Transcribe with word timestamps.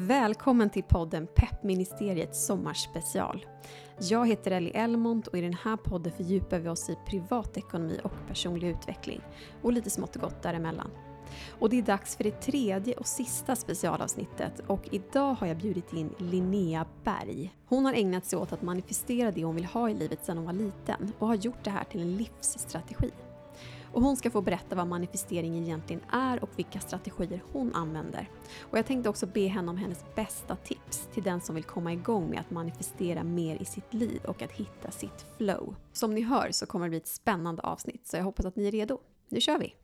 Välkommen 0.00 0.70
till 0.70 0.82
podden 0.82 1.26
Peppministeriets 1.34 2.46
sommarspecial. 2.46 3.46
Jag 4.00 4.28
heter 4.28 4.50
Ellie 4.50 4.70
Elmont 4.70 5.26
och 5.26 5.38
i 5.38 5.40
den 5.40 5.54
här 5.54 5.76
podden 5.76 6.12
fördjupar 6.12 6.58
vi 6.58 6.68
oss 6.68 6.90
i 6.90 6.98
privatekonomi 7.06 8.00
och 8.04 8.12
personlig 8.28 8.68
utveckling 8.68 9.20
och 9.62 9.72
lite 9.72 9.90
smått 9.90 10.16
och 10.16 10.22
gott 10.22 10.42
däremellan. 10.42 10.90
Och 11.58 11.70
det 11.70 11.78
är 11.78 11.82
dags 11.82 12.16
för 12.16 12.24
det 12.24 12.40
tredje 12.40 12.94
och 12.94 13.06
sista 13.06 13.56
specialavsnittet 13.56 14.60
och 14.66 14.88
idag 14.90 15.34
har 15.34 15.46
jag 15.46 15.56
bjudit 15.56 15.92
in 15.92 16.14
Linnea 16.18 16.86
Berg. 17.04 17.54
Hon 17.66 17.84
har 17.84 17.92
ägnat 17.92 18.26
sig 18.26 18.38
åt 18.38 18.52
att 18.52 18.62
manifestera 18.62 19.30
det 19.30 19.44
hon 19.44 19.54
vill 19.54 19.64
ha 19.64 19.90
i 19.90 19.94
livet 19.94 20.24
sedan 20.24 20.36
hon 20.36 20.46
var 20.46 20.52
liten 20.52 21.12
och 21.18 21.26
har 21.26 21.34
gjort 21.34 21.64
det 21.64 21.70
här 21.70 21.84
till 21.84 22.00
en 22.00 22.16
livsstrategi. 22.16 23.10
Och 23.92 24.02
hon 24.02 24.16
ska 24.16 24.30
få 24.30 24.40
berätta 24.40 24.76
vad 24.76 24.86
manifestering 24.86 25.58
egentligen 25.58 26.02
är 26.10 26.42
och 26.42 26.50
vilka 26.56 26.80
strategier 26.80 27.42
hon 27.52 27.74
använder. 27.74 28.30
Och 28.60 28.78
jag 28.78 28.86
tänkte 28.86 29.08
också 29.08 29.26
be 29.26 29.46
henne 29.46 29.70
om 29.70 29.76
hennes 29.76 30.04
bästa 30.14 30.56
tips 30.56 31.08
till 31.14 31.22
den 31.22 31.40
som 31.40 31.54
vill 31.54 31.64
komma 31.64 31.92
igång 31.92 32.30
med 32.30 32.40
att 32.40 32.50
manifestera 32.50 33.24
mer 33.24 33.62
i 33.62 33.64
sitt 33.64 33.94
liv 33.94 34.20
och 34.24 34.42
att 34.42 34.52
hitta 34.52 34.90
sitt 34.90 35.26
flow. 35.36 35.74
Som 35.92 36.14
ni 36.14 36.20
hör 36.20 36.50
så 36.50 36.66
kommer 36.66 36.86
det 36.86 36.90
bli 36.90 36.98
ett 36.98 37.06
spännande 37.06 37.62
avsnitt 37.62 38.06
så 38.06 38.16
jag 38.16 38.24
hoppas 38.24 38.46
att 38.46 38.56
ni 38.56 38.66
är 38.66 38.72
redo. 38.72 38.98
Nu 39.28 39.40
kör 39.40 39.58
vi! 39.58 39.74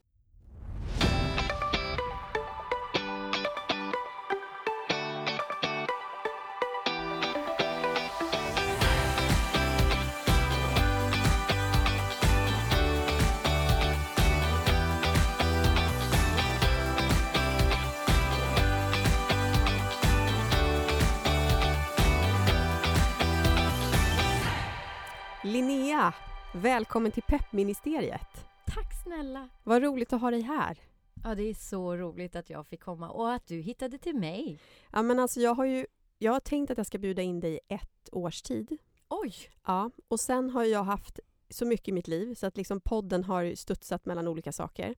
Välkommen 26.54 27.12
till 27.12 27.22
Peppministeriet. 27.22 28.46
Tack 28.66 29.02
snälla! 29.04 29.48
Vad 29.64 29.82
roligt 29.82 30.12
att 30.12 30.20
ha 30.20 30.30
dig 30.30 30.40
här. 30.40 30.78
Ja, 31.24 31.34
det 31.34 31.42
är 31.42 31.54
så 31.54 31.96
roligt 31.96 32.36
att 32.36 32.50
jag 32.50 32.66
fick 32.66 32.80
komma 32.80 33.10
och 33.10 33.32
att 33.32 33.46
du 33.46 33.60
hittade 33.60 33.98
till 33.98 34.16
mig. 34.16 34.58
Ja, 34.92 35.02
men 35.02 35.18
alltså 35.18 35.40
jag 35.40 35.54
har 35.54 35.64
ju 35.64 35.86
jag 36.18 36.32
har 36.32 36.40
tänkt 36.40 36.70
att 36.70 36.78
jag 36.78 36.86
ska 36.86 36.98
bjuda 36.98 37.22
in 37.22 37.40
dig 37.40 37.54
i 37.54 37.74
ett 37.74 38.08
års 38.12 38.42
tid. 38.42 38.78
Oj! 39.08 39.34
Ja, 39.66 39.90
och 40.08 40.20
sen 40.20 40.50
har 40.50 40.64
jag 40.64 40.84
haft 40.84 41.20
så 41.50 41.66
mycket 41.66 41.88
i 41.88 41.92
mitt 41.92 42.08
liv 42.08 42.34
så 42.34 42.46
att 42.46 42.56
liksom 42.56 42.80
podden 42.80 43.24
har 43.24 43.54
studsat 43.54 44.06
mellan 44.06 44.28
olika 44.28 44.52
saker. 44.52 44.94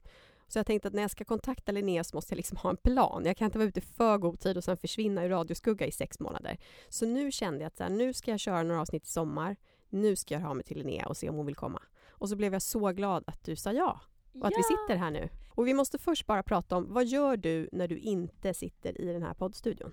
Så 0.48 0.58
jag 0.58 0.66
tänkte 0.66 0.88
att 0.88 0.94
när 0.94 1.02
jag 1.02 1.10
ska 1.10 1.24
kontakta 1.24 1.72
Linnea 1.72 2.04
så 2.04 2.16
måste 2.16 2.32
jag 2.32 2.36
liksom 2.36 2.58
ha 2.58 2.70
en 2.70 2.76
plan. 2.76 3.22
Jag 3.24 3.36
kan 3.36 3.44
inte 3.44 3.58
vara 3.58 3.68
ute 3.68 3.80
för 3.80 4.18
god 4.18 4.40
tid 4.40 4.56
och 4.56 4.64
sen 4.64 4.76
försvinna 4.76 5.24
i 5.24 5.28
radioskugga 5.28 5.86
i 5.86 5.92
sex 5.92 6.20
månader. 6.20 6.58
Så 6.88 7.06
nu 7.06 7.32
kände 7.32 7.60
jag 7.60 7.66
att 7.66 7.76
så 7.76 7.82
här, 7.82 7.90
nu 7.90 8.12
ska 8.12 8.30
jag 8.30 8.40
köra 8.40 8.62
några 8.62 8.80
avsnitt 8.80 9.04
i 9.04 9.10
sommar. 9.10 9.56
Nu 9.88 10.16
ska 10.16 10.34
jag 10.34 10.40
höra 10.40 10.54
mig 10.54 10.64
till 10.64 10.78
Linnea 10.78 11.06
och 11.06 11.16
se 11.16 11.28
om 11.28 11.36
hon 11.36 11.46
vill 11.46 11.56
komma. 11.56 11.82
Och 12.08 12.28
så 12.28 12.36
blev 12.36 12.52
jag 12.52 12.62
så 12.62 12.92
glad 12.92 13.24
att 13.26 13.44
du 13.44 13.56
sa 13.56 13.72
ja 13.72 14.00
och 14.40 14.46
att 14.46 14.52
ja. 14.52 14.58
vi 14.58 14.62
sitter 14.62 14.96
här 14.96 15.10
nu. 15.10 15.28
Och 15.48 15.66
vi 15.66 15.74
måste 15.74 15.98
först 15.98 16.26
bara 16.26 16.42
prata 16.42 16.76
om 16.76 16.92
vad 16.92 17.06
gör 17.06 17.36
du 17.36 17.68
när 17.72 17.88
du 17.88 17.98
inte 17.98 18.54
sitter 18.54 19.00
i 19.00 19.12
den 19.12 19.22
här 19.22 19.34
poddstudion? 19.34 19.92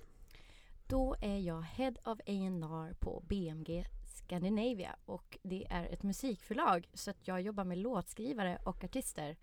Då 0.87 1.15
är 1.21 1.37
jag 1.37 1.61
Head 1.61 1.93
of 2.05 2.19
A&R 2.19 2.95
på 2.99 3.23
BMG 3.27 3.85
Scandinavia 4.05 4.95
och 5.05 5.37
det 5.43 5.67
är 5.69 5.85
ett 5.85 6.03
musikförlag 6.03 6.89
så 6.93 7.11
att 7.11 7.27
jag 7.27 7.41
jobbar 7.41 7.63
med 7.63 7.77
låtskrivare 7.77 8.59
och 8.63 8.83
artister 8.83 9.37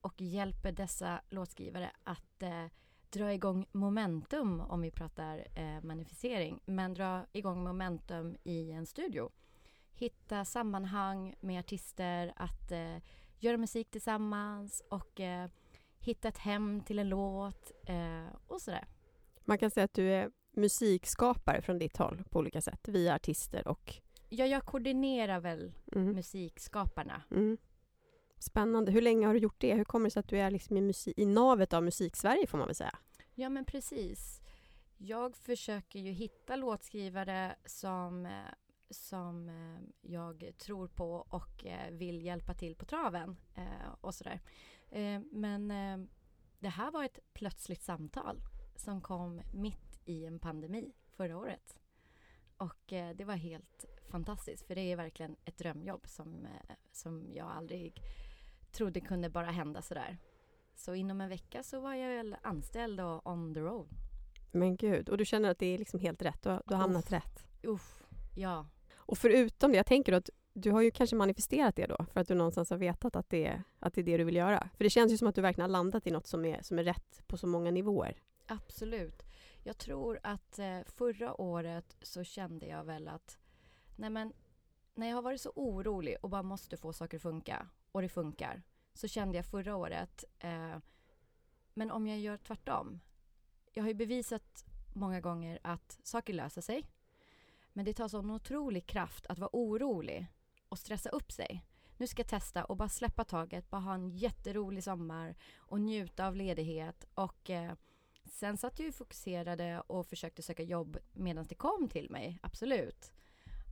och 0.00 0.20
hjälper 0.20 0.72
dessa 0.72 1.20
låtskrivare 1.30 1.90
att 2.04 2.42
eh, 2.42 2.64
dra 3.10 3.32
igång 3.32 3.66
momentum 3.72 4.60
om 4.60 4.80
vi 4.80 4.90
pratar 4.90 5.46
eh, 5.54 5.82
manifestering, 5.82 6.60
men 6.64 6.94
dra 6.94 7.26
igång 7.32 7.64
momentum 7.64 8.36
i 8.44 8.70
en 8.70 8.86
studio. 8.86 9.30
Hitta 9.98 10.44
sammanhang 10.44 11.34
med 11.40 11.58
artister, 11.58 12.32
att 12.36 12.72
eh, 12.72 12.96
göra 13.38 13.56
musik 13.56 13.90
tillsammans 13.90 14.82
och 14.90 15.20
eh, 15.20 15.48
hitta 15.98 16.28
ett 16.28 16.38
hem 16.38 16.80
till 16.80 16.98
en 16.98 17.08
låt 17.08 17.72
eh, 17.86 18.26
och 18.46 18.60
sådär. 18.62 18.86
Man 19.44 19.58
kan 19.58 19.70
säga 19.70 19.84
att 19.84 19.94
du 19.94 20.12
är 20.12 20.30
musikskapare 20.52 21.62
från 21.62 21.78
ditt 21.78 21.96
håll 21.96 22.24
på 22.30 22.38
olika 22.38 22.60
sätt, 22.60 22.88
via 22.88 23.14
artister 23.14 23.68
och... 23.68 23.94
Ja, 24.28 24.46
jag 24.46 24.64
koordinerar 24.64 25.40
väl 25.40 25.72
Mm. 25.92 26.12
musikskaparna. 26.12 27.22
Mm. 27.30 27.58
Spännande. 28.38 28.92
Hur 28.92 29.02
länge 29.02 29.26
har 29.26 29.34
du 29.34 29.40
gjort 29.40 29.60
det? 29.60 29.74
Hur 29.74 29.84
kommer 29.84 30.06
det 30.06 30.10
sig 30.10 30.20
att 30.20 30.28
du 30.28 30.38
är 30.38 30.50
liksom 30.50 30.76
i, 30.76 30.80
musik, 30.80 31.18
i 31.18 31.26
navet 31.26 31.72
av 31.72 31.84
musik-Sverige 31.84 32.46
får 32.46 32.58
man 32.58 32.66
väl 32.66 32.74
säga? 32.74 32.98
Ja, 33.34 33.48
men 33.48 33.64
precis. 33.64 34.40
Jag 34.96 35.36
försöker 35.36 35.98
ju 35.98 36.10
hitta 36.12 36.56
låtskrivare 36.56 37.56
som, 37.64 38.26
eh, 38.26 38.32
som 38.90 39.48
eh, 39.48 40.10
jag 40.10 40.52
tror 40.58 40.88
på 40.88 41.12
och 41.12 41.66
eh, 41.66 41.90
vill 41.90 42.22
hjälpa 42.24 42.54
till 42.54 42.76
på 42.76 42.84
traven 42.84 43.36
eh, 43.54 43.92
och 44.00 44.14
sådär. 44.14 44.40
Eh, 44.90 45.20
Men 45.32 45.70
eh, 45.70 46.08
det 46.58 46.68
här 46.68 46.90
var 46.90 47.04
ett 47.04 47.18
plötsligt 47.34 47.82
samtal 47.82 48.40
som 48.76 49.00
kom 49.00 49.40
mitt 49.54 50.00
i 50.04 50.26
en 50.26 50.38
pandemi 50.38 50.92
förra 51.10 51.38
året. 51.38 51.80
Och 52.56 52.92
eh, 52.92 53.16
det 53.16 53.24
var 53.24 53.34
helt 53.36 53.84
fantastiskt 54.10 54.66
för 54.66 54.74
det 54.74 54.80
är 54.92 54.96
verkligen 54.96 55.36
ett 55.44 55.58
drömjobb 55.58 56.06
som, 56.06 56.46
som 56.92 57.30
jag 57.34 57.50
aldrig 57.50 58.02
trodde 58.72 59.00
kunde 59.00 59.30
bara 59.30 59.50
hända 59.50 59.82
sådär. 59.82 60.18
Så 60.74 60.94
inom 60.94 61.20
en 61.20 61.28
vecka 61.28 61.62
så 61.62 61.80
var 61.80 61.94
jag 61.94 62.08
väl 62.08 62.36
anställd 62.42 63.00
och 63.00 63.26
on 63.26 63.54
the 63.54 63.60
road. 63.60 63.88
Men 64.52 64.76
gud, 64.76 65.08
och 65.08 65.18
du 65.18 65.24
känner 65.24 65.50
att 65.50 65.58
det 65.58 65.66
är 65.66 65.78
liksom 65.78 66.00
helt 66.00 66.22
rätt? 66.22 66.42
Du 66.42 66.48
har, 66.50 66.62
du 66.66 66.74
har 66.74 66.80
hamnat 66.80 67.04
Uff. 67.04 67.12
rätt? 67.12 67.46
Uff, 67.62 68.02
ja. 68.36 68.66
Och 69.08 69.18
förutom 69.18 69.70
det, 69.70 69.76
jag 69.76 69.86
tänker 69.86 70.12
att 70.12 70.30
du 70.52 70.70
har 70.70 70.82
ju 70.82 70.90
kanske 70.90 71.16
manifesterat 71.16 71.76
det 71.76 71.86
då, 71.86 72.06
för 72.12 72.20
att 72.20 72.28
du 72.28 72.34
någonstans 72.34 72.70
har 72.70 72.76
vetat 72.76 73.16
att 73.16 73.30
det, 73.30 73.46
är, 73.46 73.62
att 73.78 73.94
det 73.94 74.00
är 74.00 74.02
det 74.02 74.16
du 74.16 74.24
vill 74.24 74.36
göra. 74.36 74.68
För 74.76 74.84
det 74.84 74.90
känns 74.90 75.12
ju 75.12 75.18
som 75.18 75.28
att 75.28 75.34
du 75.34 75.40
verkligen 75.40 75.70
har 75.70 75.72
landat 75.72 76.06
i 76.06 76.10
något 76.10 76.26
som 76.26 76.44
är, 76.44 76.62
som 76.62 76.78
är 76.78 76.84
rätt 76.84 77.22
på 77.26 77.36
så 77.36 77.46
många 77.46 77.70
nivåer. 77.70 78.16
Absolut. 78.46 79.22
Jag 79.62 79.78
tror 79.78 80.20
att 80.22 80.58
eh, 80.58 80.80
förra 80.86 81.40
året 81.40 81.96
så 82.02 82.24
kände 82.24 82.66
jag 82.66 82.84
väl 82.84 83.08
att 83.08 83.38
nej 83.96 84.10
men, 84.10 84.32
när 84.94 85.08
jag 85.08 85.14
har 85.14 85.22
varit 85.22 85.40
så 85.40 85.52
orolig 85.54 86.16
och 86.22 86.30
bara 86.30 86.42
måste 86.42 86.76
få 86.76 86.92
saker 86.92 87.16
att 87.16 87.22
funka 87.22 87.66
och 87.92 88.02
det 88.02 88.08
funkar 88.08 88.62
så 88.94 89.08
kände 89.08 89.36
jag 89.36 89.46
förra 89.46 89.76
året 89.76 90.24
eh, 90.38 90.76
men 91.74 91.90
om 91.90 92.06
jag 92.06 92.18
gör 92.18 92.36
tvärtom. 92.36 93.00
Jag 93.72 93.82
har 93.82 93.88
ju 93.88 93.94
bevisat 93.94 94.64
många 94.94 95.20
gånger 95.20 95.58
att 95.62 95.98
saker 96.02 96.32
löser 96.32 96.60
sig 96.60 96.84
men 97.78 97.84
det 97.84 97.94
tar 97.94 98.08
sån 98.08 98.30
otrolig 98.30 98.86
kraft 98.86 99.26
att 99.26 99.38
vara 99.38 99.50
orolig 99.52 100.26
och 100.68 100.78
stressa 100.78 101.10
upp 101.10 101.32
sig. 101.32 101.64
Nu 101.96 102.06
ska 102.06 102.20
jag 102.20 102.28
testa 102.28 102.64
och 102.64 102.76
bara 102.76 102.88
släppa 102.88 103.24
taget, 103.24 103.70
bara 103.70 103.80
ha 103.80 103.94
en 103.94 104.10
jätterolig 104.10 104.84
sommar 104.84 105.34
och 105.56 105.80
njuta 105.80 106.26
av 106.26 106.36
ledighet 106.36 107.04
och 107.14 107.50
eh, 107.50 107.72
Sen 108.24 108.56
satt 108.56 108.78
jag 108.78 108.86
ju 108.86 108.92
fokuserade 108.92 109.80
och 109.80 110.06
försökte 110.06 110.42
söka 110.42 110.62
jobb 110.62 110.98
medan 111.12 111.46
det 111.48 111.54
kom 111.54 111.88
till 111.88 112.10
mig, 112.10 112.38
absolut. 112.42 113.12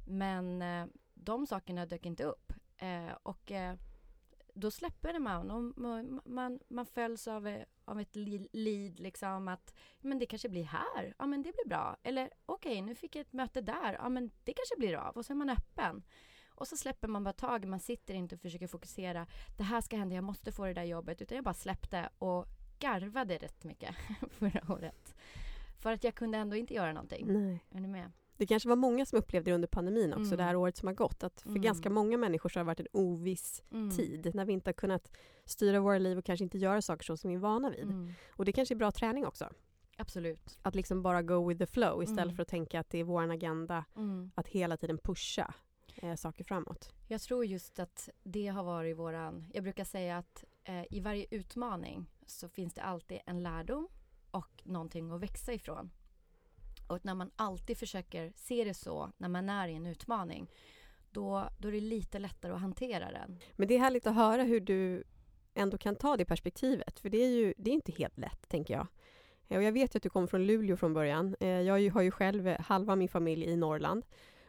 Men 0.08 0.62
eh, 0.62 0.86
de 1.14 1.46
sakerna 1.46 1.86
dök 1.86 2.06
inte 2.06 2.24
upp. 2.24 2.52
Eh, 2.76 3.12
och 3.22 3.52
eh, 3.52 3.76
då 4.54 4.70
släpper 4.70 5.18
man 5.18 5.50
och 5.50 5.78
man, 5.78 6.20
man, 6.24 6.60
man 6.68 6.86
följs 6.86 7.28
av, 7.28 7.46
eh, 7.46 7.62
av 7.86 8.00
ett 8.00 8.16
lead 8.52 9.00
liksom 9.00 9.48
att 9.48 9.74
men 10.00 10.18
det 10.18 10.26
kanske 10.26 10.48
blir 10.48 10.64
här, 10.64 11.14
ja 11.18 11.26
men 11.26 11.42
det 11.42 11.52
blir 11.52 11.68
bra. 11.68 11.96
Eller 12.02 12.30
okej, 12.46 12.82
nu 12.82 12.94
fick 12.94 13.16
jag 13.16 13.20
ett 13.20 13.32
möte 13.32 13.60
där, 13.60 13.92
ja 13.92 14.08
men 14.08 14.30
det 14.44 14.52
kanske 14.52 14.76
blir 14.78 14.96
av 14.96 15.16
och 15.16 15.26
så 15.26 15.32
är 15.32 15.36
man 15.36 15.50
öppen. 15.50 16.02
Och 16.56 16.68
så 16.68 16.76
släpper 16.76 17.08
man 17.08 17.24
bara 17.24 17.32
tag, 17.32 17.64
man 17.64 17.80
sitter 17.80 18.14
inte 18.14 18.34
och 18.34 18.40
försöker 18.40 18.66
fokusera. 18.66 19.26
Det 19.56 19.62
här 19.62 19.80
ska 19.80 19.96
hända, 19.96 20.14
jag 20.14 20.24
måste 20.24 20.52
få 20.52 20.64
det 20.64 20.74
där 20.74 20.84
jobbet. 20.84 21.22
Utan 21.22 21.36
jag 21.36 21.44
bara 21.44 21.54
släppte 21.54 22.08
och 22.18 22.46
garvade 22.78 23.38
rätt 23.38 23.64
mycket 23.64 23.96
förra 24.30 24.72
året. 24.72 25.14
För 25.78 25.92
att 25.92 26.04
jag 26.04 26.14
kunde 26.14 26.38
ändå 26.38 26.56
inte 26.56 26.74
göra 26.74 26.92
någonting. 26.92 27.26
Nej. 27.32 27.64
Är 27.70 27.80
ni 27.80 27.88
med? 27.88 28.12
Det 28.36 28.46
kanske 28.46 28.68
var 28.68 28.76
många 28.76 29.06
som 29.06 29.18
upplevde 29.18 29.50
det 29.50 29.54
under 29.54 29.68
pandemin 29.68 30.12
också, 30.12 30.24
Mm. 30.26 30.36
det 30.36 30.42
här 30.42 30.56
året 30.56 30.76
som 30.76 30.86
har 30.86 30.94
gått. 30.94 31.22
Att 31.24 31.40
för 31.40 31.48
Mm. 31.50 31.62
ganska 31.62 31.90
många 31.90 32.16
människor 32.16 32.48
så 32.48 32.58
har 32.58 32.64
det 32.64 32.66
varit 32.66 32.80
en 32.80 32.86
oviss 32.92 33.62
Mm. 33.72 33.90
tid, 33.96 34.30
när 34.34 34.44
vi 34.44 34.52
inte 34.52 34.68
har 34.68 34.74
kunnat 34.74 35.16
styra 35.44 35.80
våra 35.80 35.98
liv 35.98 36.18
och 36.18 36.24
kanske 36.24 36.44
inte 36.44 36.58
göra 36.58 36.82
saker 36.82 37.04
så 37.04 37.16
som 37.16 37.30
vi 37.30 37.36
är 37.36 37.40
vana 37.40 37.70
vid. 37.70 37.82
Mm. 37.82 38.12
Och 38.30 38.44
det 38.44 38.52
kanske 38.52 38.74
är 38.74 38.76
bra 38.76 38.90
träning 38.92 39.26
också. 39.26 39.48
Absolut. 39.98 40.58
Att 40.62 40.74
liksom 40.74 41.02
bara 41.02 41.22
go 41.22 41.48
with 41.48 41.58
the 41.58 41.66
flow 41.66 42.02
istället 42.02 42.24
Mm. 42.24 42.36
för 42.36 42.42
att 42.42 42.48
tänka 42.48 42.80
att 42.80 42.90
det 42.90 42.98
är 42.98 43.04
vår 43.04 43.30
agenda 43.30 43.84
Mm. 43.96 44.30
att 44.34 44.48
hela 44.48 44.76
tiden 44.76 44.98
pusha 44.98 45.54
eh, 46.02 46.14
saker 46.14 46.44
framåt. 46.44 46.92
Jag 47.08 47.20
tror 47.20 47.44
just 47.44 47.78
att 47.78 48.08
det 48.22 48.46
har 48.46 48.62
varit 48.64 48.96
våran... 48.96 49.46
Jag 49.54 49.62
brukar 49.62 49.84
säga 49.84 50.18
att 50.18 50.44
eh, 50.64 50.84
i 50.90 51.00
varje 51.00 51.26
utmaning 51.30 52.06
så 52.26 52.48
finns 52.48 52.74
det 52.74 52.82
alltid 52.82 53.18
en 53.26 53.42
lärdom 53.42 53.88
och 54.30 54.62
någonting 54.64 55.10
att 55.10 55.20
växa 55.20 55.52
ifrån. 55.52 55.90
Och 56.86 57.04
när 57.04 57.14
man 57.14 57.30
alltid 57.36 57.78
försöker 57.78 58.32
se 58.36 58.64
det 58.64 58.74
så 58.74 59.12
när 59.16 59.28
man 59.28 59.48
är 59.48 59.68
i 59.68 59.74
en 59.74 59.86
utmaning 59.86 60.50
då, 61.10 61.48
då 61.58 61.68
är 61.68 61.72
det 61.72 61.80
lite 61.80 62.18
lättare 62.18 62.52
att 62.52 62.60
hantera 62.60 63.10
den. 63.10 63.38
Men 63.52 63.68
det 63.68 63.74
är 63.74 63.78
härligt 63.78 64.06
att 64.06 64.14
höra 64.14 64.42
hur 64.42 64.60
du 64.60 65.04
ändå 65.54 65.78
kan 65.78 65.96
ta 65.96 66.16
det 66.16 66.24
perspektivet, 66.24 66.98
för 66.98 67.10
det 67.10 67.18
är 67.18 67.28
ju 67.28 67.54
det 67.56 67.70
är 67.70 67.74
inte 67.74 67.92
helt 67.92 68.18
lätt, 68.18 68.48
tänker 68.48 68.74
jag. 68.74 68.86
Och 69.48 69.62
jag 69.62 69.72
vet 69.72 69.94
ju 69.94 69.96
att 69.96 70.02
du 70.02 70.10
kommer 70.10 70.26
från 70.26 70.46
Luleå 70.46 70.76
från 70.76 70.94
början. 70.94 71.36
Eh, 71.40 71.48
jag 71.48 71.90
har 71.92 72.02
ju 72.02 72.10
själv 72.10 72.48
eh, 72.48 72.60
halva 72.60 72.96
min 72.96 73.08
familj 73.08 73.44
i 73.44 73.56
Norrland. 73.56 74.06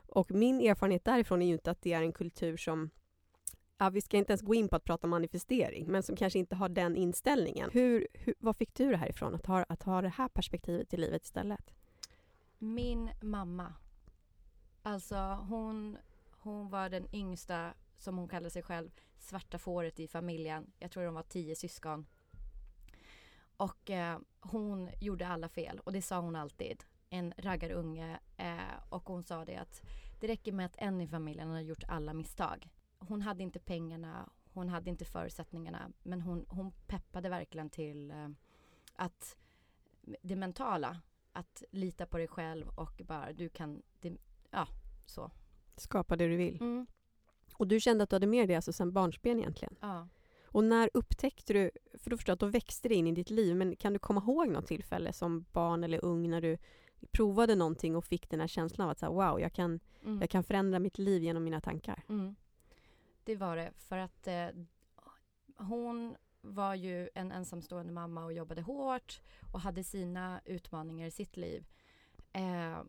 Och 0.07 0.31
min 0.31 0.61
erfarenhet 0.61 1.05
därifrån 1.05 1.41
är 1.41 1.45
ju 1.45 1.53
inte 1.53 1.71
att 1.71 1.81
det 1.81 1.93
är 1.93 2.01
en 2.01 2.13
kultur 2.13 2.57
som 2.57 2.89
Ja, 3.79 3.89
vi 3.89 4.01
ska 4.01 4.17
inte 4.17 4.31
ens 4.31 4.41
gå 4.41 4.55
in 4.55 4.69
på 4.69 4.75
att 4.75 4.83
prata 4.83 5.07
manifestering, 5.07 5.91
men 5.91 6.03
som 6.03 6.15
kanske 6.15 6.39
inte 6.39 6.55
har 6.55 6.69
den 6.69 6.95
inställningen. 6.95 7.69
Hur, 7.73 8.07
hur, 8.13 8.35
vad 8.39 8.57
fick 8.57 8.73
du 8.73 8.91
det 8.91 8.97
här 8.97 9.09
ifrån, 9.09 9.35
att 9.35 9.45
ha, 9.45 9.65
att 9.69 9.83
ha 9.83 10.01
det 10.01 10.09
här 10.09 10.27
perspektivet 10.27 10.93
i 10.93 10.97
livet 10.97 11.23
istället? 11.23 11.73
Min 12.59 13.09
mamma. 13.21 13.73
Alltså 14.81 15.15
hon, 15.49 15.97
hon 16.31 16.69
var 16.69 16.89
den 16.89 17.15
yngsta, 17.15 17.73
som 17.97 18.17
hon 18.17 18.27
kallade 18.27 18.49
sig 18.49 18.63
själv, 18.63 18.89
svarta 19.19 19.57
fåret 19.57 19.99
i 19.99 20.07
familjen. 20.07 20.71
Jag 20.79 20.91
tror 20.91 21.03
de 21.03 21.13
var 21.13 21.23
tio 21.23 21.55
syskon. 21.55 22.05
Och 23.57 23.89
eh, 23.89 24.19
hon 24.39 24.89
gjorde 24.99 25.27
alla 25.27 25.49
fel 25.49 25.79
och 25.79 25.91
det 25.93 26.01
sa 26.01 26.19
hon 26.19 26.35
alltid. 26.35 26.83
En 27.09 27.33
raggarunge 27.37 28.19
eh, 28.37 28.77
och 28.89 29.09
hon 29.09 29.23
sa 29.23 29.45
det 29.45 29.55
att 29.55 29.81
det 30.19 30.27
räcker 30.27 30.51
med 30.51 30.65
att 30.65 30.75
en 30.77 31.01
i 31.01 31.07
familjen 31.07 31.49
har 31.49 31.59
gjort 31.59 31.83
alla 31.87 32.13
misstag. 32.13 32.69
Hon 32.99 33.21
hade 33.21 33.43
inte 33.43 33.59
pengarna, 33.59 34.29
hon 34.53 34.69
hade 34.69 34.89
inte 34.89 35.05
förutsättningarna 35.05 35.91
men 36.03 36.21
hon, 36.21 36.45
hon 36.49 36.71
peppade 36.71 37.29
verkligen 37.29 37.69
till 37.69 38.11
eh, 38.11 38.29
att 38.95 39.37
det 40.21 40.35
mentala, 40.35 41.01
att 41.37 41.63
lita 41.71 42.05
på 42.05 42.17
dig 42.17 42.27
själv 42.27 42.67
och 42.75 43.01
bara 43.05 43.33
du 43.33 43.49
kan, 43.49 43.81
det, 44.01 44.17
ja 44.51 44.67
så. 45.05 45.31
Skapa 45.75 46.15
det 46.15 46.27
du 46.27 46.35
vill. 46.35 46.61
Mm. 46.61 46.87
Och 47.53 47.67
du 47.67 47.79
kände 47.79 48.03
att 48.03 48.09
du 48.09 48.15
hade 48.15 48.27
med 48.27 48.47
det 48.47 48.55
alltså 48.55 48.73
sen 48.73 48.93
barnsben 48.93 49.39
egentligen? 49.39 49.75
Ja. 49.81 50.07
Och 50.45 50.63
när 50.63 50.89
upptäckte 50.93 51.53
du, 51.53 51.71
för 51.93 52.09
då 52.09 52.17
förstår 52.17 52.31
jag 52.31 52.35
att 52.35 52.39
då 52.39 52.45
växte 52.45 52.89
det 52.89 52.95
in 52.95 53.07
i 53.07 53.11
ditt 53.11 53.29
liv, 53.29 53.55
men 53.55 53.75
kan 53.75 53.93
du 53.93 53.99
komma 53.99 54.21
ihåg 54.21 54.47
något 54.49 54.67
tillfälle 54.67 55.13
som 55.13 55.45
barn 55.51 55.83
eller 55.83 56.05
ung 56.05 56.29
när 56.29 56.41
du 56.41 56.57
provade 57.11 57.55
någonting 57.55 57.95
och 57.95 58.05
fick 58.05 58.29
den 58.29 58.39
här 58.39 58.47
känslan 58.47 58.85
av 58.85 58.91
att 58.91 58.99
så 58.99 59.05
här, 59.05 59.13
wow, 59.13 59.41
jag 59.41 59.53
kan, 59.53 59.79
Mm. 60.03 60.19
jag 60.21 60.29
kan 60.29 60.43
förändra 60.43 60.79
mitt 60.79 60.97
liv 60.97 61.23
genom 61.23 61.43
mina 61.43 61.61
tankar? 61.61 62.03
Mm. 62.09 62.35
Det 63.23 63.35
var 63.35 63.55
det, 63.55 63.71
för 63.77 63.97
att 63.97 64.27
eh, 64.27 64.47
hon 65.57 66.15
var 66.53 66.75
ju 66.75 67.09
en 67.13 67.31
ensamstående 67.31 67.93
mamma 67.93 68.25
och 68.25 68.33
jobbade 68.33 68.61
hårt 68.61 69.21
och 69.53 69.61
hade 69.61 69.83
sina 69.83 70.41
utmaningar 70.45 71.07
i 71.07 71.11
sitt 71.11 71.37
liv. 71.37 71.65
Eh, 72.33 72.83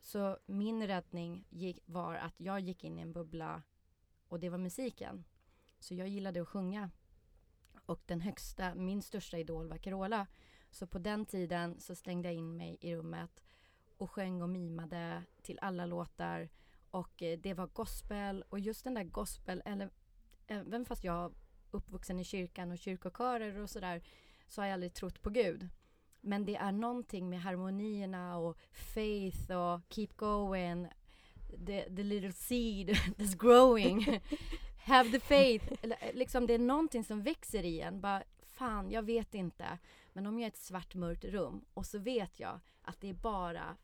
så 0.00 0.38
min 0.46 0.86
räddning 0.86 1.44
gick, 1.50 1.78
var 1.86 2.14
att 2.14 2.34
jag 2.36 2.60
gick 2.60 2.84
in 2.84 2.98
i 2.98 3.02
en 3.02 3.12
bubbla 3.12 3.62
och 4.28 4.40
det 4.40 4.48
var 4.48 4.58
musiken. 4.58 5.24
Så 5.78 5.94
jag 5.94 6.08
gillade 6.08 6.42
att 6.42 6.48
sjunga. 6.48 6.90
Och 7.86 8.02
den 8.06 8.20
högsta, 8.20 8.74
min 8.74 9.02
största 9.02 9.38
idol 9.38 9.68
var 9.68 9.76
Carola. 9.76 10.26
Så 10.70 10.86
på 10.86 10.98
den 10.98 11.26
tiden 11.26 11.80
så 11.80 11.94
stängde 11.94 12.28
jag 12.28 12.34
in 12.34 12.56
mig 12.56 12.78
i 12.80 12.96
rummet 12.96 13.42
och 13.96 14.10
sjöng 14.10 14.42
och 14.42 14.48
mimade 14.48 15.22
till 15.42 15.58
alla 15.62 15.86
låtar. 15.86 16.48
Och 16.90 17.22
eh, 17.22 17.38
det 17.38 17.54
var 17.54 17.66
gospel 17.66 18.44
och 18.48 18.58
just 18.58 18.84
den 18.84 18.94
där 18.94 19.04
gospel, 19.04 19.62
eller 19.64 19.90
eh, 20.46 20.58
även 20.58 20.84
fast 20.84 21.04
jag 21.04 21.34
uppvuxen 21.74 22.18
i 22.18 22.24
kyrkan 22.24 22.70
och 22.70 22.78
kyrkokörer 22.78 23.58
och 23.58 23.70
sådär 23.70 24.02
så 24.46 24.60
har 24.60 24.66
jag 24.66 24.74
aldrig 24.74 24.94
trott 24.94 25.22
på 25.22 25.30
Gud. 25.30 25.68
Men 26.20 26.44
det 26.44 26.56
är 26.56 26.72
någonting 26.72 27.28
med 27.30 27.40
harmonierna 27.40 28.36
och 28.36 28.58
faith 28.72 29.52
och 29.52 29.80
keep 29.88 30.08
going, 30.16 30.88
the, 31.66 31.82
the 31.96 32.02
little 32.02 32.32
seed 32.32 32.88
that's 33.16 33.36
growing, 33.38 34.20
have 34.84 35.10
the 35.10 35.20
faith. 35.20 35.72
Liksom 36.12 36.46
det 36.46 36.54
är 36.54 36.58
någonting 36.58 37.04
som 37.04 37.22
växer 37.22 37.64
i 37.64 37.80
en. 37.80 38.00
Bara, 38.00 38.22
fan, 38.46 38.90
jag 38.90 39.02
vet 39.02 39.34
inte. 39.34 39.78
Men 40.12 40.26
om 40.26 40.38
jag 40.38 40.42
är 40.42 40.46
i 40.46 40.48
ett 40.48 40.56
svart 40.56 40.94
mörkt 40.94 41.24
rum 41.24 41.64
och 41.74 41.86
så 41.86 41.98
vet 41.98 42.40
jag 42.40 42.60
att 42.82 43.00
det 43.00 43.08
är 43.08 43.14
bara 43.14 43.76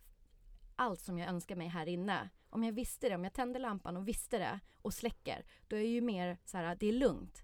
allt 0.76 1.00
som 1.00 1.18
jag 1.18 1.28
önskar 1.28 1.56
mig 1.56 1.68
här 1.68 1.86
inne. 1.86 2.28
Om 2.50 2.64
jag 2.64 2.72
visste 2.72 3.08
det, 3.08 3.14
om 3.14 3.24
jag 3.24 3.32
tänder 3.32 3.60
lampan 3.60 3.96
och 3.96 4.08
visste 4.08 4.38
det 4.38 4.60
och 4.82 4.94
släcker, 4.94 5.44
då 5.68 5.76
är 5.76 5.80
jag 5.80 5.88
ju 5.88 6.00
mer 6.00 6.38
så 6.44 6.56
här, 6.56 6.76
det 6.80 6.86
är 6.86 6.92
lugnt. 6.92 7.42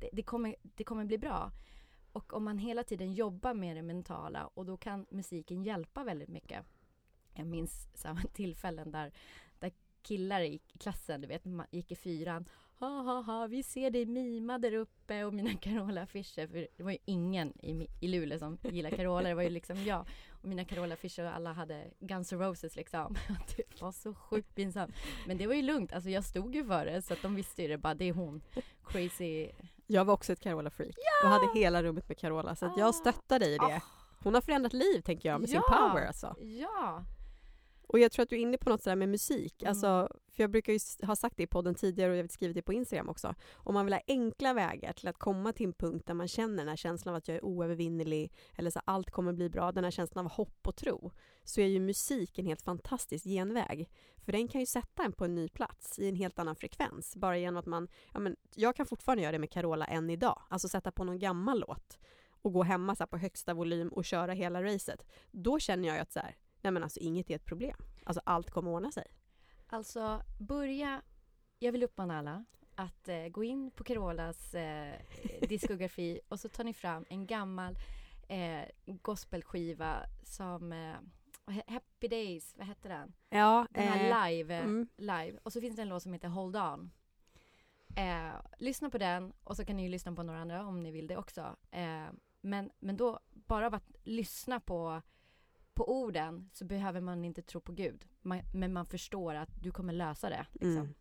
Det, 0.00 0.08
det, 0.12 0.22
kommer, 0.22 0.56
det 0.62 0.84
kommer 0.84 1.04
bli 1.04 1.18
bra. 1.18 1.52
Och 2.12 2.32
om 2.32 2.44
man 2.44 2.58
hela 2.58 2.84
tiden 2.84 3.14
jobbar 3.14 3.54
med 3.54 3.76
det 3.76 3.82
mentala 3.82 4.46
och 4.46 4.66
då 4.66 4.76
kan 4.76 5.06
musiken 5.10 5.62
hjälpa 5.62 6.04
väldigt 6.04 6.28
mycket. 6.28 6.64
Jag 7.34 7.46
minns 7.46 7.88
samma 7.94 8.20
tillfällen 8.20 8.90
där, 8.90 9.12
där 9.58 9.72
killar 10.02 10.40
i 10.40 10.60
klassen, 10.78 11.20
du 11.20 11.26
vet, 11.26 11.44
man 11.44 11.66
gick 11.70 11.92
i 11.92 11.96
fyran. 11.96 12.48
Ha 12.78 12.88
ha 12.88 13.20
ha, 13.20 13.46
vi 13.46 13.62
ser 13.62 13.90
dig 13.90 14.06
mima 14.06 14.58
där 14.58 14.72
uppe 14.72 15.24
och 15.24 15.34
mina 15.34 15.50
Carola-affischer. 15.60 16.46
För 16.46 16.68
det 16.76 16.82
var 16.82 16.90
ju 16.90 16.98
ingen 17.04 17.52
i, 17.60 17.86
i 18.00 18.08
Luleå 18.08 18.38
som 18.38 18.58
gillade 18.62 18.96
Carola, 18.96 19.28
det 19.28 19.34
var 19.34 19.42
ju 19.42 19.50
liksom 19.50 19.84
jag. 19.84 20.06
Och 20.30 20.48
mina 20.48 20.64
Carola-affischer 20.64 21.24
och 21.24 21.34
alla 21.34 21.52
hade 21.52 21.90
Guns 22.00 22.32
N' 22.32 22.38
Roses 22.38 22.76
liksom. 22.76 23.16
Det 23.56 23.82
var 23.82 23.92
så 23.92 24.14
sjukt 24.14 24.54
pinsamt. 24.54 24.94
Men 25.26 25.38
det 25.38 25.46
var 25.46 25.54
ju 25.54 25.62
lugnt, 25.62 25.92
alltså 25.92 26.10
jag 26.10 26.24
stod 26.24 26.54
ju 26.54 26.64
för 26.64 26.86
det 26.86 27.02
så 27.02 27.12
att 27.12 27.22
de 27.22 27.34
visste 27.34 27.62
ju 27.62 27.68
det 27.68 27.78
bara, 27.78 27.94
det 27.94 28.04
är 28.04 28.12
hon. 28.12 28.42
Crazy. 28.86 29.48
Jag 29.86 30.04
var 30.04 30.14
också 30.14 30.32
ett 30.32 30.40
Carola-freak 30.40 30.94
och 31.24 31.28
hade 31.30 31.48
hela 31.54 31.82
rummet 31.82 32.08
med 32.08 32.18
Carola, 32.18 32.56
så 32.56 32.72
jag 32.76 32.88
Ah. 32.88 32.92
stöttar 32.92 33.38
dig 33.38 33.54
i 33.54 33.58
det. 33.58 33.80
Hon 34.22 34.34
har 34.34 34.40
förändrat 34.40 34.72
liv, 34.72 35.00
tänker 35.00 35.28
jag, 35.28 35.40
med 35.40 35.50
sin 35.50 35.60
Ja. 35.68 35.76
power 35.90 36.06
alltså. 36.06 36.34
Ja! 36.40 37.04
Och 37.86 37.98
jag 37.98 38.12
tror 38.12 38.22
att 38.22 38.28
du 38.28 38.36
är 38.36 38.40
inne 38.40 38.58
på 38.58 38.70
något 38.70 38.82
sådär 38.82 38.96
med 38.96 39.08
musik. 39.08 39.62
Mm. 39.62 39.70
Alltså, 39.70 40.08
för 40.30 40.42
jag 40.42 40.50
brukar 40.50 40.72
ju 40.72 40.78
ha 41.06 41.16
sagt 41.16 41.36
det 41.36 41.42
i 41.42 41.46
podden 41.46 41.74
tidigare 41.74 42.10
och 42.10 42.16
jag 42.16 42.22
har 42.22 42.28
skrivit 42.28 42.54
det 42.54 42.62
på 42.62 42.72
Instagram 42.72 43.08
också. 43.08 43.34
Om 43.54 43.74
man 43.74 43.86
vill 43.86 43.94
ha 43.94 44.00
enkla 44.06 44.54
vägar 44.54 44.92
till 44.92 45.08
att 45.08 45.18
komma 45.18 45.52
till 45.52 45.66
en 45.66 45.72
punkt 45.72 46.06
där 46.06 46.14
man 46.14 46.28
känner 46.28 46.56
den 46.56 46.68
här 46.68 46.76
känslan 46.76 47.14
av 47.14 47.16
att 47.16 47.28
jag 47.28 47.36
är 47.36 47.44
oövervinnerlig 47.44 48.32
eller 48.54 48.70
så 48.70 48.80
allt 48.84 49.10
kommer 49.10 49.32
bli 49.32 49.50
bra, 49.50 49.72
den 49.72 49.84
här 49.84 49.90
känslan 49.90 50.26
av 50.26 50.32
hopp 50.32 50.66
och 50.66 50.76
tro, 50.76 51.12
så 51.44 51.60
är 51.60 51.66
ju 51.66 51.80
musik 51.80 52.38
en 52.38 52.46
helt 52.46 52.62
fantastisk 52.62 53.24
genväg. 53.24 53.90
För 54.24 54.32
den 54.32 54.48
kan 54.48 54.60
ju 54.60 54.66
sätta 54.66 55.04
en 55.04 55.12
på 55.12 55.24
en 55.24 55.34
ny 55.34 55.48
plats 55.48 55.98
i 55.98 56.08
en 56.08 56.16
helt 56.16 56.38
annan 56.38 56.56
frekvens. 56.56 57.16
Bara 57.16 57.38
genom 57.38 57.56
att 57.56 57.66
man, 57.66 57.88
ja 58.12 58.20
men 58.20 58.36
jag 58.54 58.76
kan 58.76 58.86
fortfarande 58.86 59.22
göra 59.22 59.32
det 59.32 59.38
med 59.38 59.50
Carola 59.50 59.84
än 59.84 60.10
idag. 60.10 60.42
Alltså 60.48 60.68
sätta 60.68 60.92
på 60.92 61.04
någon 61.04 61.18
gammal 61.18 61.60
låt 61.60 61.98
och 62.42 62.52
gå 62.52 62.62
hemma 62.62 62.94
så 62.94 63.06
på 63.06 63.16
högsta 63.16 63.54
volym 63.54 63.88
och 63.88 64.04
köra 64.04 64.32
hela 64.32 64.62
racet. 64.62 65.06
Då 65.30 65.58
känner 65.58 65.88
jag 65.88 65.98
att 65.98 66.12
så 66.12 66.20
här, 66.20 66.36
nej 66.66 66.72
men 66.72 66.82
alltså 66.82 67.00
inget 67.00 67.30
är 67.30 67.34
ett 67.34 67.44
problem. 67.44 67.76
Alltså 68.04 68.20
allt 68.24 68.50
kommer 68.50 68.70
ordna 68.70 68.92
sig. 68.92 69.06
Alltså 69.66 70.22
börja, 70.38 71.02
jag 71.58 71.72
vill 71.72 71.82
uppmana 71.82 72.18
alla 72.18 72.44
att 72.74 73.08
eh, 73.08 73.28
gå 73.28 73.44
in 73.44 73.70
på 73.70 73.84
Carolas 73.84 74.54
eh, 74.54 74.94
diskografi 75.48 76.20
och 76.28 76.40
så 76.40 76.48
tar 76.48 76.64
ni 76.64 76.74
fram 76.74 77.04
en 77.08 77.26
gammal 77.26 77.78
eh, 78.28 78.64
gospelskiva 78.86 79.96
som 80.22 80.72
eh, 80.72 80.94
Happy 81.66 82.08
Days, 82.08 82.54
vad 82.56 82.66
hette 82.66 82.88
den? 82.88 83.12
Ja, 83.28 83.66
Den 83.70 83.82
här 83.82 84.30
live, 84.30 84.54
eh, 84.54 84.64
mm. 84.64 84.88
live. 84.96 85.38
Och 85.42 85.52
så 85.52 85.60
finns 85.60 85.76
det 85.76 85.82
en 85.82 85.88
låt 85.88 86.02
som 86.02 86.12
heter 86.12 86.28
Hold 86.28 86.56
On. 86.56 86.90
Eh, 87.96 88.34
lyssna 88.58 88.90
på 88.90 88.98
den 88.98 89.32
och 89.44 89.56
så 89.56 89.64
kan 89.64 89.76
ni 89.76 89.82
ju 89.82 89.88
lyssna 89.88 90.12
på 90.12 90.22
några 90.22 90.40
andra 90.40 90.66
om 90.66 90.80
ni 90.80 90.90
vill 90.90 91.06
det 91.06 91.16
också. 91.16 91.56
Eh, 91.70 92.06
men, 92.40 92.70
men 92.78 92.96
då, 92.96 93.20
bara 93.30 93.66
av 93.66 93.74
att 93.74 93.90
lyssna 94.04 94.60
på, 94.60 95.02
på 95.76 95.90
orden 95.90 96.50
så 96.52 96.64
behöver 96.64 97.00
man 97.00 97.24
inte 97.24 97.42
tro 97.42 97.60
på 97.60 97.72
Gud. 97.72 98.06
Man, 98.22 98.42
men 98.52 98.72
man 98.72 98.86
förstår 98.86 99.34
att 99.34 99.48
du 99.62 99.72
kommer 99.72 99.92
lösa 99.92 100.28
det. 100.28 100.46
Liksom. 100.52 100.70
Mm. 100.70 100.94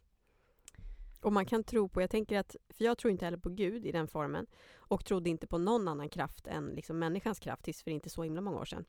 Och 1.21 1.33
man 1.33 1.45
kan 1.45 1.63
tro 1.63 1.89
på, 1.89 2.01
jag 2.01 2.09
tänker 2.09 2.39
att, 2.39 2.55
för 2.69 2.83
jag 2.83 2.97
tror 2.97 3.11
inte 3.11 3.25
heller 3.25 3.37
på 3.37 3.49
Gud 3.49 3.85
i 3.85 3.91
den 3.91 4.07
formen 4.07 4.47
och 4.75 5.05
trodde 5.05 5.29
inte 5.29 5.47
på 5.47 5.57
någon 5.57 5.87
annan 5.87 6.09
kraft 6.09 6.47
än 6.47 6.65
liksom 6.65 6.99
människans 6.99 7.39
kraft 7.39 7.63
tills 7.63 7.83
för 7.83 7.91
inte 7.91 8.09
så 8.09 8.23
himla 8.23 8.41
många 8.41 8.59
år 8.59 8.65
sedan. 8.65 8.85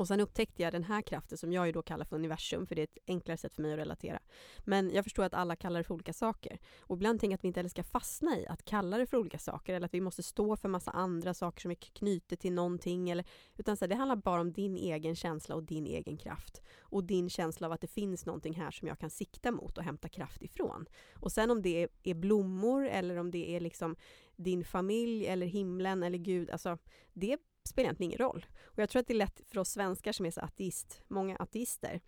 Och 0.00 0.08
sen 0.08 0.20
upptäckte 0.20 0.62
jag 0.62 0.72
den 0.72 0.84
här 0.84 1.02
kraften 1.02 1.38
som 1.38 1.52
jag 1.52 1.66
ju 1.66 1.72
då 1.72 1.82
kallar 1.82 2.04
för 2.04 2.16
universum, 2.16 2.66
för 2.66 2.74
det 2.74 2.82
är 2.82 2.84
ett 2.84 2.98
enklare 3.06 3.36
sätt 3.36 3.54
för 3.54 3.62
mig 3.62 3.72
att 3.72 3.78
relatera. 3.78 4.18
Men 4.58 4.90
jag 4.90 5.04
förstår 5.04 5.24
att 5.24 5.34
alla 5.34 5.56
kallar 5.56 5.80
det 5.80 5.84
för 5.84 5.94
olika 5.94 6.12
saker. 6.12 6.58
Och 6.80 6.96
ibland 6.96 7.20
tänker 7.20 7.32
jag 7.32 7.38
att 7.38 7.44
vi 7.44 7.48
inte 7.48 7.60
heller 7.60 7.70
ska 7.70 7.82
fastna 7.82 8.38
i 8.38 8.46
att 8.46 8.64
kalla 8.64 8.98
det 8.98 9.06
för 9.06 9.16
olika 9.16 9.38
saker, 9.38 9.74
eller 9.74 9.86
att 9.86 9.94
vi 9.94 10.00
måste 10.00 10.22
stå 10.22 10.56
för 10.56 10.68
massa 10.68 10.90
andra 10.90 11.34
saker 11.34 11.60
som 11.60 11.70
är 11.70 11.74
knutet 11.74 12.40
till 12.40 12.52
någonting. 12.52 13.10
Eller, 13.10 13.24
utan 13.56 13.76
så 13.76 13.84
här, 13.84 13.88
det 13.88 13.94
handlar 13.94 14.16
bara 14.16 14.40
om 14.40 14.52
din 14.52 14.76
egen 14.76 15.16
känsla 15.16 15.54
och 15.54 15.62
din 15.62 15.86
egen 15.86 16.16
kraft. 16.16 16.62
Och 16.80 17.04
din 17.04 17.30
känsla 17.30 17.66
av 17.66 17.72
att 17.72 17.80
det 17.80 17.86
finns 17.86 18.26
någonting 18.26 18.54
här 18.54 18.70
som 18.70 18.88
jag 18.88 18.98
kan 18.98 19.10
sikta 19.10 19.50
mot 19.50 19.78
och 19.78 19.84
hämta 19.84 20.08
kraft 20.08 20.42
ifrån. 20.42 20.86
Och 21.14 21.32
sen 21.32 21.50
om 21.50 21.62
det 21.62 21.88
är, 22.02 22.14
blommor 22.14 22.86
eller 22.86 23.16
om 23.16 23.30
det 23.30 23.56
är 23.56 23.60
liksom 23.60 23.96
din 24.36 24.64
familj 24.64 25.26
eller 25.26 25.46
himlen 25.46 26.02
eller 26.02 26.18
Gud, 26.18 26.50
alltså 26.50 26.78
det 27.12 27.38
spelar 27.68 27.86
egentligen 27.86 28.10
ingen 28.10 28.26
roll. 28.26 28.46
Och 28.64 28.78
jag 28.78 28.88
tror 28.88 29.00
att 29.00 29.06
det 29.06 29.12
är 29.12 29.18
lätt 29.18 29.40
för 29.46 29.58
oss 29.58 29.68
svenskar 29.68 30.12
som 30.12 30.26
är 30.26 30.30
så 30.30 30.40
ateist, 30.40 31.02
många 31.08 31.36
ateister, 31.36 32.00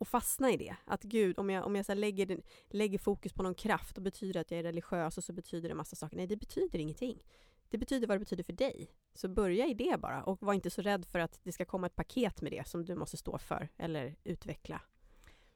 att 0.00 0.08
fastna 0.08 0.50
i 0.52 0.56
det. 0.56 0.76
Att 0.84 1.02
Gud, 1.02 1.38
om 1.38 1.50
jag, 1.50 1.66
om 1.66 1.76
jag 1.76 1.86
så 1.86 1.94
lägger, 1.94 2.26
den- 2.26 2.42
lägger 2.68 2.98
fokus 2.98 3.32
på 3.32 3.42
någon 3.42 3.54
kraft, 3.54 3.96
då 3.96 4.00
betyder 4.00 4.32
det 4.32 4.40
att 4.40 4.50
jag 4.50 4.60
är 4.60 4.64
religiös 4.64 5.18
och 5.18 5.24
så 5.24 5.32
betyder 5.32 5.68
det 5.68 5.74
massa 5.74 5.96
saker. 5.96 6.16
Nej, 6.16 6.26
det 6.26 6.36
betyder 6.36 6.78
ingenting. 6.78 7.22
Det 7.68 7.78
betyder 7.78 8.06
vad 8.06 8.14
det 8.14 8.20
betyder 8.20 8.44
för 8.44 8.52
dig. 8.52 8.90
Så 9.14 9.28
börja 9.28 9.66
i 9.66 9.74
det 9.74 10.00
bara 10.00 10.22
och 10.24 10.42
var 10.42 10.54
inte 10.54 10.70
så 10.70 10.82
rädd 10.82 11.04
för 11.06 11.18
att 11.18 11.40
det 11.42 11.52
ska 11.52 11.64
komma 11.64 11.86
ett 11.86 11.96
paket 11.96 12.42
med 12.42 12.52
det 12.52 12.68
som 12.68 12.84
du 12.84 12.94
måste 12.94 13.16
stå 13.16 13.38
för 13.38 13.68
eller 13.76 14.16
utveckla. 14.24 14.80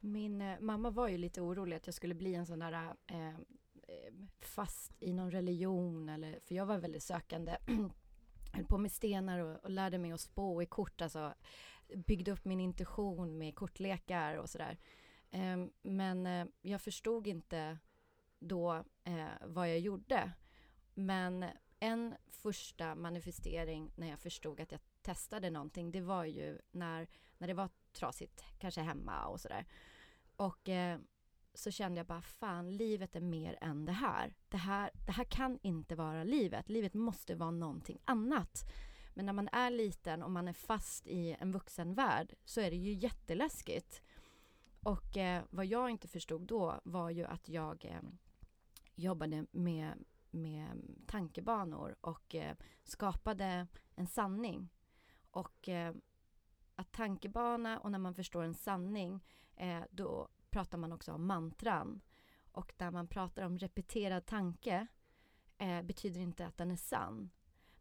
Min 0.00 0.40
eh, 0.40 0.60
mamma 0.60 0.90
var 0.90 1.08
ju 1.08 1.18
lite 1.18 1.40
orolig 1.40 1.76
att 1.76 1.86
jag 1.86 1.94
skulle 1.94 2.14
bli 2.14 2.34
en 2.34 2.46
sån 2.46 2.58
där 2.58 2.72
eh, 3.06 3.28
eh 3.28 3.34
fast 4.40 4.92
i 5.00 5.12
någon 5.12 5.30
religion 5.30 6.08
eller, 6.08 6.40
för 6.44 6.54
jag 6.54 6.66
var 6.66 6.78
väldigt 6.78 7.02
sökande 7.02 7.56
höll 8.52 8.64
på 8.64 8.78
med 8.78 8.92
stenar 8.92 9.38
och, 9.38 9.64
och 9.64 9.70
lärde 9.70 9.98
mig 9.98 10.12
att 10.12 10.20
spå 10.20 10.62
i 10.62 10.66
kort, 10.66 11.00
alltså 11.00 11.34
byggde 11.94 12.32
upp 12.32 12.44
min 12.44 12.60
intuition 12.60 13.38
med 13.38 13.54
kortlekar 13.54 14.36
och 14.36 14.50
sådär. 14.50 14.78
Eh, 15.30 15.66
men 15.82 16.26
eh, 16.26 16.46
jag 16.62 16.80
förstod 16.80 17.26
inte 17.26 17.78
då 18.38 18.84
eh, 19.04 19.28
vad 19.40 19.70
jag 19.70 19.78
gjorde. 19.78 20.32
Men 20.94 21.44
en 21.80 22.14
första 22.28 22.94
manifestering 22.94 23.92
när 23.96 24.08
jag 24.08 24.20
förstod 24.20 24.60
att 24.60 24.72
jag 24.72 24.80
testade 25.02 25.50
någonting, 25.50 25.90
det 25.90 26.00
var 26.00 26.24
ju 26.24 26.58
när, 26.70 27.08
när 27.38 27.48
det 27.48 27.54
var 27.54 27.68
trasigt, 27.92 28.44
kanske 28.58 28.80
hemma 28.80 29.26
och 29.26 29.40
sådär. 29.40 29.66
Och 30.36 30.68
eh, 30.68 30.98
så 31.54 31.70
kände 31.70 31.98
jag 31.98 32.06
bara, 32.06 32.22
fan, 32.22 32.76
livet 32.76 33.16
är 33.16 33.20
mer 33.20 33.58
än 33.60 33.84
det 33.84 33.92
här. 33.92 34.34
Det 34.48 34.56
här, 34.56 34.90
det 35.06 35.12
här 35.12 35.24
kan 35.24 35.58
inte 35.62 35.94
vara 35.94 36.24
livet. 36.24 36.68
Livet 36.68 36.94
måste 36.94 37.34
vara 37.34 37.50
någonting 37.50 37.98
annat. 38.04 38.64
Men 39.14 39.26
när 39.26 39.32
man 39.32 39.48
är 39.52 39.70
liten 39.70 40.22
och 40.22 40.30
man 40.30 40.48
är 40.48 40.52
fast 40.52 41.06
i 41.06 41.36
en 41.38 41.52
vuxenvärld 41.52 42.34
så 42.44 42.60
är 42.60 42.70
det 42.70 42.76
ju 42.76 42.92
jätteläskigt. 42.92 44.02
Och 44.82 45.16
eh, 45.16 45.44
vad 45.50 45.66
jag 45.66 45.90
inte 45.90 46.08
förstod 46.08 46.42
då 46.42 46.80
var 46.84 47.10
ju 47.10 47.24
att 47.24 47.48
jag 47.48 47.84
eh, 47.84 48.02
jobbade 48.94 49.46
med, 49.50 50.04
med 50.30 50.82
tankebanor 51.06 51.96
och 52.00 52.34
eh, 52.34 52.56
skapade 52.84 53.66
en 53.94 54.06
sanning. 54.06 54.68
Och 55.30 55.68
eh, 55.68 55.94
att 56.76 56.92
tankebana 56.92 57.78
och 57.78 57.92
när 57.92 57.98
man 57.98 58.14
förstår 58.14 58.42
en 58.42 58.54
sanning, 58.54 59.20
eh, 59.56 59.82
då 59.90 60.28
pratar 60.50 60.78
man 60.78 60.92
också 60.92 61.12
om 61.12 61.26
mantran. 61.26 62.00
Och 62.52 62.72
där 62.76 62.90
man 62.90 63.08
pratar 63.08 63.42
om 63.42 63.58
repeterad 63.58 64.26
tanke 64.26 64.86
eh, 65.58 65.82
betyder 65.82 66.20
inte 66.20 66.46
att 66.46 66.56
den 66.56 66.70
är 66.70 66.76
sann. 66.76 67.30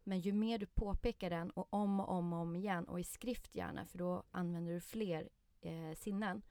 Men 0.04 0.20
ju 0.20 0.32
mer 0.32 0.58
du 0.58 0.66
påpekar 0.66 1.30
den 1.30 1.50
och 1.50 1.74
om 1.74 2.00
och 2.00 2.08
om 2.08 2.32
och 2.32 2.38
om 2.38 2.56
igen 2.56 2.84
och 2.84 3.00
i 3.00 3.04
skrift 3.04 3.54
gärna, 3.54 3.86
för 3.86 3.98
då 3.98 4.24
använder 4.30 4.72
du 4.72 4.80
fler 4.80 5.28
eh, 5.60 5.94
sinnen, 5.96 6.42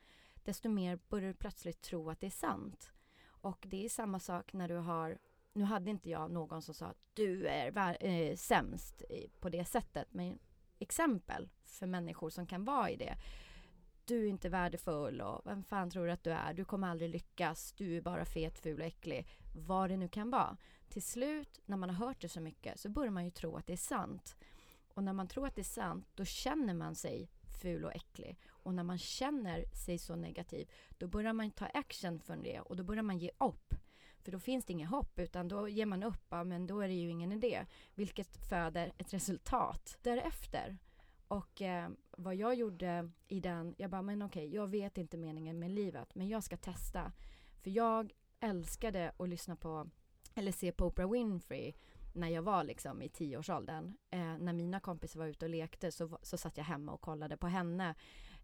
desto 0.43 0.69
mer 0.69 0.99
börjar 1.09 1.27
du 1.27 1.33
plötsligt 1.33 1.81
tro 1.81 2.09
att 2.09 2.19
det 2.19 2.27
är 2.27 2.31
sant. 2.31 2.91
Och 3.27 3.65
det 3.69 3.85
är 3.85 3.89
samma 3.89 4.19
sak 4.19 4.53
när 4.53 4.67
du 4.67 4.75
har 4.75 5.17
nu 5.53 5.63
hade 5.63 5.91
inte 5.91 6.09
jag 6.09 6.31
någon 6.31 6.61
som 6.61 6.73
sa 6.73 6.85
att 6.85 7.01
du 7.13 7.47
är 7.47 8.05
eh, 8.05 8.35
sämst 8.35 9.03
på 9.39 9.49
det 9.49 9.65
sättet, 9.65 10.07
men 10.11 10.39
exempel 10.79 11.49
för 11.65 11.87
människor 11.87 12.29
som 12.29 12.47
kan 12.47 12.65
vara 12.65 12.89
i 12.89 12.95
det. 12.95 13.17
Du 14.09 14.25
är 14.25 14.29
inte 14.29 14.49
värdefull 14.49 15.21
och 15.21 15.41
vem 15.45 15.63
fan 15.63 15.89
tror 15.89 16.05
du 16.05 16.11
att 16.11 16.23
du 16.23 16.31
är? 16.31 16.53
Du 16.53 16.65
kommer 16.65 16.87
aldrig 16.87 17.09
lyckas. 17.09 17.73
Du 17.77 17.97
är 17.97 18.01
bara 18.01 18.25
fet, 18.25 18.59
ful 18.59 18.79
och 18.79 18.85
äcklig. 18.85 19.27
Vad 19.55 19.89
det 19.89 19.97
nu 19.97 20.07
kan 20.07 20.29
vara. 20.29 20.57
Till 20.87 21.01
slut, 21.01 21.59
när 21.65 21.77
man 21.77 21.89
har 21.89 22.05
hört 22.07 22.21
det 22.21 22.29
så 22.29 22.41
mycket, 22.41 22.79
så 22.79 22.89
börjar 22.89 23.11
man 23.11 23.25
ju 23.25 23.31
tro 23.31 23.55
att 23.55 23.67
det 23.67 23.73
är 23.73 23.77
sant. 23.77 24.37
Och 24.93 25.03
när 25.03 25.13
man 25.13 25.27
tror 25.27 25.47
att 25.47 25.55
det 25.55 25.61
är 25.61 25.63
sant, 25.63 26.07
då 26.15 26.25
känner 26.25 26.73
man 26.73 26.95
sig 26.95 27.29
ful 27.61 27.85
och 27.85 27.95
äcklig. 27.95 28.37
Och 28.49 28.73
när 28.73 28.83
man 28.83 28.97
känner 28.97 29.65
sig 29.85 29.97
så 29.97 30.15
negativ, 30.15 30.69
då 30.97 31.07
börjar 31.07 31.33
man 31.33 31.51
ta 31.51 31.65
action 31.65 32.19
från 32.19 32.43
det 32.43 32.59
och 32.59 32.75
då 32.75 32.83
börjar 32.83 33.03
man 33.03 33.17
ge 33.17 33.31
upp. 33.37 33.73
För 34.21 34.31
då 34.31 34.39
finns 34.39 34.65
det 34.65 34.73
inget 34.73 34.89
hopp, 34.89 35.19
utan 35.19 35.47
då 35.47 35.69
ger 35.69 35.85
man 35.85 36.03
upp, 36.03 36.25
ja, 36.29 36.43
men 36.43 36.67
då 36.67 36.81
är 36.81 36.87
det 36.87 36.93
ju 36.93 37.09
ingen 37.09 37.31
idé. 37.31 37.65
Vilket 37.95 38.49
föder 38.49 38.93
ett 38.97 39.13
resultat 39.13 39.97
därefter. 40.01 40.77
Och 41.29 41.61
eh, 41.61 41.89
vad 42.11 42.35
jag 42.35 42.55
gjorde 42.55 43.09
i 43.27 43.39
den, 43.39 43.75
jag 43.77 43.89
bara, 43.89 44.01
men 44.01 44.21
okej, 44.21 44.55
jag 44.55 44.67
vet 44.67 44.97
inte 44.97 45.17
meningen 45.17 45.59
med 45.59 45.71
livet, 45.71 46.15
men 46.15 46.27
jag 46.27 46.43
ska 46.43 46.57
testa. 46.57 47.11
För 47.61 47.69
jag 47.69 48.13
älskade 48.39 49.11
att 49.17 49.29
lyssna 49.29 49.55
på, 49.55 49.89
eller 50.35 50.51
se 50.51 50.71
på 50.71 50.85
Oprah 50.85 51.11
Winfrey 51.11 51.73
när 52.13 52.29
jag 52.29 52.41
var 52.41 52.63
liksom 52.63 53.01
i 53.01 53.09
tioårsåldern. 53.09 53.97
Eh, 54.09 54.37
när 54.37 54.53
mina 54.53 54.79
kompisar 54.79 55.19
var 55.19 55.27
ute 55.27 55.45
och 55.45 55.49
lekte 55.49 55.91
så, 55.91 56.19
så 56.21 56.37
satt 56.37 56.57
jag 56.57 56.63
hemma 56.63 56.91
och 56.91 57.01
kollade 57.01 57.37
på 57.37 57.47
henne. 57.47 57.95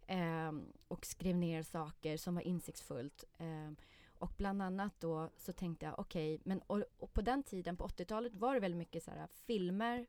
Eh, 0.06 0.52
och 0.88 1.06
skrev 1.06 1.36
ner 1.36 1.62
saker 1.62 2.16
som 2.16 2.34
var 2.34 2.42
insiktsfullt. 2.42 3.24
Eh, 3.38 3.72
och 4.18 4.32
bland 4.36 4.62
annat 4.62 5.00
då 5.00 5.30
så 5.36 5.52
tänkte 5.52 5.86
jag 5.86 5.98
okej, 5.98 6.34
okay, 6.34 6.42
men 6.44 6.58
och, 6.58 6.82
och, 6.98 7.12
på 7.12 7.22
den 7.22 7.42
tiden, 7.42 7.76
på 7.76 7.86
80-talet 7.86 8.34
var 8.34 8.54
det 8.54 8.60
väldigt 8.60 8.78
mycket 8.78 9.02
så 9.02 9.10
här 9.10 9.26
filmer 9.26 10.06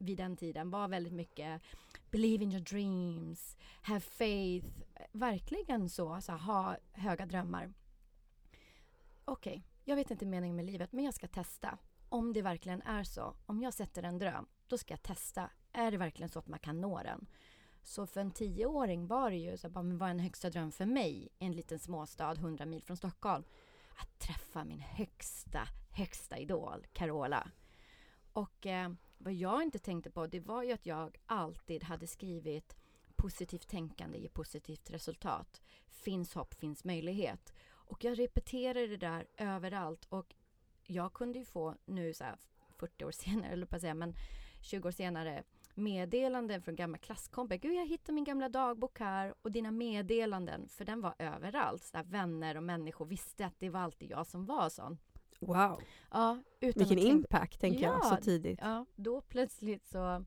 vid 0.00 0.18
den 0.18 0.36
tiden 0.36 0.70
var 0.70 0.88
väldigt 0.88 1.12
mycket 1.12 1.62
believe 2.10 2.44
in 2.44 2.52
your 2.52 2.62
dreams, 2.62 3.56
have 3.82 4.00
faith, 4.00 4.66
verkligen 5.12 5.88
så, 5.88 6.20
så 6.20 6.32
ha 6.32 6.76
höga 6.92 7.26
drömmar. 7.26 7.72
Okej, 9.24 9.52
okay, 9.52 9.62
jag 9.84 9.96
vet 9.96 10.10
inte 10.10 10.26
meningen 10.26 10.56
med 10.56 10.64
livet, 10.64 10.92
men 10.92 11.04
jag 11.04 11.14
ska 11.14 11.28
testa. 11.28 11.78
Om 12.08 12.32
det 12.32 12.42
verkligen 12.42 12.82
är 12.82 13.04
så, 13.04 13.34
om 13.46 13.60
jag 13.60 13.74
sätter 13.74 14.02
en 14.02 14.18
dröm, 14.18 14.46
då 14.66 14.78
ska 14.78 14.92
jag 14.92 15.02
testa. 15.02 15.50
Är 15.72 15.90
det 15.90 15.96
verkligen 15.96 16.28
så 16.28 16.38
att 16.38 16.48
man 16.48 16.58
kan 16.58 16.80
nå 16.80 17.02
den? 17.02 17.26
Så 17.82 18.06
för 18.06 18.20
en 18.20 18.30
tioåring 18.30 19.06
var 19.06 19.30
det 19.30 19.36
ju 19.36 19.56
så 19.56 19.68
bara, 19.68 19.82
men 19.82 19.98
vad 19.98 20.08
är 20.08 20.10
en 20.10 20.18
högsta 20.18 20.50
dröm 20.50 20.72
för 20.72 20.86
mig 20.86 21.28
i 21.38 21.44
en 21.44 21.52
liten 21.52 21.78
småstad 21.78 22.32
100 22.32 22.66
mil 22.66 22.82
från 22.82 22.96
Stockholm? 22.96 23.44
Att 23.96 24.18
träffa 24.18 24.64
min 24.64 24.80
högsta, 24.80 25.68
högsta 25.90 26.38
idol, 26.38 26.86
Carola. 26.92 27.50
Och 28.32 28.66
eh, 28.66 28.90
vad 29.20 29.32
jag 29.32 29.62
inte 29.62 29.78
tänkte 29.78 30.10
på, 30.10 30.26
det 30.26 30.40
var 30.40 30.62
ju 30.62 30.72
att 30.72 30.86
jag 30.86 31.18
alltid 31.26 31.82
hade 31.82 32.06
skrivit 32.06 32.76
positivt 33.16 33.68
tänkande 33.68 34.18
ger 34.18 34.28
positivt 34.28 34.90
resultat. 34.90 35.62
Finns 35.88 36.34
hopp, 36.34 36.54
finns 36.54 36.84
möjlighet. 36.84 37.52
Och 37.68 38.04
jag 38.04 38.18
repeterade 38.18 38.86
det 38.86 38.96
där 38.96 39.26
överallt 39.36 40.06
och 40.08 40.34
jag 40.82 41.12
kunde 41.12 41.38
ju 41.38 41.44
få 41.44 41.74
nu 41.84 42.14
så 42.14 42.24
40 42.76 43.04
år 43.04 43.10
senare, 43.10 43.52
eller 43.52 43.66
på 43.66 43.76
att 43.76 43.82
säga, 43.82 43.94
men 43.94 44.14
20 44.60 44.88
år 44.88 44.92
senare 44.92 45.42
meddelanden 45.74 46.62
från 46.62 46.76
gamla 46.76 46.98
klasskompisar. 46.98 47.58
Gud, 47.62 47.74
jag 47.74 47.86
hittade 47.86 48.12
min 48.12 48.24
gamla 48.24 48.48
dagbok 48.48 49.00
här 49.00 49.34
och 49.42 49.52
dina 49.52 49.70
meddelanden, 49.70 50.68
för 50.68 50.84
den 50.84 51.00
var 51.00 51.14
överallt. 51.18 51.84
Så 51.84 52.02
vänner 52.04 52.56
och 52.56 52.62
människor 52.62 53.06
visste 53.06 53.46
att 53.46 53.58
det 53.60 53.70
var 53.70 53.80
alltid 53.80 54.10
jag 54.10 54.26
som 54.26 54.46
var 54.46 54.68
sån. 54.68 54.98
Wow! 55.40 55.82
Ja, 56.10 56.38
utan 56.60 56.88
Vilken 56.88 56.98
impact, 56.98 57.60
tänker 57.60 57.82
ja, 57.82 58.00
jag, 58.02 58.06
så 58.06 58.24
tidigt. 58.24 58.58
Ja, 58.62 58.86
då 58.96 59.20
plötsligt 59.20 59.86
så 59.86 60.24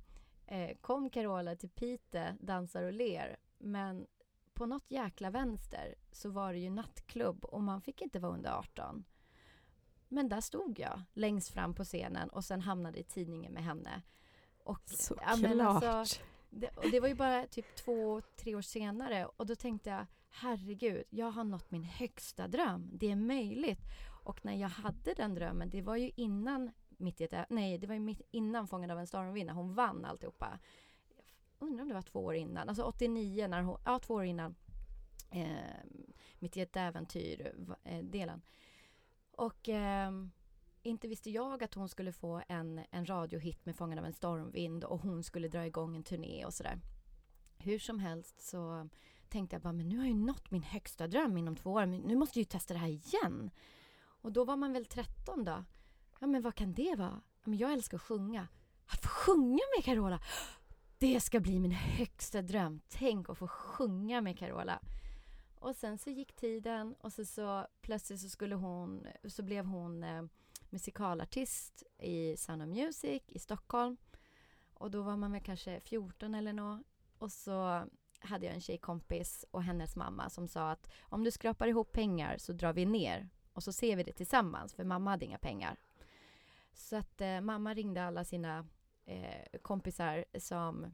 eh, 0.48 0.78
kom 0.82 1.10
Carola 1.10 1.56
till 1.56 1.70
Pite, 1.70 2.38
dansar 2.40 2.84
och 2.84 2.94
ler. 2.94 3.38
Men 3.58 4.08
på 4.54 4.66
något 4.66 4.92
jäkla 4.92 5.30
vänster 5.30 5.96
så 6.12 6.30
var 6.30 6.54
det 6.54 6.60
ju 6.60 6.70
nattklubb 6.70 7.46
och 7.46 7.64
man 7.64 7.82
fick 7.82 8.02
inte 8.02 8.20
vara 8.20 8.34
under 8.34 8.52
18. 8.52 9.04
Men 10.08 10.30
där 10.30 10.42
stod 10.42 10.80
jag 10.80 11.02
längst 11.14 11.50
fram 11.50 11.74
på 11.74 11.84
scenen 11.84 12.30
och 12.30 12.46
sen 12.46 12.62
hamnade 12.62 13.00
i 13.00 13.04
tidningen 13.04 13.54
med 13.54 13.64
henne. 13.64 14.02
Och, 14.64 14.82
Såklart! 14.86 15.40
Ja, 15.40 15.90
alltså, 15.90 16.22
det, 16.50 16.70
och 16.70 16.92
det 16.92 17.00
var 17.00 17.08
ju 17.08 17.16
bara 17.16 17.48
typ 17.48 17.76
två, 17.76 18.22
tre 18.22 18.56
år 18.56 18.62
senare 18.62 19.26
och 19.26 19.46
då 19.46 19.56
tänkte 19.56 19.90
jag 19.90 20.06
herregud, 20.30 21.04
jag 21.10 21.32
har 21.32 21.44
nått 21.44 21.72
min 21.72 21.84
högsta 21.84 22.48
dröm. 22.48 22.90
Det 22.94 23.12
är 23.12 23.16
möjligt. 23.16 23.80
Och 24.24 24.46
när 24.46 24.54
jag 24.54 24.70
hade 24.70 25.14
den 25.14 25.36
drömmen, 25.36 25.70
det 25.70 25.82
var 25.82 25.96
ju 25.96 26.12
innan 26.16 26.72
mitt 26.98 27.22
i 27.22 27.24
ett, 27.24 27.50
nej, 27.50 27.78
det 27.78 27.88
var 27.88 27.94
ju 27.94 28.00
mitt 28.00 28.22
innan 28.32 28.68
Fångad 28.68 28.92
av 28.92 29.00
en 29.00 29.08
stormvind, 29.08 29.48
när 29.48 29.54
hon 29.54 29.74
vann 29.74 30.06
alltihopa. 30.06 30.60
Jag 31.60 31.68
undrar 31.68 31.82
om 31.82 31.88
det 31.88 31.94
var 31.94 32.02
två 32.02 32.20
år 32.20 32.36
innan, 32.36 32.70
alltså 32.70 32.84
89 32.84 33.48
när 33.48 33.62
hon, 33.62 33.80
ja 33.86 34.00
två 34.00 34.14
år 34.14 34.24
innan. 34.24 34.56
Eh, 35.30 36.02
mitt 36.40 36.58
i 36.58 36.62
ett 36.62 36.76
äventyr, 36.76 37.54
eh, 37.84 38.04
delen. 38.04 38.42
Och 39.32 39.70
eh, 39.70 40.12
inte 40.84 41.08
visste 41.08 41.30
jag 41.30 41.64
att 41.64 41.74
hon 41.74 41.90
skulle 41.90 42.12
få 42.12 42.42
en, 42.48 42.82
en 42.92 43.06
radiohit 43.06 43.66
med 43.66 43.76
Fångad 43.76 44.00
av 44.00 44.06
en 44.06 44.14
stormvind 44.14 44.84
och 44.84 45.00
hon 45.00 45.24
skulle 45.24 45.48
dra 45.48 45.66
igång 45.66 45.96
en 45.96 46.04
turné 46.04 46.46
och 46.46 46.54
sådär. 46.54 46.80
Hur 47.58 47.80
som 47.80 48.00
helst 48.00 48.42
så 48.42 48.90
tänkte 49.30 49.56
jag 49.56 49.62
bara, 49.62 49.74
men 49.74 49.90
nu 49.90 49.98
har 49.98 50.04
jag 50.04 50.14
ju 50.14 50.26
nått 50.26 50.52
min 50.52 50.64
högsta 50.64 51.08
dröm 51.08 51.38
inom 51.38 51.56
två 51.56 51.72
år, 51.72 51.86
men 51.86 52.02
nu 52.02 52.16
måste 52.16 52.40
jag 52.40 52.42
ju 52.42 52.50
testa 52.50 52.74
det 52.74 52.80
här 52.80 52.88
igen. 52.88 53.52
Och 54.24 54.32
då 54.32 54.44
var 54.44 54.58
man 54.58 54.74
väl 54.74 54.86
13 54.86 55.44
då. 55.44 55.64
Ja, 56.20 56.28
men 56.28 56.42
vad 56.42 56.56
kan 56.56 56.74
det 56.74 56.96
vara? 56.96 57.22
Ja, 57.44 57.50
men 57.50 57.58
jag 57.58 57.74
älskar 57.74 57.98
att 57.98 58.02
sjunga. 58.02 58.48
Att 58.86 59.04
få 59.04 59.10
sjunga 59.10 59.62
med 59.78 59.86
Carola! 59.86 60.20
Det 60.98 61.20
ska 61.20 61.40
bli 61.40 61.60
min 61.60 61.72
högsta 61.72 62.42
dröm. 62.42 62.82
Tänk 62.90 63.30
att 63.30 63.38
få 63.38 63.48
sjunga 63.48 64.22
med 64.22 64.38
Carola. 64.38 64.80
Och 65.60 65.76
sen 65.76 65.98
så 65.98 66.10
gick 66.10 66.36
tiden 66.36 66.96
och 67.00 67.14
så, 67.14 67.26
så 67.26 67.68
plötsligt 67.82 68.20
så 68.20 68.30
skulle 68.30 68.56
hon, 68.56 69.08
så 69.24 69.44
blev 69.44 69.66
hon 69.66 70.04
eh, 70.04 70.24
musikalartist 70.70 71.84
i 72.00 72.38
Sound 72.38 72.62
of 72.62 72.68
Music 72.68 73.24
i 73.28 73.40
Stockholm. 73.40 73.98
Och 74.74 74.92
då 74.92 75.02
var 75.02 75.18
man 75.18 75.32
väl 75.32 75.42
kanske 75.42 75.80
14 75.80 76.36
eller 76.36 76.54
nå. 76.54 76.84
Och 77.18 77.32
så 77.32 77.88
hade 78.20 78.46
jag 78.46 78.56
en 78.56 78.62
tjejkompis 78.62 79.46
och 79.52 79.64
hennes 79.64 79.96
mamma 79.96 80.30
som 80.30 80.48
sa 80.48 80.72
att 80.72 80.92
om 81.02 81.24
du 81.24 81.32
skrapar 81.32 81.68
ihop 81.68 81.92
pengar 81.92 82.38
så 82.38 82.54
drar 82.54 82.74
vi 82.74 82.86
ner 82.86 83.30
och 83.54 83.64
så 83.64 83.74
ser 83.74 83.96
vi 83.96 84.04
det 84.04 84.14
tillsammans, 84.14 84.74
för 84.74 84.84
mamma 84.84 85.10
hade 85.12 85.26
inga 85.26 85.38
pengar. 85.38 85.78
Så 86.74 86.96
att 86.96 87.22
eh, 87.22 87.42
mamma 87.42 87.74
ringde 87.74 88.04
alla 88.04 88.24
sina 88.24 88.68
eh, 89.06 89.60
kompisar 89.62 90.26
som 90.40 90.94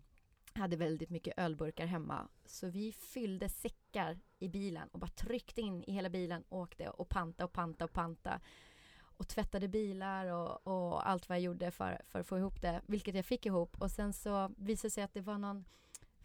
hade 0.53 0.75
väldigt 0.75 1.09
mycket 1.09 1.33
ölburkar 1.37 1.85
hemma. 1.85 2.27
Så 2.45 2.69
vi 2.69 2.91
fyllde 2.91 3.49
säckar 3.49 4.19
i 4.39 4.47
bilen 4.47 4.89
och 4.91 4.99
bara 4.99 5.11
tryckte 5.11 5.61
in 5.61 5.83
i 5.83 5.91
hela 5.91 6.09
bilen, 6.09 6.43
och 6.49 6.59
åkte 6.59 6.89
och 6.89 7.09
panta 7.09 7.45
och 7.45 7.53
panta 7.53 7.85
och 7.85 7.93
panta. 7.93 8.39
och 9.01 9.27
tvättade 9.27 9.67
bilar 9.67 10.25
och, 10.25 10.67
och, 10.67 11.09
allt 11.09 11.29
vad 11.29 11.37
jag 11.37 11.43
gjorde 11.43 11.71
för, 11.71 12.01
för 12.07 12.19
att 12.19 12.27
få 12.27 12.37
ihop 12.37 12.61
det, 12.61 12.81
vilket 12.85 13.15
jag 13.15 13.25
fick 13.25 13.45
ihop. 13.45 13.81
Och 13.81 13.91
sen 13.91 14.13
så 14.13 14.51
visade 14.57 14.87
det 14.87 14.91
sig 14.91 15.03
att 15.03 15.13
det 15.13 15.21
var 15.21 15.37
någon 15.37 15.65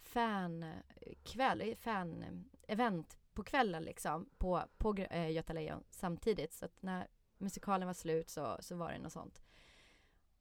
fankväll, 0.02 1.74
fan-event 1.78 3.18
på 3.34 3.44
kvällen 3.44 3.82
liksom 3.82 4.28
på, 4.38 4.62
på 4.78 4.96
äh, 4.96 5.30
Göta 5.30 5.52
Lejon 5.52 5.84
samtidigt. 5.90 6.52
Så 6.52 6.64
att 6.64 6.82
när 6.82 7.08
musikalen 7.38 7.86
var 7.86 7.94
slut 7.94 8.30
så, 8.30 8.56
så 8.60 8.76
var 8.76 8.92
det 8.92 8.98
något 8.98 9.12
sånt. 9.12 9.42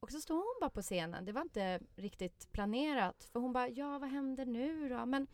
Och 0.00 0.10
så 0.10 0.20
stod 0.20 0.36
hon 0.36 0.56
bara 0.60 0.70
på 0.70 0.82
scenen. 0.82 1.24
Det 1.24 1.32
var 1.32 1.42
inte 1.42 1.80
riktigt 1.96 2.52
planerat. 2.52 3.24
För 3.32 3.40
hon 3.40 3.52
bara, 3.52 3.68
ja 3.68 3.98
vad 3.98 4.10
händer 4.10 4.46
nu 4.46 4.88
då? 4.88 5.06
Men, 5.06 5.26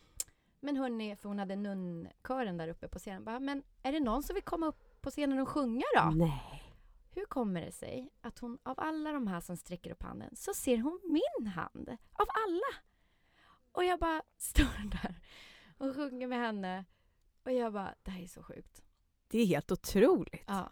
men 0.61 0.77
hörni, 0.77 1.17
för 1.17 1.29
hon 1.29 1.39
hade 1.39 1.57
nunnkören 1.57 2.57
där 2.57 2.69
uppe 2.69 2.89
på 2.89 2.99
scenen. 2.99 3.25
Bara, 3.25 3.41
men 3.41 3.63
är 3.83 3.93
det 3.93 4.01
någon 4.01 4.23
som 4.23 4.35
vill 4.35 4.43
komma 4.43 4.67
upp 4.67 5.01
på 5.01 5.11
scenen 5.11 5.39
och 5.39 5.49
sjunga 5.49 5.85
då? 5.97 6.11
Nej. 6.11 6.61
Hur 7.15 7.25
kommer 7.25 7.61
det 7.61 7.73
sig 7.73 8.11
att 8.21 8.39
hon 8.39 8.59
av 8.63 8.81
alla 8.81 9.13
de 9.13 9.27
här 9.27 9.41
som 9.41 9.57
sträcker 9.57 9.91
upp 9.91 10.03
handen 10.03 10.37
så 10.37 10.55
ser 10.55 10.79
hon 10.79 11.01
min 11.05 11.47
hand? 11.47 11.89
Av 12.13 12.27
alla! 12.47 12.83
Och 13.73 13.85
jag 13.85 13.99
bara 13.99 14.23
står 14.37 14.91
där 14.91 15.15
och 15.79 15.97
sjunger 15.97 16.27
med 16.27 16.39
henne. 16.39 16.85
Och 17.45 17.53
jag 17.53 17.73
bara, 17.73 17.95
det 18.03 18.11
här 18.11 18.23
är 18.23 18.27
så 18.27 18.43
sjukt. 18.43 18.83
Det 19.29 19.39
är 19.39 19.47
helt 19.47 19.73
otroligt. 19.73 20.45
Ja. 20.47 20.71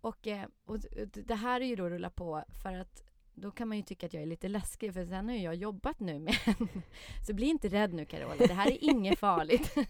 Och, 0.00 0.26
eh, 0.26 0.46
och 0.64 0.78
det 1.12 1.34
här 1.34 1.60
är 1.60 1.64
ju 1.64 1.76
då 1.76 1.88
rulla 1.88 2.10
på 2.10 2.44
för 2.62 2.72
att 2.74 3.02
då 3.34 3.50
kan 3.50 3.68
man 3.68 3.76
ju 3.76 3.82
tycka 3.82 4.06
att 4.06 4.14
jag 4.14 4.22
är 4.22 4.26
lite 4.26 4.48
läskig 4.48 4.94
för 4.94 5.04
sen 5.04 5.28
har 5.28 5.36
jag 5.36 5.54
jobbat 5.54 6.00
nu 6.00 6.18
med 6.18 6.34
henne. 6.34 6.82
Så 7.26 7.34
bli 7.34 7.46
inte 7.46 7.68
rädd 7.68 7.94
nu 7.94 8.04
Carola, 8.04 8.34
det 8.36 8.54
här 8.54 8.70
är 8.70 8.84
inget 8.84 9.18
farligt. 9.18 9.74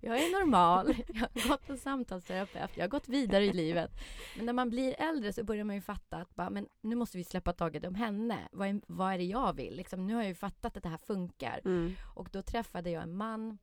Jag 0.00 0.18
är 0.18 0.40
normal, 0.40 0.94
jag 1.08 1.20
har 1.20 1.48
gått 1.48 1.66
på 1.66 1.76
samtalsterapeut, 1.76 2.70
jag 2.74 2.84
har 2.84 2.88
gått 2.88 3.08
vidare 3.08 3.44
i 3.44 3.52
livet. 3.52 3.90
Men 4.36 4.46
när 4.46 4.52
man 4.52 4.70
blir 4.70 4.94
äldre 4.98 5.32
så 5.32 5.44
börjar 5.44 5.64
man 5.64 5.76
ju 5.76 5.82
fatta 5.82 6.16
att 6.16 6.34
bara, 6.34 6.50
men 6.50 6.68
nu 6.80 6.96
måste 6.96 7.18
vi 7.18 7.24
släppa 7.24 7.52
taget 7.52 7.86
om 7.86 7.94
henne. 7.94 8.38
Vad 8.52 8.68
är, 8.68 8.80
vad 8.86 9.12
är 9.14 9.18
det 9.18 9.24
jag 9.24 9.56
vill? 9.56 9.76
Liksom, 9.76 10.06
nu 10.06 10.14
har 10.14 10.22
jag 10.22 10.28
ju 10.28 10.34
fattat 10.34 10.76
att 10.76 10.82
det 10.82 10.88
här 10.88 10.98
funkar. 10.98 11.60
Mm. 11.64 11.94
Och 12.14 12.28
då 12.32 12.42
träffade 12.42 12.90
jag 12.90 13.02
en 13.02 13.16
man 13.16 13.58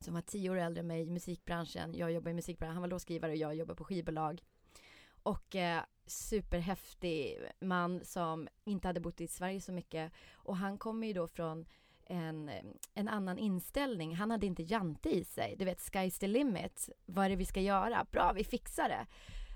som 0.00 0.14
var 0.14 0.20
tio 0.20 0.50
år 0.50 0.56
äldre 0.56 0.80
än 0.80 0.86
mig 0.86 1.02
i 1.02 1.10
musikbranschen. 1.10 1.94
Jag 1.94 2.12
jobbar 2.12 2.30
i 2.30 2.34
musikbranschen, 2.34 2.74
han 2.74 2.82
var 2.82 2.88
låtskrivare 2.88 3.32
och 3.32 3.36
jag 3.36 3.54
jobbar 3.54 3.74
på 3.74 3.84
skivbolag. 3.84 4.42
Och 5.22 5.56
eh, 5.56 5.82
superhäftig 6.06 7.38
man 7.60 8.04
som 8.04 8.48
inte 8.64 8.88
hade 8.88 9.00
bott 9.00 9.20
i 9.20 9.28
Sverige 9.28 9.60
så 9.60 9.72
mycket. 9.72 10.12
Och 10.32 10.56
han 10.56 10.78
kommer 10.78 11.06
ju 11.06 11.12
då 11.12 11.28
från 11.28 11.66
en, 12.06 12.50
en 12.94 13.08
annan 13.08 13.38
inställning. 13.38 14.14
Han 14.16 14.30
hade 14.30 14.46
inte 14.46 14.62
Jante 14.62 15.10
i 15.10 15.24
sig. 15.24 15.56
Du 15.58 15.64
vet, 15.64 15.78
sky's 15.78 16.20
the 16.20 16.26
limit. 16.26 16.88
Vad 17.06 17.24
är 17.24 17.28
det 17.28 17.36
vi 17.36 17.44
ska 17.44 17.60
göra? 17.60 18.06
Bra, 18.10 18.32
vi 18.32 18.44
fixar 18.44 18.88
det. 18.88 19.06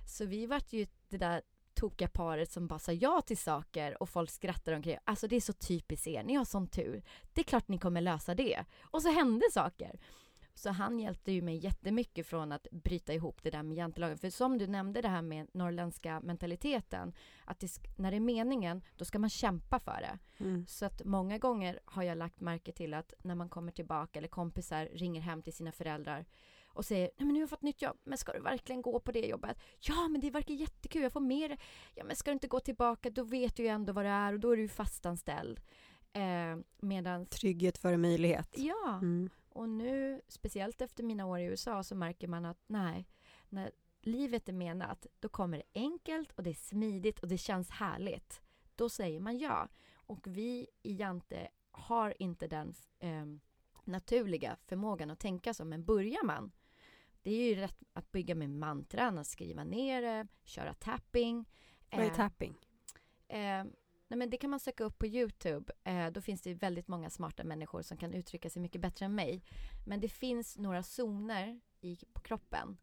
Så 0.08 0.26
vi 0.26 0.46
vart 0.46 0.72
ju 0.72 0.86
det 1.08 1.18
där 1.18 1.42
tokiga 1.74 2.08
paret 2.08 2.50
som 2.50 2.66
bara 2.66 2.78
sa 2.78 2.92
ja 2.92 3.20
till 3.20 3.38
saker 3.38 4.02
och 4.02 4.08
folk 4.08 4.30
skrattar 4.30 4.72
omkring. 4.72 4.98
Alltså 5.04 5.28
det 5.28 5.36
är 5.36 5.40
så 5.40 5.52
typiskt 5.52 6.06
er, 6.06 6.22
ni 6.22 6.34
har 6.34 6.44
sån 6.44 6.66
tur. 6.66 7.02
Det 7.32 7.40
är 7.40 7.44
klart 7.44 7.68
ni 7.68 7.78
kommer 7.78 8.00
lösa 8.00 8.34
det. 8.34 8.64
Och 8.82 9.02
så 9.02 9.10
hände 9.10 9.44
saker. 9.52 10.00
Så 10.54 10.70
han 10.70 10.98
hjälpte 10.98 11.32
ju 11.32 11.42
mig 11.42 11.56
jättemycket 11.56 12.26
från 12.26 12.52
att 12.52 12.66
bryta 12.70 13.14
ihop 13.14 13.42
det 13.42 13.50
där 13.50 13.62
med 13.62 13.76
jantelagen. 13.76 14.18
För 14.18 14.30
som 14.30 14.58
du 14.58 14.66
nämnde 14.66 15.02
det 15.02 15.08
här 15.08 15.22
med 15.22 15.46
norrländska 15.52 16.20
mentaliteten, 16.20 17.12
att 17.44 17.60
det, 17.60 17.68
när 17.96 18.10
det 18.10 18.16
är 18.16 18.20
meningen, 18.20 18.82
då 18.96 19.04
ska 19.04 19.18
man 19.18 19.30
kämpa 19.30 19.78
för 19.78 20.00
det. 20.00 20.44
Mm. 20.44 20.66
Så 20.66 20.86
att 20.86 21.04
många 21.04 21.38
gånger 21.38 21.80
har 21.84 22.02
jag 22.02 22.18
lagt 22.18 22.40
märke 22.40 22.72
till 22.72 22.94
att 22.94 23.14
när 23.22 23.34
man 23.34 23.48
kommer 23.48 23.72
tillbaka 23.72 24.18
eller 24.18 24.28
kompisar 24.28 24.88
ringer 24.92 25.20
hem 25.20 25.42
till 25.42 25.52
sina 25.52 25.72
föräldrar 25.72 26.24
och 26.74 26.84
säger 26.84 27.10
nej 27.16 27.26
men 27.26 27.28
nu 27.28 27.34
har 27.34 27.42
jag 27.42 27.50
fått 27.50 27.62
nytt 27.62 27.82
jobb, 27.82 27.96
men 28.04 28.18
ska 28.18 28.32
du 28.32 28.40
verkligen 28.40 28.82
gå 28.82 29.00
på 29.00 29.12
det 29.12 29.26
jobbet? 29.26 29.58
Ja 29.80 30.08
men 30.08 30.20
det 30.20 30.30
verkar 30.30 30.54
jättekul, 30.54 31.02
jag 31.02 31.12
får 31.12 31.20
mer. 31.20 31.58
Ja 31.94 32.04
men 32.04 32.16
ska 32.16 32.30
du 32.30 32.32
inte 32.32 32.48
gå 32.48 32.60
tillbaka, 32.60 33.10
då 33.10 33.24
vet 33.24 33.56
du 33.56 33.62
ju 33.62 33.68
ändå 33.68 33.92
vad 33.92 34.04
det 34.04 34.10
är 34.10 34.32
och 34.32 34.40
då 34.40 34.50
är 34.50 34.56
du 34.56 34.68
fastanställd. 34.68 35.60
Eh, 36.12 36.56
medans... 36.80 37.28
Trygghet 37.28 37.78
före 37.78 37.96
möjlighet. 37.96 38.54
Ja. 38.56 38.98
Mm. 39.02 39.30
Och 39.54 39.68
nu, 39.68 40.20
speciellt 40.28 40.80
efter 40.80 41.02
mina 41.02 41.26
år 41.26 41.38
i 41.38 41.44
USA, 41.44 41.82
så 41.82 41.94
märker 41.94 42.28
man 42.28 42.44
att 42.44 42.58
nej, 42.66 43.08
när 43.48 43.72
livet 44.00 44.48
är 44.48 44.52
menat, 44.52 45.06
då 45.20 45.28
kommer 45.28 45.58
det 45.58 45.80
enkelt 45.80 46.32
och 46.32 46.42
det 46.42 46.50
är 46.50 46.54
smidigt 46.54 47.20
och 47.20 47.28
det 47.28 47.38
känns 47.38 47.70
härligt. 47.70 48.42
Då 48.74 48.88
säger 48.88 49.20
man 49.20 49.38
ja. 49.38 49.68
Och 49.94 50.26
vi 50.26 50.66
i 50.82 50.94
Jante 50.94 51.48
har 51.70 52.22
inte 52.22 52.46
den 52.48 52.74
eh, 52.98 53.26
naturliga 53.84 54.56
förmågan 54.66 55.10
att 55.10 55.20
tänka 55.20 55.54
så, 55.54 55.64
men 55.64 55.84
börjar 55.84 56.24
man 56.24 56.52
det 57.22 57.30
är 57.30 57.48
ju 57.48 57.54
rätt 57.54 57.82
att 57.92 58.12
bygga 58.12 58.34
med 58.34 58.50
mantran, 58.50 59.18
att 59.18 59.26
skriva 59.26 59.64
ner 59.64 60.02
det, 60.02 60.26
köra 60.44 60.74
tapping. 60.74 61.48
Vad 61.90 62.00
är 62.00 62.10
eh, 62.10 62.14
tapping? 62.14 62.54
Eh, 63.28 63.64
Nej, 64.12 64.18
men 64.18 64.30
det 64.30 64.36
kan 64.36 64.50
man 64.50 64.60
söka 64.60 64.84
upp 64.84 64.98
på 64.98 65.06
Youtube. 65.06 65.72
Eh, 65.84 66.10
då 66.10 66.20
finns 66.20 66.42
det 66.42 66.54
väldigt 66.54 66.88
många 66.88 67.10
smarta 67.10 67.44
människor 67.44 67.82
som 67.82 67.96
kan 67.96 68.14
uttrycka 68.14 68.50
sig 68.50 68.62
mycket 68.62 68.80
bättre 68.80 69.06
än 69.06 69.14
mig. 69.14 69.42
Men 69.86 70.00
det 70.00 70.08
finns 70.08 70.58
några 70.58 70.82
zoner 70.82 71.60
i, 71.80 71.98
på 72.12 72.20
kroppen 72.20 72.76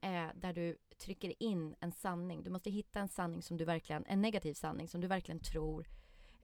eh, 0.00 0.26
där 0.34 0.52
du 0.52 0.76
trycker 0.98 1.42
in 1.42 1.74
en 1.80 1.92
sanning. 1.92 2.42
Du 2.42 2.50
måste 2.50 2.70
hitta 2.70 3.00
en 3.00 3.08
sanning 3.08 3.42
som 3.42 3.56
du 3.56 3.64
verkligen, 3.64 4.04
en 4.06 4.20
negativ 4.20 4.54
sanning 4.54 4.88
som 4.88 5.00
du 5.00 5.06
verkligen 5.06 5.40
tror 5.40 5.88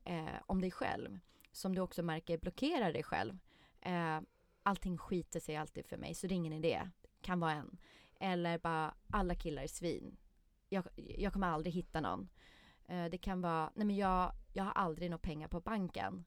eh, 0.04 0.40
om 0.46 0.60
dig 0.60 0.70
själv. 0.70 1.18
Som 1.52 1.74
du 1.74 1.80
också 1.80 2.02
märker 2.02 2.38
blockerar 2.38 2.92
dig 2.92 3.02
själv. 3.02 3.38
Eh, 3.80 4.20
allting 4.62 4.98
skiter 4.98 5.40
sig 5.40 5.56
alltid 5.56 5.86
för 5.86 5.96
mig 5.96 6.14
så 6.14 6.26
det 6.26 6.34
är 6.34 6.36
ingen 6.36 6.52
idé. 6.52 6.90
Kan 7.20 7.40
vara 7.40 7.52
en. 7.52 7.78
Eller 8.20 8.58
bara 8.58 8.94
alla 9.10 9.34
killar 9.34 9.62
är 9.62 9.68
svin. 9.68 10.16
Jag, 10.68 10.84
jag 10.96 11.32
kommer 11.32 11.46
aldrig 11.46 11.74
hitta 11.74 12.00
någon. 12.00 12.28
Eh, 12.86 13.04
det 13.04 13.18
kan 13.18 13.40
vara, 13.40 13.70
nej 13.74 13.86
men 13.86 13.96
jag, 13.96 14.32
jag 14.52 14.64
har 14.64 14.72
aldrig 14.72 15.10
några 15.10 15.18
pengar 15.18 15.48
på 15.48 15.60
banken. 15.60 16.24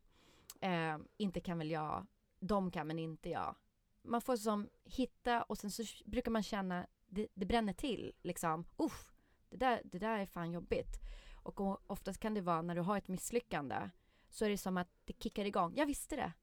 Eh, 0.61 0.97
inte 1.17 1.39
kan 1.39 1.57
väl 1.57 1.71
jag, 1.71 2.07
de 2.39 2.71
kan 2.71 2.87
men 2.87 2.99
inte 2.99 3.29
jag. 3.29 3.55
Man 4.01 4.21
får 4.21 4.37
som 4.37 4.69
hitta 4.83 5.43
och 5.43 5.57
sen 5.57 5.71
så 5.71 5.83
brukar 6.05 6.31
man 6.31 6.43
känna, 6.43 6.87
det, 7.07 7.27
det 7.33 7.45
bränner 7.45 7.73
till 7.73 8.13
liksom. 8.21 8.65
Usch, 8.81 9.07
det 9.49 9.57
där, 9.57 9.81
det 9.83 9.99
där 9.99 10.19
är 10.19 10.25
fan 10.25 10.51
jobbigt. 10.51 10.99
Och 11.43 11.91
oftast 11.91 12.19
kan 12.19 12.33
det 12.33 12.41
vara 12.41 12.61
när 12.61 12.75
du 12.75 12.81
har 12.81 12.97
ett 12.97 13.07
misslyckande 13.07 13.89
så 14.29 14.45
är 14.45 14.49
det 14.49 14.57
som 14.57 14.77
att 14.77 14.89
det 15.05 15.23
kickar 15.23 15.45
igång. 15.45 15.73
Jag 15.75 15.85
visste 15.85 16.15
det. 16.15 16.33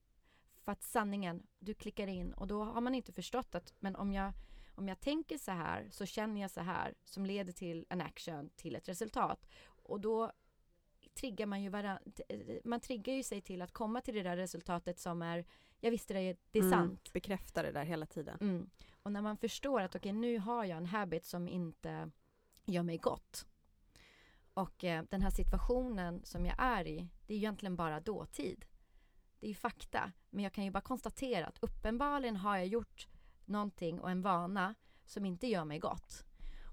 För 0.64 0.72
att 0.72 0.82
sanningen, 0.82 1.46
du 1.58 1.74
klickar 1.74 2.06
in 2.06 2.32
och 2.32 2.46
då 2.46 2.64
har 2.64 2.80
man 2.80 2.94
inte 2.94 3.12
förstått 3.12 3.54
att 3.54 3.74
men 3.78 3.96
om 3.96 4.12
jag, 4.12 4.32
om 4.74 4.88
jag 4.88 5.00
tänker 5.00 5.38
så 5.38 5.50
här 5.50 5.88
så 5.90 6.06
känner 6.06 6.40
jag 6.40 6.50
så 6.50 6.60
här 6.60 6.94
som 7.04 7.26
leder 7.26 7.52
till 7.52 7.86
en 7.88 8.00
action, 8.00 8.50
till 8.56 8.76
ett 8.76 8.88
resultat. 8.88 9.46
Och 9.84 10.00
då 10.00 10.32
triggar 11.14 11.46
man 11.46 11.62
ju 11.62 11.68
varandra, 11.68 12.00
man 12.64 12.80
triggar 12.80 13.14
ju 13.14 13.22
sig 13.22 13.40
till 13.40 13.62
att 13.62 13.72
komma 13.72 14.00
till 14.00 14.14
det 14.14 14.22
där 14.22 14.36
resultatet 14.36 14.98
som 14.98 15.22
är, 15.22 15.44
jag 15.80 15.90
visste 15.90 16.14
det, 16.14 16.36
det 16.50 16.58
är 16.58 16.62
mm, 16.62 16.72
sant. 16.72 17.12
Bekräfta 17.12 17.62
det 17.62 17.72
där 17.72 17.84
hela 17.84 18.06
tiden. 18.06 18.38
Mm. 18.40 18.70
Och 19.02 19.12
när 19.12 19.22
man 19.22 19.36
förstår 19.36 19.80
att 19.80 19.94
okej, 19.94 20.10
okay, 20.10 20.20
nu 20.20 20.38
har 20.38 20.64
jag 20.64 20.78
en 20.78 20.86
habit 20.86 21.26
som 21.26 21.48
inte 21.48 22.10
gör 22.64 22.82
mig 22.82 22.98
gott. 22.98 23.46
Och 24.54 24.84
eh, 24.84 25.04
den 25.10 25.22
här 25.22 25.30
situationen 25.30 26.24
som 26.24 26.46
jag 26.46 26.54
är 26.58 26.86
i, 26.86 27.08
det 27.26 27.34
är 27.34 27.38
egentligen 27.38 27.76
bara 27.76 28.00
dåtid. 28.00 28.64
Det 29.40 29.46
är 29.46 29.48
ju 29.48 29.54
fakta. 29.54 30.12
Men 30.30 30.44
jag 30.44 30.52
kan 30.52 30.64
ju 30.64 30.70
bara 30.70 30.80
konstatera 30.80 31.46
att 31.46 31.58
uppenbarligen 31.60 32.36
har 32.36 32.56
jag 32.56 32.66
gjort 32.66 33.08
någonting 33.44 34.00
och 34.00 34.10
en 34.10 34.22
vana 34.22 34.74
som 35.04 35.24
inte 35.24 35.46
gör 35.46 35.64
mig 35.64 35.78
gott. 35.78 36.24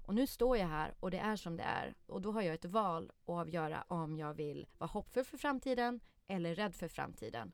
Och 0.06 0.14
nu 0.14 0.26
står 0.26 0.56
jag 0.56 0.66
här 0.66 0.94
och 1.00 1.10
det 1.10 1.18
är 1.18 1.36
som 1.36 1.56
det 1.56 1.62
är. 1.62 1.94
Och 2.06 2.22
då 2.22 2.32
har 2.32 2.42
jag 2.42 2.54
ett 2.54 2.64
val 2.64 3.10
att 3.10 3.28
avgöra 3.28 3.84
om 3.88 4.16
jag 4.16 4.34
vill 4.34 4.66
vara 4.78 4.90
hoppfull 4.90 5.24
för 5.24 5.38
framtiden 5.38 6.00
eller 6.26 6.54
rädd 6.54 6.74
för 6.74 6.88
framtiden. 6.88 7.52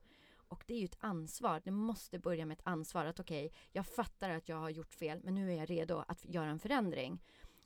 Och 0.48 0.64
det 0.66 0.74
är 0.74 0.78
ju 0.78 0.84
ett 0.84 0.98
ansvar. 1.00 1.62
Det 1.64 1.70
måste 1.70 2.18
börja 2.18 2.46
med 2.46 2.54
ett 2.58 2.66
ansvar. 2.66 3.04
Att 3.04 3.20
okej, 3.20 3.46
okay, 3.46 3.58
jag 3.72 3.87
fattar 3.87 4.30
att 4.30 4.48
jag 4.48 4.56
har 4.56 4.70
gjort 4.70 4.94
fel 4.94 5.20
men 5.24 5.34
nu 5.34 5.52
är 5.52 5.56
jag 5.56 5.70
redo 5.70 6.04
att 6.08 6.24
göra 6.24 6.50
en 6.50 6.58
förändring. 6.58 7.22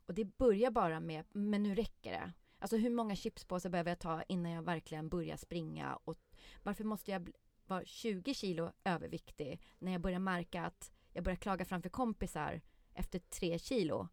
Och 0.06 0.14
det 0.14 0.24
börjar 0.24 0.70
bara 0.70 1.00
med, 1.00 1.24
men 1.32 1.62
nu 1.62 1.74
räcker 1.74 2.12
det. 2.12 2.32
Alltså 2.58 2.76
hur 2.76 2.90
många 2.90 3.16
chipspåsar 3.16 3.70
behöver 3.70 3.90
jag 3.90 3.98
ta 3.98 4.22
innan 4.22 4.52
jag 4.52 4.62
verkligen 4.62 5.08
börjar 5.08 5.36
springa? 5.36 5.98
Och 6.04 6.18
varför 6.62 6.84
måste 6.84 7.10
jag 7.10 7.30
vara 7.66 7.84
20 7.84 8.34
kilo 8.34 8.72
överviktig 8.84 9.60
när 9.78 9.92
jag 9.92 10.00
börjar 10.00 10.18
märka 10.18 10.62
att 10.62 10.92
jag 11.12 11.24
börjar 11.24 11.36
klaga 11.36 11.64
framför 11.64 11.88
kompisar 11.88 12.60
efter 12.94 13.18
3 13.18 13.58
kilo? 13.58 14.08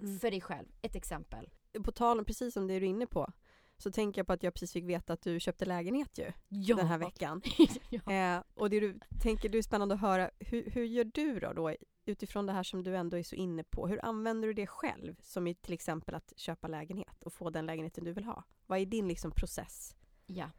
Mm. 0.00 0.18
för 0.18 0.30
dig 0.30 0.40
själv. 0.40 0.68
Ett 0.82 0.96
exempel. 0.96 1.50
På 1.84 1.92
tal 1.92 2.18
om 2.18 2.24
precis 2.24 2.54
som 2.54 2.66
det 2.66 2.78
du 2.78 2.86
är 2.86 2.90
inne 2.90 3.06
på 3.06 3.32
så 3.76 3.90
tänker 3.90 4.18
jag 4.18 4.26
på 4.26 4.32
att 4.32 4.42
jag 4.42 4.54
precis 4.54 4.72
fick 4.72 4.84
veta 4.84 5.12
att 5.12 5.22
du 5.22 5.40
köpte 5.40 5.64
lägenhet 5.64 6.18
ju 6.18 6.32
ja. 6.48 6.76
den 6.76 6.86
här 6.86 6.98
veckan. 6.98 7.42
ja. 7.90 8.12
eh, 8.12 8.42
och 8.54 8.70
det 8.70 8.80
du 8.80 9.00
tänker, 9.20 9.48
det 9.48 9.58
är 9.58 9.62
spännande 9.62 9.94
att 9.94 10.00
höra, 10.00 10.30
hur, 10.38 10.70
hur 10.70 10.84
gör 10.84 11.04
du 11.04 11.40
då, 11.40 11.52
då 11.52 11.74
utifrån 12.04 12.46
det 12.46 12.52
här 12.52 12.62
som 12.62 12.82
du 12.82 12.96
ändå 12.96 13.18
är 13.18 13.22
så 13.22 13.34
inne 13.34 13.64
på, 13.64 13.88
hur 13.88 14.04
använder 14.04 14.48
du 14.48 14.54
det 14.54 14.66
själv? 14.66 15.16
Som 15.22 15.46
i 15.46 15.54
till 15.54 15.74
exempel 15.74 16.14
att 16.14 16.32
köpa 16.36 16.68
lägenhet 16.68 17.22
och 17.22 17.32
få 17.32 17.50
den 17.50 17.66
lägenheten 17.66 18.04
du 18.04 18.12
vill 18.12 18.24
ha. 18.24 18.44
Vad 18.66 18.78
är 18.78 18.86
din 18.86 19.08
liksom 19.08 19.30
process? 19.30 19.96
Ja. 20.26 20.50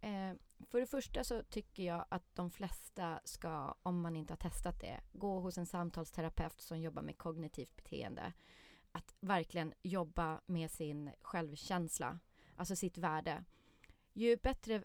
Eh, 0.00 0.34
för 0.70 0.80
det 0.80 0.86
första 0.86 1.24
så 1.24 1.42
tycker 1.42 1.82
jag 1.82 2.04
att 2.08 2.34
de 2.34 2.50
flesta 2.50 3.20
ska, 3.24 3.74
om 3.82 4.00
man 4.00 4.16
inte 4.16 4.32
har 4.32 4.38
testat 4.38 4.80
det, 4.80 5.00
gå 5.12 5.40
hos 5.40 5.58
en 5.58 5.66
samtalsterapeut 5.66 6.60
som 6.60 6.80
jobbar 6.80 7.02
med 7.02 7.18
kognitivt 7.18 7.76
beteende 7.76 8.32
att 8.94 9.14
verkligen 9.20 9.74
jobba 9.82 10.40
med 10.46 10.70
sin 10.70 11.10
självkänsla, 11.22 12.18
alltså 12.56 12.76
sitt 12.76 12.98
värde. 12.98 13.44
Ju 14.12 14.36
bättre 14.36 14.84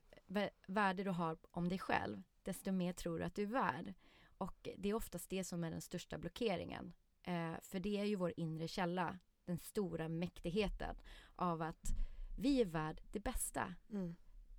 värde 0.67 1.03
du 1.03 1.09
har 1.09 1.37
om 1.51 1.69
dig 1.69 1.79
själv, 1.79 2.23
desto 2.43 2.71
mer 2.71 2.93
tror 2.93 3.19
du 3.19 3.25
att 3.25 3.35
du 3.35 3.43
är 3.43 3.47
värd. 3.47 3.93
Och 4.37 4.67
det 4.77 4.89
är 4.89 4.93
oftast 4.93 5.29
det 5.29 5.43
som 5.43 5.63
är 5.63 5.71
den 5.71 5.81
största 5.81 6.17
blockeringen. 6.17 6.93
Eh, 7.23 7.53
för 7.61 7.79
det 7.79 7.97
är 7.97 8.03
ju 8.03 8.15
vår 8.15 8.33
inre 8.37 8.67
källa, 8.67 9.19
den 9.45 9.57
stora 9.57 10.09
mäktigheten 10.09 10.95
av 11.35 11.61
att 11.61 11.89
vi 12.37 12.61
är 12.61 12.65
värd 12.65 13.01
det 13.11 13.19
bästa. 13.19 13.73
Mm. 13.91 14.15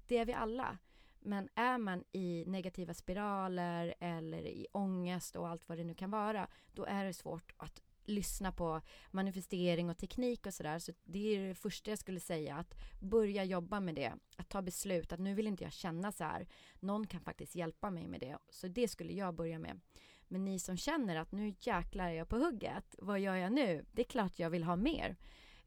Det 0.07 0.17
är 0.17 0.25
vi 0.25 0.33
alla. 0.33 0.79
Men 1.21 1.49
är 1.55 1.79
man 1.79 2.05
i 2.13 2.45
negativa 2.47 2.95
spiraler 2.95 3.95
eller 4.01 4.47
i 4.47 4.67
ångest 4.73 5.37
och 5.37 5.49
allt 5.49 5.69
vad 5.69 5.79
det 5.79 5.85
nu 5.85 5.95
kan 5.95 6.11
vara, 6.11 6.49
då 6.73 6.85
är 6.85 7.05
det 7.05 7.15
svårt 7.15 7.53
att 7.57 7.83
lyssna 8.11 8.53
på 8.53 8.81
manifestering 9.11 9.91
och 9.91 9.99
teknik 9.99 10.47
och 10.47 10.55
sådär. 10.55 10.79
Så 10.79 10.93
det 11.05 11.37
är 11.37 11.49
det 11.49 11.55
första 11.55 11.91
jag 11.91 11.99
skulle 11.99 12.21
säga, 12.21 12.57
att 12.57 12.75
börja 13.01 13.45
jobba 13.45 13.81
med 13.81 13.95
det. 13.95 14.13
Att 14.37 14.49
ta 14.49 14.63
beslut, 14.63 15.13
att 15.13 15.21
nu 15.21 15.35
vill 15.35 15.47
inte 15.47 15.65
jag 15.65 15.73
känna 15.73 16.13
så 16.13 16.25
här. 16.25 16.49
Någon 16.81 17.07
kan 17.07 17.21
faktiskt 17.21 17.55
hjälpa 17.55 17.91
mig 17.91 18.07
med 18.07 18.21
det. 18.21 18.39
Så 18.49 18.69
det 18.69 18.89
skulle 18.89 19.13
jag 19.13 19.35
börja 19.35 19.59
med. 19.59 19.81
Men 20.29 20.45
ni 20.45 20.59
som 20.59 20.77
känner 20.77 21.17
att 21.17 21.33
nu 21.33 21.55
jäklar 21.61 22.09
är 22.09 22.13
jag 22.13 22.29
på 22.29 22.37
hugget, 22.37 22.95
vad 22.99 23.21
gör 23.21 23.35
jag 23.35 23.53
nu? 23.53 23.85
Det 23.93 24.03
är 24.03 24.07
klart 24.07 24.39
jag 24.39 24.51
vill 24.51 24.65
ha 24.65 24.77
mer. 24.77 25.17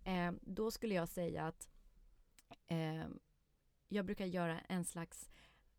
Eh, 0.03 0.31
då 0.41 0.71
skulle 0.71 0.95
jag 0.95 1.09
säga 1.09 1.47
att 1.47 1.69
eh, 2.67 3.07
jag 3.87 4.05
brukar 4.05 4.25
göra 4.25 4.59
en 4.59 4.85
slags 4.85 5.29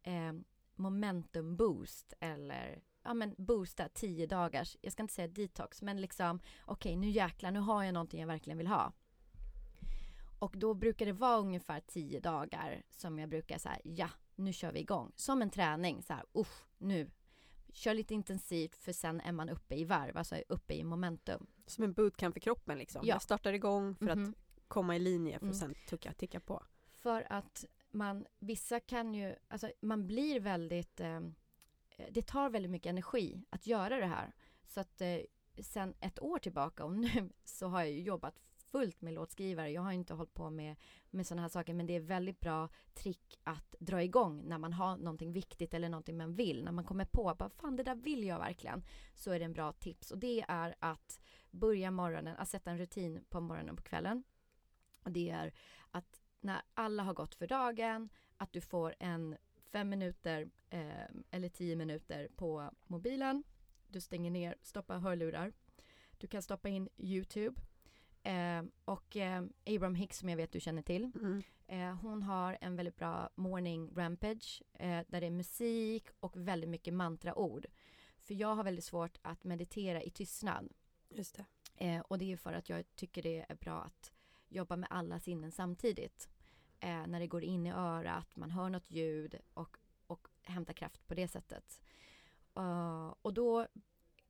eh, 0.02 0.32
momentum 0.74 1.56
boost 1.56 2.12
eller 2.20 2.82
ja 3.04 3.14
men 3.14 3.34
boosta 3.38 3.88
tio 3.88 4.26
dagars, 4.26 4.76
jag 4.80 4.92
ska 4.92 5.02
inte 5.02 5.14
säga 5.14 5.28
detox, 5.28 5.82
men 5.82 6.00
liksom 6.00 6.40
okej 6.64 6.90
okay, 6.90 6.96
nu 6.96 7.10
jäklar, 7.10 7.50
nu 7.50 7.60
har 7.60 7.84
jag 7.84 7.94
någonting 7.94 8.20
jag 8.20 8.26
verkligen 8.26 8.58
vill 8.58 8.66
ha. 8.66 8.92
Och 10.38 10.54
då 10.56 10.74
brukar 10.74 11.06
det 11.06 11.12
vara 11.12 11.38
ungefär 11.38 11.80
tio 11.80 12.20
dagar 12.20 12.82
som 12.90 13.18
jag 13.18 13.28
brukar 13.28 13.58
säga 13.58 13.78
ja, 13.84 14.10
nu 14.34 14.52
kör 14.52 14.72
vi 14.72 14.80
igång. 14.80 15.12
Som 15.16 15.42
en 15.42 15.50
träning, 15.50 16.02
så 16.02 16.12
här, 16.12 16.24
usch, 16.34 16.64
nu. 16.78 17.10
Kör 17.72 17.94
lite 17.94 18.14
intensivt 18.14 18.76
för 18.76 18.92
sen 18.92 19.20
är 19.20 19.32
man 19.32 19.48
uppe 19.48 19.74
i 19.74 19.84
varv, 19.84 20.16
alltså 20.16 20.36
uppe 20.48 20.74
i 20.74 20.84
momentum. 20.84 21.46
Som 21.66 21.84
en 21.84 21.92
bootcamp 21.92 22.34
för 22.34 22.40
kroppen 22.40 22.78
liksom? 22.78 23.02
Ja. 23.04 23.14
Jag 23.14 23.22
startar 23.22 23.52
igång 23.52 23.96
för 23.96 24.04
mm 24.04 24.18
-hmm. 24.18 24.22
att 24.22 24.28
mhm. 24.28 24.34
komma 24.68 24.96
i 24.96 24.98
linje 24.98 25.38
för 25.38 25.46
mm. 25.46 25.58
sen 25.58 25.74
ticka, 25.86 26.12
ticka 26.12 26.40
på. 26.40 26.62
För 26.92 27.32
att 27.32 27.64
man, 27.90 28.26
vissa 28.38 28.80
kan 28.80 29.14
ju, 29.14 29.36
alltså 29.48 29.70
man 29.80 30.06
blir 30.06 30.40
väldigt 30.40 31.00
eh, 31.00 31.20
Eh, 31.96 32.06
det 32.10 32.26
tar 32.26 32.50
väldigt 32.50 32.70
mycket 32.70 32.90
energi 32.90 33.42
att 33.50 33.66
göra 33.66 34.00
det 34.00 34.06
här. 34.06 34.32
Så 34.66 34.80
att 34.80 35.00
eh, 35.00 35.18
sen 35.58 35.94
ett 36.00 36.22
år 36.22 36.38
tillbaka 36.38 36.84
och 36.84 36.96
nu 36.96 37.30
så 37.44 37.66
har 37.66 37.80
jag 37.80 37.92
jobbat 37.92 38.40
fullt 38.74 39.00
med 39.00 39.14
låtskrivare. 39.14 39.70
Jag 39.70 39.82
har 39.82 39.92
inte 39.92 40.14
hållit 40.14 40.34
på 40.34 40.50
med, 40.50 40.76
med 41.10 41.26
sådana 41.26 41.42
här 41.42 41.48
saker 41.48 41.74
men 41.74 41.86
det 41.86 41.96
är 41.96 42.00
väldigt 42.00 42.40
bra 42.40 42.68
trick 42.94 43.40
att 43.44 43.74
dra 43.78 44.02
igång 44.02 44.42
när 44.44 44.58
man 44.58 44.72
har 44.72 44.96
någonting 44.96 45.32
viktigt 45.32 45.74
eller 45.74 45.88
någonting 45.88 46.16
man 46.16 46.34
vill. 46.34 46.64
När 46.64 46.72
man 46.72 46.84
kommer 46.84 47.04
på 47.04 47.34
bara 47.38 47.48
fan 47.48 47.76
det 47.76 47.82
där 47.82 47.94
vill 47.94 48.24
jag 48.24 48.38
verkligen. 48.38 48.84
Så 49.14 49.30
är 49.30 49.38
det 49.38 49.44
en 49.44 49.52
bra 49.52 49.72
tips 49.72 50.10
och 50.10 50.18
det 50.18 50.44
är 50.48 50.74
att 50.78 51.20
börja 51.50 51.90
morgonen, 51.90 52.36
att 52.36 52.48
sätta 52.48 52.70
en 52.70 52.78
rutin 52.78 53.24
på 53.28 53.40
morgonen 53.40 53.70
och 53.70 53.76
på 53.76 53.82
kvällen. 53.82 54.24
Och 55.02 55.10
det 55.10 55.30
är 55.30 55.54
att 55.90 56.20
när 56.40 56.62
alla 56.74 57.02
har 57.02 57.14
gått 57.14 57.34
för 57.34 57.46
dagen, 57.46 58.08
att 58.36 58.52
du 58.52 58.60
får 58.60 58.94
en 58.98 59.36
fem 59.74 59.88
minuter 59.88 60.50
eh, 60.70 61.06
eller 61.30 61.48
tio 61.48 61.76
minuter 61.76 62.28
på 62.36 62.70
mobilen. 62.86 63.44
Du 63.88 64.00
stänger 64.00 64.30
ner, 64.30 64.56
stoppar 64.62 64.98
hörlurar. 64.98 65.52
Du 66.18 66.26
kan 66.26 66.42
stoppa 66.42 66.68
in 66.68 66.88
Youtube. 66.96 67.60
Eh, 68.22 68.62
och 68.84 69.16
eh, 69.16 69.44
Abraham 69.66 69.94
Hicks 69.94 70.18
som 70.18 70.28
jag 70.28 70.36
vet 70.36 70.52
du 70.52 70.60
känner 70.60 70.82
till. 70.82 71.10
Mm. 71.14 71.42
Eh, 71.66 71.94
hon 71.94 72.22
har 72.22 72.58
en 72.60 72.76
väldigt 72.76 72.96
bra 72.96 73.30
morning 73.34 73.90
rampage 73.96 74.62
eh, 74.72 75.00
där 75.08 75.20
det 75.20 75.26
är 75.26 75.30
musik 75.30 76.08
och 76.20 76.36
väldigt 76.36 76.70
mycket 76.70 76.94
mantraord. 76.94 77.66
För 78.18 78.34
jag 78.34 78.54
har 78.54 78.64
väldigt 78.64 78.84
svårt 78.84 79.18
att 79.22 79.44
meditera 79.44 80.02
i 80.02 80.10
tystnad. 80.10 80.72
Just 81.08 81.36
det. 81.36 81.44
Eh, 81.76 82.00
och 82.00 82.18
det 82.18 82.32
är 82.32 82.36
för 82.36 82.52
att 82.52 82.68
jag 82.68 82.96
tycker 82.96 83.22
det 83.22 83.46
är 83.48 83.54
bra 83.54 83.82
att 83.82 84.12
jobba 84.48 84.76
med 84.76 84.88
alla 84.90 85.20
sinnen 85.20 85.52
samtidigt 85.52 86.28
eh, 86.84 87.06
när 87.06 87.20
det 87.20 87.26
går 87.26 87.44
in 87.44 87.66
i 87.66 87.70
örat, 87.70 88.36
man 88.36 88.50
hör 88.50 88.70
något 88.70 88.90
ljud 88.90 89.34
och, 89.54 89.76
och 90.06 90.28
hämtar 90.42 90.74
kraft 90.74 91.08
på 91.08 91.14
det 91.14 91.28
sättet. 91.28 91.80
Uh, 92.58 93.14
och 93.22 93.34
då 93.34 93.66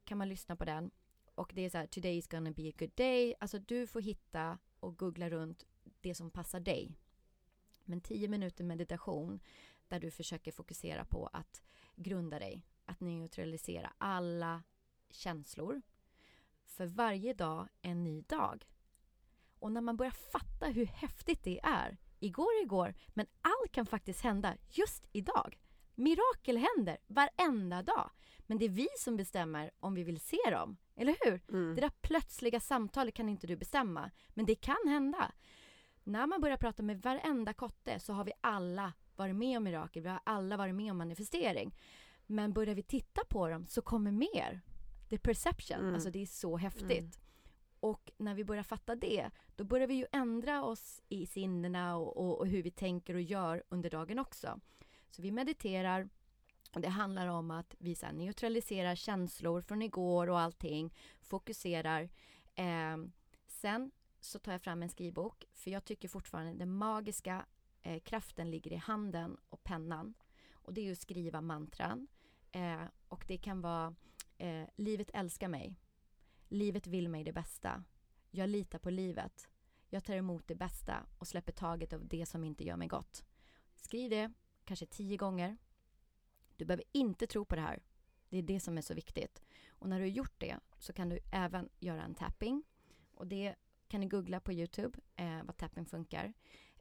kan 0.05 0.19
man 0.19 0.29
lyssna 0.29 0.57
på 0.57 0.65
den 0.65 0.91
och 1.35 1.53
det 1.55 1.65
är 1.65 1.71
så 1.71 1.79
här, 1.79 1.87
today 1.87 2.17
is 2.17 2.29
gonna 2.29 2.51
be 2.51 2.69
a 2.69 2.73
good 2.79 2.93
day. 2.95 3.35
Alltså 3.41 3.59
du 3.59 3.87
får 3.87 4.01
hitta 4.01 4.59
och 4.81 4.99
googla 4.99 5.31
runt 5.31 5.67
det 6.01 6.15
som 6.15 6.31
passar 6.31 6.61
dig. 6.61 6.99
Men 7.85 8.01
tio 8.01 8.29
minuter 8.29 8.65
meditation 8.65 9.41
där 9.89 10.01
du 10.01 10.11
försöker 10.11 10.53
fokusera 10.53 11.05
på 11.05 11.27
att 11.33 11.63
grunda 11.97 12.39
dig, 12.39 12.67
att 12.85 13.01
neutralisera 13.01 13.93
alla 13.99 14.63
känslor. 15.11 15.83
För 16.65 16.87
varje 16.87 17.35
dag 17.35 17.69
en 17.83 18.05
ny 18.05 18.23
dag. 18.23 18.67
Och 19.59 19.73
när 19.73 19.81
man 19.81 19.97
börjar 19.97 20.11
fatta 20.33 20.67
hur 20.67 20.87
häftigt 20.87 21.45
det 21.45 21.61
är 21.63 21.99
igår 22.25 22.63
igår, 22.63 22.95
men 23.09 23.27
allt 23.41 23.73
kan 23.73 23.87
faktiskt 23.87 24.21
hända 24.21 24.57
just 24.71 25.09
idag. 25.13 25.59
Mirakel 25.95 26.57
händer 26.57 26.99
varenda 27.07 27.83
dag. 27.83 28.11
Men 28.47 28.59
det 28.59 28.65
är 28.65 28.69
vi 28.69 28.89
som 28.99 29.17
bestämmer 29.17 29.71
om 29.81 29.95
vi 29.95 30.03
vill 30.03 30.21
se 30.21 30.51
dem, 30.51 30.77
eller 30.97 31.17
hur? 31.21 31.41
Mm. 31.49 31.75
Det 31.75 31.81
där 31.81 31.93
plötsliga 32.01 32.61
samtalet 32.61 33.15
kan 33.15 33.29
inte 33.29 33.47
du 33.47 33.57
bestämma, 33.57 34.11
men 34.35 34.47
det 34.47 34.55
kan 34.55 34.89
hända. 34.89 35.33
När 36.05 36.27
man 36.27 36.41
börjar 36.41 36.57
prata 36.57 36.83
med 36.83 37.03
varenda 37.03 37.53
kotte 37.53 38.01
så 38.01 38.13
har 38.13 38.25
vi 38.25 38.33
alla 38.41 38.93
varit 39.17 39.37
med 39.37 39.57
om 39.57 39.65
mirakel, 39.65 40.03
vi 40.03 40.09
har 40.09 40.21
alla 40.25 40.57
varit 40.57 40.75
med 40.75 40.91
om 40.91 40.99
manifestering. 40.99 41.75
Men 42.27 42.53
börjar 42.53 42.75
vi 42.75 42.83
titta 42.83 43.25
på 43.25 43.49
dem 43.49 43.67
så 43.67 43.83
kommer 43.83 44.11
mer. 44.11 44.61
Är 45.11 45.19
perception, 45.19 45.81
mm. 45.81 45.95
alltså 45.95 46.11
det 46.11 46.23
är 46.23 46.27
så 46.27 46.57
häftigt. 46.57 46.91
Mm. 46.91 47.24
Och 47.85 48.13
när 48.17 48.35
vi 48.35 48.45
börjar 48.45 48.63
fatta 48.63 48.97
det, 48.97 49.31
då 49.57 49.65
börjar 49.65 49.87
vi 49.87 49.95
ju 49.95 50.07
ändra 50.13 50.65
oss 50.65 51.03
i 51.09 51.27
sinnena 51.27 51.97
och, 51.97 52.17
och, 52.17 52.39
och, 52.39 52.47
hur 52.47 52.63
vi 52.63 52.71
tänker 52.71 53.15
och 53.15 53.21
gör 53.21 53.63
under 53.69 53.91
dagen 53.91 54.19
också. 54.19 54.61
Så 55.11 55.23
vi 55.23 55.33
mediterar 55.33 56.09
och 56.75 56.81
det 56.81 56.89
handlar 56.89 57.27
om 57.27 57.51
att 57.51 57.75
vi 57.79 57.95
så 57.95 58.07
neutraliserar 58.13 58.95
känslor 58.95 59.61
från 59.61 59.83
igår 59.83 60.31
och 60.31 60.41
allting, 60.41 60.95
fokuserar. 61.21 62.11
Eh, 62.55 62.97
sen 63.47 63.91
så 64.21 64.39
tar 64.39 64.53
jag 64.53 64.63
fram 64.63 64.83
en 64.83 64.89
skrivbok, 64.89 65.45
för 65.55 65.71
jag 65.71 65.85
tycker 65.85 66.09
fortfarande 66.09 66.53
den 66.53 66.73
magiska 66.73 67.47
eh, 67.83 68.01
kraften 68.01 68.51
ligger 68.51 68.73
i 68.73 68.77
handen 68.77 69.37
och 69.51 69.65
pennan. 69.65 70.15
Och 70.53 70.75
det 70.75 70.89
är 70.89 70.93
att 70.93 70.99
skriva 70.99 71.41
mantran. 71.41 72.07
Eh, 72.53 72.83
och 73.09 73.25
det 73.29 73.39
kan 73.39 73.61
vara 73.61 73.95
eh, 74.39 74.65
Livet 74.77 75.11
älskar 75.15 75.49
mig 75.49 75.77
Livet 76.55 76.87
vill 76.87 77.09
mig 77.09 77.25
det 77.25 77.33
bästa. 77.33 77.85
Jag 78.31 78.49
litar 78.49 78.79
på 78.79 78.91
livet. 78.91 79.49
Jag 79.89 80.05
tar 80.05 80.15
emot 80.15 80.49
det 80.49 80.55
bästa 80.55 81.07
och 81.19 81.29
släpper 81.29 81.53
taget 81.53 81.93
av 81.93 82.07
det 82.07 82.27
som 82.27 82.45
inte 82.45 82.65
gör 82.65 82.77
mig 82.77 82.89
gott. 82.89 83.25
Skriv 83.77 84.11
det, 84.11 84.33
kanske 84.65 84.87
tio 84.87 85.17
gånger. 85.17 85.57
Du 86.57 86.65
behöver 86.65 86.85
inte 86.93 87.27
tro 87.27 87.45
på 87.45 87.55
det 87.55 87.61
här. 87.61 87.83
Det 88.29 88.39
är 88.39 88.43
det 88.43 88.61
som 88.61 88.79
är 88.79 88.83
så 88.83 88.95
viktigt. 88.95 89.43
Och 89.69 89.89
när 89.89 89.99
du 89.99 90.05
har 90.05 90.11
gjort 90.11 90.41
det 90.41 90.59
så 90.79 90.93
kan 90.93 91.09
du 91.09 91.19
även 91.33 91.69
göra 91.79 92.03
en 92.03 92.15
tapping. 92.15 92.65
Och 93.15 93.27
det 93.27 93.55
kan 93.89 94.01
ni 94.01 94.07
googla 94.07 94.41
på 94.41 94.53
Youtube, 94.53 94.99
eh, 95.17 95.43
vad 95.45 95.57
tapping 95.57 95.87
funkar. 95.87 96.33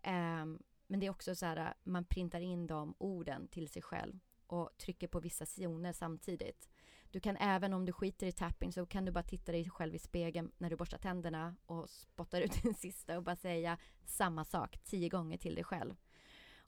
Eh, 0.02 0.46
men 0.88 1.00
det 1.00 1.06
är 1.06 1.10
också 1.10 1.36
så 1.36 1.46
här, 1.46 1.74
man 1.84 2.06
printar 2.06 2.42
in 2.42 2.68
de 2.68 2.96
orden 2.98 3.48
till 3.48 3.70
sig 3.70 3.82
själv 3.82 4.20
och 4.48 4.70
trycker 4.78 5.08
på 5.08 5.20
vissa 5.20 5.46
zoner 5.46 5.94
samtidigt. 5.94 6.70
Du 7.14 7.20
kan 7.20 7.38
även 7.38 7.74
om 7.74 7.86
du 7.86 7.94
skiter 7.94 8.28
i 8.28 8.32
tapping 8.32 8.74
så 8.74 8.86
kan 8.86 9.06
du 9.06 9.12
bara 9.12 9.24
titta 9.24 9.52
dig 9.52 9.70
själv 9.70 9.96
i 9.96 10.00
spegeln 10.00 10.52
när 10.58 10.70
du 10.70 10.76
borstar 10.76 10.98
tänderna 10.98 11.56
och 11.66 11.90
spottar 11.90 12.42
ut 12.42 12.52
din 12.64 12.74
sista 12.74 13.18
och 13.18 13.24
bara 13.24 13.36
säga 13.36 13.78
samma 14.06 14.46
sak 14.46 14.78
tio 14.84 15.10
gånger 15.10 15.38
till 15.38 15.56
dig 15.56 15.64
själv. 15.64 15.96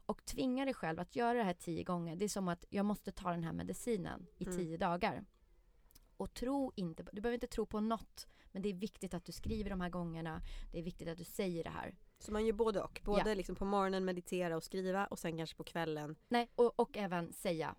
Och 0.05 0.25
tvinga 0.25 0.65
dig 0.65 0.73
själv 0.73 0.99
att 0.99 1.15
göra 1.15 1.37
det 1.37 1.43
här 1.43 1.53
tio 1.53 1.83
gånger. 1.83 2.15
Det 2.15 2.25
är 2.25 2.29
som 2.29 2.47
att 2.47 2.65
jag 2.69 2.85
måste 2.85 3.11
ta 3.11 3.31
den 3.31 3.43
här 3.43 3.53
medicinen 3.53 4.27
i 4.37 4.43
mm. 4.43 4.57
tio 4.57 4.77
dagar. 4.77 5.25
Och 6.17 6.33
tro 6.33 6.71
inte, 6.75 7.03
du 7.13 7.21
behöver 7.21 7.33
inte 7.33 7.47
tro 7.47 7.65
på 7.65 7.79
något. 7.79 8.27
Men 8.51 8.61
det 8.61 8.69
är 8.69 8.73
viktigt 8.73 9.13
att 9.13 9.25
du 9.25 9.31
skriver 9.31 9.69
de 9.69 9.81
här 9.81 9.89
gångerna. 9.89 10.41
Det 10.71 10.79
är 10.79 10.83
viktigt 10.83 11.07
att 11.07 11.17
du 11.17 11.23
säger 11.23 11.63
det 11.63 11.69
här. 11.69 11.95
Så 12.19 12.31
man 12.31 12.45
gör 12.45 12.53
både 12.53 12.81
och? 12.81 13.01
Både 13.05 13.29
ja. 13.29 13.35
liksom 13.35 13.55
på 13.55 13.65
morgonen 13.65 14.05
meditera 14.05 14.55
och 14.55 14.63
skriva 14.63 15.05
och 15.05 15.19
sen 15.19 15.37
kanske 15.37 15.55
på 15.55 15.63
kvällen? 15.63 16.15
Nej, 16.27 16.51
och, 16.55 16.79
och 16.79 16.97
även 16.97 17.33
säga. 17.33 17.75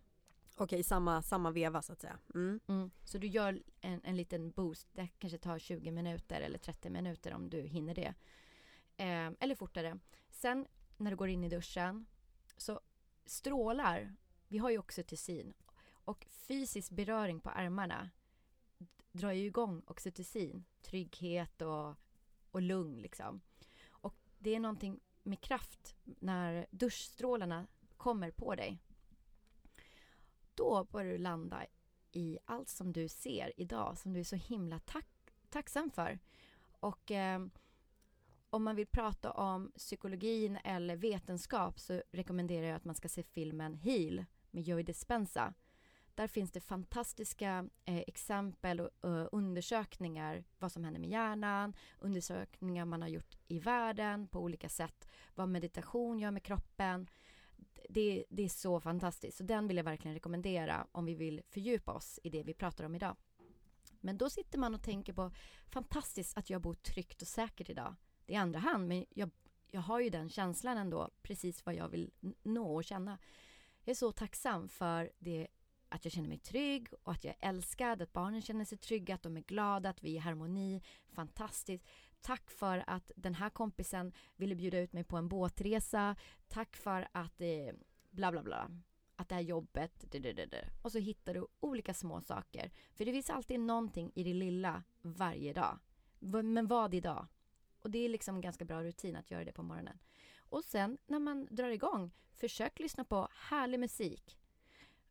Okej, 0.56 0.82
samma, 0.82 1.22
samma 1.22 1.50
veva 1.50 1.82
så 1.82 1.92
att 1.92 2.00
säga. 2.00 2.18
Mm. 2.34 2.60
Mm. 2.66 2.90
Så 3.04 3.18
du 3.18 3.26
gör 3.26 3.62
en, 3.80 4.00
en 4.04 4.16
liten 4.16 4.50
boost. 4.50 4.88
Det 4.92 5.08
kanske 5.18 5.38
tar 5.38 5.58
20 5.58 5.90
minuter 5.90 6.40
eller 6.40 6.58
30 6.58 6.90
minuter 6.90 7.34
om 7.34 7.50
du 7.50 7.60
hinner 7.60 7.94
det. 7.94 8.14
Eh, 8.96 9.32
eller 9.40 9.54
fortare. 9.54 9.98
Sen 10.30 10.66
när 10.96 11.10
du 11.10 11.16
går 11.16 11.28
in 11.28 11.44
i 11.44 11.48
duschen 11.48 12.06
så 12.56 12.80
strålar, 13.24 14.16
vi 14.48 14.58
har 14.58 14.70
ju 14.70 14.78
oxytocin 14.78 15.54
och 15.88 16.26
fysisk 16.30 16.90
beröring 16.90 17.40
på 17.40 17.50
armarna 17.50 18.10
drar 19.12 19.32
ju 19.32 19.44
igång 19.44 19.82
oxytocin, 19.86 20.64
trygghet 20.82 21.62
och 21.62 21.96
och 22.56 22.62
lugn 22.62 23.02
liksom. 23.02 23.40
Och 23.88 24.14
det 24.38 24.54
är 24.54 24.60
någonting 24.60 25.00
med 25.22 25.40
kraft 25.40 25.96
när 26.04 26.66
duschstrålarna 26.70 27.66
kommer 27.96 28.30
på 28.30 28.54
dig. 28.54 28.78
Då 30.56 30.84
börjar 30.84 31.12
du 31.12 31.18
landa 31.18 31.66
i 32.12 32.38
allt 32.44 32.68
som 32.68 32.92
du 32.92 33.08
ser 33.08 33.52
idag 33.56 33.98
som 33.98 34.12
du 34.12 34.20
är 34.20 34.24
så 34.24 34.36
himla 34.36 34.78
tack, 34.78 35.08
tacksam 35.48 35.90
för. 35.90 36.18
Och 36.80 37.10
eh, 37.10 37.46
om 38.50 38.64
man 38.64 38.76
vill 38.76 38.86
prata 38.86 39.30
om 39.30 39.72
psykologin 39.76 40.58
eller 40.64 40.96
vetenskap 40.96 41.80
så 41.80 42.02
rekommenderar 42.12 42.66
jag 42.66 42.76
att 42.76 42.84
man 42.84 42.94
ska 42.94 43.08
se 43.08 43.22
filmen 43.22 43.74
Heal 43.74 44.24
med 44.50 44.62
Joey 44.62 44.82
Dispenza. 44.82 45.54
Där 46.14 46.26
finns 46.26 46.52
det 46.52 46.60
fantastiska 46.60 47.68
eh, 47.84 47.98
exempel 47.98 48.80
och 48.80 48.90
uh, 49.04 49.26
undersökningar 49.32 50.44
vad 50.58 50.72
som 50.72 50.84
händer 50.84 51.00
med 51.00 51.10
hjärnan, 51.10 51.76
undersökningar 51.98 52.84
man 52.84 53.02
har 53.02 53.08
gjort 53.08 53.36
i 53.48 53.58
världen 53.58 54.28
på 54.28 54.40
olika 54.40 54.68
sätt, 54.68 55.08
vad 55.34 55.48
meditation 55.48 56.18
gör 56.18 56.30
med 56.30 56.42
kroppen. 56.42 57.08
Det, 57.88 58.24
det 58.30 58.42
är 58.42 58.48
så 58.48 58.80
fantastiskt, 58.80 59.38
så 59.38 59.44
den 59.44 59.68
vill 59.68 59.76
jag 59.76 59.84
verkligen 59.84 60.14
rekommendera 60.14 60.86
om 60.92 61.04
vi 61.04 61.14
vill 61.14 61.42
fördjupa 61.48 61.92
oss 61.92 62.20
i 62.22 62.30
det 62.30 62.42
vi 62.42 62.54
pratar 62.54 62.84
om 62.84 62.94
idag. 62.94 63.16
Men 64.00 64.18
då 64.18 64.30
sitter 64.30 64.58
man 64.58 64.74
och 64.74 64.82
tänker 64.82 65.12
på 65.12 65.30
fantastiskt 65.68 66.36
att 66.36 66.50
jag 66.50 66.62
bor 66.62 66.74
tryggt 66.74 67.22
och 67.22 67.28
säkert 67.28 67.70
idag. 67.70 67.94
Det 68.26 68.34
är 68.34 68.40
andra 68.40 68.58
hand, 68.58 68.88
men 68.88 69.06
jag, 69.10 69.30
jag 69.70 69.80
har 69.80 70.00
ju 70.00 70.10
den 70.10 70.28
känslan 70.28 70.78
ändå, 70.78 71.10
precis 71.22 71.66
vad 71.66 71.74
jag 71.74 71.88
vill 71.88 72.10
nå 72.42 72.74
och 72.74 72.84
känna. 72.84 73.18
Jag 73.84 73.90
är 73.90 73.94
så 73.94 74.12
tacksam 74.12 74.68
för 74.68 75.12
det 75.18 75.48
att 75.88 76.04
jag 76.04 76.12
känner 76.12 76.28
mig 76.28 76.38
trygg 76.38 76.88
och 77.02 77.12
att 77.12 77.24
jag 77.24 77.34
är 77.40 77.48
älskad, 77.48 78.02
att 78.02 78.12
barnen 78.12 78.42
känner 78.42 78.64
sig 78.64 78.78
trygga, 78.78 79.14
att 79.14 79.22
de 79.22 79.36
är 79.36 79.40
glada, 79.40 79.88
att 79.88 80.04
vi 80.04 80.10
är 80.10 80.14
i 80.14 80.18
harmoni. 80.18 80.82
Fantastiskt. 81.08 81.86
Tack 82.26 82.50
för 82.50 82.84
att 82.86 83.12
den 83.16 83.34
här 83.34 83.50
kompisen 83.50 84.12
ville 84.36 84.54
bjuda 84.54 84.78
ut 84.78 84.92
mig 84.92 85.04
på 85.04 85.16
en 85.16 85.28
båtresa. 85.28 86.16
Tack 86.48 86.76
för 86.76 87.08
att 87.12 87.40
eh, 87.40 87.74
bla 88.10 88.32
bla 88.32 88.42
bla. 88.42 88.70
Att 89.16 89.28
det 89.28 89.34
här 89.34 89.42
jobbet, 89.42 90.04
det, 90.10 90.18
det, 90.18 90.32
det, 90.32 90.68
och 90.82 90.92
så 90.92 90.98
hittar 90.98 91.34
du 91.34 91.46
olika 91.60 91.94
små 91.94 92.20
saker. 92.20 92.70
För 92.94 93.04
det 93.04 93.12
finns 93.12 93.30
alltid 93.30 93.60
någonting 93.60 94.12
i 94.14 94.24
det 94.24 94.34
lilla 94.34 94.82
varje 95.02 95.52
dag. 95.52 95.78
Men 96.18 96.66
vad 96.66 96.94
idag? 96.94 97.26
Och 97.78 97.90
det 97.90 97.98
är 97.98 98.08
liksom 98.08 98.34
en 98.34 98.40
ganska 98.40 98.64
bra 98.64 98.82
rutin 98.82 99.16
att 99.16 99.30
göra 99.30 99.44
det 99.44 99.52
på 99.52 99.62
morgonen. 99.62 99.98
Och 100.38 100.64
sen 100.64 100.98
när 101.06 101.18
man 101.18 101.48
drar 101.50 101.68
igång, 101.68 102.10
försök 102.34 102.78
lyssna 102.78 103.04
på 103.04 103.28
härlig 103.32 103.80
musik 103.80 104.38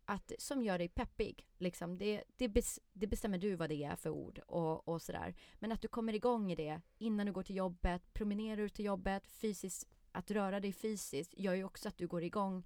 att, 0.06 0.32
som 0.38 0.64
gör 0.64 0.78
dig 0.78 0.90
peppig. 0.90 1.48
Liksom. 1.58 1.98
Det, 1.98 2.24
det, 2.38 2.50
bes, 2.50 2.80
det, 2.94 3.08
bestämmer 3.08 3.38
du 3.38 3.56
vad 3.56 3.70
det 3.70 3.84
är 3.84 3.96
för 3.96 4.10
ord 4.10 4.40
och, 4.48 4.88
och 4.88 5.02
sådär. 5.02 5.36
Men 5.60 5.72
att 5.72 5.82
du 5.82 5.88
kommer 5.88 6.14
igång 6.14 6.52
i 6.52 6.56
det 6.56 6.82
innan 6.98 7.26
du 7.26 7.32
går 7.32 7.44
till 7.44 7.56
jobbet, 7.56 8.14
promenerar 8.14 8.58
du 8.58 8.70
till 8.70 8.86
jobbet, 8.86 9.28
fysiskt, 9.28 9.88
att 10.12 10.32
röra 10.32 10.60
dig 10.60 10.74
fysiskt 10.74 11.34
gör 11.38 11.54
ju 11.54 11.64
också 11.64 11.88
att 11.88 11.98
du 11.98 12.08
går 12.08 12.24
igång. 12.24 12.64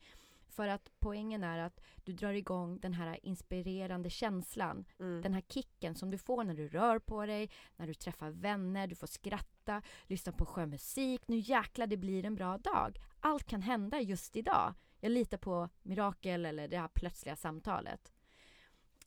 För 0.49 0.67
att 0.67 0.91
poängen 0.99 1.43
är 1.43 1.60
att 1.60 1.82
du 2.04 2.13
drar 2.13 2.34
igång 2.34 2.80
den 2.80 2.93
här 2.93 3.19
inspirerande 3.23 4.10
känslan. 4.10 4.86
Mm. 4.99 5.21
Den 5.21 5.34
här 5.34 5.41
kicken 5.41 5.95
som 5.95 6.12
du 6.12 6.17
får 6.17 6.43
när 6.43 6.54
du 6.54 6.67
rör 6.67 6.99
på 6.99 7.25
dig, 7.25 7.49
när 7.75 7.88
du 7.88 7.93
träffar 7.93 8.30
vänner, 8.30 8.88
du 8.88 8.95
får 8.95 9.08
skratta, 9.08 9.82
lyssna 10.06 10.32
på 10.32 10.45
skön 10.45 10.69
musik. 10.69 11.21
Nu 11.28 11.38
jäklar 11.38 11.88
det 11.88 11.97
blir 11.97 12.25
en 12.25 12.36
bra 12.36 12.58
dag. 12.58 12.97
Allt 13.19 13.45
kan 13.45 13.62
hända 13.62 14.02
just 14.02 14.36
idag. 14.36 14.73
Jag 15.00 15.12
litar 15.12 15.38
på 15.38 15.70
mirakel 15.82 16.46
eller 16.46 16.68
det 16.68 16.78
här 16.78 16.88
plötsliga 16.88 17.36
samtalet. 17.36 18.14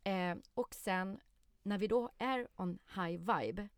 Eh, 0.05 0.37
och 0.55 0.75
sen 0.75 1.21
när 1.63 1.79
vi 1.79 1.87
då 1.87 2.11
är 2.19 2.49
on 2.57 2.79
high 2.95 3.19
vibe, 3.19 3.69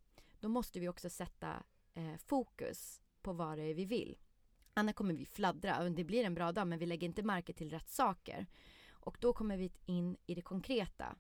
då 0.41 0.49
måste 0.49 0.81
vi 0.81 0.89
också 0.89 1.11
sätta 1.11 1.63
eh, 1.95 2.17
fokus 2.17 3.01
på 3.23 3.33
vad 3.33 3.59
det 3.59 3.63
är 3.63 3.75
vi 3.75 3.85
vill. 3.85 4.19
Annars 4.75 4.95
kommer 4.95 5.15
vi 5.15 5.27
fladdra. 5.27 5.89
Det 5.89 6.05
blir 6.05 6.25
en 6.25 6.35
bra 6.35 6.53
dag 6.53 6.67
men 6.67 6.79
vi 6.79 6.87
lägger 6.87 7.07
inte 7.07 7.23
märke 7.23 7.53
till 7.53 7.71
rätt 7.71 7.89
saker. 7.89 8.47
Och 8.91 9.17
då 9.21 9.33
kommer 9.33 9.57
vi 9.57 9.73
in 9.87 10.17
i 10.27 10.35
det 10.35 10.43
konkreta. 10.43 11.17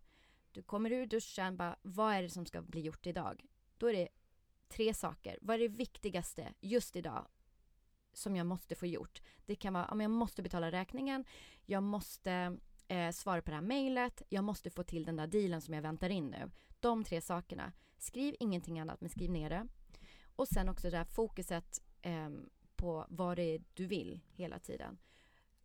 Du 0.53 0.63
kommer 0.63 0.93
ur 0.93 1.07
duschen, 1.07 1.57
bara, 1.57 1.77
vad 1.83 2.15
är 2.15 2.23
det 2.23 2.31
som 2.31 2.47
ska 2.47 2.63
bli 2.63 2.81
gjort 2.81 3.07
idag? 3.07 3.45
Då 3.79 3.87
är 3.87 3.93
det 3.93 4.09
tre 4.69 4.95
saker. 4.95 5.39
Vad 5.43 5.55
är 5.55 5.61
det 5.61 5.69
viktigaste 5.69 6.55
just 6.61 6.97
idag? 6.97 7.27
Som 8.15 8.37
jag 8.37 8.47
måste 8.47 8.75
få 8.75 8.87
gjort. 8.87 9.23
Det 9.47 9.57
kan 9.57 9.73
vara, 9.73 9.85
om 9.85 10.01
jag 10.01 10.11
måste 10.11 10.43
betala 10.43 10.73
räkningen, 10.73 11.25
jag 11.67 11.83
måste 11.83 12.59
eh, 12.89 13.11
svara 13.11 13.43
på 13.43 13.51
det 13.51 13.57
här 13.57 13.63
mejlet, 13.63 14.23
jag 14.29 14.45
måste 14.45 14.71
få 14.71 14.83
till 14.83 15.05
den 15.05 15.17
där 15.17 15.27
dealen 15.27 15.61
som 15.61 15.75
jag 15.75 15.83
väntar 15.83 16.11
in 16.11 16.31
nu. 16.31 16.51
De 16.81 17.05
tre 17.05 17.21
sakerna. 17.21 17.73
Skriv 17.99 18.37
ingenting 18.41 18.81
annat, 18.81 19.01
men 19.01 19.11
skriv 19.11 19.31
ner 19.31 19.51
det. 19.51 19.67
Och 20.37 20.49
sen 20.49 20.69
också 20.69 20.91
det 20.91 20.97
här 20.97 21.05
fokuset 21.05 21.83
eh, 22.03 22.31
på 22.77 23.07
vad 23.09 23.37
det 23.37 23.43
är 23.43 23.63
du 23.75 23.87
vill 23.87 24.21
hela 24.33 24.59
tiden. 24.59 24.99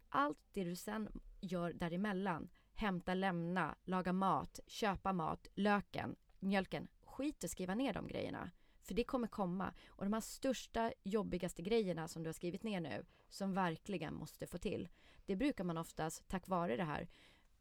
Allt 0.10 0.40
det 0.54 0.64
du 0.64 0.76
sen 0.76 1.10
gör 1.42 1.74
däremellan, 1.74 2.50
hämta, 2.74 3.14
lämna, 3.14 3.76
laga 3.84 4.14
mat, 4.14 4.60
köpa 4.68 5.14
mat, 5.14 5.48
löken, 5.56 6.16
mjölken. 6.40 6.88
Skit 7.02 7.44
att 7.44 7.52
skriva 7.52 7.76
ner 7.76 7.94
de 7.94 8.08
grejerna. 8.08 8.52
För 8.90 8.96
det 8.96 9.04
kommer 9.04 9.28
komma. 9.28 9.74
Och 9.88 10.06
de 10.06 10.14
här 10.14 10.22
största, 10.22 10.94
jobbigaste 11.04 11.62
grejerna 11.62 12.08
som 12.08 12.24
du 12.24 12.28
har 12.28 12.34
skrivit 12.34 12.64
ner 12.64 12.82
nu, 12.82 13.06
som 13.30 13.54
verkligen 13.54 14.14
måste 14.14 14.48
få 14.48 14.58
till. 14.58 14.90
Det 15.26 15.36
brukar 15.36 15.64
man 15.64 15.78
oftast, 15.78 16.28
tack 16.28 16.48
vare 16.48 16.78
det 16.78 16.84
här, 16.84 17.08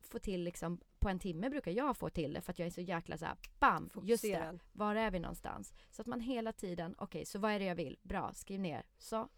få 0.00 0.18
till 0.18 0.44
liksom, 0.44 0.80
på 0.98 1.08
en 1.08 1.18
timme 1.18 1.50
brukar 1.50 1.70
jag 1.70 1.96
få 1.96 2.10
till 2.10 2.32
det 2.32 2.40
för 2.40 2.52
att 2.52 2.58
jag 2.58 2.66
är 2.66 2.70
så 2.70 2.80
jäkla 2.80 3.18
så 3.18 3.24
här, 3.24 3.36
bam, 3.58 3.90
just 4.02 4.22
det, 4.22 4.58
var 4.72 4.94
är 4.94 5.10
vi 5.10 5.18
någonstans? 5.18 5.74
Så 5.90 6.02
att 6.02 6.06
man 6.06 6.20
hela 6.20 6.52
tiden, 6.52 6.94
okej, 6.98 7.04
okay, 7.04 7.24
så 7.24 7.38
vad 7.38 7.52
är 7.52 7.58
det 7.58 7.64
jag 7.64 7.74
vill? 7.74 7.98
Bra, 8.02 8.32
skriv 8.34 8.60
ner. 8.60 8.86
Så. 8.98 9.28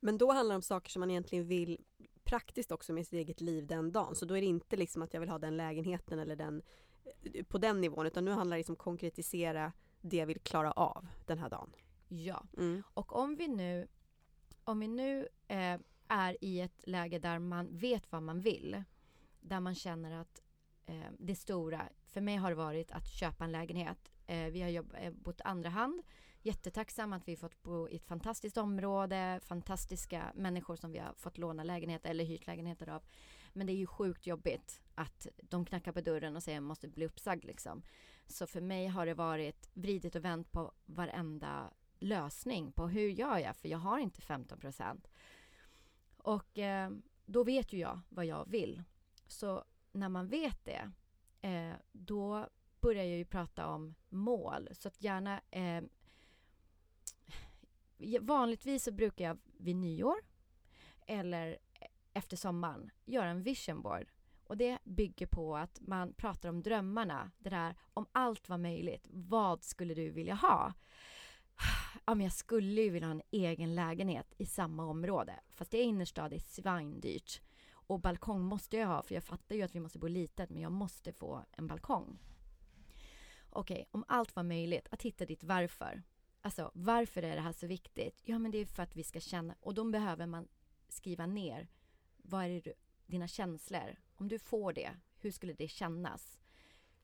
Men 0.00 0.18
då 0.18 0.32
handlar 0.32 0.52
det 0.52 0.56
om 0.56 0.62
saker 0.62 0.90
som 0.90 1.00
man 1.00 1.10
egentligen 1.10 1.46
vill 1.46 1.84
praktiskt 2.24 2.72
också 2.72 2.92
med 2.92 3.06
sitt 3.06 3.12
eget 3.18 3.40
liv 3.40 3.66
den 3.66 3.92
dagen. 3.92 4.14
Så 4.14 4.24
då 4.24 4.36
är 4.36 4.40
det 4.40 4.46
inte 4.46 4.76
liksom 4.76 5.02
att 5.02 5.14
jag 5.14 5.20
vill 5.20 5.30
ha 5.30 5.38
den 5.38 5.56
lägenheten 5.56 6.18
eller 6.18 6.36
den 6.36 6.62
på 7.48 7.58
den 7.58 7.80
nivån 7.80 8.06
utan 8.06 8.24
nu 8.24 8.30
handlar 8.30 8.56
det 8.56 8.60
liksom 8.60 8.72
om 8.72 8.76
konkretisera 8.76 9.72
det 10.00 10.16
jag 10.16 10.26
vill 10.26 10.40
klara 10.40 10.72
av 10.72 11.06
den 11.26 11.38
här 11.38 11.50
dagen. 11.50 11.72
Ja, 12.08 12.42
mm. 12.56 12.82
och 12.94 13.16
om 13.16 13.36
vi 13.36 13.48
nu, 13.48 13.88
om 14.64 14.80
vi 14.80 14.88
nu 14.88 15.28
eh, 15.48 15.80
är 16.08 16.44
i 16.44 16.60
ett 16.60 16.86
läge 16.86 17.18
där 17.18 17.38
man 17.38 17.76
vet 17.76 18.12
vad 18.12 18.22
man 18.22 18.40
vill, 18.40 18.84
där 19.40 19.60
man 19.60 19.74
känner 19.74 20.20
att 20.20 20.42
eh, 20.86 21.10
det 21.18 21.34
stora, 21.34 21.88
för 22.06 22.20
mig 22.20 22.36
har 22.36 22.50
det 22.50 22.56
varit 22.56 22.92
att 22.92 23.08
köpa 23.08 23.44
en 23.44 23.52
lägenhet. 23.52 24.12
Eh, 24.26 24.50
vi 24.50 24.62
har 24.62 24.68
jobb, 24.68 24.94
eh, 24.98 25.12
bott 25.12 25.40
andra 25.40 25.70
hand, 25.70 26.02
jättetacksam 26.42 27.12
att 27.12 27.28
vi 27.28 27.36
fått 27.36 27.62
bo 27.62 27.88
i 27.88 27.96
ett 27.96 28.06
fantastiskt 28.06 28.56
område, 28.56 29.40
fantastiska 29.42 30.32
människor 30.34 30.76
som 30.76 30.92
vi 30.92 30.98
har 30.98 31.14
fått 31.14 31.38
låna 31.38 31.64
lägenheter 31.64 32.10
eller 32.10 32.24
hyrt 32.24 32.46
lägenheter 32.46 32.88
av. 32.88 33.02
Men 33.52 33.66
det 33.66 33.72
är 33.72 33.76
ju 33.76 33.86
sjukt 33.86 34.26
jobbigt 34.26 34.80
att 34.94 35.26
de 35.42 35.64
knackar 35.64 35.92
på 35.92 36.00
dörren 36.00 36.36
och 36.36 36.42
säger 36.42 36.60
måste 36.60 36.88
bli 36.88 37.06
uppsagd 37.06 37.44
liksom. 37.44 37.82
Så 38.28 38.46
för 38.46 38.60
mig 38.60 38.86
har 38.86 39.06
det 39.06 39.14
varit 39.14 39.70
vridit 39.74 40.16
och 40.16 40.24
vänt 40.24 40.52
på 40.52 40.72
varenda 40.86 41.70
lösning 41.98 42.72
på 42.72 42.88
hur 42.88 43.08
gör 43.08 43.38
jag? 43.38 43.56
För 43.56 43.68
jag 43.68 43.78
har 43.78 43.98
inte 43.98 44.20
15 44.20 44.60
procent. 44.60 45.08
Och 46.16 46.58
eh, 46.58 46.90
då 47.26 47.44
vet 47.44 47.72
ju 47.72 47.78
jag 47.78 48.00
vad 48.08 48.26
jag 48.26 48.48
vill. 48.48 48.82
Så 49.26 49.64
när 49.92 50.08
man 50.08 50.28
vet 50.28 50.64
det, 50.64 50.90
eh, 51.40 51.74
då 51.92 52.48
börjar 52.80 53.04
jag 53.04 53.18
ju 53.18 53.24
prata 53.24 53.66
om 53.66 53.94
mål. 54.08 54.68
Så 54.72 54.88
att 54.88 55.02
gärna... 55.02 55.40
Eh, 55.50 55.82
vanligtvis 58.20 58.84
så 58.84 58.92
brukar 58.92 59.24
jag 59.24 59.38
vid 59.56 59.76
nyår 59.76 60.16
eller 61.06 61.58
e-, 61.74 61.88
efter 62.12 62.36
sommaren 62.36 62.90
göra 63.04 63.28
en 63.28 63.42
vision 63.42 63.82
board 63.82 64.06
och 64.48 64.56
det 64.56 64.78
bygger 64.84 65.26
på 65.26 65.56
att 65.56 65.80
man 65.80 66.12
pratar 66.12 66.48
om 66.48 66.62
drömmarna. 66.62 67.30
Det 67.38 67.50
där 67.50 67.74
om 67.94 68.06
allt 68.12 68.48
var 68.48 68.58
möjligt. 68.58 69.06
Vad 69.10 69.64
skulle 69.64 69.94
du 69.94 70.10
vilja 70.10 70.34
ha? 70.34 70.72
Ja, 72.06 72.14
men 72.14 72.24
jag 72.24 72.32
skulle 72.32 72.82
ju 72.82 72.90
vilja 72.90 73.08
ha 73.08 73.14
en 73.14 73.22
egen 73.30 73.74
lägenhet 73.74 74.34
i 74.38 74.46
samma 74.46 74.86
område. 74.86 75.40
Fast 75.54 75.70
det 75.70 75.78
är 75.78 75.84
innerstad, 75.84 76.30
det 76.30 76.36
är 76.36 76.40
svindyrt. 76.40 77.42
Och 77.70 78.00
balkong 78.00 78.42
måste 78.42 78.76
jag 78.76 78.86
ha, 78.86 79.02
för 79.02 79.14
jag 79.14 79.24
fattar 79.24 79.56
ju 79.56 79.62
att 79.62 79.74
vi 79.74 79.80
måste 79.80 79.98
bo 79.98 80.06
litet, 80.06 80.50
men 80.50 80.62
jag 80.62 80.72
måste 80.72 81.12
få 81.12 81.44
en 81.52 81.66
balkong. 81.66 82.18
Okej, 83.50 83.74
okay, 83.74 83.86
om 83.90 84.04
allt 84.08 84.36
var 84.36 84.42
möjligt, 84.42 84.88
att 84.90 85.02
hitta 85.02 85.26
ditt 85.26 85.44
varför. 85.44 86.02
Alltså, 86.40 86.70
varför 86.74 87.22
är 87.22 87.36
det 87.36 87.42
här 87.42 87.52
så 87.52 87.66
viktigt? 87.66 88.22
Ja, 88.24 88.38
men 88.38 88.50
det 88.50 88.58
är 88.58 88.66
för 88.66 88.82
att 88.82 88.96
vi 88.96 89.04
ska 89.04 89.20
känna, 89.20 89.54
och 89.60 89.74
då 89.74 89.84
behöver 89.84 90.26
man 90.26 90.48
skriva 90.88 91.26
ner. 91.26 91.68
Vad 92.16 92.44
är 92.44 92.48
det 92.48 92.72
dina 93.08 93.28
känslor? 93.28 93.96
Om 94.16 94.28
du 94.28 94.38
får 94.38 94.72
det, 94.72 94.90
hur 95.16 95.30
skulle 95.30 95.52
det 95.52 95.68
kännas? 95.68 96.38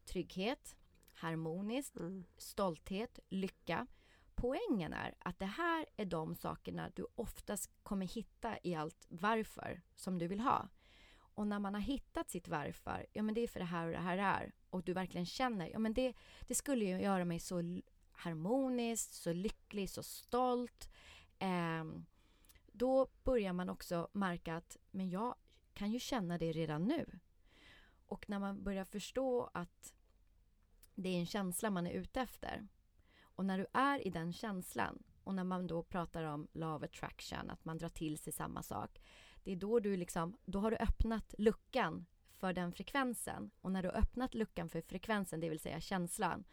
Trygghet, 0.04 0.76
harmoniskt, 1.14 1.96
mm. 1.96 2.24
stolthet, 2.36 3.18
lycka. 3.28 3.86
Poängen 4.34 4.92
är 4.92 5.14
att 5.18 5.38
det 5.38 5.46
här 5.46 5.86
är 5.96 6.04
de 6.04 6.34
sakerna 6.34 6.90
du 6.94 7.06
oftast 7.14 7.70
kommer 7.82 8.06
hitta 8.06 8.58
i 8.62 8.74
allt 8.74 9.06
varför 9.08 9.82
som 9.94 10.18
du 10.18 10.26
vill 10.26 10.40
ha. 10.40 10.68
Och 11.16 11.46
när 11.46 11.58
man 11.58 11.74
har 11.74 11.80
hittat 11.80 12.30
sitt 12.30 12.48
varför, 12.48 13.06
ja 13.12 13.22
men 13.22 13.34
det 13.34 13.40
är 13.40 13.48
för 13.48 13.60
det 13.60 13.66
här 13.66 13.86
och 13.86 13.92
det 13.92 13.98
här 13.98 14.18
är 14.18 14.52
och 14.70 14.82
du 14.82 14.92
verkligen 14.92 15.26
känner, 15.26 15.68
ja 15.68 15.78
men 15.78 15.94
det, 15.94 16.14
det 16.40 16.54
skulle 16.54 16.84
ju 16.84 17.00
göra 17.00 17.24
mig 17.24 17.40
så 17.40 17.80
harmonisk, 18.12 19.12
så 19.12 19.32
lycklig, 19.32 19.90
så 19.90 20.02
stolt. 20.02 20.90
Eh, 21.38 21.84
då 22.72 23.08
börjar 23.24 23.52
man 23.52 23.68
också 23.68 24.08
märka 24.12 24.56
att 24.56 24.76
men 24.90 25.10
jag 25.10 25.34
kan 25.74 25.92
ju 25.92 25.98
känna 25.98 26.38
det 26.38 26.52
redan 26.52 26.84
nu. 26.84 27.18
Och 28.06 28.30
när 28.30 28.38
man 28.38 28.62
börjar 28.62 28.84
förstå 28.84 29.50
att 29.54 29.94
det 30.94 31.08
är 31.08 31.18
en 31.18 31.26
känsla 31.26 31.70
man 31.70 31.86
är 31.86 31.90
ute 31.90 32.20
efter. 32.20 32.68
Och 33.20 33.44
när 33.44 33.58
du 33.58 33.66
är 33.72 34.06
i 34.06 34.10
den 34.10 34.32
känslan 34.32 35.02
och 35.24 35.34
när 35.34 35.44
man 35.44 35.66
då 35.66 35.82
pratar 35.82 36.24
om 36.24 36.48
law 36.52 36.76
of 36.76 36.82
attraction, 36.82 37.50
att 37.50 37.64
man 37.64 37.78
drar 37.78 37.88
till 37.88 38.18
sig 38.18 38.32
samma 38.32 38.62
sak. 38.62 39.00
Det 39.42 39.52
är 39.52 39.56
då 39.56 39.80
du 39.80 39.96
liksom, 39.96 40.36
då 40.44 40.58
har 40.58 40.70
du 40.70 40.76
öppnat 40.76 41.34
luckan 41.38 42.06
för 42.30 42.52
den 42.52 42.72
frekvensen. 42.72 43.50
Och 43.60 43.72
när 43.72 43.82
du 43.82 43.88
har 43.88 43.96
öppnat 43.96 44.34
luckan 44.34 44.68
för 44.68 44.80
frekvensen, 44.80 45.40
det 45.40 45.48
vill 45.48 45.60
säga 45.60 45.80
känslan, 45.80 46.44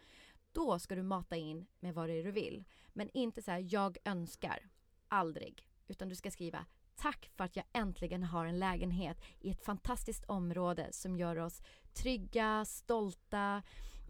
då 0.52 0.78
ska 0.78 0.94
du 0.94 1.02
mata 1.02 1.36
in 1.36 1.66
med 1.80 1.94
vad 1.94 2.08
det 2.08 2.14
är 2.14 2.24
du 2.24 2.30
vill. 2.30 2.64
Men 2.88 3.10
inte 3.14 3.42
så 3.42 3.50
här, 3.50 3.66
jag 3.70 3.98
önskar. 4.04 4.68
Aldrig. 5.08 5.68
Utan 5.88 6.08
du 6.08 6.14
ska 6.14 6.30
skriva 6.30 6.66
Tack 6.96 7.30
för 7.34 7.44
att 7.44 7.56
jag 7.56 7.64
äntligen 7.72 8.22
har 8.22 8.46
en 8.46 8.58
lägenhet 8.58 9.20
i 9.40 9.50
ett 9.50 9.64
fantastiskt 9.64 10.24
område 10.24 10.88
som 10.90 11.16
gör 11.16 11.38
oss 11.38 11.62
trygga, 11.94 12.64
stolta, 12.64 13.62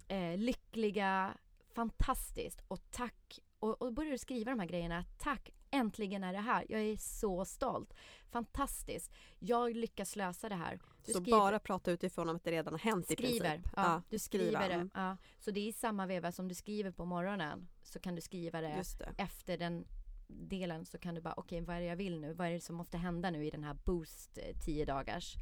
eh, 0.08 0.36
lyckliga. 0.36 1.36
Fantastiskt. 1.74 2.62
Och 2.68 2.90
tack. 2.90 3.38
Och, 3.58 3.82
och 3.82 3.92
börjar 3.92 4.12
du 4.12 4.18
skriva 4.18 4.50
de 4.50 4.60
här 4.60 4.66
grejerna. 4.66 5.04
Tack, 5.18 5.50
äntligen 5.70 6.24
är 6.24 6.32
det 6.32 6.38
här. 6.38 6.66
Jag 6.68 6.80
är 6.80 6.96
så 6.96 7.44
stolt. 7.44 7.94
Fantastiskt. 8.30 9.12
Jag 9.38 9.76
lyckas 9.76 10.16
lösa 10.16 10.48
det 10.48 10.54
här. 10.54 10.80
Du 11.06 11.12
så 11.12 11.20
skriver, 11.20 11.38
bara 11.38 11.58
prata 11.58 11.90
utifrån 11.90 12.28
att 12.28 12.44
det 12.44 12.50
redan 12.50 12.72
har 12.74 12.78
hänt 12.78 13.04
skriver, 13.04 13.36
i 13.36 13.40
princip? 13.40 13.72
Ja, 13.76 13.82
ja 13.82 14.02
du 14.08 14.18
skriver 14.18 14.68
det. 14.68 14.74
Mm. 14.74 14.90
Ja. 14.94 15.16
Så 15.38 15.50
det 15.50 15.60
är 15.60 15.68
i 15.68 15.72
samma 15.72 16.06
veva 16.06 16.32
som 16.32 16.48
du 16.48 16.54
skriver 16.54 16.90
på 16.90 17.04
morgonen 17.04 17.68
så 17.82 17.98
kan 17.98 18.14
du 18.14 18.20
skriva 18.20 18.60
det, 18.60 18.82
det. 18.98 19.14
efter 19.16 19.58
den 19.58 19.84
delen 20.32 20.84
så 20.84 20.98
kan 20.98 21.14
du 21.14 21.20
bara 21.20 21.34
okej 21.34 21.62
okay, 21.62 21.66
vad 21.66 21.76
är 21.76 21.80
det 21.80 21.86
jag 21.86 21.96
vill 21.96 22.20
nu? 22.20 22.32
Vad 22.32 22.46
är 22.46 22.52
det 22.52 22.60
som 22.60 22.76
måste 22.76 22.98
hända 22.98 23.30
nu 23.30 23.46
i 23.46 23.50
den 23.50 23.64
här 23.64 23.74
boost 23.84 24.38
eh, 24.38 24.56
10 24.64 24.84
dagars? 24.84 25.34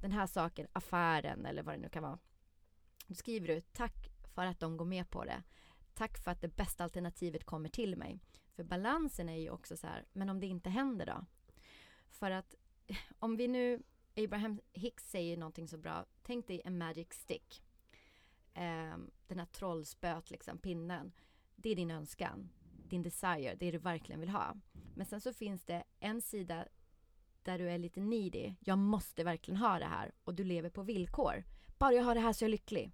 Den 0.00 0.12
här 0.12 0.26
saken, 0.26 0.66
affären 0.72 1.46
eller 1.46 1.62
vad 1.62 1.74
det 1.74 1.78
nu 1.78 1.88
kan 1.88 2.02
vara. 2.02 2.18
Då 3.06 3.14
skriver 3.14 3.46
du 3.46 3.60
tack 3.60 4.10
för 4.34 4.46
att 4.46 4.60
de 4.60 4.76
går 4.76 4.84
med 4.84 5.10
på 5.10 5.24
det. 5.24 5.42
Tack 5.94 6.18
för 6.18 6.30
att 6.30 6.40
det 6.40 6.56
bästa 6.56 6.84
alternativet 6.84 7.44
kommer 7.44 7.68
till 7.68 7.96
mig. 7.96 8.20
För 8.56 8.64
balansen 8.64 9.28
är 9.28 9.36
ju 9.36 9.50
också 9.50 9.76
så 9.76 9.86
här, 9.86 10.06
men 10.12 10.28
om 10.28 10.40
det 10.40 10.46
inte 10.46 10.70
händer 10.70 11.06
då? 11.06 11.26
För 12.10 12.30
att 12.30 12.54
om 13.18 13.36
vi 13.36 13.48
nu, 13.48 13.82
Abraham 14.16 14.60
Hicks 14.72 15.10
säger 15.10 15.36
någonting 15.36 15.68
så 15.68 15.78
bra, 15.78 16.06
tänk 16.22 16.46
dig 16.46 16.62
en 16.64 16.78
magic 16.78 17.12
stick. 17.12 17.62
Ehm, 18.54 19.10
den 19.26 19.38
här 19.38 19.46
trollspöt, 19.46 20.30
liksom, 20.30 20.58
pinnen. 20.58 21.12
Det 21.56 21.70
är 21.70 21.76
din 21.76 21.90
önskan, 21.90 22.50
din 22.90 23.02
desire, 23.02 23.54
det 23.54 23.70
du 23.70 23.78
verkligen 23.78 24.20
vill 24.20 24.28
ha. 24.28 24.56
Men 24.94 25.06
sen 25.06 25.20
så 25.20 25.32
finns 25.32 25.64
det 25.64 25.84
en 26.00 26.22
sida 26.22 26.66
där 27.42 27.58
du 27.58 27.70
är 27.70 27.78
lite 27.78 28.00
needy. 28.00 28.54
Jag 28.60 28.78
måste 28.78 29.24
verkligen 29.24 29.60
ha 29.60 29.78
det 29.78 29.84
här 29.84 30.12
och 30.24 30.34
du 30.34 30.44
lever 30.44 30.70
på 30.70 30.82
villkor. 30.82 31.44
Bara 31.78 31.92
jag 31.92 32.02
har 32.02 32.14
det 32.14 32.20
här 32.20 32.32
så 32.32 32.44
är 32.44 32.46
jag 32.46 32.50
lycklig. 32.50 32.92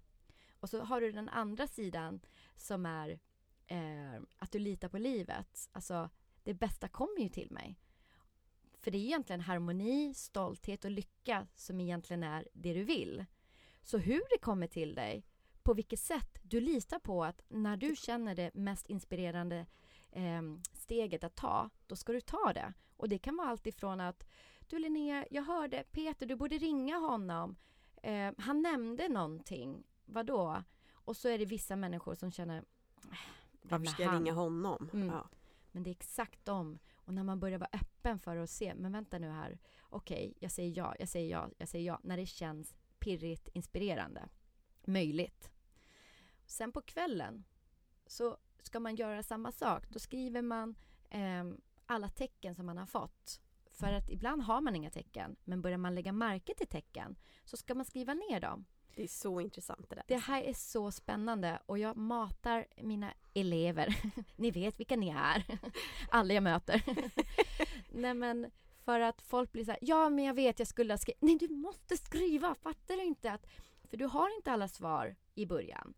Och 0.59 0.69
så 0.69 0.83
har 0.83 1.01
du 1.01 1.11
den 1.11 1.29
andra 1.29 1.67
sidan 1.67 2.19
som 2.55 2.85
är 2.85 3.19
eh, 3.67 4.21
att 4.37 4.51
du 4.51 4.59
litar 4.59 4.89
på 4.89 4.97
livet. 4.97 5.69
Alltså, 5.71 6.09
det 6.43 6.53
bästa 6.53 6.87
kommer 6.87 7.19
ju 7.19 7.29
till 7.29 7.51
mig. 7.51 7.79
För 8.81 8.91
det 8.91 8.97
är 8.97 9.03
egentligen 9.03 9.41
harmoni, 9.41 10.13
stolthet 10.13 10.85
och 10.85 10.91
lycka 10.91 11.47
som 11.55 11.79
egentligen 11.79 12.23
är 12.23 12.47
det 12.53 12.73
du 12.73 12.83
vill. 12.83 13.25
Så 13.83 13.97
hur 13.97 14.21
det 14.29 14.37
kommer 14.41 14.67
till 14.67 14.95
dig, 14.95 15.25
på 15.63 15.73
vilket 15.73 15.99
sätt 15.99 16.39
du 16.43 16.61
litar 16.61 16.99
på 16.99 17.23
att 17.23 17.41
när 17.47 17.77
du 17.77 17.95
känner 17.95 18.35
det 18.35 18.51
mest 18.53 18.89
inspirerande 18.89 19.65
eh, 20.15 20.41
steget 20.73 21.23
att 21.23 21.35
ta, 21.35 21.69
då 21.87 21.95
ska 21.95 22.13
du 22.13 22.21
ta 22.21 22.53
det. 22.53 22.73
Och 22.97 23.09
det 23.09 23.17
kan 23.17 23.37
vara 23.37 23.49
allt 23.49 23.67
ifrån 23.67 23.99
att 23.99 24.27
du 24.67 24.79
Linnea, 24.79 25.25
jag 25.31 25.43
hörde 25.43 25.83
Peter, 25.91 26.25
du 26.25 26.35
borde 26.35 26.57
ringa 26.57 26.97
honom. 26.97 27.55
Eh, 28.03 28.33
han 28.37 28.61
nämnde 28.61 29.09
någonting. 29.09 29.83
Vadå? 30.05 30.63
Och 30.91 31.17
så 31.17 31.29
är 31.29 31.37
det 31.37 31.45
vissa 31.45 31.75
människor 31.75 32.15
som 32.15 32.31
känner 32.31 32.63
varför 33.61 33.85
ska 33.85 34.03
jag 34.03 34.15
ringa 34.15 34.33
honom? 34.33 34.89
Mm. 34.93 35.07
Ja. 35.07 35.29
Men 35.71 35.83
det 35.83 35.89
är 35.89 35.91
exakt 35.91 36.45
dem. 36.45 36.79
Och 36.95 37.13
när 37.13 37.23
man 37.23 37.39
börjar 37.39 37.57
vara 37.57 37.69
öppen 37.73 38.19
för 38.19 38.37
att 38.37 38.49
se, 38.49 38.75
men 38.75 38.91
vänta 38.91 39.19
nu 39.19 39.29
här. 39.29 39.59
Okej, 39.81 40.27
okay, 40.27 40.33
jag 40.39 40.51
säger 40.51 40.77
ja, 40.77 40.95
jag 40.99 41.09
säger 41.09 41.31
ja, 41.31 41.49
jag 41.57 41.69
säger 41.69 41.87
ja. 41.87 41.99
När 42.03 42.17
det 42.17 42.25
känns 42.25 42.75
pirrigt, 42.99 43.49
inspirerande. 43.53 44.29
Möjligt. 44.85 45.51
Sen 46.45 46.71
på 46.71 46.81
kvällen 46.81 47.43
så 48.07 48.37
ska 48.65 48.79
man 48.79 48.95
göra 48.95 49.23
samma 49.23 49.51
sak. 49.51 49.83
Då 49.89 49.99
skriver 49.99 50.41
man 50.41 50.75
eh, 51.09 51.43
alla 51.85 52.09
tecken 52.09 52.55
som 52.55 52.65
man 52.65 52.77
har 52.77 52.85
fått. 52.85 53.41
För 53.71 53.93
att 53.93 54.09
ibland 54.09 54.41
har 54.41 54.61
man 54.61 54.75
inga 54.75 54.89
tecken, 54.89 55.35
men 55.43 55.61
börjar 55.61 55.77
man 55.77 55.95
lägga 55.95 56.11
märke 56.11 56.53
till 56.53 56.67
tecken 56.67 57.15
så 57.43 57.57
ska 57.57 57.75
man 57.75 57.85
skriva 57.85 58.13
ner 58.13 58.39
dem. 58.39 58.65
Det 58.95 59.03
är 59.03 59.07
så 59.07 59.41
intressant 59.41 59.89
det 59.89 59.95
där. 59.95 60.03
Det 60.07 60.17
här 60.17 60.41
är 60.41 60.53
så 60.53 60.91
spännande 60.91 61.59
och 61.65 61.79
jag 61.79 61.97
matar 61.97 62.65
mina 62.81 63.13
elever. 63.33 63.95
ni 64.35 64.51
vet 64.51 64.79
vilka 64.79 64.95
ni 64.95 65.09
är. 65.09 65.45
Alla 66.09 66.33
jag 66.33 66.43
möter. 66.43 66.83
Nej 67.89 68.13
men 68.13 68.51
för 68.85 68.99
att 68.99 69.21
folk 69.21 69.51
blir 69.51 69.65
så 69.65 69.71
här, 69.71 69.79
ja 69.81 70.09
men 70.09 70.25
jag 70.25 70.33
vet 70.33 70.59
jag 70.59 70.67
skulle 70.67 70.93
ha 70.93 70.97
skrivit. 70.97 71.21
Nej 71.21 71.37
du 71.37 71.47
måste 71.47 71.97
skriva, 71.97 72.55
fattar 72.55 72.95
du 72.95 73.03
inte 73.03 73.31
att 73.31 73.45
för 73.89 73.97
du 73.97 74.05
har 74.05 74.35
inte 74.35 74.51
alla 74.51 74.67
svar 74.67 75.15
i 75.35 75.45
början. 75.45 75.93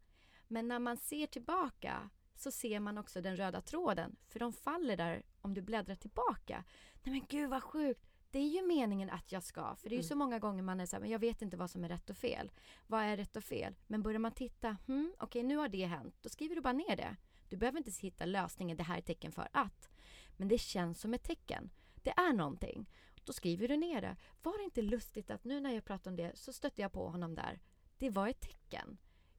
Men 0.47 0.67
när 0.67 0.79
man 0.79 0.97
ser 0.97 1.27
tillbaka 1.27 2.09
så 2.39 2.51
ser 2.51 2.79
man 2.79 2.97
också 2.97 3.21
den 3.21 3.37
röda 3.37 3.61
tråden. 3.61 4.15
För 4.27 4.39
de 4.39 4.53
faller 4.53 4.97
där 4.97 5.23
om 5.41 5.53
du 5.53 5.61
bläddrar 5.61 5.95
tillbaka. 5.95 6.63
Nej 7.03 7.11
men 7.11 7.25
gud 7.29 7.49
vad 7.49 7.63
sjukt 7.63 8.07
det 8.31 8.39
är 8.39 8.47
ju 8.47 8.67
meningen 8.67 9.09
att 9.09 9.31
jag 9.31 9.43
ska. 9.43 9.75
För 9.75 9.89
det 9.89 9.95
är 9.95 9.97
ju 9.97 10.01
mm. 10.01 10.09
så 10.09 10.15
många 10.15 10.39
gånger 10.39 10.63
man 10.63 10.79
är 10.79 10.85
så 10.85 10.95
här, 10.95 11.01
men 11.01 11.09
jag 11.09 11.19
vet 11.19 11.41
inte 11.41 11.57
vad 11.57 11.69
som 11.69 11.83
är 11.83 11.89
rätt 11.89 12.09
och 12.09 12.17
fel. 12.17 12.51
Vad 12.87 13.03
är 13.03 13.17
rätt 13.17 13.35
och 13.35 13.43
fel? 13.43 13.75
Men 13.87 14.03
börjar 14.03 14.19
man 14.19 14.31
titta, 14.31 14.77
hmm, 14.87 15.13
okej 15.17 15.25
okay, 15.25 15.43
nu 15.43 15.57
har 15.57 15.67
det 15.67 15.85
hänt. 15.85 16.15
Då 16.21 16.29
skriver 16.29 16.55
du 16.55 16.61
bara 16.61 16.73
ner 16.73 16.95
det. 16.95 17.15
Du 17.49 17.57
behöver 17.57 17.77
inte 17.77 17.91
hitta 18.01 18.25
lösningen, 18.25 18.77
det 18.77 18.83
här 18.83 18.97
är 18.97 19.01
tecken 19.01 19.31
för 19.31 19.47
att. 19.51 19.89
Men 20.37 20.47
det 20.47 20.57
känns 20.57 21.01
som 21.01 21.13
ett 21.13 21.23
tecken. 21.23 21.69
Det 21.95 22.09
är 22.09 22.33
någonting. 22.33 22.89
Då 23.23 23.33
skriver 23.33 23.67
du 23.67 23.77
ner 23.77 24.01
det. 24.01 24.15
Var 24.43 24.57
det 24.57 24.63
inte 24.63 24.81
lustigt 24.81 25.31
att 25.31 25.43
nu 25.43 25.59
när 25.59 25.73
jag 25.73 25.85
pratar 25.85 26.11
om 26.11 26.17
det 26.17 26.31
så 26.37 26.53
stötte 26.53 26.81
jag 26.81 26.91
på 26.91 27.09
honom 27.09 27.35
där. 27.35 27.59
Det 27.97 28.09
var 28.09 28.27
ett 28.27 28.41
tecken 28.41 28.97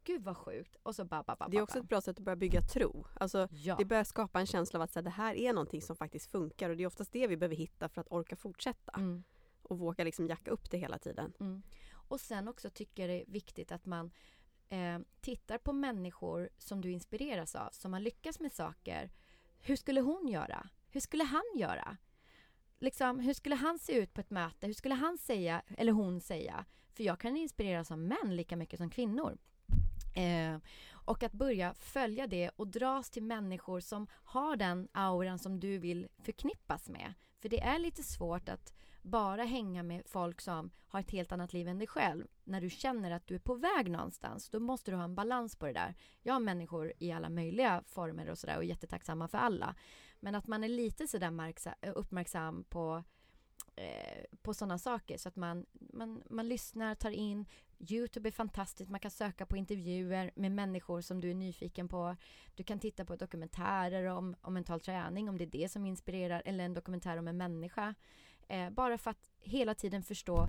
gud 0.09 0.25
vad 0.25 0.37
sjukt. 0.37 0.77
Och 0.83 0.95
så 0.95 1.05
ba, 1.05 1.23
ba, 1.23 1.37
ba, 1.37 1.49
Det 1.49 1.57
är 1.57 1.63
också 1.63 1.79
ett 1.79 1.89
bra 1.89 2.01
sätt 2.01 2.19
att 2.19 2.25
börja 2.25 2.37
bygga 2.37 2.63
tro. 2.63 3.07
Alltså, 3.15 3.49
ja. 3.51 3.77
Det 3.79 3.85
börjar 3.85 4.05
skapa 4.05 4.41
en 4.41 4.47
känsla 4.47 4.79
av 4.79 4.83
att 4.83 4.93
så 4.93 4.99
här, 4.99 5.05
det 5.05 5.11
här 5.11 5.35
är 5.35 5.53
någonting 5.53 5.83
som 5.83 5.97
faktiskt 5.97 6.31
funkar 6.31 6.71
och 6.71 6.77
det 6.77 6.83
är 6.83 6.87
oftast 6.87 7.13
det 7.13 7.27
vi 7.27 7.37
behöver 7.37 7.57
hitta 7.57 7.89
för 7.89 8.01
att 8.01 8.07
orka 8.11 8.37
fortsätta. 8.37 8.93
Mm. 8.97 9.25
Och 9.63 9.79
våga 9.79 10.05
liksom 10.05 10.27
jacka 10.27 10.51
upp 10.51 10.71
det 10.71 10.79
hela 10.79 10.99
tiden. 10.99 11.33
Mm. 11.41 11.63
Och 12.09 12.21
sen 12.21 12.49
också 12.49 12.71
tycker 12.71 13.03
jag 13.03 13.11
det 13.11 13.23
är 13.23 13.33
viktigt 13.33 13.73
att 13.73 13.87
man 13.87 14.11
eh, 14.69 14.99
tittar 15.21 15.59
på 15.59 15.73
människor 15.73 16.49
som 16.59 16.81
du 16.81 16.91
inspireras 16.91 17.55
av, 17.55 17.69
som 17.73 17.93
har 17.93 18.01
lyckats 18.01 18.41
med 18.41 18.53
saker. 18.53 19.11
Hur 19.61 19.77
skulle 19.77 20.01
hon 20.01 20.29
göra? 20.29 20.69
Hur 20.91 21.01
skulle 21.01 21.25
han 21.25 21.45
göra? 21.57 21.97
Liksom, 22.79 23.21
hur 23.21 23.35
skulle 23.35 23.55
han 23.55 23.79
se 23.79 23.93
ut 23.93 24.15
på 24.15 24.21
ett 24.21 24.31
möte? 24.31 24.67
Hur 24.67 24.75
skulle 24.75 24.95
han 24.95 25.19
säga, 25.19 25.63
eller 25.77 25.93
hon 25.93 26.21
säga? 26.21 26.65
För 26.95 27.05
jag 27.05 27.21
kan 27.21 27.37
inspireras 27.37 27.91
av 27.91 27.99
män 27.99 28.37
lika 28.37 28.57
mycket 28.57 28.79
som 28.79 28.91
kvinnor. 28.91 29.39
Eh, 30.15 30.59
och 30.91 31.23
att 31.23 31.33
börja 31.33 31.75
följa 31.75 32.27
det 32.27 32.51
och 32.57 32.69
dras 32.69 33.11
till 33.11 33.23
människor 33.23 33.81
som 33.81 34.07
har 34.11 34.57
den 34.57 34.89
auran 34.93 35.39
som 35.39 35.61
du 35.61 35.79
vill 35.79 36.09
förknippas 36.23 36.89
med. 36.89 37.15
För 37.41 37.49
det 37.49 37.61
är 37.61 37.79
lite 37.79 38.03
svårt 38.03 38.49
att 38.49 38.73
bara 39.03 39.45
hänga 39.45 39.83
med 39.83 40.03
folk 40.07 40.41
som 40.41 40.71
har 40.87 41.01
ett 41.01 41.11
helt 41.11 41.33
annat 41.33 41.53
liv 41.53 41.69
än 41.69 41.79
dig 41.79 41.87
själv. 41.89 42.27
När 42.45 42.61
du 42.61 42.71
känner 42.71 43.11
att 43.11 43.27
du 43.27 43.35
är 43.35 43.39
på 43.39 43.55
väg 43.55 43.91
någonstans, 43.91 44.51
då 44.51 44.61
måste 44.61 44.91
du 44.91 44.97
ha 44.97 45.05
en 45.05 45.15
balans 45.15 45.57
på 45.57 45.67
det 45.67 45.73
där. 45.73 45.95
Jag 46.23 46.33
har 46.33 46.41
människor 46.41 46.93
i 46.99 47.13
alla 47.13 47.29
möjliga 47.29 47.83
former 47.87 48.31
och 48.31 48.39
sådär 48.39 48.57
och 48.57 48.63
är 48.63 48.67
jättetacksamma 48.67 49.29
för 49.29 49.39
alla. 49.39 49.75
Men 50.21 50.35
att 50.35 50.47
man 50.47 50.65
är 50.65 50.69
lite 50.69 51.09
sådär 51.09 51.53
eh, 51.81 51.93
uppmärksam 51.95 52.65
på 52.65 53.05
eh, 53.77 54.25
på 54.43 54.55
sådana 54.55 54.79
saker 54.79 55.19
så 55.19 55.29
att 55.29 55.37
man, 55.37 55.67
man, 55.73 56.23
man 56.31 56.49
lyssnar, 56.49 56.95
tar 56.95 57.11
in, 57.11 57.47
Youtube 57.81 58.29
är 58.29 58.33
fantastiskt, 58.33 58.91
man 58.91 59.01
kan 59.01 59.11
söka 59.11 59.47
på 59.47 59.57
intervjuer 59.57 60.31
med 60.35 60.53
människor 60.53 61.01
som 61.01 61.21
du 61.21 61.31
är 61.31 61.35
nyfiken 61.35 61.89
på. 61.89 62.17
Du 62.55 62.63
kan 62.63 62.79
titta 62.79 63.05
på 63.05 63.17
dokumentärer 63.17 64.05
om, 64.05 64.37
om 64.41 64.55
mental 64.55 64.81
träning, 64.81 65.29
om 65.29 65.39
det 65.39 65.45
är 65.45 65.61
det 65.61 65.69
som 65.69 65.87
inspirerar, 65.87 66.43
eller 66.45 66.65
en 66.65 66.75
dokumentär 66.75 67.17
om 67.17 67.29
en 67.29 67.37
människa. 67.37 67.95
Eh, 68.49 68.71
bara 68.71 68.99
för 68.99 69.11
att 69.11 69.31
hela 69.41 69.75
tiden 69.75 70.03
förstå 70.03 70.49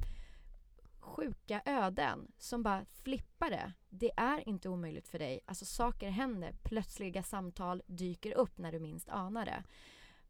sjuka 1.00 1.62
öden 1.66 2.32
som 2.38 2.64
bara 2.64 2.86
flippar 2.86 3.50
det. 3.50 3.74
Det 3.90 4.12
är 4.18 4.50
inte 4.50 4.70
omöjligt 4.70 5.08
för 5.08 5.20
dig. 5.20 5.40
Alltså 5.46 5.66
saker 5.66 6.10
händer, 6.10 6.54
plötsliga 6.64 7.24
samtal 7.24 7.82
dyker 7.88 8.34
upp 8.34 8.58
när 8.58 8.72
du 8.72 8.80
minst 8.80 9.10
anar 9.10 9.46
det. 9.46 9.64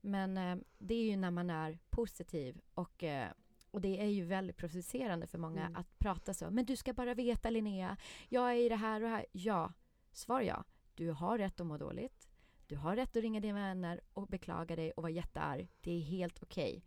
Men 0.01 0.37
eh, 0.37 0.57
det 0.77 0.93
är 0.93 1.03
ju 1.03 1.17
när 1.17 1.31
man 1.31 1.49
är 1.49 1.79
positiv 1.89 2.61
och 2.73 3.03
eh, 3.03 3.29
och 3.71 3.81
det 3.81 4.01
är 4.01 4.07
ju 4.07 4.23
väldigt 4.23 4.57
provocerande 4.57 5.27
för 5.27 5.37
många 5.37 5.65
mm. 5.65 5.75
att 5.75 5.99
prata 5.99 6.33
så. 6.33 6.49
Men 6.49 6.65
du 6.65 6.75
ska 6.75 6.93
bara 6.93 7.13
veta 7.13 7.49
Linnea, 7.49 7.97
jag 8.29 8.51
är 8.51 8.55
i 8.55 8.69
det 8.69 8.75
här 8.75 8.95
och 8.95 9.01
det 9.01 9.15
här. 9.15 9.25
Ja, 9.31 9.73
svar 10.11 10.41
ja. 10.41 10.63
Du 10.95 11.11
har 11.11 11.37
rätt 11.37 11.59
att 11.59 11.67
må 11.67 11.77
dåligt. 11.77 12.29
Du 12.67 12.75
har 12.75 12.95
rätt 12.95 13.15
att 13.15 13.21
ringa 13.21 13.39
dina 13.39 13.59
vänner 13.59 14.01
och 14.13 14.27
beklaga 14.27 14.75
dig 14.75 14.91
och 14.91 15.03
vara 15.03 15.11
jättearg. 15.11 15.71
Det 15.81 15.91
är 15.91 16.01
helt 16.01 16.43
okej. 16.43 16.69
Okay. 16.69 16.81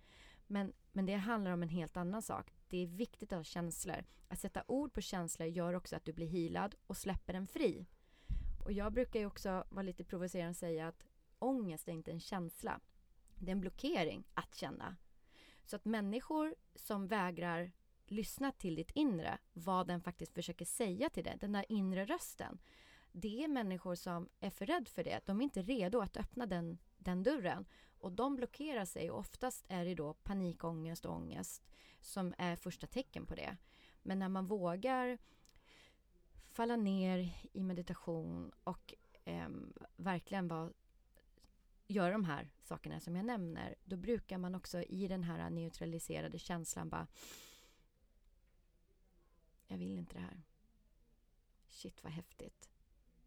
Men, 0.46 0.72
men 0.92 1.06
det 1.06 1.14
handlar 1.14 1.50
om 1.50 1.62
en 1.62 1.68
helt 1.68 1.96
annan 1.96 2.22
sak. 2.22 2.52
Det 2.68 2.82
är 2.82 2.86
viktigt 2.86 3.32
att 3.32 3.38
ha 3.38 3.44
känslor. 3.44 4.04
Att 4.28 4.38
sätta 4.38 4.64
ord 4.66 4.92
på 4.92 5.00
känslor 5.00 5.48
gör 5.48 5.74
också 5.74 5.96
att 5.96 6.04
du 6.04 6.12
blir 6.12 6.26
hilad 6.26 6.74
och 6.86 6.96
släpper 6.96 7.32
den 7.32 7.46
fri. 7.46 7.86
Och 8.64 8.72
jag 8.72 8.92
brukar 8.92 9.20
ju 9.20 9.26
också 9.26 9.64
vara 9.68 9.82
lite 9.82 10.04
provocerande 10.04 10.50
och 10.50 10.56
säga 10.56 10.88
att 10.88 11.04
ångest 11.38 11.88
är 11.88 11.92
inte 11.92 12.10
en 12.10 12.20
känsla. 12.20 12.80
Det 13.34 13.50
är 13.50 13.52
en 13.52 13.60
blockering 13.60 14.24
att 14.34 14.54
känna. 14.54 14.96
Så 15.64 15.76
att 15.76 15.84
människor 15.84 16.54
som 16.74 17.06
vägrar 17.06 17.72
lyssna 18.06 18.52
till 18.52 18.74
ditt 18.74 18.90
inre, 18.90 19.38
vad 19.52 19.86
den 19.86 20.00
faktiskt 20.00 20.34
försöker 20.34 20.64
säga 20.64 21.10
till 21.10 21.24
dig, 21.24 21.36
den 21.40 21.52
där 21.52 21.64
inre 21.68 22.04
rösten. 22.04 22.58
Det 23.12 23.44
är 23.44 23.48
människor 23.48 23.94
som 23.94 24.28
är 24.40 24.50
för 24.50 24.66
rädd 24.66 24.88
för 24.88 25.04
det. 25.04 25.20
De 25.26 25.40
är 25.40 25.44
inte 25.44 25.62
redo 25.62 26.00
att 26.00 26.16
öppna 26.16 26.46
den, 26.46 26.78
den 26.98 27.22
dörren. 27.22 27.66
Och 27.98 28.12
de 28.12 28.36
blockerar 28.36 28.84
sig 28.84 29.10
och 29.10 29.18
oftast 29.18 29.66
är 29.68 29.84
det 29.84 29.94
då 29.94 30.14
panikångest 30.14 31.04
och 31.04 31.14
ångest 31.14 31.62
som 32.00 32.34
är 32.38 32.56
första 32.56 32.86
tecken 32.86 33.26
på 33.26 33.34
det. 33.34 33.56
Men 34.02 34.18
när 34.18 34.28
man 34.28 34.46
vågar 34.46 35.18
falla 36.52 36.76
ner 36.76 37.34
i 37.52 37.62
meditation 37.62 38.52
och 38.64 38.94
eh, 39.24 39.48
verkligen 39.96 40.48
vara, 40.48 40.72
göra 41.86 42.12
de 42.12 42.24
här 42.24 42.50
sakerna 42.62 43.00
som 43.00 43.16
jag 43.16 43.24
nämner, 43.24 43.74
då 43.84 43.96
brukar 43.96 44.38
man 44.38 44.54
också 44.54 44.82
i 44.82 45.08
den 45.08 45.22
här 45.22 45.50
neutraliserade 45.50 46.38
känslan 46.38 46.88
bara 46.88 47.06
Jag 49.66 49.78
vill 49.78 49.98
inte 49.98 50.14
det 50.14 50.20
här. 50.20 50.42
Shit 51.68 52.04
vad 52.04 52.12
häftigt. 52.12 52.70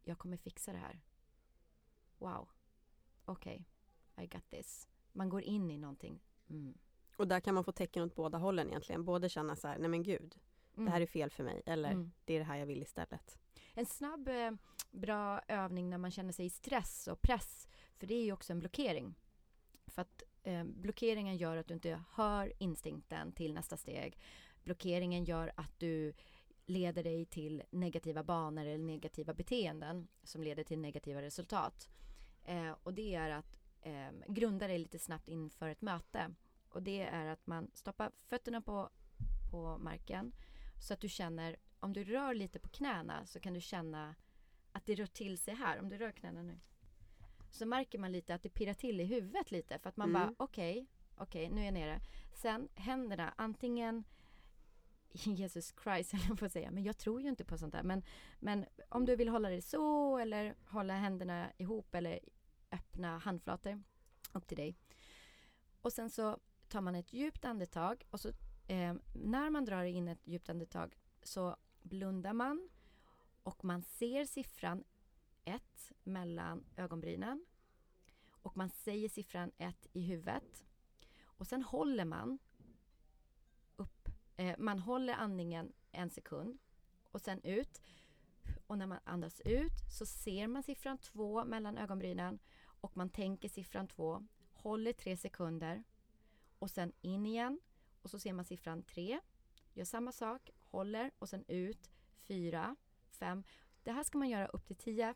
Jag 0.04 0.18
kommer 0.18 0.38
fixa 0.38 0.72
det 0.72 0.78
här. 0.78 1.02
Wow. 2.18 2.50
Okej. 3.26 3.68
Okay. 4.14 4.26
I 4.26 4.28
got 4.28 4.50
this. 4.50 4.88
Man 5.12 5.30
går 5.30 5.42
in 5.42 5.72
i 5.72 5.78
någonting. 5.78 6.20
Mm. 6.50 6.78
Och 7.18 7.28
där 7.28 7.40
kan 7.40 7.56
man 7.56 7.64
få 7.64 7.72
tecken 7.72 8.04
åt 8.04 8.16
båda 8.16 8.38
hållen 8.38 8.68
egentligen. 8.68 9.06
Både 9.06 9.30
känna 9.30 9.56
så 9.56 9.68
här, 9.68 9.78
nej 9.78 9.90
men 9.90 10.04
gud, 10.04 10.36
mm. 10.74 10.86
det 10.86 10.92
här 10.92 11.02
är 11.02 11.06
fel 11.06 11.30
för 11.30 11.44
mig. 11.44 11.62
Eller 11.66 11.92
mm. 11.92 12.12
det 12.26 12.34
är 12.34 12.40
det 12.40 12.46
här 12.46 12.58
jag 12.58 12.66
vill 12.66 12.82
istället. 12.82 13.38
En 13.78 13.86
snabb 13.86 14.28
eh, 14.28 14.52
bra 14.92 15.42
övning 15.48 15.90
när 15.90 15.98
man 15.98 16.12
känner 16.12 16.32
sig 16.32 16.46
i 16.46 16.50
stress 16.50 17.08
och 17.08 17.22
press. 17.22 17.68
För 17.98 18.08
det 18.08 18.14
är 18.14 18.24
ju 18.24 18.32
också 18.32 18.54
en 18.54 18.60
blockering. 18.60 19.16
För 19.88 20.02
att 20.02 20.24
eh, 20.44 20.64
blockeringen 20.64 21.38
gör 21.38 21.58
att 21.58 21.68
du 21.68 21.74
inte 21.74 22.04
hör 22.12 22.54
instinkten 22.60 23.32
till 23.32 23.54
nästa 23.54 23.78
steg. 23.78 24.20
Blockeringen 24.64 25.24
gör 25.24 25.52
att 25.56 25.80
du 25.80 26.14
leder 26.66 27.04
dig 27.04 27.26
till 27.26 27.64
negativa 27.70 28.24
banor 28.24 28.66
eller 28.66 28.78
negativa 28.78 29.34
beteenden 29.34 30.08
som 30.24 30.44
leder 30.44 30.64
till 30.64 30.80
negativa 30.80 31.22
resultat. 31.22 31.90
Eh, 32.44 32.72
och 32.84 32.94
det 32.94 33.16
är 33.16 33.30
att 33.30 33.58
eh, 33.82 34.10
grunda 34.28 34.68
dig 34.68 34.78
lite 34.80 35.00
snabbt 35.00 35.30
inför 35.30 35.70
ett 35.70 35.82
möte. 35.82 36.34
Och 36.70 36.84
det 36.84 37.02
är 37.02 37.26
att 37.26 37.48
man 37.48 37.72
stoppar 37.74 38.12
fötterna 38.26 38.62
på, 38.62 38.90
på 39.52 39.78
marken 39.78 40.32
så 40.82 40.94
att 40.94 41.02
du 41.02 41.10
känner, 41.10 41.56
om 41.86 41.94
du 41.94 42.04
rör 42.04 42.34
lite 42.34 42.60
på 42.60 42.70
knäna 42.70 43.26
så 43.26 43.40
kan 43.40 43.54
du 43.54 43.62
känna 43.62 44.16
att 44.72 44.86
det 44.86 44.96
rör 44.96 45.06
till 45.06 45.38
sig 45.38 45.56
här. 45.56 45.80
Om 45.80 45.90
du 45.90 45.98
rör 45.98 46.12
knäna 46.12 46.42
nu. 46.42 46.60
Så 47.52 47.66
märker 47.66 48.00
man 48.00 48.12
lite 48.12 48.36
att 48.36 48.44
det 48.44 48.50
pirrar 48.50 48.74
till 48.74 49.02
i 49.02 49.04
huvudet 49.04 49.52
lite 49.52 49.80
för 49.80 49.90
att 49.90 49.98
man 49.98 50.10
mm. 50.10 50.22
bara 50.22 50.36
okej, 50.38 50.72
okay, 50.72 50.88
okej 51.18 51.46
okay, 51.46 51.56
nu 51.56 51.62
är 51.62 51.66
jag 51.66 51.74
nere. 51.74 52.02
Sen 52.34 52.70
händerna, 52.76 53.34
antingen 53.38 54.04
Jesus 55.24 55.74
Christ, 55.84 56.14
jag 56.30 56.40
får 56.40 56.48
säga, 56.48 56.72
men 56.72 56.84
jag 56.84 56.98
tror 56.98 57.22
ju 57.22 57.30
inte 57.30 57.46
på 57.46 57.58
sånt 57.58 57.74
där. 57.74 57.84
Men, 57.84 58.04
men 58.40 58.66
om 58.90 59.06
du 59.06 59.16
vill 59.16 59.30
hålla 59.30 59.50
det 59.50 59.62
så 59.62 60.18
eller 60.18 60.56
hålla 60.66 60.94
händerna 60.94 61.52
ihop 61.58 61.96
eller 61.96 62.20
öppna 62.72 63.18
handflator, 63.18 63.84
upp 64.34 64.48
till 64.48 64.58
dig. 64.58 64.78
Och 65.82 65.94
sen 65.94 66.10
så 66.10 66.40
tar 66.68 66.82
man 66.82 66.96
ett 66.96 67.14
djupt 67.14 67.46
andetag 67.46 68.04
och 68.10 68.20
så 68.20 68.30
eh, 68.68 68.94
när 69.14 69.50
man 69.50 69.66
drar 69.66 69.84
in 69.84 70.08
ett 70.08 70.28
djupt 70.28 70.50
andetag 70.50 70.96
så 71.24 71.58
blundar 71.86 72.34
man 72.34 72.70
och 73.44 73.66
man 73.66 73.82
ser 73.82 74.26
siffran 74.26 74.84
1 75.46 75.92
mellan 76.04 76.66
ögonbrynen 76.76 77.46
och 78.30 78.58
man 78.58 78.70
säger 78.70 79.10
siffran 79.10 79.52
1 79.58 79.88
i 79.94 80.02
huvudet 80.02 80.64
och 81.24 81.48
sen 81.48 81.64
håller 81.64 82.06
man 82.06 82.40
upp, 83.76 84.10
eh, 84.36 84.56
man 84.58 84.80
håller 84.80 85.14
andningen 85.14 85.74
en 85.92 86.10
sekund 86.10 86.58
och 87.12 87.22
sen 87.22 87.42
ut 87.44 87.82
och 88.68 88.78
när 88.78 88.88
man 88.88 89.00
andas 89.04 89.42
ut 89.46 89.94
så 89.98 90.06
ser 90.06 90.48
man 90.48 90.64
siffran 90.64 90.98
2 90.98 91.46
mellan 91.46 91.78
ögonbrynen 91.78 92.40
och 92.82 92.98
man 92.98 93.10
tänker 93.10 93.50
siffran 93.50 93.88
2, 93.88 94.28
håller 94.54 94.94
3 94.94 95.18
sekunder 95.18 95.84
och 96.60 96.72
sen 96.72 96.92
in 97.02 97.26
igen 97.26 97.60
och 98.02 98.10
så 98.10 98.20
ser 98.20 98.34
man 98.34 98.46
siffran 98.46 98.84
3. 98.84 99.20
Gör 99.74 99.86
samma 99.86 100.12
sak, 100.12 100.50
håller 100.76 101.12
och 101.20 101.30
sen 101.30 101.46
ut 101.48 101.90
4, 102.16 102.76
5. 103.10 103.44
Det 103.84 103.92
här 103.92 104.04
ska 104.04 104.18
man 104.18 104.30
göra 104.30 104.48
upp 104.48 104.68
till 104.68 104.76
10. 104.76 105.14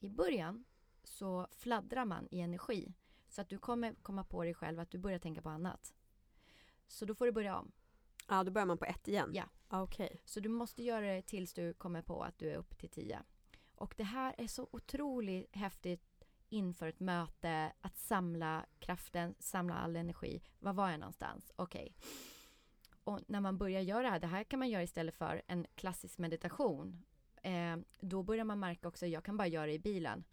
I 0.00 0.08
början 0.08 0.64
så 1.04 1.46
fladdrar 1.52 2.04
man 2.04 2.28
i 2.30 2.40
energi 2.40 2.94
så 3.28 3.40
att 3.40 3.48
du 3.48 3.58
kommer 3.58 3.94
komma 3.94 4.24
på 4.24 4.44
dig 4.44 4.54
själv 4.54 4.80
att 4.80 4.90
du 4.90 4.98
börjar 4.98 5.18
tänka 5.18 5.42
på 5.42 5.48
annat. 5.48 5.94
Så 6.86 7.04
då 7.04 7.14
får 7.14 7.26
du 7.26 7.32
börja 7.32 7.58
om. 7.58 7.72
Ja, 8.28 8.44
då 8.44 8.50
börjar 8.50 8.66
man 8.66 8.78
på 8.78 8.84
ett 8.84 9.08
igen? 9.08 9.30
Ja. 9.34 9.44
Okej. 9.68 10.06
Okay. 10.06 10.18
Så 10.24 10.40
du 10.40 10.48
måste 10.48 10.82
göra 10.82 11.06
det 11.06 11.22
tills 11.22 11.52
du 11.52 11.74
kommer 11.74 12.02
på 12.02 12.22
att 12.22 12.38
du 12.38 12.50
är 12.50 12.56
uppe 12.56 12.76
till 12.76 12.90
10. 12.90 13.22
Och 13.74 13.94
det 13.96 14.04
här 14.04 14.34
är 14.38 14.46
så 14.46 14.68
otroligt 14.72 15.56
häftigt 15.56 16.24
inför 16.48 16.88
ett 16.88 17.00
möte, 17.00 17.72
att 17.80 17.98
samla 17.98 18.66
kraften, 18.78 19.34
samla 19.38 19.74
all 19.74 19.96
energi. 19.96 20.42
Var 20.58 20.72
var 20.72 20.90
jag 20.90 21.00
någonstans? 21.00 21.52
Okej. 21.56 21.94
Okay. 21.96 22.10
Och 23.04 23.20
när 23.26 23.40
man 23.40 23.58
börjar 23.58 23.80
göra 23.80 24.02
det 24.02 24.08
här, 24.08 24.20
det 24.20 24.26
här 24.26 24.44
kan 24.44 24.58
man 24.58 24.68
göra 24.68 24.82
istället 24.82 25.14
för 25.14 25.42
en 25.46 25.66
klassisk 25.74 26.18
meditation. 26.18 27.04
Eh, 27.42 27.76
då 28.00 28.22
börjar 28.22 28.44
man 28.44 28.60
märka 28.60 28.88
också, 28.88 29.06
jag 29.06 29.24
kan 29.24 29.36
bara 29.36 29.48
göra 29.48 29.66
det 29.66 29.72
i 29.72 29.78
bilen. 29.78 30.24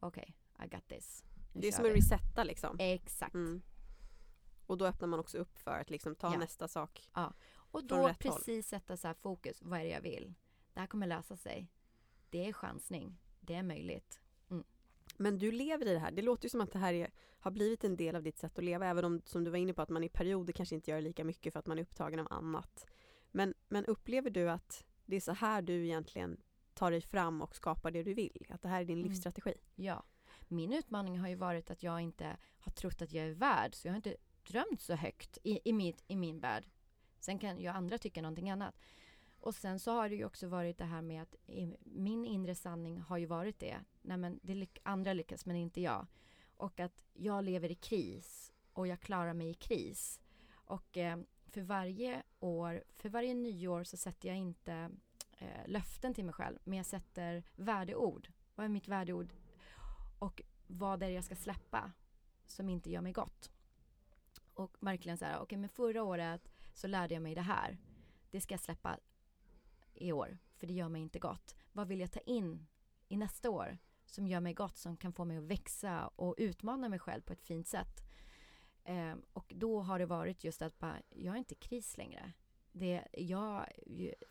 Okej, 0.00 0.36
okay, 0.54 0.66
I 0.66 0.68
got 0.68 0.88
this. 0.88 1.24
Nu 1.52 1.60
det 1.60 1.68
är 1.68 1.72
som 1.72 1.84
en 1.84 1.90
resetta 1.90 2.44
liksom. 2.44 2.76
Exakt. 2.80 3.34
Mm. 3.34 3.62
Och 4.66 4.78
då 4.78 4.86
öppnar 4.86 5.08
man 5.08 5.20
också 5.20 5.38
upp 5.38 5.58
för 5.58 5.78
att 5.80 5.90
liksom 5.90 6.14
ta 6.14 6.32
ja. 6.32 6.38
nästa 6.38 6.68
sak. 6.68 7.10
Ja. 7.14 7.32
Och 7.54 7.84
då 7.84 8.14
precis 8.18 8.46
håll. 8.46 8.62
sätta 8.62 8.96
så 8.96 9.14
fokus, 9.14 9.62
vad 9.62 9.80
är 9.80 9.84
det 9.84 9.90
jag 9.90 10.00
vill? 10.00 10.34
det 10.74 10.80
här 10.80 10.86
kommer 10.86 11.06
lösa 11.06 11.36
sig. 11.36 11.68
Det 12.30 12.48
är 12.48 12.52
chansning. 12.52 13.18
Det 13.40 13.54
är 13.54 13.62
möjligt. 13.62 14.20
Men 15.16 15.38
du 15.38 15.52
lever 15.52 15.88
i 15.88 15.92
det 15.92 15.98
här. 15.98 16.10
Det 16.10 16.22
låter 16.22 16.44
ju 16.44 16.48
som 16.48 16.60
att 16.60 16.72
det 16.72 16.78
här 16.78 16.94
är, 16.94 17.10
har 17.40 17.50
blivit 17.50 17.84
en 17.84 17.96
del 17.96 18.16
av 18.16 18.22
ditt 18.22 18.38
sätt 18.38 18.58
att 18.58 18.64
leva. 18.64 18.86
Även 18.86 19.04
om, 19.04 19.22
som 19.24 19.44
du 19.44 19.50
var 19.50 19.58
inne 19.58 19.74
på, 19.74 19.82
att 19.82 19.88
man 19.88 20.04
i 20.04 20.08
perioder 20.08 20.52
kanske 20.52 20.74
inte 20.74 20.90
gör 20.90 21.00
lika 21.00 21.24
mycket 21.24 21.52
för 21.52 21.60
att 21.60 21.66
man 21.66 21.78
är 21.78 21.82
upptagen 21.82 22.20
av 22.20 22.26
annat. 22.30 22.86
Men, 23.30 23.54
men 23.68 23.84
upplever 23.84 24.30
du 24.30 24.50
att 24.50 24.84
det 25.04 25.16
är 25.16 25.20
så 25.20 25.32
här 25.32 25.62
du 25.62 25.84
egentligen 25.84 26.40
tar 26.74 26.90
dig 26.90 27.00
fram 27.00 27.42
och 27.42 27.56
skapar 27.56 27.90
det 27.90 28.02
du 28.02 28.14
vill? 28.14 28.46
Att 28.48 28.62
det 28.62 28.68
här 28.68 28.80
är 28.80 28.84
din 28.84 28.98
mm. 28.98 29.08
livsstrategi? 29.08 29.54
Ja. 29.74 30.04
Min 30.48 30.72
utmaning 30.72 31.18
har 31.18 31.28
ju 31.28 31.34
varit 31.34 31.70
att 31.70 31.82
jag 31.82 32.00
inte 32.00 32.36
har 32.58 32.72
trott 32.72 33.02
att 33.02 33.12
jag 33.12 33.24
är 33.26 33.32
värd. 33.32 33.74
Så 33.74 33.88
jag 33.88 33.92
har 33.92 33.96
inte 33.96 34.16
drömt 34.48 34.80
så 34.80 34.94
högt 34.94 35.38
i, 35.42 35.60
i, 35.64 35.72
mitt, 35.72 36.04
i 36.06 36.16
min 36.16 36.40
värld. 36.40 36.64
Sen 37.20 37.38
kan 37.38 37.58
ju 37.58 37.68
andra 37.68 37.98
tycka 37.98 38.22
någonting 38.22 38.50
annat. 38.50 38.74
Och 39.44 39.54
sen 39.54 39.78
så 39.78 39.92
har 39.92 40.08
det 40.08 40.14
ju 40.14 40.24
också 40.24 40.48
varit 40.48 40.78
det 40.78 40.84
här 40.84 41.02
med 41.02 41.22
att 41.22 41.36
min 41.80 42.24
inre 42.24 42.54
sanning 42.54 43.00
har 43.00 43.16
ju 43.16 43.26
varit 43.26 43.58
det. 43.58 43.76
Nej 44.02 44.16
men 44.16 44.40
det 44.42 44.54
lyck 44.54 44.78
andra 44.82 45.12
lyckas 45.12 45.46
men 45.46 45.56
inte 45.56 45.80
jag. 45.80 46.06
Och 46.56 46.80
att 46.80 47.04
jag 47.12 47.44
lever 47.44 47.70
i 47.70 47.74
kris 47.74 48.52
och 48.72 48.86
jag 48.86 49.00
klarar 49.00 49.34
mig 49.34 49.50
i 49.50 49.54
kris. 49.54 50.20
Och 50.50 50.96
eh, 50.96 51.18
för 51.46 51.60
varje 51.60 52.22
år, 52.40 52.84
för 52.96 53.08
varje 53.08 53.34
nyår 53.34 53.84
så 53.84 53.96
sätter 53.96 54.28
jag 54.28 54.38
inte 54.38 54.90
eh, 55.38 55.66
löften 55.66 56.14
till 56.14 56.24
mig 56.24 56.34
själv. 56.34 56.58
Men 56.64 56.76
jag 56.76 56.86
sätter 56.86 57.44
värdeord. 57.56 58.28
Vad 58.54 58.64
är 58.64 58.68
mitt 58.68 58.88
värdeord? 58.88 59.32
Och 60.18 60.42
vad 60.66 61.02
är 61.02 61.06
det 61.06 61.14
jag 61.14 61.24
ska 61.24 61.36
släppa 61.36 61.92
som 62.46 62.68
inte 62.68 62.90
gör 62.90 63.00
mig 63.00 63.12
gott? 63.12 63.50
Och 64.54 64.76
verkligen 64.80 65.18
så 65.18 65.24
här, 65.24 65.34
okej 65.34 65.42
okay, 65.42 65.58
men 65.58 65.68
förra 65.68 66.02
året 66.02 66.48
så 66.74 66.86
lärde 66.86 67.14
jag 67.14 67.22
mig 67.22 67.34
det 67.34 67.40
här. 67.40 67.78
Det 68.30 68.40
ska 68.40 68.54
jag 68.54 68.60
släppa 68.60 68.98
i 69.94 70.12
år, 70.12 70.38
för 70.56 70.66
det 70.66 70.72
gör 70.72 70.88
mig 70.88 71.02
inte 71.02 71.18
gott. 71.18 71.56
Vad 71.72 71.88
vill 71.88 72.00
jag 72.00 72.12
ta 72.12 72.20
in 72.20 72.66
i 73.08 73.16
nästa 73.16 73.50
år 73.50 73.78
som 74.06 74.26
gör 74.26 74.40
mig 74.40 74.54
gott, 74.54 74.76
som 74.76 74.96
kan 74.96 75.12
få 75.12 75.24
mig 75.24 75.36
att 75.36 75.44
växa 75.44 76.06
och 76.06 76.34
utmana 76.38 76.88
mig 76.88 76.98
själv 76.98 77.22
på 77.22 77.32
ett 77.32 77.42
fint 77.42 77.68
sätt. 77.68 78.02
Eh, 78.84 79.14
och 79.32 79.52
då 79.56 79.80
har 79.80 79.98
det 79.98 80.06
varit 80.06 80.44
just 80.44 80.62
att 80.62 80.78
bara, 80.78 80.96
jag 81.10 81.34
är 81.34 81.38
inte 81.38 81.54
kris 81.54 81.96
längre. 81.96 82.32
Det, 82.72 83.04
jag, 83.12 83.66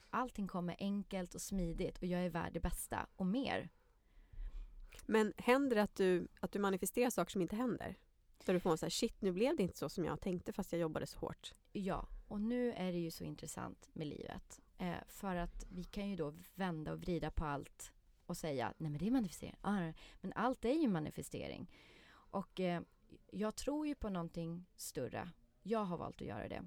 allting 0.09 0.47
kommer 0.47 0.75
enkelt 0.79 1.35
och 1.35 1.41
smidigt 1.41 1.97
och 1.97 2.05
jag 2.05 2.25
är 2.25 2.29
värd 2.29 2.53
det 2.53 2.59
bästa 2.59 3.07
och 3.15 3.25
mer. 3.25 3.69
Men 5.05 5.33
händer 5.37 5.75
det 5.75 5.83
att 5.83 5.95
du, 5.95 6.27
att 6.39 6.51
du 6.51 6.59
manifesterar 6.59 7.09
saker 7.09 7.31
som 7.31 7.41
inte 7.41 7.55
händer? 7.55 7.97
Där 8.45 8.53
du 8.53 8.59
får 8.59 8.75
så 8.75 8.85
här, 8.85 8.89
shit 8.89 9.21
nu 9.21 9.31
blev 9.31 9.57
det 9.57 9.63
inte 9.63 9.77
så 9.77 9.89
som 9.89 10.05
jag 10.05 10.21
tänkte 10.21 10.53
fast 10.53 10.71
jag 10.71 10.81
jobbade 10.81 11.07
så 11.07 11.19
hårt. 11.19 11.53
Ja, 11.71 12.07
och 12.27 12.41
nu 12.41 12.73
är 12.73 12.91
det 12.91 12.99
ju 12.99 13.11
så 13.11 13.23
intressant 13.23 13.89
med 13.93 14.07
livet 14.07 14.62
Eh, 14.77 14.95
för 15.07 15.35
att 15.35 15.65
vi 15.69 15.83
kan 15.83 16.09
ju 16.09 16.15
då 16.15 16.33
vända 16.55 16.91
och 16.91 17.01
vrida 17.01 17.31
på 17.31 17.45
allt 17.45 17.91
och 18.25 18.37
säga 18.37 18.73
nej 18.77 18.89
men 18.89 18.99
det 18.99 19.07
är 19.07 19.11
manifestering. 19.11 19.55
Ah, 19.61 19.91
men 20.21 20.33
allt 20.35 20.65
är 20.65 20.73
ju 20.73 20.87
manifestering. 20.87 21.71
Och 22.09 22.59
eh, 22.59 22.81
jag 23.31 23.55
tror 23.55 23.87
ju 23.87 23.95
på 23.95 24.09
någonting 24.09 24.65
större. 24.75 25.29
Jag 25.61 25.83
har 25.85 25.97
valt 25.97 26.21
att 26.21 26.27
göra 26.27 26.47
det. 26.47 26.63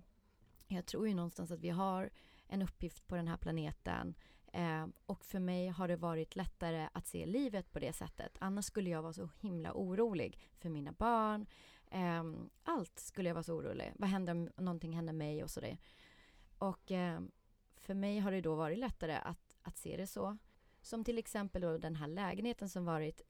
Jag 0.69 0.87
tror 0.87 1.09
ju 1.09 1.15
någonstans 1.15 1.51
att 1.51 1.61
vi 1.61 1.71
har 1.71 2.11
en 2.47 2.63
uppgift 2.63 3.07
på 3.07 3.17
den 3.17 3.29
här 3.29 3.37
planeten 3.37 4.15
eh, 4.53 4.87
och 5.07 5.25
för 5.25 5.39
mig 5.39 5.69
har 5.69 5.89
det 5.89 5.97
varit 5.97 6.37
lättare 6.37 6.89
att 6.93 7.07
se 7.07 7.27
livet 7.27 7.73
på 7.73 7.79
det 7.79 7.93
sättet. 7.93 8.37
Annars 8.41 8.65
skulle 8.65 8.91
jag 8.91 9.03
vara 9.03 9.13
så 9.13 9.29
himla 9.41 9.73
orolig 9.75 10.39
för 10.59 10.69
mina 10.69 10.93
barn. 10.93 11.47
Eh, 11.91 12.25
allt 12.63 12.99
skulle 12.99 13.29
jag 13.29 13.35
vara 13.35 13.43
så 13.43 13.55
orolig. 13.55 13.93
Vad 13.97 14.09
händer 14.09 14.33
om 14.33 14.51
någonting 14.57 14.93
händer 14.93 15.13
mig 15.13 15.43
och 15.43 15.51
sådär. 15.51 15.79
Och 16.59 16.91
eh, 16.93 17.21
för 17.87 17.95
mig 17.95 18.19
har 18.19 18.33
det 18.33 18.41
då 18.41 18.55
varit 18.55 18.79
lättare 18.79 19.15
att, 19.15 19.57
att 19.63 19.79
se 19.79 19.97
det 19.97 20.07
så. 20.07 20.39
Som 20.83 21.05
till 21.05 21.19
exempel 21.19 21.63
då 21.63 21.79
den 21.79 21.97
här 21.97 22.07
lägenheten 22.07 22.69
som 22.69 22.85
varit 22.85 23.21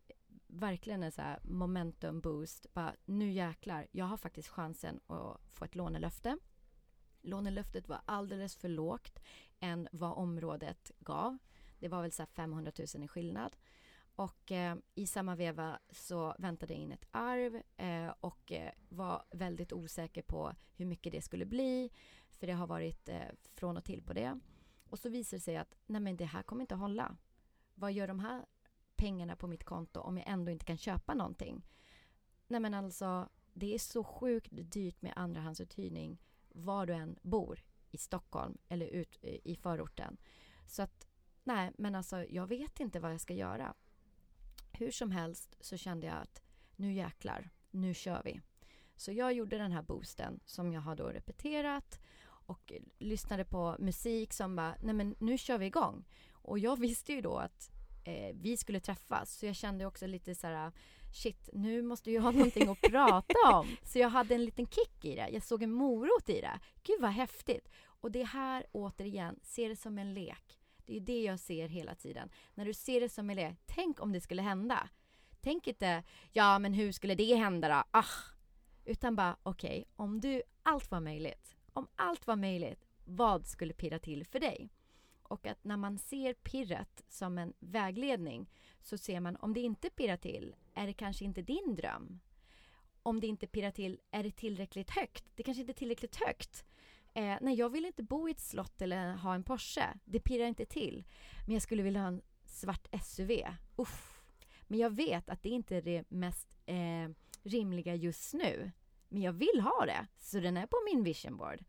verkligen 0.47 1.03
en 1.03 1.13
så 1.13 1.23
här 1.23 1.41
momentum 1.43 2.21
boost. 2.21 2.67
Bara, 2.73 2.95
nu 3.05 3.31
jäklar, 3.31 3.87
jag 3.91 4.05
har 4.05 4.17
faktiskt 4.17 4.49
chansen 4.49 5.01
att 5.07 5.41
få 5.53 5.65
ett 5.65 5.75
lånelöfte. 5.75 6.39
Lånelöftet 7.23 7.89
var 7.89 8.01
alldeles 8.05 8.57
för 8.57 8.69
lågt 8.69 9.19
än 9.61 9.89
vad 9.93 10.13
området 10.13 10.91
gav. 10.99 11.39
Det 11.79 11.89
var 11.89 12.03
väl 12.03 12.13
så 12.13 12.27
500 12.27 12.73
000 12.95 13.05
i 13.05 13.09
skillnad. 13.09 13.57
Och 14.17 14.53
eh, 14.53 14.77
i 14.95 15.07
samma 15.07 15.37
veva 15.37 15.79
så 15.91 16.35
väntade 16.39 16.73
jag 16.73 16.83
in 16.83 16.93
ett 16.93 17.07
arv 17.11 17.63
eh, 17.77 18.15
och 18.21 18.53
eh, 18.53 18.73
var 18.89 19.25
väldigt 19.31 19.73
osäker 19.73 20.23
på 20.23 20.55
hur 20.73 20.87
mycket 20.87 21.13
det 21.13 21.23
skulle 21.23 21.47
bli. 21.47 21.91
För 22.31 22.47
det 22.47 22.53
har 22.53 22.67
varit 22.67 23.09
eh, 23.09 23.29
från 23.55 23.77
och 23.77 23.85
till 23.85 24.03
på 24.03 24.13
det. 24.13 24.41
Och 24.89 24.99
så 24.99 25.09
visar 25.09 25.37
det 25.37 25.41
sig 25.41 25.57
att 25.57 25.77
nej 25.87 26.01
men 26.01 26.17
det 26.17 26.25
här 26.25 26.43
kommer 26.43 26.63
inte 26.63 26.75
att 26.75 26.81
hålla. 26.81 27.17
Vad 27.75 27.93
gör 27.93 28.09
de 28.09 28.21
här 28.21 28.47
pengarna 28.97 29.37
på 29.37 29.47
mitt 29.47 29.65
konto 29.65 30.01
om 30.01 30.17
jag 30.17 30.29
ändå 30.29 30.53
inte 30.53 30.65
kan 30.65 30.79
köpa 30.79 31.15
någonting? 31.15 31.67
Nej 32.49 32.61
men 32.61 32.75
alltså, 32.75 33.29
det 33.53 33.75
är 33.75 33.79
så 33.79 34.05
sjukt 34.05 34.49
dyrt 34.53 35.03
med 35.03 35.13
andrahandsuthyrning 35.17 36.19
var 36.49 36.87
du 36.87 36.93
än 36.93 37.19
bor 37.23 37.65
i 37.91 37.99
Stockholm 37.99 38.59
eller 38.69 38.87
ut 38.87 39.25
i 39.25 39.57
förorten. 39.57 40.17
Så 40.67 40.83
att, 40.83 41.09
nej 41.45 41.73
men 41.79 41.95
alltså 41.95 42.25
jag 42.25 42.47
vet 42.47 42.81
inte 42.81 43.01
vad 43.01 43.13
jag 43.13 43.21
ska 43.21 43.35
göra. 43.35 43.75
Hur 44.79 44.91
som 44.91 45.11
helst 45.11 45.57
så 45.61 45.77
kände 45.77 46.07
jag 46.07 46.17
att 46.17 46.43
nu 46.77 46.93
jäklar, 46.93 47.51
nu 47.71 47.95
kör 47.95 48.23
vi. 48.25 48.41
Så 48.97 49.13
jag 49.13 49.33
gjorde 49.33 49.59
den 49.59 49.73
här 49.73 49.83
boosten 49.83 50.41
som 50.45 50.73
jag 50.73 50.81
har 50.81 50.97
då 50.97 51.09
repeterat 51.09 52.01
och 52.47 52.73
lyssnade 52.99 53.45
på 53.45 53.77
musik 53.79 54.33
som 54.33 54.57
bara, 54.57 54.75
nej 54.83 54.95
men 54.95 55.15
nu 55.19 55.39
kör 55.39 55.59
vi 55.59 55.67
igång. 55.67 56.05
Och 56.33 56.59
jag 56.59 56.81
visste 56.81 57.13
ju 57.13 57.21
då 57.21 57.37
att 57.37 57.71
eh, 58.05 58.35
vi 58.35 58.57
skulle 58.57 58.81
träffas 58.81 59.39
så 59.39 59.47
jag 59.47 59.57
kände 59.57 59.87
också 59.87 60.07
lite 60.07 60.35
så 60.35 60.47
här 60.47 60.73
shit, 61.17 61.49
nu 61.53 61.83
måste 61.83 62.11
jag 62.11 62.23
ha 62.23 62.31
någonting 62.31 62.69
att 62.69 62.81
prata 62.81 63.35
om. 63.53 63.67
Så 63.83 63.99
jag 63.99 64.09
hade 64.09 64.35
en 64.35 64.45
liten 64.45 64.67
kick 64.67 65.05
i 65.05 65.15
det. 65.15 65.29
Jag 65.29 65.43
såg 65.43 65.63
en 65.63 65.73
morot 65.73 66.29
i 66.29 66.41
det. 66.41 66.61
Gud 66.83 67.01
vad 67.01 67.11
häftigt. 67.11 67.69
Och 67.85 68.11
det 68.11 68.25
här 68.25 68.67
återigen, 68.73 69.39
se 69.43 69.69
det 69.69 69.77
som 69.77 69.99
en 69.99 70.15
lek. 70.15 70.59
Det 70.87 70.97
är 70.97 71.01
det 71.01 71.23
jag 71.23 71.41
ser 71.41 71.69
hela 71.69 71.95
tiden. 71.95 72.31
När 72.55 72.65
du 72.65 72.75
ser 72.75 73.01
det 73.01 73.09
som 73.09 73.31
elev, 73.31 73.57
tänk 73.67 74.01
om 74.01 74.13
det 74.13 74.21
skulle 74.21 74.43
hända. 74.43 74.89
Tänk 75.41 75.67
inte, 75.67 76.03
ja 76.33 76.59
men 76.59 76.75
hur 76.75 76.93
skulle 76.93 77.15
det 77.15 77.35
hända 77.35 77.69
då? 77.69 77.85
Ah! 77.91 78.05
Utan 78.85 79.17
bara, 79.17 79.37
okej, 79.43 79.79
okay, 79.79 79.85
om 79.97 80.21
du, 80.21 80.43
allt 80.63 80.91
var 80.91 81.01
möjligt. 81.01 81.57
Om 81.73 81.89
allt 81.97 82.27
var 82.27 82.37
möjligt, 82.37 82.87
vad 83.05 83.47
skulle 83.47 83.73
pirra 83.73 83.99
till 83.99 84.25
för 84.25 84.41
dig? 84.41 84.71
Och 85.23 85.47
att 85.47 85.65
när 85.65 85.77
man 85.77 85.99
ser 85.99 86.35
pirret 86.35 87.03
som 87.09 87.39
en 87.39 87.53
vägledning 87.59 88.51
så 88.83 88.99
ser 88.99 89.21
man 89.21 89.37
om 89.37 89.55
det 89.55 89.61
inte 89.61 89.91
pirrar 89.91 90.17
till, 90.17 90.57
är 90.75 90.87
det 90.87 90.93
kanske 90.93 91.25
inte 91.25 91.43
din 91.43 91.75
dröm? 91.75 92.21
Om 93.03 93.21
det 93.21 93.27
inte 93.27 93.47
pirrar 93.47 93.71
till, 93.71 94.01
är 94.11 94.23
det 94.23 94.31
tillräckligt 94.31 94.91
högt? 94.91 95.25
Det 95.35 95.43
kanske 95.43 95.61
inte 95.61 95.73
är 95.73 95.75
tillräckligt 95.75 96.17
högt. 96.17 96.66
Eh, 97.17 97.37
nej, 97.41 97.55
jag 97.55 97.71
vill 97.71 97.85
inte 97.85 98.03
bo 98.03 98.29
i 98.29 98.31
ett 98.31 98.41
slott 98.41 98.83
eller 98.83 99.13
ha 99.13 99.35
en 99.35 99.43
Porsche. 99.43 99.95
Det 100.05 100.21
pirrar 100.21 100.47
inte 100.47 100.67
till. 100.67 101.05
Men 101.47 101.53
jag 101.53 101.63
skulle 101.63 101.83
vilja 101.83 102.01
ha 102.01 102.09
en 102.09 102.23
svart 102.45 102.89
SUV. 103.03 103.31
Uff. 103.77 104.23
Men 104.63 104.79
jag 104.79 104.91
vet 104.91 105.31
att 105.31 105.43
det 105.43 105.49
inte 105.49 105.77
är 105.77 105.83
det 105.83 106.11
mest 106.11 106.57
eh, 106.67 107.09
rimliga 107.43 107.95
just 107.95 108.35
nu. 108.35 108.73
Men 109.09 109.23
jag 109.23 109.33
vill 109.33 109.61
ha 109.61 109.87
det, 109.87 110.07
så 110.19 110.41
den 110.41 110.57
är 110.57 110.67
på 110.67 110.77
min 110.93 111.05
vision 111.05 111.37
board. 111.37 111.65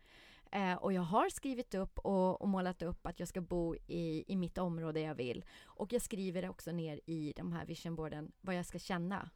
Eh, 0.51 0.73
och 0.73 0.93
jag 0.93 1.01
har 1.01 1.29
skrivit 1.29 1.73
upp 1.73 1.99
och, 1.99 2.41
och, 2.41 2.47
målat 2.47 2.81
upp 2.81 3.07
att 3.07 3.19
jag 3.19 3.29
ska 3.29 3.41
bo 3.41 3.75
i, 3.75 4.23
i 4.27 4.35
mitt 4.35 4.57
område 4.57 4.99
jag 4.99 5.15
vill. 5.15 5.45
Och 5.63 5.93
jag 5.93 6.01
skriver 6.01 6.49
också 6.49 6.71
ner 6.71 6.99
i 7.05 7.33
de 7.35 7.53
här 7.53 7.65
visionboarden 7.65 8.31
vad 8.41 8.55
jag 8.55 8.65
ska 8.65 8.79
känna. 8.79 9.29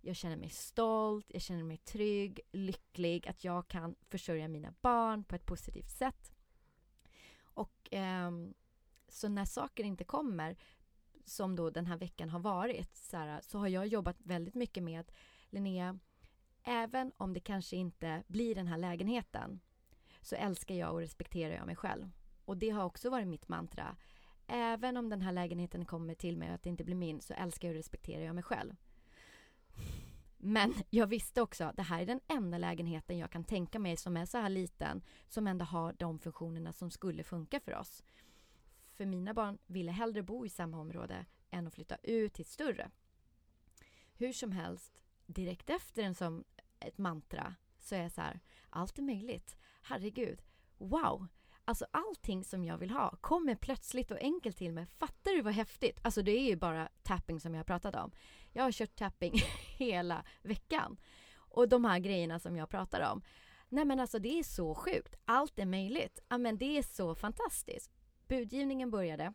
Jag 0.00 0.16
känner 0.16 0.36
mig 0.36 0.50
stolt, 0.50 1.26
jag 1.28 1.42
känner 1.42 1.64
mig 1.64 1.76
trygg, 1.76 2.40
lycklig, 2.52 3.28
att 3.28 3.44
jag 3.44 3.68
kan 3.68 3.94
försörja 4.08 4.48
mina 4.48 4.74
barn 4.80 5.24
på 5.24 5.34
ett 5.34 5.46
positivt 5.46 5.90
sätt. 5.90 6.32
Och 7.42 7.94
eh, 7.94 8.30
så 9.08 9.28
när 9.28 9.44
saker 9.44 9.84
inte 9.84 10.04
kommer, 10.04 10.56
som 11.24 11.56
då 11.56 11.70
den 11.70 11.86
här 11.86 11.96
veckan 11.96 12.30
har 12.30 12.40
varit, 12.40 12.96
så, 12.96 13.16
här, 13.16 13.40
så 13.40 13.58
har 13.58 13.68
jag 13.68 13.86
jobbat 13.86 14.16
väldigt 14.18 14.54
mycket 14.54 14.82
med 14.82 15.00
att 15.00 15.12
Linnea, 15.50 15.98
även 16.62 17.12
om 17.16 17.32
det 17.32 17.40
kanske 17.40 17.76
inte 17.76 18.22
blir 18.26 18.54
den 18.54 18.66
här 18.66 18.78
lägenheten, 18.78 19.60
så 20.20 20.36
älskar 20.36 20.74
jag 20.74 20.92
och 20.92 21.00
respekterar 21.00 21.54
jag 21.54 21.66
mig 21.66 21.76
själv. 21.76 22.10
Och 22.44 22.56
det 22.56 22.70
har 22.70 22.84
också 22.84 23.10
varit 23.10 23.28
mitt 23.28 23.48
mantra. 23.48 23.96
Även 24.46 24.96
om 24.96 25.08
den 25.08 25.22
här 25.22 25.32
lägenheten 25.32 25.84
kommer 25.84 26.14
till 26.14 26.36
mig 26.36 26.48
och 26.48 26.54
att 26.54 26.62
det 26.62 26.68
inte 26.68 26.84
blir 26.84 26.96
min 26.96 27.20
så 27.20 27.34
älskar 27.34 27.68
och 27.68 27.74
respekterar 27.74 28.24
jag 28.24 28.34
mig 28.34 28.44
själv. 28.44 28.76
Men 30.36 30.74
jag 30.90 31.06
visste 31.06 31.42
också 31.42 31.64
att 31.64 31.76
det 31.76 31.82
här 31.82 32.02
är 32.02 32.06
den 32.06 32.20
enda 32.28 32.58
lägenheten 32.58 33.18
jag 33.18 33.30
kan 33.30 33.44
tänka 33.44 33.78
mig 33.78 33.96
som 33.96 34.16
är 34.16 34.26
så 34.26 34.38
här 34.38 34.48
liten 34.48 35.02
som 35.28 35.46
ändå 35.46 35.64
har 35.64 35.92
de 35.92 36.18
funktionerna 36.18 36.72
som 36.72 36.90
skulle 36.90 37.24
funka 37.24 37.60
för 37.60 37.74
oss. 37.74 38.02
För 38.92 39.06
mina 39.06 39.34
barn 39.34 39.58
ville 39.66 39.92
hellre 39.92 40.22
bo 40.22 40.46
i 40.46 40.48
samma 40.48 40.80
område 40.80 41.26
än 41.50 41.66
att 41.66 41.74
flytta 41.74 41.96
ut 42.02 42.32
till 42.34 42.42
ett 42.42 42.48
större. 42.48 42.90
Hur 44.14 44.32
som 44.32 44.52
helst, 44.52 45.02
direkt 45.26 45.70
efter 45.70 46.02
en 46.02 46.14
som 46.14 46.44
ett 46.80 46.98
mantra 46.98 47.54
så 47.78 47.94
är 47.94 48.02
jag 48.02 48.12
så 48.12 48.20
här, 48.20 48.40
allt 48.70 48.98
är 48.98 49.02
möjligt 49.02 49.56
herregud, 49.82 50.42
wow! 50.78 51.26
Alltså 51.70 51.86
allting 51.90 52.44
som 52.44 52.64
jag 52.64 52.78
vill 52.78 52.90
ha 52.90 53.16
kommer 53.20 53.54
plötsligt 53.54 54.10
och 54.10 54.18
enkelt 54.20 54.56
till 54.56 54.72
mig. 54.72 54.86
Fattar 54.86 55.30
du 55.30 55.42
vad 55.42 55.52
häftigt? 55.52 56.00
Alltså 56.02 56.22
det 56.22 56.30
är 56.30 56.48
ju 56.48 56.56
bara 56.56 56.88
tapping 57.02 57.40
som 57.40 57.54
jag 57.54 57.58
har 57.58 57.64
pratat 57.64 57.94
om. 57.94 58.12
Jag 58.52 58.62
har 58.62 58.72
kört 58.72 58.96
tapping 58.96 59.32
hela 59.76 60.24
veckan. 60.42 61.00
Och 61.34 61.68
de 61.68 61.84
här 61.84 61.98
grejerna 61.98 62.38
som 62.38 62.56
jag 62.56 62.68
pratar 62.68 63.12
om. 63.12 63.22
Nej 63.68 63.84
men 63.84 64.00
alltså 64.00 64.18
det 64.18 64.38
är 64.38 64.42
så 64.42 64.74
sjukt. 64.74 65.16
Allt 65.24 65.58
är 65.58 65.66
möjligt. 65.66 66.18
Ja 66.28 66.38
men 66.38 66.58
det 66.58 66.78
är 66.78 66.82
så 66.82 67.14
fantastiskt. 67.14 67.90
Budgivningen 68.28 68.90
började 68.90 69.32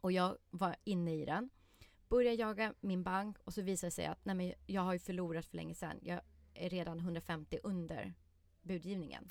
och 0.00 0.12
jag 0.12 0.36
var 0.50 0.76
inne 0.84 1.14
i 1.14 1.24
den. 1.24 1.50
Började 2.08 2.36
jaga 2.36 2.74
min 2.80 3.02
bank 3.02 3.36
och 3.44 3.54
så 3.54 3.62
visade 3.62 3.88
det 3.88 3.94
sig 3.94 4.06
att 4.06 4.24
nej 4.24 4.34
men 4.34 4.52
jag 4.66 4.82
har 4.82 4.92
ju 4.92 4.98
förlorat 4.98 5.46
för 5.46 5.56
länge 5.56 5.74
sedan. 5.74 5.98
Jag 6.02 6.20
är 6.54 6.70
redan 6.70 6.98
150 6.98 7.58
under 7.62 8.14
budgivningen. 8.62 9.30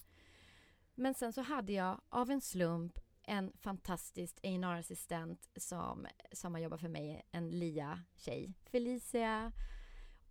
Men 1.00 1.14
sen 1.14 1.34
så 1.34 1.41
hade 1.41 1.74
jag 1.74 2.02
av 2.10 2.32
en 2.32 2.41
slump 2.41 3.00
en 3.24 3.52
fantastisk 3.58 4.39
A&amppr-assistent 4.43 5.50
som, 5.56 6.08
som 6.32 6.54
har 6.54 6.62
jobbat 6.62 6.82
för 6.82 6.88
mig, 6.88 7.26
en 7.32 7.50
LIA-tjej, 7.50 8.54
Felicia. 8.72 9.52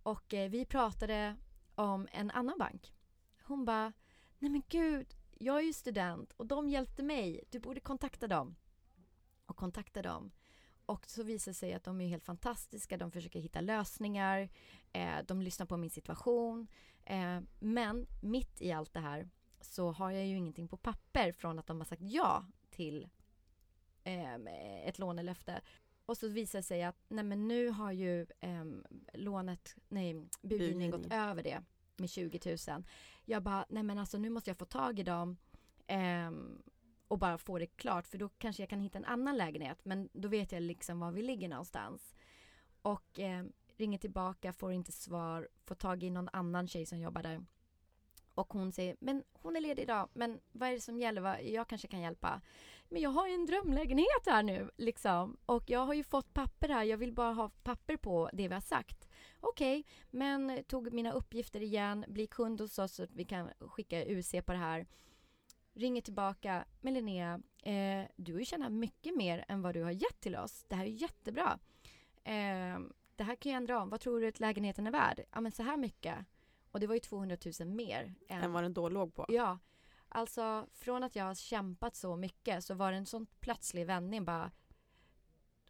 Och 0.03 0.33
eh, 0.33 0.49
vi 0.49 0.65
pratade 0.65 1.35
om 1.75 2.07
en 2.11 2.31
annan 2.31 2.57
bank. 2.59 2.93
Hon 3.43 3.65
bara, 3.65 3.93
nej 4.39 4.51
men 4.51 4.63
gud, 4.69 5.15
jag 5.37 5.57
är 5.57 5.63
ju 5.63 5.73
student 5.73 6.31
och 6.31 6.45
de 6.45 6.69
hjälpte 6.69 7.03
mig, 7.03 7.43
du 7.49 7.59
borde 7.59 7.79
kontakta 7.79 8.27
dem. 8.27 8.55
Och 9.45 9.57
kontakta 9.57 10.01
dem. 10.01 10.31
Och 10.85 11.05
så 11.09 11.23
visar 11.23 11.51
det 11.51 11.55
sig 11.55 11.73
att 11.73 11.83
de 11.83 12.01
är 12.01 12.07
helt 12.07 12.23
fantastiska, 12.23 12.97
de 12.97 13.11
försöker 13.11 13.39
hitta 13.39 13.61
lösningar, 13.61 14.49
eh, 14.93 15.17
de 15.27 15.41
lyssnar 15.41 15.65
på 15.65 15.77
min 15.77 15.89
situation. 15.89 16.67
Eh, 17.05 17.39
men 17.59 18.07
mitt 18.21 18.61
i 18.61 18.71
allt 18.71 18.93
det 18.93 18.99
här 18.99 19.29
så 19.61 19.91
har 19.91 20.11
jag 20.11 20.25
ju 20.25 20.37
ingenting 20.37 20.67
på 20.67 20.77
papper 20.77 21.31
från 21.31 21.59
att 21.59 21.67
de 21.67 21.77
har 21.77 21.85
sagt 21.85 22.01
ja 22.01 22.45
till 22.69 23.07
eh, 24.03 24.35
ett 24.87 24.99
lånelöfte. 24.99 25.61
Och 26.05 26.17
så 26.17 26.27
visar 26.27 26.59
det 26.59 26.63
sig 26.63 26.83
att 26.83 26.95
nej 27.07 27.23
men 27.23 27.47
nu 27.47 27.69
har 27.69 27.91
ju 27.91 28.21
eh, 28.21 28.65
lånet, 29.13 29.75
nej 29.87 30.27
budgivningen 30.41 30.91
gått 30.91 31.13
över 31.13 31.43
det 31.43 31.63
med 31.97 32.09
20 32.09 32.57
000. 32.67 32.83
Jag 33.25 33.43
bara, 33.43 33.65
nej 33.69 33.83
men 33.83 33.97
alltså 33.97 34.17
nu 34.17 34.29
måste 34.29 34.49
jag 34.49 34.57
få 34.57 34.65
tag 34.65 34.99
i 34.99 35.03
dem 35.03 35.37
eh, 35.87 36.31
och 37.07 37.19
bara 37.19 37.37
få 37.37 37.59
det 37.59 37.67
klart 37.67 38.07
för 38.07 38.17
då 38.17 38.29
kanske 38.29 38.61
jag 38.61 38.69
kan 38.69 38.79
hitta 38.79 38.97
en 38.97 39.05
annan 39.05 39.37
lägenhet 39.37 39.85
men 39.85 40.09
då 40.13 40.27
vet 40.27 40.51
jag 40.51 40.61
liksom 40.61 40.99
var 40.99 41.11
vi 41.11 41.21
ligger 41.21 41.49
någonstans. 41.49 42.15
Och 42.81 43.19
eh, 43.19 43.45
ringer 43.77 43.97
tillbaka, 43.97 44.53
får 44.53 44.71
inte 44.71 44.91
svar, 44.91 45.47
får 45.65 45.75
tag 45.75 46.03
i 46.03 46.09
någon 46.09 46.29
annan 46.33 46.67
tjej 46.67 46.85
som 46.85 46.99
jobbar 46.99 47.23
där 47.23 47.45
och 48.39 48.53
hon 48.53 48.71
säger, 48.71 48.95
men 48.99 49.23
hon 49.33 49.55
är 49.55 49.61
ledig 49.61 49.81
idag, 49.83 50.09
men 50.13 50.39
vad 50.51 50.69
är 50.69 50.73
det 50.73 50.81
som 50.81 50.99
gäller? 50.99 51.21
Vad- 51.21 51.43
Jag 51.43 51.67
kanske 51.67 51.87
kan 51.87 52.01
hjälpa. 52.01 52.41
Men 52.89 53.01
jag 53.01 53.09
har 53.09 53.27
ju 53.27 53.33
en 53.33 53.45
drömlägenhet 53.45 54.25
här 54.25 54.43
nu, 54.43 54.69
liksom. 54.77 55.37
Och 55.45 55.69
jag 55.69 55.79
har 55.85 55.93
ju 55.93 56.03
fått 56.03 56.33
papper 56.33 56.69
här, 56.69 56.83
jag 56.83 56.97
vill 56.97 57.13
bara 57.13 57.33
ha 57.33 57.49
papper 57.63 57.97
på 57.97 58.29
det 58.33 58.47
vi 58.47 58.53
har 58.53 58.61
sagt. 58.61 59.09
Okej, 59.39 59.85
men 60.09 60.63
tog 60.67 60.93
mina 60.93 61.11
uppgifter 61.11 61.61
igen, 61.61 62.05
bli 62.07 62.27
kund 62.27 62.61
hos 62.61 62.79
oss 62.79 62.93
så 62.93 63.03
att 63.03 63.11
vi 63.15 63.25
kan 63.25 63.49
skicka 63.59 64.05
UC 64.05 64.31
på 64.45 64.51
det 64.51 64.57
här. 64.57 64.87
Ringer 65.73 66.01
tillbaka, 66.01 66.65
men 66.81 66.93
Linnea, 66.93 67.41
eh, 67.63 68.05
du 68.15 68.33
har 68.33 68.39
ju 68.39 68.45
tjänat 68.45 68.71
mycket 68.71 69.15
mer 69.17 69.45
än 69.47 69.61
vad 69.61 69.73
du 69.73 69.83
har 69.83 69.91
gett 69.91 70.19
till 70.19 70.35
oss. 70.35 70.65
Det 70.67 70.75
här 70.75 70.83
är 70.85 70.89
ju 70.89 70.95
jättebra. 70.95 71.59
Eh, 72.23 72.79
det 73.15 73.23
här 73.23 73.35
kan 73.35 73.51
jag 73.51 73.57
ändra 73.57 73.81
om. 73.81 73.89
Vad 73.89 73.99
tror 73.99 74.19
du 74.21 74.27
att 74.27 74.39
lägenheten 74.39 74.87
är 74.87 74.91
värd? 74.91 75.23
Ja, 75.31 75.41
men 75.41 75.51
så 75.51 75.63
här 75.63 75.77
mycket. 75.77 76.15
Och 76.71 76.79
det 76.79 76.87
var 76.87 76.93
ju 76.93 76.99
200 76.99 77.37
000 77.59 77.69
mer. 77.69 78.15
Än, 78.29 78.43
Än 78.43 78.53
vad 78.53 78.63
den 78.63 78.73
då 78.73 78.89
låg 78.89 79.15
på. 79.15 79.25
Ja, 79.29 79.59
alltså 80.09 80.67
från 80.73 81.03
att 81.03 81.15
jag 81.15 81.25
har 81.25 81.35
kämpat 81.35 81.95
så 81.95 82.15
mycket 82.15 82.63
så 82.63 82.73
var 82.73 82.91
det 82.91 82.97
en 82.97 83.05
sån 83.05 83.25
plötslig 83.39 83.85
vändning 83.85 84.25
bara. 84.25 84.51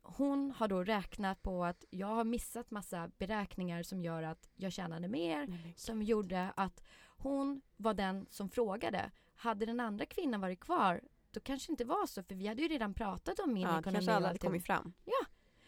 Hon 0.02 0.52
har 0.52 0.68
då 0.68 0.84
räknat 0.84 1.42
på 1.42 1.66
att 1.66 1.86
jag 1.90 2.08
har 2.08 2.24
missat 2.24 2.72
massa 2.72 3.12
beräkningar 3.18 3.84
som 3.84 4.04
gör 4.04 4.24
att 4.24 4.50
jag 4.56 4.72
tjänade 4.74 5.08
mer. 5.08 5.48
Nej, 5.48 5.74
Som 5.78 6.02
gjorde 6.02 6.52
att 6.56 6.84
hon 7.18 7.62
var 7.78 7.94
den 7.94 8.26
som 8.30 8.50
frågade. 8.50 9.12
Hade 9.36 9.66
den 9.66 9.80
andra 9.80 10.06
kvinnan 10.06 10.42
varit 10.42 10.60
kvar 10.60 11.02
då 11.32 11.40
kanske 11.40 11.70
det 11.70 11.74
inte 11.74 11.86
var 11.86 12.08
så 12.08 12.24
för 12.24 12.36
vi 12.36 12.48
hade 12.48 12.62
ju 12.62 12.68
redan 12.68 12.94
pratat 12.94 13.40
om 13.40 13.54
min 13.54 13.64
Ja, 13.64 13.80
ekonomi 13.80 13.96
kanske 13.96 14.14
aldrig 14.14 14.28
hade 14.28 14.40
kommit 14.40 14.66
fram. 14.66 14.94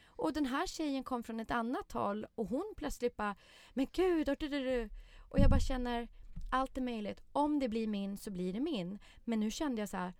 Och 0.05 0.33
den 0.33 0.45
här 0.45 0.67
tjejen 0.67 1.03
kom 1.03 1.23
från 1.23 1.39
ett 1.39 1.51
annat 1.51 1.91
håll 1.91 2.25
och 2.35 2.47
hon 2.47 2.73
plötsligt 2.77 3.17
bara 3.17 3.35
Men 3.73 3.87
gud, 3.91 4.29
och, 4.29 4.35
du, 4.39 4.47
du, 4.47 4.59
du 4.59 4.89
och 5.31 5.39
jag 5.39 5.49
bara 5.49 5.59
känner 5.59 6.07
Allt 6.53 6.77
är 6.77 6.81
möjligt. 6.81 7.21
Om 7.31 7.59
det 7.59 7.69
blir 7.69 7.87
min 7.87 8.17
så 8.17 8.31
blir 8.31 8.53
det 8.53 8.59
min. 8.59 8.99
Men 9.23 9.39
nu 9.39 9.51
kände 9.51 9.81
jag 9.81 9.89
så 9.89 9.97
här 9.97 10.13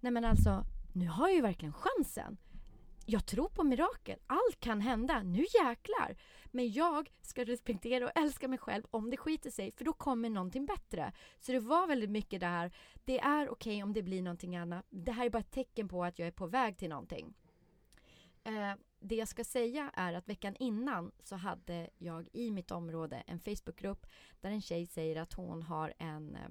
Nej 0.00 0.12
men 0.12 0.24
alltså, 0.24 0.64
nu 0.92 1.06
har 1.08 1.28
jag 1.28 1.34
ju 1.34 1.42
verkligen 1.42 1.72
chansen. 1.72 2.36
Jag 3.06 3.26
tror 3.26 3.48
på 3.48 3.64
mirakel. 3.64 4.18
Allt 4.26 4.60
kan 4.60 4.80
hända. 4.80 5.22
Nu 5.22 5.38
jäklar. 5.38 6.16
Men 6.46 6.72
jag 6.72 7.10
ska 7.20 7.44
respektera 7.44 8.04
och 8.04 8.10
älska 8.14 8.48
mig 8.48 8.58
själv 8.58 8.84
om 8.90 9.10
det 9.10 9.16
skiter 9.16 9.50
sig 9.50 9.72
för 9.72 9.84
då 9.84 9.92
kommer 9.92 10.30
någonting 10.30 10.66
bättre. 10.66 11.12
Så 11.40 11.52
det 11.52 11.60
var 11.60 11.86
väldigt 11.86 12.10
mycket 12.10 12.40
det 12.40 12.46
här. 12.46 12.72
Det 13.04 13.20
är 13.20 13.48
okej 13.48 13.82
om 13.82 13.92
det 13.92 14.02
blir 14.02 14.22
någonting 14.22 14.56
annat. 14.56 14.86
Det 14.90 15.12
här 15.12 15.26
är 15.26 15.30
bara 15.30 15.38
ett 15.38 15.50
tecken 15.50 15.88
på 15.88 16.04
att 16.04 16.18
jag 16.18 16.28
är 16.28 16.32
på 16.32 16.46
väg 16.46 16.76
till 16.76 16.88
någonting. 16.88 17.34
Eh, 18.44 18.74
det 19.04 19.14
jag 19.14 19.28
ska 19.28 19.44
säga 19.44 19.90
är 19.94 20.12
att 20.12 20.28
veckan 20.28 20.56
innan 20.58 21.12
så 21.22 21.36
hade 21.36 21.90
jag 21.98 22.28
i 22.32 22.50
mitt 22.50 22.70
område 22.70 23.22
en 23.26 23.40
Facebookgrupp 23.40 24.06
där 24.40 24.50
en 24.50 24.60
tjej 24.60 24.86
säger 24.86 25.16
att 25.16 25.32
hon 25.32 25.62
har 25.62 25.94
en, 25.98 26.36
eh, 26.36 26.48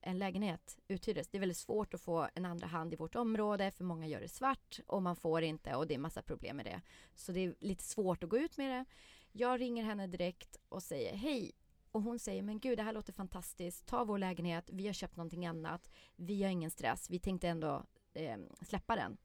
en 0.00 0.18
lägenhet 0.18 0.78
uthyrdes. 0.88 1.28
Det 1.28 1.38
är 1.38 1.40
väldigt 1.40 1.58
svårt 1.58 1.94
att 1.94 2.00
få 2.00 2.28
en 2.34 2.44
andra 2.44 2.66
hand 2.66 2.92
i 2.92 2.96
vårt 2.96 3.14
område 3.14 3.70
för 3.70 3.84
många 3.84 4.06
gör 4.06 4.20
det 4.20 4.28
svart 4.28 4.80
och 4.86 5.02
man 5.02 5.16
får 5.16 5.42
inte 5.42 5.74
och 5.74 5.86
det 5.86 5.94
är 5.94 5.98
massa 5.98 6.22
problem 6.22 6.56
med 6.56 6.66
det. 6.66 6.80
Så 7.14 7.32
det 7.32 7.40
är 7.40 7.54
lite 7.60 7.84
svårt 7.84 8.24
att 8.24 8.30
gå 8.30 8.38
ut 8.38 8.56
med 8.56 8.70
det. 8.70 8.84
Jag 9.32 9.60
ringer 9.60 9.84
henne 9.84 10.06
direkt 10.06 10.56
och 10.68 10.82
säger 10.82 11.16
hej 11.16 11.52
och 11.92 12.02
hon 12.02 12.18
säger 12.18 12.42
men 12.42 12.60
gud 12.60 12.78
det 12.78 12.82
här 12.82 12.92
låter 12.92 13.12
fantastiskt. 13.12 13.86
Ta 13.86 14.04
vår 14.04 14.18
lägenhet, 14.18 14.70
vi 14.72 14.86
har 14.86 14.94
köpt 14.94 15.16
någonting 15.16 15.46
annat. 15.46 15.90
Vi 16.16 16.42
har 16.42 16.50
ingen 16.50 16.70
stress, 16.70 17.10
vi 17.10 17.18
tänkte 17.18 17.48
ändå 17.48 17.84
eh, 18.14 18.38
släppa 18.62 18.96
den. 18.96 19.16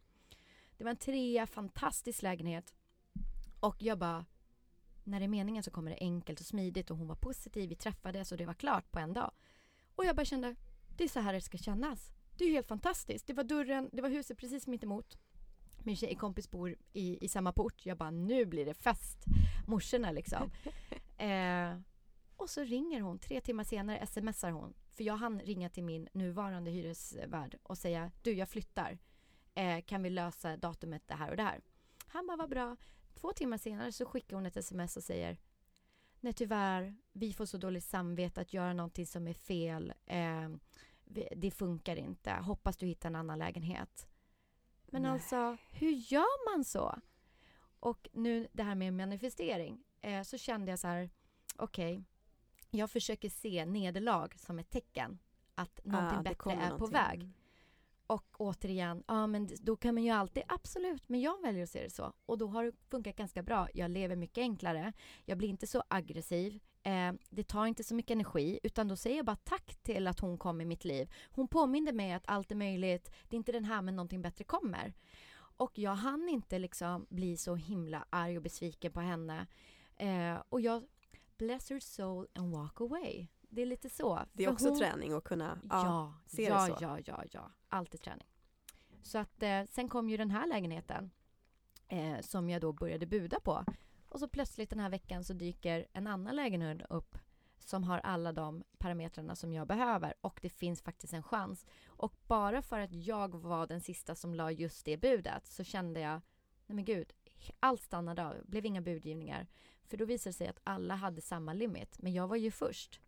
Det 0.79 0.85
var 0.85 0.91
en 0.91 0.97
trea, 0.97 1.47
fantastisk 1.47 2.21
lägenhet. 2.21 2.73
Och 3.59 3.75
jag 3.79 3.97
bara, 3.97 4.25
när 5.03 5.19
det 5.19 5.25
är 5.25 5.27
meningen 5.27 5.63
så 5.63 5.71
kommer 5.71 5.91
det 5.91 5.97
enkelt 5.99 6.39
och 6.39 6.45
smidigt 6.45 6.91
och 6.91 6.97
hon 6.97 7.07
var 7.07 7.15
positiv, 7.15 7.69
vi 7.69 7.75
träffades 7.75 8.31
och 8.31 8.37
det 8.37 8.45
var 8.45 8.53
klart 8.53 8.91
på 8.91 8.99
en 8.99 9.13
dag. 9.13 9.31
Och 9.95 10.05
jag 10.05 10.15
bara 10.15 10.25
kände, 10.25 10.55
det 10.97 11.03
är 11.03 11.07
så 11.07 11.19
här 11.19 11.33
det 11.33 11.41
ska 11.41 11.57
kännas. 11.57 12.11
Det 12.37 12.43
är 12.43 12.47
ju 12.47 12.53
helt 12.53 12.67
fantastiskt. 12.67 13.27
Det 13.27 13.33
var 13.33 13.43
dörren, 13.43 13.89
det 13.93 14.01
var 14.01 14.09
huset 14.09 14.37
precis 14.37 14.67
mitt 14.67 14.83
emot. 14.83 15.17
Min 15.83 15.95
tjejkompis 15.95 16.51
bor 16.51 16.75
i, 16.93 17.25
i 17.25 17.29
samma 17.29 17.51
port. 17.51 17.85
Jag 17.85 17.97
bara, 17.97 18.11
nu 18.11 18.45
blir 18.45 18.65
det 18.65 18.73
fest. 18.73 19.25
Morsorna 19.67 20.11
liksom. 20.11 20.51
eh, 21.17 21.79
och 22.35 22.49
så 22.49 22.63
ringer 22.63 23.01
hon, 23.01 23.19
tre 23.19 23.41
timmar 23.41 23.63
senare 23.63 24.07
smsar 24.07 24.51
hon. 24.51 24.73
För 24.91 25.03
jag 25.03 25.17
hann 25.17 25.39
ringa 25.39 25.69
till 25.69 25.83
min 25.83 26.07
nuvarande 26.13 26.71
hyresvärd 26.71 27.57
och 27.63 27.77
säga, 27.77 28.11
du 28.21 28.33
jag 28.33 28.49
flyttar. 28.49 28.97
Eh, 29.59 29.81
kan 29.81 30.03
vi 30.03 30.09
lösa 30.09 30.57
datumet 30.57 31.07
det 31.07 31.13
här 31.13 31.29
och 31.29 31.37
det 31.37 31.43
här? 31.43 31.61
Han 32.05 32.27
bara, 32.27 32.37
vad 32.37 32.49
bra. 32.49 32.75
Två 33.13 33.33
timmar 33.33 33.57
senare 33.57 33.91
så 33.91 34.05
skickar 34.05 34.35
hon 34.35 34.45
ett 34.45 34.57
sms 34.57 34.97
och 34.97 35.03
säger 35.03 35.37
Nej 36.19 36.33
tyvärr, 36.33 36.95
vi 37.11 37.33
får 37.33 37.45
så 37.45 37.57
dåligt 37.57 37.83
samvete 37.83 38.41
att 38.41 38.53
göra 38.53 38.73
någonting 38.73 39.05
som 39.05 39.27
är 39.27 39.33
fel. 39.33 39.93
Eh, 40.05 40.49
det 41.35 41.51
funkar 41.51 41.95
inte. 41.95 42.31
Hoppas 42.31 42.77
du 42.77 42.85
hittar 42.85 43.09
en 43.09 43.15
annan 43.15 43.39
lägenhet. 43.39 44.07
Men 44.85 45.01
Nej. 45.01 45.11
alltså, 45.11 45.57
hur 45.71 45.91
gör 45.91 46.55
man 46.55 46.65
så? 46.65 46.99
Och 47.79 48.09
nu 48.13 48.47
det 48.51 48.63
här 48.63 48.75
med 48.75 48.93
manifestering. 48.93 49.83
Eh, 50.01 50.23
så 50.23 50.37
kände 50.37 50.71
jag 50.71 50.79
så 50.79 50.87
här, 50.87 51.09
okej. 51.55 52.03
jag 52.69 52.91
försöker 52.91 53.29
se 53.29 53.65
nederlag 53.65 54.29
som 54.39 54.59
ett 54.59 54.69
tecken 54.69 55.19
att 55.55 55.85
någonting 55.85 56.19
Ah, 56.19 56.23
bättre 56.23 56.51
är 56.51 56.69
på 56.69 56.77
någonting. 56.77 56.91
väg. 56.91 57.33
Och 58.09 58.35
återigen, 58.37 59.03
ja 59.07 59.27
men 59.27 59.49
då 59.61 59.75
kan 59.75 59.95
man 59.95 60.03
ju 60.03 60.09
alltid, 60.09 60.43
absolut, 60.47 61.09
men 61.09 61.21
jag 61.21 61.41
väljer 61.41 61.63
att 61.63 61.69
se 61.69 61.83
det 61.83 61.89
så. 61.89 62.13
Och 62.25 62.37
då 62.37 62.47
har 62.47 62.63
det 62.63 62.71
funkat 62.91 63.15
ganska 63.15 63.43
bra. 63.43 63.67
Jag 63.73 63.91
lever 63.91 64.15
mycket 64.15 64.41
enklare. 64.41 64.93
Jag 65.25 65.37
blir 65.37 65.49
inte 65.49 65.67
så 65.67 65.83
aggressiv. 65.87 66.59
Eh, 66.83 67.13
det 67.29 67.43
tar 67.43 67.65
inte 67.65 67.83
så 67.83 67.95
mycket 67.95 68.11
energi, 68.11 68.59
utan 68.63 68.87
då 68.87 68.95
säger 68.95 69.17
jag 69.17 69.25
bara 69.25 69.35
tack 69.35 69.75
till 69.83 70.07
att 70.07 70.19
hon 70.19 70.37
kom 70.37 70.61
i 70.61 70.65
mitt 70.65 70.85
liv. 70.85 71.11
Hon 71.29 71.47
påminde 71.47 71.93
mig 71.93 72.11
att 72.13 72.23
allt 72.27 72.51
är 72.51 72.55
möjligt. 72.55 73.11
Det 73.29 73.35
är 73.35 73.37
inte 73.37 73.51
den 73.51 73.65
här, 73.65 73.81
men 73.81 73.95
någonting 73.95 74.21
bättre 74.21 74.43
kommer. 74.43 74.93
Och 75.37 75.77
jag 75.77 75.95
hann 75.95 76.29
inte 76.29 76.59
liksom 76.59 77.05
bli 77.09 77.37
så 77.37 77.55
himla 77.55 78.05
arg 78.09 78.37
och 78.37 78.43
besviken 78.43 78.91
på 78.91 78.99
henne. 78.99 79.47
Eh, 79.95 80.37
och 80.49 80.61
jag, 80.61 80.83
bless 81.37 81.69
her 81.69 81.79
soul 81.79 82.27
and 82.35 82.53
walk 82.53 82.81
away. 82.81 83.27
Det 83.49 83.61
är 83.61 83.65
lite 83.65 83.89
så. 83.89 84.19
Det 84.33 84.43
är 84.43 84.51
också 84.51 84.69
hon- 84.69 84.79
träning 84.79 85.13
att 85.13 85.23
kunna 85.23 85.59
ja, 85.69 85.85
Ja, 85.85 86.13
se 86.25 86.41
det 86.41 86.49
ja, 86.49 86.67
så. 86.67 86.77
ja, 86.81 86.99
ja, 87.05 87.23
ja. 87.31 87.51
Alltid 87.69 88.01
träning. 88.01 88.27
Så 89.03 89.17
att 89.17 89.43
eh, 89.43 89.63
sen 89.69 89.89
kom 89.89 90.09
ju 90.09 90.17
den 90.17 90.31
här 90.31 90.47
lägenheten 90.47 91.11
eh, 91.87 92.19
som 92.21 92.49
jag 92.49 92.61
då 92.61 92.73
började 92.73 93.05
buda 93.05 93.39
på. 93.39 93.65
Och 94.09 94.19
så 94.19 94.27
plötsligt 94.27 94.69
den 94.69 94.79
här 94.79 94.89
veckan 94.89 95.23
så 95.23 95.33
dyker 95.33 95.87
en 95.93 96.07
annan 96.07 96.35
lägenhet 96.35 96.81
upp 96.89 97.17
som 97.59 97.83
har 97.83 97.99
alla 97.99 98.31
de 98.33 98.63
parametrarna 98.77 99.35
som 99.35 99.53
jag 99.53 99.67
behöver 99.67 100.13
och 100.21 100.39
det 100.41 100.49
finns 100.49 100.81
faktiskt 100.81 101.13
en 101.13 101.23
chans. 101.23 101.65
Och 101.87 102.13
bara 102.27 102.61
för 102.61 102.79
att 102.79 102.93
jag 102.93 103.35
var 103.35 103.67
den 103.67 103.81
sista 103.81 104.15
som 104.15 104.35
la 104.35 104.51
just 104.51 104.85
det 104.85 104.97
budet 104.97 105.45
så 105.47 105.63
kände 105.63 105.99
jag, 105.99 106.21
nej 106.65 106.75
men 106.75 106.85
gud, 106.85 107.13
allt 107.59 107.81
stannade 107.81 108.27
av, 108.27 108.35
blev 108.45 108.65
inga 108.65 108.81
budgivningar. 108.81 109.47
För 109.87 109.97
då 109.97 110.05
visade 110.05 110.29
det 110.29 110.33
sig 110.37 110.47
att 110.47 110.59
alla 110.63 110.95
hade 110.95 111.21
samma 111.21 111.53
limit, 111.53 111.99
men 111.99 112.13
jag 112.13 112.27
var 112.27 112.35
ju 112.35 112.51
först. 112.51 113.01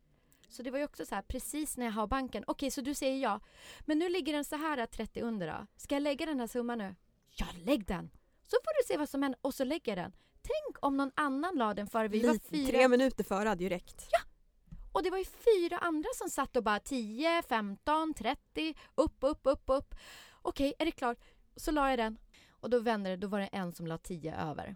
Så 0.52 0.64
det 0.64 0.72
var 0.72 0.80
ju 0.80 0.86
också 0.86 1.06
så 1.06 1.16
här, 1.16 1.22
precis 1.22 1.78
när 1.78 1.86
jag 1.86 1.94
har 1.94 2.08
banken, 2.08 2.44
okej 2.48 2.72
så 2.72 2.82
du 2.82 2.94
säger 2.94 3.18
ja, 3.24 3.40
men 3.82 4.00
nu 4.00 4.10
ligger 4.10 4.34
den 4.34 4.46
så 4.46 4.56
här 4.56 4.78
att 4.78 4.92
30 4.92 5.22
under 5.22 5.48
då. 5.48 5.68
Ska 5.78 5.96
jag 5.96 6.02
lägga 6.04 6.26
den 6.26 6.40
här 6.40 6.48
summan 6.48 6.78
nu? 6.78 6.96
Ja, 7.36 7.46
lägg 7.66 7.86
den! 7.86 8.10
Så 8.44 8.58
får 8.64 8.82
du 8.84 8.88
se 8.94 8.98
vad 8.98 9.10
som 9.10 9.24
händer 9.24 9.40
och 9.42 9.54
så 9.54 9.64
lägger 9.64 9.98
jag 9.98 10.06
den. 10.06 10.12
Tänk 10.42 10.86
om 10.86 10.98
någon 10.98 11.12
annan 11.16 11.56
la 11.56 11.74
den 11.74 11.88
före. 11.88 12.08
Vi 12.08 12.22
var 12.26 12.34
Lite- 12.34 12.50
fyra 12.50 12.68
Tre 12.72 12.88
minuter 12.88 13.24
före 13.24 13.50
hade 13.50 13.64
ju 13.64 13.70
räckt. 13.70 14.08
och 14.92 15.04
det 15.04 15.10
var 15.10 15.18
ju 15.18 15.26
fyra 15.26 15.78
andra 15.78 16.10
som 16.16 16.30
satt 16.30 16.56
och 16.56 16.64
bara 16.64 16.80
10, 16.80 17.42
15, 17.42 18.14
30, 18.14 18.76
upp, 18.96 19.18
upp, 19.20 19.40
upp, 19.44 19.64
upp. 19.66 19.96
Okej, 20.42 20.74
är 20.80 20.86
det 20.86 20.92
klart? 20.92 21.18
Så 21.56 21.72
la 21.72 21.90
jag 21.90 22.00
den. 22.00 22.18
Och 22.50 22.70
då 22.70 22.80
vände 22.80 23.10
det, 23.10 23.16
då 23.18 23.28
var 23.28 23.40
det 23.40 23.46
en 23.48 23.72
som 23.74 23.88
la 23.88 23.98
10 23.98 24.36
över. 24.36 24.76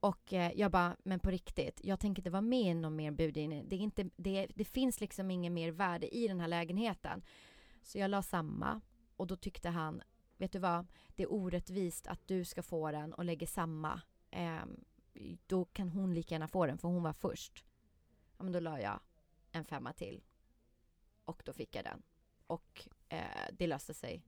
Och 0.00 0.32
eh, 0.32 0.52
jag 0.56 0.70
bara, 0.70 0.96
men 1.02 1.20
på 1.20 1.30
riktigt, 1.30 1.80
jag 1.84 2.00
tänker 2.00 2.20
inte 2.20 2.30
vara 2.30 2.42
med 2.42 2.70
i 2.70 2.74
någon 2.74 2.96
mer 2.96 3.10
budgivning. 3.10 3.68
Det, 3.68 3.76
är 3.76 3.80
inte, 3.80 4.10
det, 4.16 4.46
det 4.54 4.64
finns 4.64 5.00
liksom 5.00 5.30
ingen 5.30 5.54
mer 5.54 5.70
värde 5.70 6.16
i 6.16 6.28
den 6.28 6.40
här 6.40 6.48
lägenheten. 6.48 7.22
Så 7.82 7.98
jag 7.98 8.10
la 8.10 8.22
samma. 8.22 8.80
Och 9.16 9.26
då 9.26 9.36
tyckte 9.36 9.68
han, 9.68 10.02
vet 10.36 10.52
du 10.52 10.58
vad, 10.58 10.86
det 11.08 11.22
är 11.22 11.32
orättvist 11.32 12.06
att 12.06 12.28
du 12.28 12.44
ska 12.44 12.62
få 12.62 12.90
den 12.90 13.14
och 13.14 13.24
lägger 13.24 13.46
samma. 13.46 14.00
Eh, 14.30 14.64
då 15.46 15.64
kan 15.64 15.88
hon 15.88 16.14
lika 16.14 16.34
gärna 16.34 16.48
få 16.48 16.66
den, 16.66 16.78
för 16.78 16.88
hon 16.88 17.02
var 17.02 17.12
först. 17.12 17.64
Ja, 18.36 18.44
men 18.44 18.52
då 18.52 18.60
la 18.60 18.80
jag 18.80 19.00
en 19.52 19.64
femma 19.64 19.92
till. 19.92 20.22
Och 21.24 21.42
då 21.44 21.52
fick 21.52 21.76
jag 21.76 21.84
den. 21.84 22.02
Och 22.46 22.88
eh, 23.08 23.48
det 23.52 23.66
löste 23.66 23.94
sig. 23.94 24.22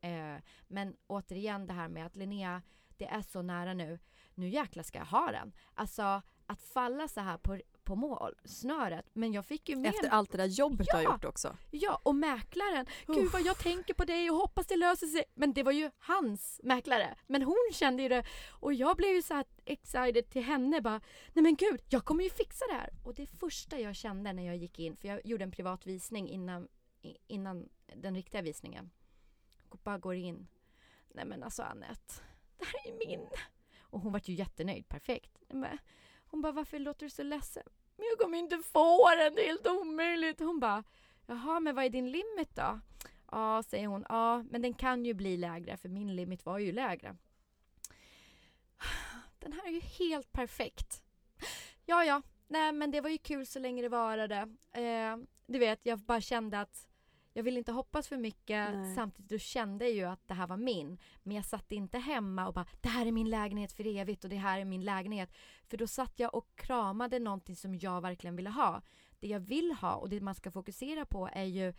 Eh, 0.00 0.36
men 0.68 0.96
återigen 1.06 1.66
det 1.66 1.72
här 1.72 1.88
med 1.88 2.06
att 2.06 2.16
Linnea, 2.16 2.62
det 2.96 3.06
är 3.06 3.22
så 3.22 3.42
nära 3.42 3.74
nu. 3.74 3.98
Nu 4.38 4.48
jäklar 4.48 4.82
ska 4.82 4.98
jag 4.98 5.06
ha 5.06 5.32
den. 5.32 5.52
Alltså 5.74 6.22
att 6.46 6.62
falla 6.62 7.08
så 7.08 7.20
här 7.20 7.38
på, 7.38 7.60
på 7.84 7.94
målsnöret. 7.96 9.06
Men 9.12 9.32
jag 9.32 9.46
fick 9.46 9.68
ju 9.68 9.76
med 9.76 9.88
Efter 9.94 10.08
allt 10.08 10.30
det 10.32 10.36
där 10.38 10.44
jobbet 10.46 10.86
du 10.90 10.96
har 10.96 11.02
Ja. 11.02 11.12
gjort 11.12 11.24
också. 11.24 11.56
Ja, 11.70 12.00
och 12.02 12.14
mäklaren. 12.14 12.86
Gud 13.06 13.30
vad 13.32 13.42
jag 13.42 13.58
tänker 13.58 13.94
på 13.94 14.04
dig 14.04 14.30
och 14.30 14.36
hoppas 14.36 14.66
det 14.66 14.76
löser 14.76 15.06
sig. 15.06 15.24
Men 15.34 15.52
det 15.52 15.62
var 15.62 15.72
ju 15.72 15.90
hans 15.98 16.60
mäklare. 16.64 17.16
Men 17.26 17.42
hon 17.42 17.68
kände 17.72 18.02
ju 18.02 18.08
det. 18.08 18.24
Och 18.50 18.74
jag 18.74 18.96
blev 18.96 19.10
ju 19.10 19.22
så 19.22 19.34
här 19.34 19.44
excited 19.64 20.30
till 20.30 20.42
henne 20.42 20.80
bara. 20.80 21.00
Nej 21.32 21.42
men 21.42 21.56
gud, 21.56 21.80
jag 21.88 22.04
kommer 22.04 22.24
ju 22.24 22.30
fixa 22.30 22.64
det 22.68 22.74
här. 22.74 22.90
Och 23.04 23.14
det 23.14 23.26
första 23.26 23.78
jag 23.80 23.96
kände 23.96 24.32
när 24.32 24.42
jag 24.46 24.56
gick 24.56 24.78
in, 24.78 24.96
för 24.96 25.08
jag 25.08 25.26
gjorde 25.26 25.44
en 25.44 25.50
privat 25.50 25.86
visning 25.86 26.28
innan, 26.28 26.68
innan 27.26 27.68
den 27.96 28.14
riktiga 28.14 28.42
visningen. 28.42 28.90
Och 29.68 29.78
bara 29.84 29.98
går 29.98 30.14
in. 30.14 30.48
Nej 31.08 31.24
men 31.24 31.42
alltså 31.42 31.62
Anette, 31.62 32.14
det 32.58 32.64
här 32.64 32.92
är 32.92 33.06
min. 33.08 33.26
Och 33.90 34.00
hon 34.00 34.12
var 34.12 34.20
ju 34.24 34.34
jättenöjd, 34.34 34.88
perfekt. 34.88 35.42
Men 35.48 35.78
hon 36.24 36.42
bara, 36.42 36.52
varför 36.52 36.78
låter 36.78 37.06
du 37.06 37.10
så 37.10 37.22
ledsen? 37.22 37.62
Men 37.96 38.06
jag 38.06 38.18
kommer 38.18 38.38
inte 38.38 38.58
få 38.58 39.10
den, 39.18 39.34
det 39.34 39.42
är 39.42 39.46
helt 39.46 39.66
omöjligt. 39.66 40.40
Hon 40.40 40.60
bara, 40.60 40.84
Jaha, 41.26 41.60
men 41.60 41.74
vad 41.74 41.84
är 41.84 41.90
din 41.90 42.10
limit 42.10 42.56
då? 42.56 42.80
Ja, 43.30 43.62
säger 43.62 43.86
hon. 43.86 44.04
Ja, 44.08 44.42
men 44.42 44.62
den 44.62 44.74
kan 44.74 45.04
ju 45.04 45.14
bli 45.14 45.36
lägre 45.36 45.76
för 45.76 45.88
min 45.88 46.16
limit 46.16 46.46
var 46.46 46.58
ju 46.58 46.72
lägre. 46.72 47.16
Den 49.38 49.52
här 49.52 49.66
är 49.66 49.72
ju 49.72 49.80
helt 49.80 50.32
perfekt. 50.32 51.02
Ja, 51.84 52.04
ja. 52.04 52.22
Nej, 52.46 52.72
men 52.72 52.90
det 52.90 53.00
var 53.00 53.10
ju 53.10 53.18
kul 53.18 53.46
så 53.46 53.58
länge 53.58 53.82
det 53.82 53.88
varade. 53.88 54.36
Eh, 54.72 55.16
du 55.46 55.58
vet, 55.58 55.80
jag 55.82 55.98
bara 55.98 56.20
kände 56.20 56.60
att 56.60 56.87
jag 57.38 57.42
ville 57.42 57.58
inte 57.58 57.72
hoppas 57.72 58.08
för 58.08 58.16
mycket. 58.16 58.74
Nej. 58.74 58.94
Samtidigt 58.94 59.30
då 59.30 59.38
kände 59.38 59.84
jag 59.84 59.94
ju 59.94 60.04
att 60.04 60.28
det 60.28 60.34
här 60.34 60.46
var 60.46 60.56
min. 60.56 60.98
Men 61.22 61.36
jag 61.36 61.44
satt 61.44 61.72
inte 61.72 61.98
hemma 61.98 62.46
och 62.46 62.54
bara 62.54 62.66
det 62.80 62.88
här 62.88 63.06
är 63.06 63.12
min 63.12 63.30
lägenhet 63.30 63.72
för 63.72 63.86
evigt 63.86 64.24
och 64.24 64.30
det 64.30 64.36
här 64.36 64.60
är 64.60 64.64
min 64.64 64.84
lägenhet. 64.84 65.32
För 65.66 65.76
då 65.76 65.86
satt 65.86 66.12
jag 66.16 66.34
och 66.34 66.56
kramade 66.56 67.18
någonting 67.18 67.56
som 67.56 67.74
jag 67.74 68.00
verkligen 68.00 68.36
ville 68.36 68.50
ha. 68.50 68.82
Det 69.20 69.28
jag 69.28 69.40
vill 69.40 69.72
ha 69.72 69.94
och 69.94 70.08
det 70.08 70.20
man 70.20 70.34
ska 70.34 70.50
fokusera 70.50 71.04
på 71.04 71.28
är 71.32 71.44
ju 71.44 71.74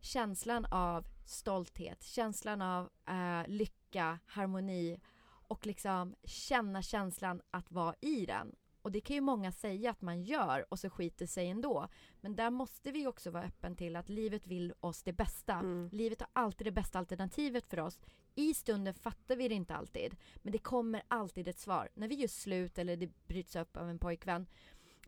känslan 0.00 0.64
av 0.64 1.06
stolthet, 1.26 2.02
känslan 2.02 2.62
av 2.62 2.90
eh, 3.08 3.48
lycka, 3.48 4.18
harmoni 4.26 5.00
och 5.48 5.66
liksom 5.66 6.14
känna 6.24 6.82
känslan 6.82 7.42
att 7.50 7.72
vara 7.72 7.94
i 8.00 8.26
den. 8.26 8.56
Och 8.86 8.92
det 8.92 9.00
kan 9.00 9.14
ju 9.14 9.20
många 9.20 9.52
säga 9.52 9.90
att 9.90 10.02
man 10.02 10.22
gör 10.22 10.72
och 10.72 10.78
så 10.78 10.90
skiter 10.90 11.26
sig 11.26 11.48
ändå. 11.48 11.88
Men 12.20 12.36
där 12.36 12.50
måste 12.50 12.92
vi 12.92 13.06
också 13.06 13.30
vara 13.30 13.44
öppen 13.44 13.76
till 13.76 13.96
att 13.96 14.08
livet 14.08 14.46
vill 14.46 14.74
oss 14.80 15.02
det 15.02 15.12
bästa. 15.12 15.52
Mm. 15.52 15.88
Livet 15.92 16.20
har 16.20 16.28
alltid 16.32 16.66
det 16.66 16.72
bästa 16.72 16.98
alternativet 16.98 17.66
för 17.66 17.80
oss. 17.80 18.00
I 18.34 18.54
stunden 18.54 18.94
fattar 18.94 19.36
vi 19.36 19.48
det 19.48 19.54
inte 19.54 19.74
alltid. 19.74 20.16
Men 20.36 20.52
det 20.52 20.58
kommer 20.58 21.02
alltid 21.08 21.48
ett 21.48 21.58
svar. 21.58 21.88
När 21.94 22.08
vi 22.08 22.14
gör 22.14 22.28
slut 22.28 22.78
eller 22.78 22.96
det 22.96 23.26
bryts 23.26 23.56
upp 23.56 23.76
av 23.76 23.90
en 23.90 23.98
pojkvän 23.98 24.46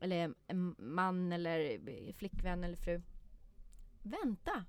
eller 0.01 0.35
en 0.47 0.75
man 0.79 1.33
eller 1.33 1.79
flickvän 2.13 2.65
eller 2.65 2.77
fru. 2.77 3.03
Vänta! 4.03 4.65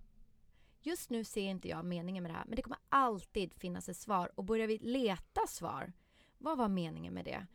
Just 0.81 1.09
nu 1.09 1.23
ser 1.23 1.49
inte 1.49 1.67
jag 1.67 1.85
meningen 1.85 2.23
med 2.23 2.31
det 2.31 2.37
här 2.37 2.45
men 2.45 2.55
det 2.55 2.61
kommer 2.61 2.79
alltid 2.89 3.53
finnas 3.53 3.89
ett 3.89 3.97
svar 3.97 4.31
och 4.35 4.43
börjar 4.43 4.67
vi 4.67 4.77
leta 4.77 5.47
svar, 5.47 5.93
vad 6.37 6.57
var 6.57 6.67
meningen 6.67 7.13
med 7.13 7.25
det? 7.25 7.47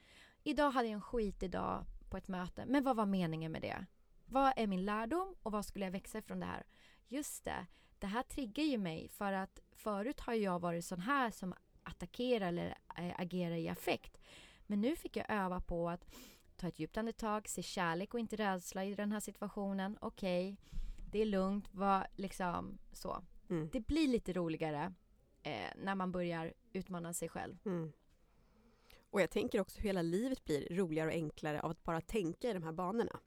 Idag 0.47 0.71
hade 0.71 0.89
jag 0.89 0.95
en 0.95 1.01
skit 1.01 1.43
idag 1.43 1.85
på 2.09 2.17
ett 2.17 2.29
möte, 2.29 2.67
men 2.67 2.85
vad 2.85 2.97
var 2.97 3.07
meningen 3.07 3.53
med 3.53 3.63
det? 3.63 3.87
Vad 4.27 4.53
är 4.57 4.67
min 4.67 4.85
lärdom 4.85 5.35
och 5.43 5.53
vad 5.53 5.65
skulle 5.65 5.85
jag 5.85 5.93
växa 5.93 6.19
ifrån 6.19 6.41
det 6.41 6.47
här? 6.47 6.63
Just 7.09 7.45
det, 7.45 7.67
det 7.99 8.07
här 8.07 8.23
triggar 8.23 8.65
ju 8.65 8.79
mig 8.79 9.09
för 9.09 9.33
att 9.33 9.61
förut 9.73 10.21
har 10.21 10.35
jag 10.35 10.59
varit 10.59 10.85
sån 10.85 11.01
här 11.01 11.31
som 11.31 11.55
attackerar 11.83 12.49
eller 12.49 12.79
äh, 12.99 13.21
agerar 13.21 13.55
i 13.55 13.69
affekt. 13.69 14.19
Men 14.67 14.81
nu 14.81 14.97
fick 14.97 15.17
jag 15.17 15.27
öva 15.29 15.61
på 15.61 15.91
att 15.91 16.15
ta 16.57 16.69
ett 16.69 16.79
djupt 16.79 16.97
andetag, 16.97 17.49
se 17.49 17.63
kärlek 17.63 18.15
och 18.15 18.21
inte 18.21 18.37
rädsla 18.37 18.85
i 18.85 18.95
den 18.95 19.13
här 19.13 19.21
situationen. 19.21 19.99
Okej, 20.01 20.57
det 21.11 21.19
är 21.19 21.27
lugnt, 21.27 21.69
var 21.75 22.07
liksom 22.17 22.79
så. 22.93 23.25
Mm. 23.51 23.69
Det 23.73 23.81
blir 23.81 24.09
lite 24.09 24.33
roligare 24.33 24.95
eh, 25.43 25.71
när 25.77 25.95
man 25.95 26.13
börjar 26.13 26.55
utmana 26.73 27.13
sig 27.13 27.29
själv. 27.29 27.57
Mm. 27.65 27.93
Och 29.15 29.21
jag 29.21 29.31
tänker 29.31 29.61
också 29.61 29.81
hur 29.81 29.89
hela 29.89 30.03
livet 30.03 30.45
blir 30.45 30.77
roligare 30.77 31.09
och 31.09 31.15
enklare 31.15 31.61
av 31.61 31.71
att 31.71 31.85
bara 31.85 32.01
tänka 32.01 32.51
i 32.51 32.53
de 32.53 32.63
här 32.63 32.73
banorna. 32.73 33.21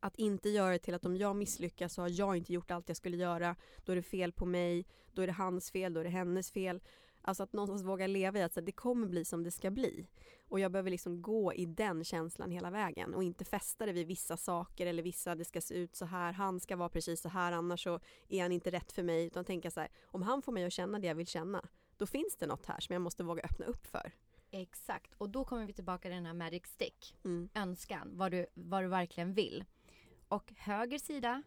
Att 0.00 0.16
inte 0.16 0.48
göra 0.48 0.72
det 0.72 0.78
till 0.78 0.94
att 0.94 1.04
om 1.04 1.16
jag 1.16 1.36
misslyckas 1.36 1.94
så 1.94 2.02
har 2.02 2.08
jag 2.08 2.36
inte 2.36 2.52
gjort 2.52 2.70
allt 2.70 2.88
jag 2.88 2.96
skulle 2.96 3.16
göra. 3.16 3.56
Då 3.84 3.92
är 3.92 3.96
det 3.96 4.02
fel 4.02 4.32
på 4.32 4.46
mig, 4.46 4.86
då 5.12 5.22
är 5.22 5.26
det 5.26 5.32
hans 5.32 5.70
fel, 5.70 5.94
då 5.94 6.00
är 6.00 6.04
det 6.04 6.10
hennes 6.10 6.50
fel. 6.50 6.80
Alltså 7.22 7.42
att 7.42 7.52
någonstans 7.52 7.82
våga 7.82 8.06
leva 8.06 8.38
i 8.38 8.42
att 8.42 8.58
det 8.62 8.72
kommer 8.72 9.06
bli 9.06 9.24
som 9.24 9.42
det 9.42 9.50
ska 9.50 9.70
bli. 9.70 10.06
Och 10.48 10.60
jag 10.60 10.72
behöver 10.72 10.90
liksom 10.90 11.22
gå 11.22 11.54
i 11.54 11.66
den 11.66 12.04
känslan 12.04 12.50
hela 12.50 12.70
vägen 12.70 13.14
och 13.14 13.22
inte 13.22 13.44
fästa 13.44 13.86
det 13.86 13.92
vid 13.92 14.06
vissa 14.06 14.36
saker 14.36 14.86
eller 14.86 15.02
vissa, 15.02 15.34
det 15.34 15.44
ska 15.44 15.60
se 15.60 15.74
ut 15.74 15.96
så 15.96 16.04
här, 16.04 16.32
han 16.32 16.60
ska 16.60 16.76
vara 16.76 16.88
precis 16.88 17.20
så 17.20 17.28
här 17.28 17.52
annars 17.52 17.82
så 17.82 18.00
är 18.28 18.42
han 18.42 18.52
inte 18.52 18.70
rätt 18.70 18.92
för 18.92 19.02
mig. 19.02 19.26
Utan 19.26 19.44
tänka 19.44 19.70
så 19.70 19.80
här, 19.80 19.88
om 20.04 20.22
han 20.22 20.42
får 20.42 20.52
mig 20.52 20.64
att 20.64 20.72
känna 20.72 20.98
det 20.98 21.06
jag 21.06 21.14
vill 21.14 21.26
känna, 21.26 21.68
då 21.96 22.06
finns 22.06 22.36
det 22.36 22.46
något 22.46 22.66
här 22.66 22.80
som 22.80 22.92
jag 22.92 23.02
måste 23.02 23.24
våga 23.24 23.42
öppna 23.42 23.66
upp 23.66 23.86
för. 23.86 24.12
Exakt, 24.50 25.14
och 25.14 25.30
då 25.30 25.44
kommer 25.44 25.66
vi 25.66 25.72
tillbaka 25.72 26.02
till 26.02 26.10
den 26.10 26.26
här 26.26 26.34
magic 26.34 26.66
stick. 26.66 27.14
Mm. 27.24 27.48
Önskan, 27.54 28.10
vad 28.12 28.30
du, 28.30 28.46
vad 28.54 28.82
du 28.84 28.88
verkligen 28.88 29.34
vill. 29.34 29.64
Och 30.28 30.52
höger 30.56 30.98
sida 30.98 31.42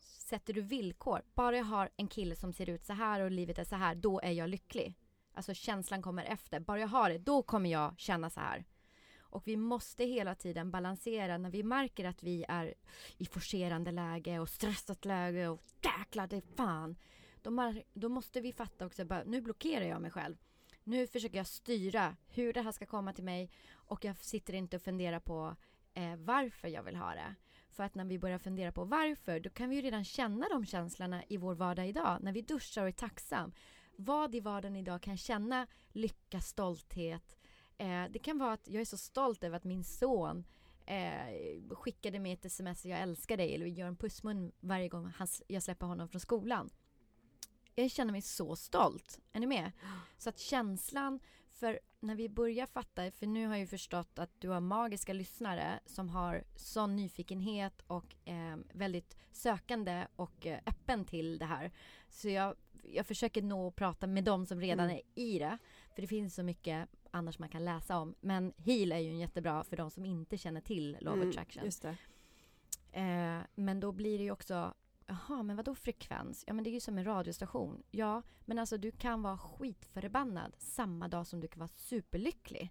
sätter 0.00 0.52
du 0.52 0.60
villkor. 0.60 1.22
Bara 1.34 1.56
jag 1.56 1.64
har 1.64 1.90
en 1.96 2.08
kille 2.08 2.36
som 2.36 2.52
ser 2.52 2.68
ut 2.68 2.84
så 2.84 2.92
här 2.92 3.20
och 3.20 3.30
livet 3.30 3.58
är 3.58 3.64
så 3.64 3.76
här, 3.76 3.94
då 3.94 4.20
är 4.20 4.30
jag 4.30 4.50
lycklig. 4.50 4.94
Alltså 5.34 5.54
känslan 5.54 6.02
kommer 6.02 6.24
efter. 6.24 6.60
Bara 6.60 6.80
jag 6.80 6.88
har 6.88 7.10
det, 7.10 7.18
då 7.18 7.42
kommer 7.42 7.70
jag 7.70 7.94
känna 7.98 8.30
så 8.30 8.40
här. 8.40 8.64
Och 9.18 9.46
vi 9.46 9.56
måste 9.56 10.04
hela 10.04 10.34
tiden 10.34 10.70
balansera 10.70 11.38
när 11.38 11.50
vi 11.50 11.62
märker 11.62 12.04
att 12.04 12.22
vi 12.22 12.44
är 12.48 12.74
i 13.16 13.26
forcerande 13.26 13.92
läge 13.92 14.38
och 14.38 14.48
stressat 14.48 15.04
läge 15.04 15.48
och 15.48 15.62
jäklar 15.82 16.26
det 16.26 16.36
är 16.36 16.56
fan. 16.56 16.96
Då, 17.42 17.74
då 17.92 18.08
måste 18.08 18.40
vi 18.40 18.52
fatta 18.52 18.86
också, 18.86 19.04
bara, 19.04 19.24
nu 19.24 19.40
blockerar 19.40 19.84
jag 19.84 20.02
mig 20.02 20.10
själv. 20.10 20.36
Nu 20.84 21.06
försöker 21.06 21.36
jag 21.36 21.46
styra 21.46 22.16
hur 22.28 22.52
det 22.52 22.62
här 22.62 22.72
ska 22.72 22.86
komma 22.86 23.12
till 23.12 23.24
mig 23.24 23.50
och 23.72 24.04
jag 24.04 24.16
sitter 24.16 24.54
inte 24.54 24.76
och 24.76 24.82
funderar 24.82 25.20
på 25.20 25.56
eh, 25.94 26.16
varför 26.16 26.68
jag 26.68 26.82
vill 26.82 26.96
ha 26.96 27.14
det. 27.14 27.34
För 27.70 27.84
att 27.84 27.94
när 27.94 28.04
vi 28.04 28.18
börjar 28.18 28.38
fundera 28.38 28.72
på 28.72 28.84
varför, 28.84 29.40
då 29.40 29.50
kan 29.50 29.68
vi 29.68 29.76
ju 29.76 29.82
redan 29.82 30.04
känna 30.04 30.48
de 30.48 30.66
känslorna 30.66 31.22
i 31.28 31.36
vår 31.36 31.54
vardag 31.54 31.88
idag. 31.88 32.18
När 32.20 32.32
vi 32.32 32.42
duschar 32.42 32.82
och 32.82 32.88
är 32.88 32.92
tacksam. 32.92 33.52
Vad 33.96 34.34
i 34.34 34.40
vardagen 34.40 34.76
idag 34.76 35.02
kan 35.02 35.16
känna 35.16 35.66
lycka, 35.92 36.40
stolthet. 36.40 37.36
Eh, 37.78 38.04
det 38.10 38.18
kan 38.18 38.38
vara 38.38 38.52
att 38.52 38.68
jag 38.68 38.80
är 38.80 38.84
så 38.84 38.96
stolt 38.96 39.44
över 39.44 39.56
att 39.56 39.64
min 39.64 39.84
son 39.84 40.44
eh, 40.86 41.74
skickade 41.74 42.18
mig 42.18 42.32
ett 42.32 42.44
sms, 42.44 42.84
jag 42.84 43.00
älskar 43.00 43.36
dig, 43.36 43.54
eller 43.54 43.66
gör 43.66 43.86
en 43.86 43.96
pussmun 43.96 44.52
varje 44.60 44.88
gång 44.88 45.12
han, 45.16 45.28
jag 45.46 45.62
släpper 45.62 45.86
honom 45.86 46.08
från 46.08 46.20
skolan. 46.20 46.70
Jag 47.74 47.90
känner 47.90 48.12
mig 48.12 48.22
så 48.22 48.56
stolt. 48.56 49.20
Är 49.32 49.40
ni 49.40 49.46
med? 49.46 49.72
Så 50.18 50.28
att 50.28 50.38
känslan, 50.38 51.20
för 51.50 51.80
när 52.00 52.14
vi 52.14 52.28
börjar 52.28 52.66
fatta, 52.66 53.10
för 53.10 53.26
nu 53.26 53.46
har 53.46 53.52
jag 53.54 53.60
ju 53.60 53.66
förstått 53.66 54.18
att 54.18 54.30
du 54.40 54.48
har 54.48 54.60
magiska 54.60 55.12
lyssnare 55.12 55.80
som 55.86 56.08
har 56.08 56.44
sån 56.56 56.96
nyfikenhet 56.96 57.82
och 57.86 58.14
eh, 58.28 58.56
väldigt 58.72 59.16
sökande 59.32 60.06
och 60.16 60.46
eh, 60.46 60.58
öppen 60.66 61.04
till 61.04 61.38
det 61.38 61.44
här. 61.44 61.70
Så 62.08 62.28
jag, 62.28 62.54
jag 62.82 63.06
försöker 63.06 63.42
nå 63.42 63.66
och 63.66 63.76
prata 63.76 64.06
med 64.06 64.24
dem 64.24 64.46
som 64.46 64.60
redan 64.60 64.84
Mm. 64.90 64.96
är 65.14 65.22
i 65.22 65.38
det. 65.38 65.58
För 65.94 66.02
det 66.02 66.08
finns 66.08 66.34
så 66.34 66.42
mycket 66.42 66.88
annars 67.10 67.38
man 67.38 67.48
kan 67.48 67.64
läsa 67.64 67.98
om. 67.98 68.14
Men 68.20 68.52
heal 68.56 68.92
är 68.92 68.98
ju 68.98 69.08
en 69.10 69.18
jättebra 69.18 69.64
för 69.64 69.76
de 69.76 69.90
som 69.90 70.04
inte 70.04 70.38
känner 70.38 70.60
till 70.60 70.96
of 70.96 71.14
Mm, 71.14 71.28
Attraction. 71.28 71.62
Eh, 72.92 73.38
men 73.54 73.80
då 73.80 73.92
blir 73.92 74.18
det 74.18 74.24
ju 74.24 74.30
också, 74.30 74.74
jaha, 75.12 75.42
men 75.42 75.56
vadå 75.56 75.74
frekvens? 75.74 76.44
Ja, 76.46 76.52
men 76.52 76.64
det 76.64 76.70
är 76.70 76.72
ju 76.72 76.80
som 76.80 76.98
en 76.98 77.04
radiostation. 77.04 77.82
Ja, 77.90 78.22
men 78.44 78.58
alltså 78.58 78.78
du 78.78 78.90
kan 78.90 79.22
vara 79.22 79.38
skitförbannad 79.38 80.54
samma 80.58 81.08
dag 81.08 81.26
som 81.26 81.40
du 81.40 81.48
kan 81.48 81.58
vara 81.58 81.68
superlycklig. 81.68 82.70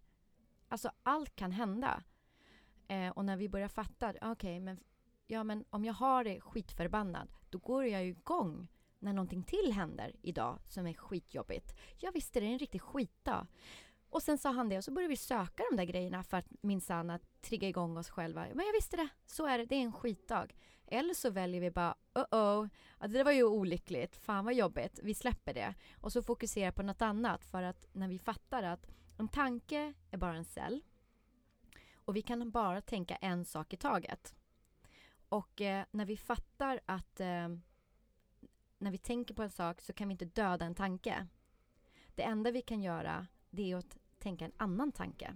Alltså 0.68 0.92
allt 1.04 1.36
kan 1.36 1.52
hända. 1.52 2.04
Eh, 2.88 3.10
och 3.10 3.26
när 3.26 3.38
vi 3.38 3.50
börjar 3.50 3.68
fatta, 3.68 4.14
okej, 4.22 4.60
men, 4.60 4.80
ja, 5.28 5.44
men 5.44 5.66
om 5.70 5.86
jag 5.86 5.94
har 5.94 6.24
det 6.24 6.42
skitförbannad, 6.42 7.32
då 7.50 7.58
går 7.58 7.86
jag 7.86 8.04
ju 8.04 8.10
igång 8.10 8.68
när 9.00 9.14
någonting 9.14 9.44
till 9.44 9.74
händer 9.74 10.16
idag 10.22 10.60
som 10.68 10.88
är 10.88 10.94
skitjobbigt. 10.94 11.76
Ja, 11.98 12.12
visst 12.14 12.36
är 12.36 12.42
det 12.42 12.48
en 12.48 12.60
riktig 12.60 12.82
skitdag. 12.82 13.48
Och 14.10 14.24
sen 14.24 14.38
sa 14.38 14.52
han 14.52 14.70
det 14.70 14.78
och 14.78 14.84
så 14.84 14.92
började 14.92 15.10
vi 15.10 15.18
söka 15.18 15.64
de 15.72 15.78
där 15.78 15.84
grejerna 15.84 16.24
för 16.24 16.38
att 16.38 16.48
minsann 16.62 17.10
att 17.10 17.42
trigga 17.42 17.68
igång 17.68 17.98
oss 17.98 18.10
själva. 18.10 18.48
Men 18.54 18.66
jag 18.66 18.74
visste 18.74 18.98
det, 18.98 19.10
så 19.26 19.46
är 19.46 19.58
det, 19.58 19.66
det 19.66 19.76
är 19.76 19.82
en 19.82 19.94
skitdag. 19.94 20.48
Eller 20.92 21.14
så 21.14 21.30
väljer 21.30 21.62
vi 21.62 21.72
bara, 21.72 21.96
oh 22.16 22.26
oh, 22.32 22.68
ja, 23.00 23.08
det 23.08 23.24
var 23.24 23.32
ju 23.32 23.44
olyckligt, 23.44 24.16
fan 24.16 24.46
vad 24.46 24.54
jobbigt, 24.54 25.00
vi 25.04 25.14
släpper 25.14 25.54
det. 25.54 25.74
Och 25.98 26.12
så 26.12 26.24
fokuserar 26.24 26.72
på 26.72 26.84
något 26.84 27.02
annat 27.02 27.46
för 27.46 27.64
att 27.64 27.88
när 27.94 28.08
vi 28.08 28.20
fattar 28.20 28.64
att 28.64 28.88
en 29.18 29.28
tanke 29.28 29.94
är 30.12 30.18
bara 30.18 30.36
en 30.36 30.46
cell 30.46 30.82
och 31.96 32.16
vi 32.16 32.22
kan 32.22 32.52
bara 32.52 32.82
tänka 32.82 33.16
en 33.16 33.46
sak 33.46 33.74
i 33.74 33.78
taget. 33.78 34.36
Och 35.30 35.62
eh, 35.62 35.86
när 35.92 36.06
vi 36.06 36.18
fattar 36.18 36.80
att 36.86 37.20
eh, 37.20 37.48
när 38.78 38.92
vi 38.92 38.98
tänker 38.98 39.34
på 39.34 39.44
en 39.44 39.52
sak 39.52 39.82
så 39.82 39.94
kan 39.94 40.08
vi 40.08 40.12
inte 40.12 40.26
döda 40.26 40.66
en 40.66 40.76
tanke. 40.76 41.28
Det 42.16 42.24
enda 42.24 42.52
vi 42.52 42.62
kan 42.62 42.82
göra 42.82 43.28
det 43.50 43.72
är 43.72 43.76
att 43.76 43.98
tänka 44.20 44.46
en 44.46 44.54
annan 44.58 44.92
tanke. 44.92 45.36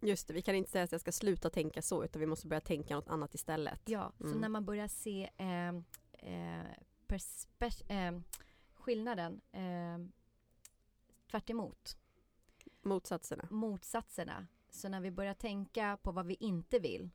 Just 0.00 0.28
det, 0.28 0.34
vi 0.34 0.42
kan 0.42 0.54
inte 0.54 0.70
säga 0.70 0.84
att 0.84 0.92
jag 0.92 1.00
ska 1.00 1.12
sluta 1.12 1.50
tänka 1.50 1.82
så 1.82 2.04
utan 2.04 2.20
vi 2.20 2.26
måste 2.26 2.46
börja 2.46 2.60
tänka 2.60 2.94
något 2.94 3.08
annat 3.08 3.34
istället. 3.34 3.80
Ja, 3.84 4.12
så 4.18 4.24
Mm. 4.26 4.38
när 4.40 4.48
man 4.48 4.64
börjar 4.64 4.88
se 4.88 5.30
eh, 5.36 5.68
eh, 6.12 6.66
perspe- 7.08 7.92
eh, 8.08 8.20
skillnaden 8.74 9.40
eh, 9.52 9.98
tvärt 11.30 11.50
emot, 11.50 11.96
Motsatserna. 12.82 13.48
motsatserna. 13.50 14.46
Så 14.70 14.88
när 14.88 15.00
vi 15.00 15.10
börjar 15.10 15.34
tänka 15.34 15.98
på 16.02 16.12
vad 16.12 16.26
vi 16.26 16.34
inte 16.40 16.78
vill, 16.78 17.10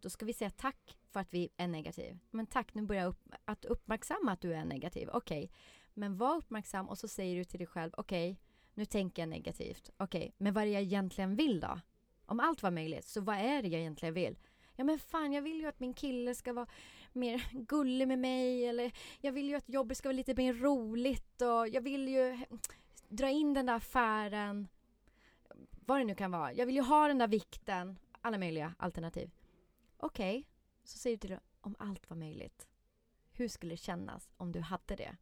då 0.00 0.10
ska 0.10 0.26
vi 0.26 0.32
säga 0.32 0.50
tack 0.50 0.98
för 1.10 1.20
att 1.20 1.34
vi 1.34 1.48
är 1.56 1.68
negativ. 1.68 2.18
Men 2.30 2.46
tack, 2.46 2.74
nu 2.74 2.82
börjar 2.82 3.02
jag 3.02 3.08
upp, 3.10 3.28
att 3.44 3.64
uppmärksamma 3.64 4.32
att 4.32 4.40
du 4.40 4.54
är 4.54 4.64
negativ. 4.64 5.08
Okej, 5.12 5.50
men 5.94 6.16
var 6.16 6.36
uppmärksam 6.36 6.88
och 6.88 6.98
så 6.98 7.08
säger 7.08 7.36
du 7.36 7.44
till 7.44 7.58
dig 7.58 7.66
själv, 7.66 7.92
okej, 7.96 8.40
nu 8.74 8.84
tänker 8.84 9.22
jag 9.22 9.28
negativt. 9.28 9.90
Okej, 9.96 10.34
men 10.38 10.54
vad 10.54 10.62
är 10.62 10.66
det 10.66 10.72
jag 10.72 10.82
egentligen 10.82 11.36
vill 11.36 11.60
då? 11.60 11.80
Om 12.26 12.40
allt 12.40 12.62
var 12.62 12.70
möjligt, 12.70 13.06
så 13.06 13.20
vad 13.20 13.36
är 13.36 13.62
det 13.62 13.68
jag 13.68 13.80
egentligen 13.80 14.14
vill? 14.14 14.36
Ja 14.76 14.84
men 14.84 14.98
fan, 14.98 15.32
jag 15.32 15.42
vill 15.42 15.60
ju 15.60 15.66
att 15.66 15.80
min 15.80 15.94
kille 15.94 16.34
ska 16.34 16.52
vara 16.52 16.66
mer 17.12 17.48
gullig 17.52 18.08
med 18.08 18.18
mig 18.18 18.66
eller 18.66 18.92
jag 19.20 19.32
vill 19.32 19.48
ju 19.48 19.54
att 19.54 19.68
jobbet 19.68 19.96
ska 19.96 20.08
vara 20.08 20.16
lite 20.16 20.34
mer 20.34 20.54
roligt 20.54 21.42
och 21.42 21.68
jag 21.68 21.80
vill 21.80 22.08
ju 22.08 22.38
dra 23.08 23.28
in 23.28 23.54
den 23.54 23.66
där 23.66 23.74
affären. 23.74 24.68
Vad 25.70 26.00
det 26.00 26.04
nu 26.04 26.14
kan 26.14 26.30
vara. 26.30 26.52
Jag 26.52 26.66
vill 26.66 26.74
ju 26.74 26.82
ha 26.82 27.08
den 27.08 27.18
där 27.18 27.28
vikten. 27.28 27.98
Alla 28.20 28.38
möjliga 28.38 28.74
alternativ. 28.78 29.30
Okej, 29.96 30.48
så 30.84 30.98
säger 30.98 31.16
du 31.16 31.20
till 31.20 31.30
dig 31.30 31.40
om 31.60 31.76
allt 31.78 32.10
var 32.10 32.16
möjligt. 32.16 32.68
Hur 33.32 33.48
skulle 33.48 33.72
det 33.72 33.76
kännas 33.76 34.30
om 34.36 34.52
du 34.52 34.60
hade 34.60 34.96
det? 34.96 35.16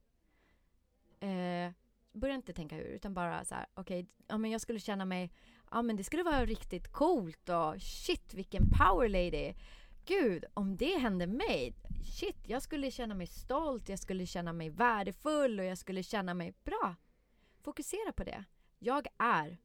Eh, 1.27 1.73
börja 2.13 2.35
inte 2.35 2.53
tänka 2.53 2.77
hur, 2.77 2.85
utan 2.85 3.15
bara 3.15 3.45
så 3.45 3.55
här, 3.55 3.67
okej, 3.75 4.07
ja 4.27 4.39
men 4.39 4.51
jag 4.51 4.61
skulle 4.61 4.81
känna 4.81 5.05
mig, 5.05 5.33
ja 5.75 5.83
men 5.83 5.97
det 5.97 6.05
skulle 6.05 6.23
vara 6.23 6.47
riktigt 6.47 6.93
coolt 6.93 7.49
och 7.49 7.83
shit 7.83 8.35
vilken 8.35 8.71
power 8.71 9.09
lady. 9.09 9.55
Gud, 10.07 10.45
om 10.55 10.77
det 10.77 10.99
hände 10.99 11.27
mig, 11.27 11.75
shit, 12.05 12.37
jag 12.47 12.63
skulle 12.63 12.91
känna 12.91 13.15
mig 13.15 13.27
stolt, 13.27 13.89
jag 13.89 13.99
skulle 13.99 14.27
känna 14.27 14.53
mig 14.53 14.71
värdefull 14.71 15.61
och 15.61 15.65
jag 15.65 15.79
skulle 15.79 16.03
känna 16.03 16.35
mig 16.35 16.55
bra. 16.65 16.97
Fokusera 17.63 18.13
på 18.13 18.25
det. 18.25 18.45
Jag 18.79 19.07
är 19.19 19.59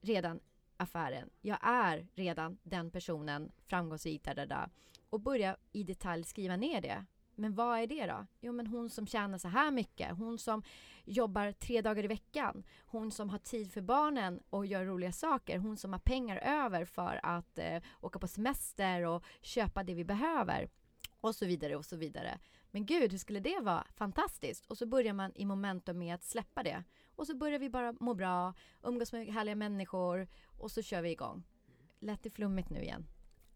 redan 0.00 0.40
affären. 0.76 1.30
Jag 1.40 1.58
är 1.62 2.06
redan 2.14 2.58
den 2.62 2.90
personen, 2.90 3.52
framgångsrik, 3.66 4.24
där, 4.24 4.34
där, 4.34 4.46
där. 4.46 4.70
Och 5.10 5.20
börja 5.20 5.56
i 5.72 5.82
detalj 5.82 6.24
skriva 6.24 6.56
ner 6.56 6.80
det. 6.80 7.04
Men 7.38 7.54
vad 7.54 7.80
är 7.80 7.86
det 7.86 8.06
då? 8.06 8.26
Jo, 8.40 8.52
men 8.52 8.66
hon 8.66 8.90
som 8.90 9.06
tjänar 9.06 9.38
så 9.38 9.48
här 9.48 9.70
mycket. 9.70 10.18
Hon 10.18 10.38
som 10.38 10.62
jobbar 11.04 11.52
tre 11.52 11.80
dagar 11.80 12.04
i 12.04 12.06
veckan. 12.06 12.64
Hon 12.86 13.10
som 13.10 13.30
har 13.30 13.38
tid 13.38 13.72
för 13.72 13.80
barnen 13.80 14.40
och 14.50 14.66
gör 14.66 14.84
roliga 14.84 15.12
saker. 15.12 15.58
Hon 15.58 15.76
som 15.76 15.92
har 15.92 16.00
pengar 16.00 16.36
över 16.36 16.84
för 16.84 17.20
att 17.22 17.58
eh, 17.58 17.82
åka 18.00 18.18
på 18.18 18.28
semester 18.28 19.02
och 19.02 19.24
köpa 19.40 19.82
det 19.82 19.94
vi 19.94 20.04
behöver. 20.04 20.68
Och 21.20 21.34
så 21.34 21.46
vidare 21.46 21.76
och 21.76 21.84
så 21.84 21.96
vidare. 21.96 22.38
Men 22.70 22.86
gud, 22.86 23.10
hur 23.10 23.18
skulle 23.18 23.40
det 23.40 23.60
vara? 23.60 23.86
Fantastiskt! 23.94 24.66
Och 24.66 24.78
så 24.78 24.86
börjar 24.86 25.12
man 25.12 25.32
i 25.34 25.44
momentum 25.44 25.98
med 25.98 26.14
att 26.14 26.24
släppa 26.24 26.62
det. 26.62 26.84
Och 27.16 27.26
så 27.26 27.36
börjar 27.36 27.58
vi 27.58 27.70
bara 27.70 27.92
må 28.00 28.14
bra, 28.14 28.54
umgås 28.82 29.12
med 29.12 29.26
härliga 29.26 29.56
människor 29.56 30.28
och 30.44 30.70
så 30.70 30.82
kör 30.82 31.02
vi 31.02 31.10
igång. 31.10 31.44
Lät 31.98 32.22
det 32.22 32.30
flummigt 32.30 32.70
nu 32.70 32.82
igen? 32.82 33.06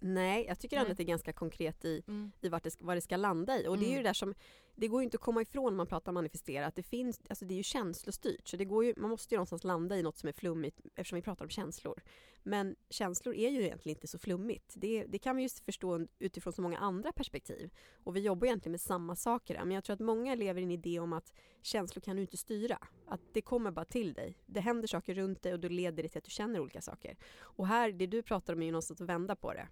Nej, 0.05 0.45
jag 0.49 0.59
tycker 0.59 0.77
ändå 0.77 0.91
att 0.91 0.97
det 0.97 1.03
är 1.03 1.05
ganska 1.07 1.33
konkret 1.33 1.85
i, 1.85 2.03
Mm. 2.09 2.33
i 2.41 2.49
vart 2.49 2.63
det, 2.63 2.77
vad 2.81 2.97
det 2.97 3.01
ska 3.01 3.17
landa 3.17 3.61
i. 3.61 3.67
Och 3.69 3.79
det 3.79 3.85
är 3.85 3.87
ju 3.89 3.93
Mm. 3.93 4.03
det 4.03 4.09
där 4.09 4.15
som, 4.15 4.35
det 4.77 4.89
går 4.89 5.01
ju 5.01 5.05
inte 5.05 5.17
att 5.17 5.21
komma 5.21 5.43
ifrån 5.43 5.73
när 5.73 5.77
man 5.77 5.87
pratar 5.87 6.13
manifestera, 6.13 6.67
att 6.67 6.75
det 6.77 6.83
finns, 6.83 7.21
alltså 7.29 7.45
det 7.45 7.55
är 7.55 7.57
ju 7.57 7.63
känslostyrt. 7.63 8.49
Så 8.49 8.57
det 8.57 8.65
går 8.65 8.85
ju, 8.85 8.95
man 8.97 9.11
måste 9.11 9.35
ju 9.35 9.37
någonstans 9.37 9.65
landa 9.65 9.97
i 9.99 10.03
något 10.03 10.19
som 10.19 10.29
är 10.29 10.33
flummigt 10.33 10.81
eftersom 10.95 11.17
vi 11.17 11.23
pratar 11.23 11.45
om 11.45 11.49
känslor. 11.49 12.03
Men 12.45 12.77
känslor 12.91 13.35
är 13.35 13.51
ju 13.51 13.63
egentligen 13.63 13.97
inte 13.97 14.07
så 14.07 14.19
flummigt. 14.19 14.75
Det, 14.77 15.05
det 15.09 15.19
kan 15.19 15.37
vi 15.37 15.43
ju 15.43 15.49
förstå 15.49 16.07
utifrån 16.19 16.53
så 16.53 16.63
många 16.63 16.79
andra 16.79 17.13
perspektiv. 17.13 17.71
Och 18.05 18.17
vi 18.17 18.21
jobbar 18.21 18.47
egentligen 18.47 18.73
med 18.73 18.81
samma 18.81 19.17
saker. 19.17 19.55
där. 19.55 19.65
Men 19.65 19.75
jag 19.75 19.85
tror 19.85 19.95
att 19.95 20.01
många 20.01 20.35
lever 20.35 20.61
i 20.61 20.65
en 20.65 20.71
idé 20.71 20.99
om 21.01 21.13
att 21.13 21.33
känslor 21.63 22.01
kan 22.01 22.17
du 22.17 22.23
inte 22.23 22.37
styra. 22.37 22.79
Att 23.07 23.21
det 23.33 23.43
kommer 23.43 23.71
bara 23.71 23.85
till 23.85 24.13
dig. 24.15 24.39
Det 24.47 24.61
händer 24.61 24.89
saker 24.89 25.15
runt 25.15 25.43
dig 25.43 25.53
och 25.53 25.61
då 25.61 25.69
leder 25.69 26.03
det 26.03 26.09
till 26.09 26.19
att 26.19 26.25
du 26.25 26.31
känner 26.31 26.61
olika 26.61 26.81
saker. 26.81 27.17
Och 27.41 27.67
här, 27.67 27.93
det 27.93 28.07
du 28.07 28.23
pratar 28.23 28.53
om 28.55 28.63
är 28.63 28.67
ju 28.67 28.73
någonstans 28.73 29.01
att 29.01 29.09
vända 29.09 29.37
på 29.37 29.53
det 29.53 29.69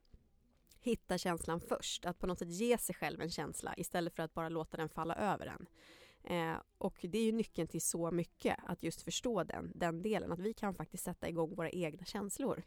hitta 0.80 1.18
känslan 1.18 1.60
först. 1.60 2.04
Att 2.04 2.18
på 2.18 2.26
något 2.26 2.38
sätt 2.38 2.50
ge 2.50 2.78
sig 2.78 2.94
själv 2.94 3.20
en 3.20 3.30
känsla 3.30 3.74
istället 3.76 4.14
för 4.14 4.22
att 4.22 4.34
bara 4.34 4.48
låta 4.48 4.76
den 4.76 4.88
falla 4.88 5.14
över 5.14 5.46
en. 5.46 5.66
Eh, 6.24 6.56
och 6.78 6.98
det 7.02 7.18
är 7.18 7.24
ju 7.24 7.32
nyckeln 7.32 7.68
till 7.68 7.82
så 7.82 8.10
mycket, 8.10 8.56
att 8.66 8.82
just 8.82 9.02
förstå 9.02 9.44
den, 9.44 9.72
den 9.74 10.02
delen. 10.02 10.32
Att 10.32 10.38
vi 10.38 10.54
kan 10.54 10.74
faktiskt 10.74 11.04
sätta 11.04 11.28
igång 11.28 11.54
våra 11.54 11.70
egna 11.70 12.04
känslor. 12.04 12.62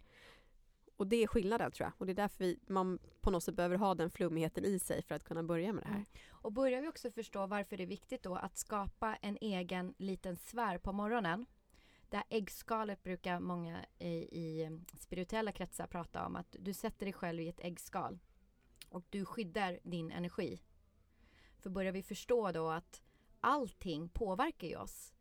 Och 0.98 1.08
det 1.08 1.24
är 1.24 1.28
skillnaden 1.28 1.72
tror 1.72 1.86
jag. 1.86 1.94
Och 1.98 2.06
det 2.06 2.12
är 2.12 2.16
därför 2.16 2.44
vi, 2.44 2.60
man 2.68 3.00
på 3.22 3.32
något 3.32 3.44
sätt 3.44 3.56
behöver 3.56 3.78
ha 3.78 3.96
den 3.96 4.10
flummigheten 4.10 4.66
i 4.66 4.80
sig 4.80 5.02
för 5.02 5.16
att 5.16 5.24
kunna 5.24 5.44
börja 5.44 5.74
med 5.74 5.84
det 5.84 5.88
här. 5.88 5.96
Mm. 5.96 6.08
Och 6.32 6.52
börjar 6.52 6.82
vi 6.82 6.88
också 6.88 7.12
förstå 7.12 7.48
varför 7.48 7.78
det 7.78 7.84
är 7.84 7.88
viktigt 7.88 8.24
då 8.24 8.36
att 8.36 8.58
skapa 8.58 9.16
en 9.22 9.38
egen 9.42 9.94
liten 9.98 10.36
sfär 10.36 10.78
på 10.78 10.92
morgonen. 10.92 11.46
Det 12.14 12.18
här 12.18 12.26
äggskalet 12.30 13.04
brukar 13.04 13.40
många 13.40 13.86
i, 14.00 14.08
i 14.08 14.80
spirituella 15.00 15.52
kretsar 15.52 15.88
prata 15.88 16.26
om. 16.26 16.36
Att 16.36 16.56
du 16.60 16.74
sätter 16.74 17.06
dig 17.06 17.14
själv 17.14 17.42
i 17.42 17.48
ett 17.48 17.60
äggskal. 17.60 18.20
Och 18.90 19.04
du 19.10 19.26
skyddar 19.26 19.80
din 19.84 20.12
energi. 20.12 20.62
För 21.60 21.70
börjar 21.70 21.92
vi 21.92 22.04
förstå 22.04 22.52
då 22.52 22.70
att 22.70 23.02
allting 23.40 24.10
påverkar 24.10 24.68
ju 24.68 24.76
oss. 24.76 25.14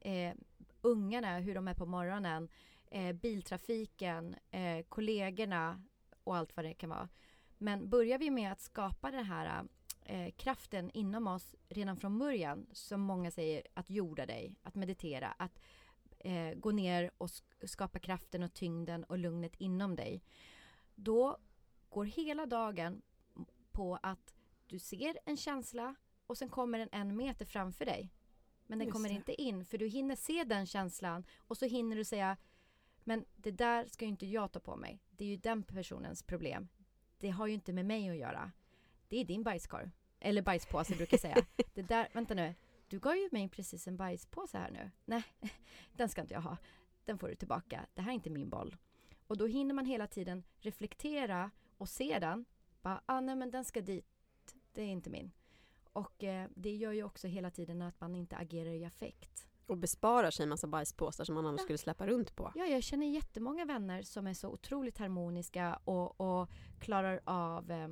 Eh, 0.00 0.34
ungarna, 0.80 1.38
hur 1.38 1.54
de 1.54 1.68
är 1.68 1.74
på 1.74 1.86
morgonen. 1.86 2.48
Eh, 2.86 3.12
biltrafiken, 3.12 4.36
eh, 4.50 4.82
kollegorna 4.88 5.82
och 6.24 6.36
allt 6.36 6.56
vad 6.56 6.64
det 6.64 6.74
kan 6.74 6.90
vara. 6.90 7.08
Men 7.56 7.88
börjar 7.88 8.18
vi 8.18 8.30
med 8.30 8.52
att 8.52 8.60
skapa 8.60 9.10
den 9.10 9.24
här 9.24 9.64
eh, 10.04 10.30
kraften 10.30 10.90
inom 10.90 11.26
oss 11.26 11.54
redan 11.68 11.96
från 11.96 12.18
början, 12.18 12.66
som 12.72 13.00
många 13.00 13.30
säger, 13.30 13.62
att 13.74 13.90
jorda 13.90 14.26
dig, 14.26 14.54
att 14.62 14.74
meditera, 14.74 15.34
att 15.38 15.58
eh, 16.18 16.54
gå 16.54 16.70
ner 16.70 17.10
och 17.18 17.26
sk- 17.26 17.66
skapa 17.66 17.98
kraften 17.98 18.42
och 18.42 18.54
tyngden 18.54 19.04
och 19.04 19.18
lugnet 19.18 19.52
inom 19.58 19.96
dig. 19.96 20.22
Då 20.94 21.38
går 21.88 22.04
hela 22.04 22.46
dagen 22.46 23.02
på 23.72 23.98
att 24.02 24.34
du 24.66 24.78
ser 24.78 25.18
en 25.24 25.36
känsla 25.36 25.94
och 26.26 26.38
sen 26.38 26.48
kommer 26.48 26.78
den 26.78 26.88
en 26.92 27.16
meter 27.16 27.44
framför 27.44 27.84
dig. 27.84 28.10
Men 28.66 28.78
den 28.78 28.86
Just 28.88 28.92
kommer 28.94 29.08
det. 29.08 29.14
inte 29.14 29.42
in 29.42 29.64
för 29.64 29.78
du 29.78 29.86
hinner 29.88 30.16
se 30.16 30.44
den 30.44 30.66
känslan 30.66 31.24
och 31.38 31.56
så 31.56 31.66
hinner 31.66 31.96
du 31.96 32.04
säga 32.04 32.36
men 33.04 33.24
det 33.36 33.50
där 33.50 33.86
ska 33.86 34.04
ju 34.04 34.08
inte 34.10 34.26
jag 34.26 34.52
ta 34.52 34.60
på 34.60 34.76
mig. 34.76 35.00
Det 35.10 35.24
är 35.24 35.28
ju 35.28 35.36
den 35.36 35.62
personens 35.62 36.22
problem. 36.22 36.68
Det 37.18 37.30
har 37.30 37.46
ju 37.46 37.54
inte 37.54 37.72
med 37.72 37.86
mig 37.86 38.10
att 38.10 38.16
göra. 38.16 38.52
Det 39.08 39.16
är 39.20 39.24
din 39.24 39.42
bajskorv. 39.42 39.90
Eller 40.20 40.42
bajspåse 40.42 40.96
brukar 40.96 41.14
jag 41.14 41.20
säga. 41.20 41.36
Det 41.74 41.82
där, 41.82 42.08
vänta 42.12 42.34
nu. 42.34 42.54
Du 42.88 42.98
gav 42.98 43.16
ju 43.16 43.28
mig 43.32 43.48
precis 43.48 43.88
en 43.88 43.96
bajspåse 43.96 44.58
här 44.58 44.70
nu. 44.70 44.90
Nej, 45.04 45.24
den 45.92 46.08
ska 46.08 46.20
inte 46.20 46.34
jag 46.34 46.40
ha. 46.40 46.56
Den 47.04 47.18
får 47.18 47.28
du 47.28 47.34
tillbaka. 47.34 47.86
Det 47.94 48.02
här 48.02 48.10
är 48.10 48.14
inte 48.14 48.30
min 48.30 48.48
boll. 48.50 48.76
Och 49.26 49.36
då 49.36 49.46
hinner 49.46 49.74
man 49.74 49.86
hela 49.86 50.06
tiden 50.06 50.44
reflektera 50.58 51.50
och 51.76 51.88
se 51.88 52.18
den. 52.18 52.44
Bara, 52.82 53.02
ah, 53.06 53.20
nej 53.20 53.36
men 53.36 53.50
den 53.50 53.64
ska 53.64 53.80
dit. 53.80 54.06
Det 54.72 54.82
är 54.82 54.86
inte 54.86 55.10
min. 55.10 55.30
Och 55.92 56.24
eh, 56.24 56.48
det 56.54 56.76
gör 56.76 56.92
ju 56.92 57.04
också 57.04 57.26
hela 57.28 57.50
tiden 57.50 57.82
att 57.82 58.00
man 58.00 58.14
inte 58.14 58.36
agerar 58.36 58.70
i 58.70 58.84
affekt. 58.84 59.48
Och 59.66 59.76
besparar 59.78 60.30
sig 60.30 60.42
en 60.42 60.48
massa 60.48 60.66
bajspåsar 60.66 61.24
som 61.24 61.34
man 61.34 61.46
annars 61.46 61.58
Ja. 61.60 61.64
skulle 61.64 61.78
släppa 61.78 62.06
runt 62.06 62.36
på. 62.36 62.52
Ja, 62.54 62.64
jag 62.66 62.82
känner 62.82 63.06
jättemånga 63.06 63.64
vänner 63.64 64.02
som 64.02 64.26
är 64.26 64.34
så 64.34 64.48
otroligt 64.48 64.98
harmoniska 64.98 65.80
och, 65.84 66.20
och 66.20 66.48
klarar 66.80 67.20
av 67.24 67.70
eh, 67.70 67.88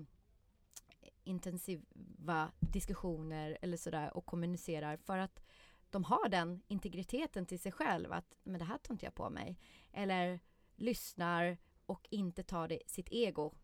intensiva 1.26 2.52
diskussioner 2.60 3.58
eller 3.62 3.76
sådär 3.76 4.16
och 4.16 4.26
kommunicerar 4.26 4.96
för 4.96 5.18
att 5.18 5.42
de 5.90 6.04
har 6.04 6.28
den 6.28 6.62
integriteten 6.66 7.46
till 7.46 7.60
sig 7.60 7.72
själv 7.72 8.12
att 8.12 8.36
men 8.42 8.58
det 8.58 8.64
här 8.64 8.78
tar 8.78 8.94
inte 8.94 9.06
jag 9.06 9.14
på 9.14 9.30
mig. 9.30 9.58
Eller 9.92 10.40
lyssnar 10.76 11.58
och 11.86 12.08
inte 12.10 12.42
tar 12.42 12.68
det, 12.68 12.82
sitt 12.86 13.08
ego 13.10 13.54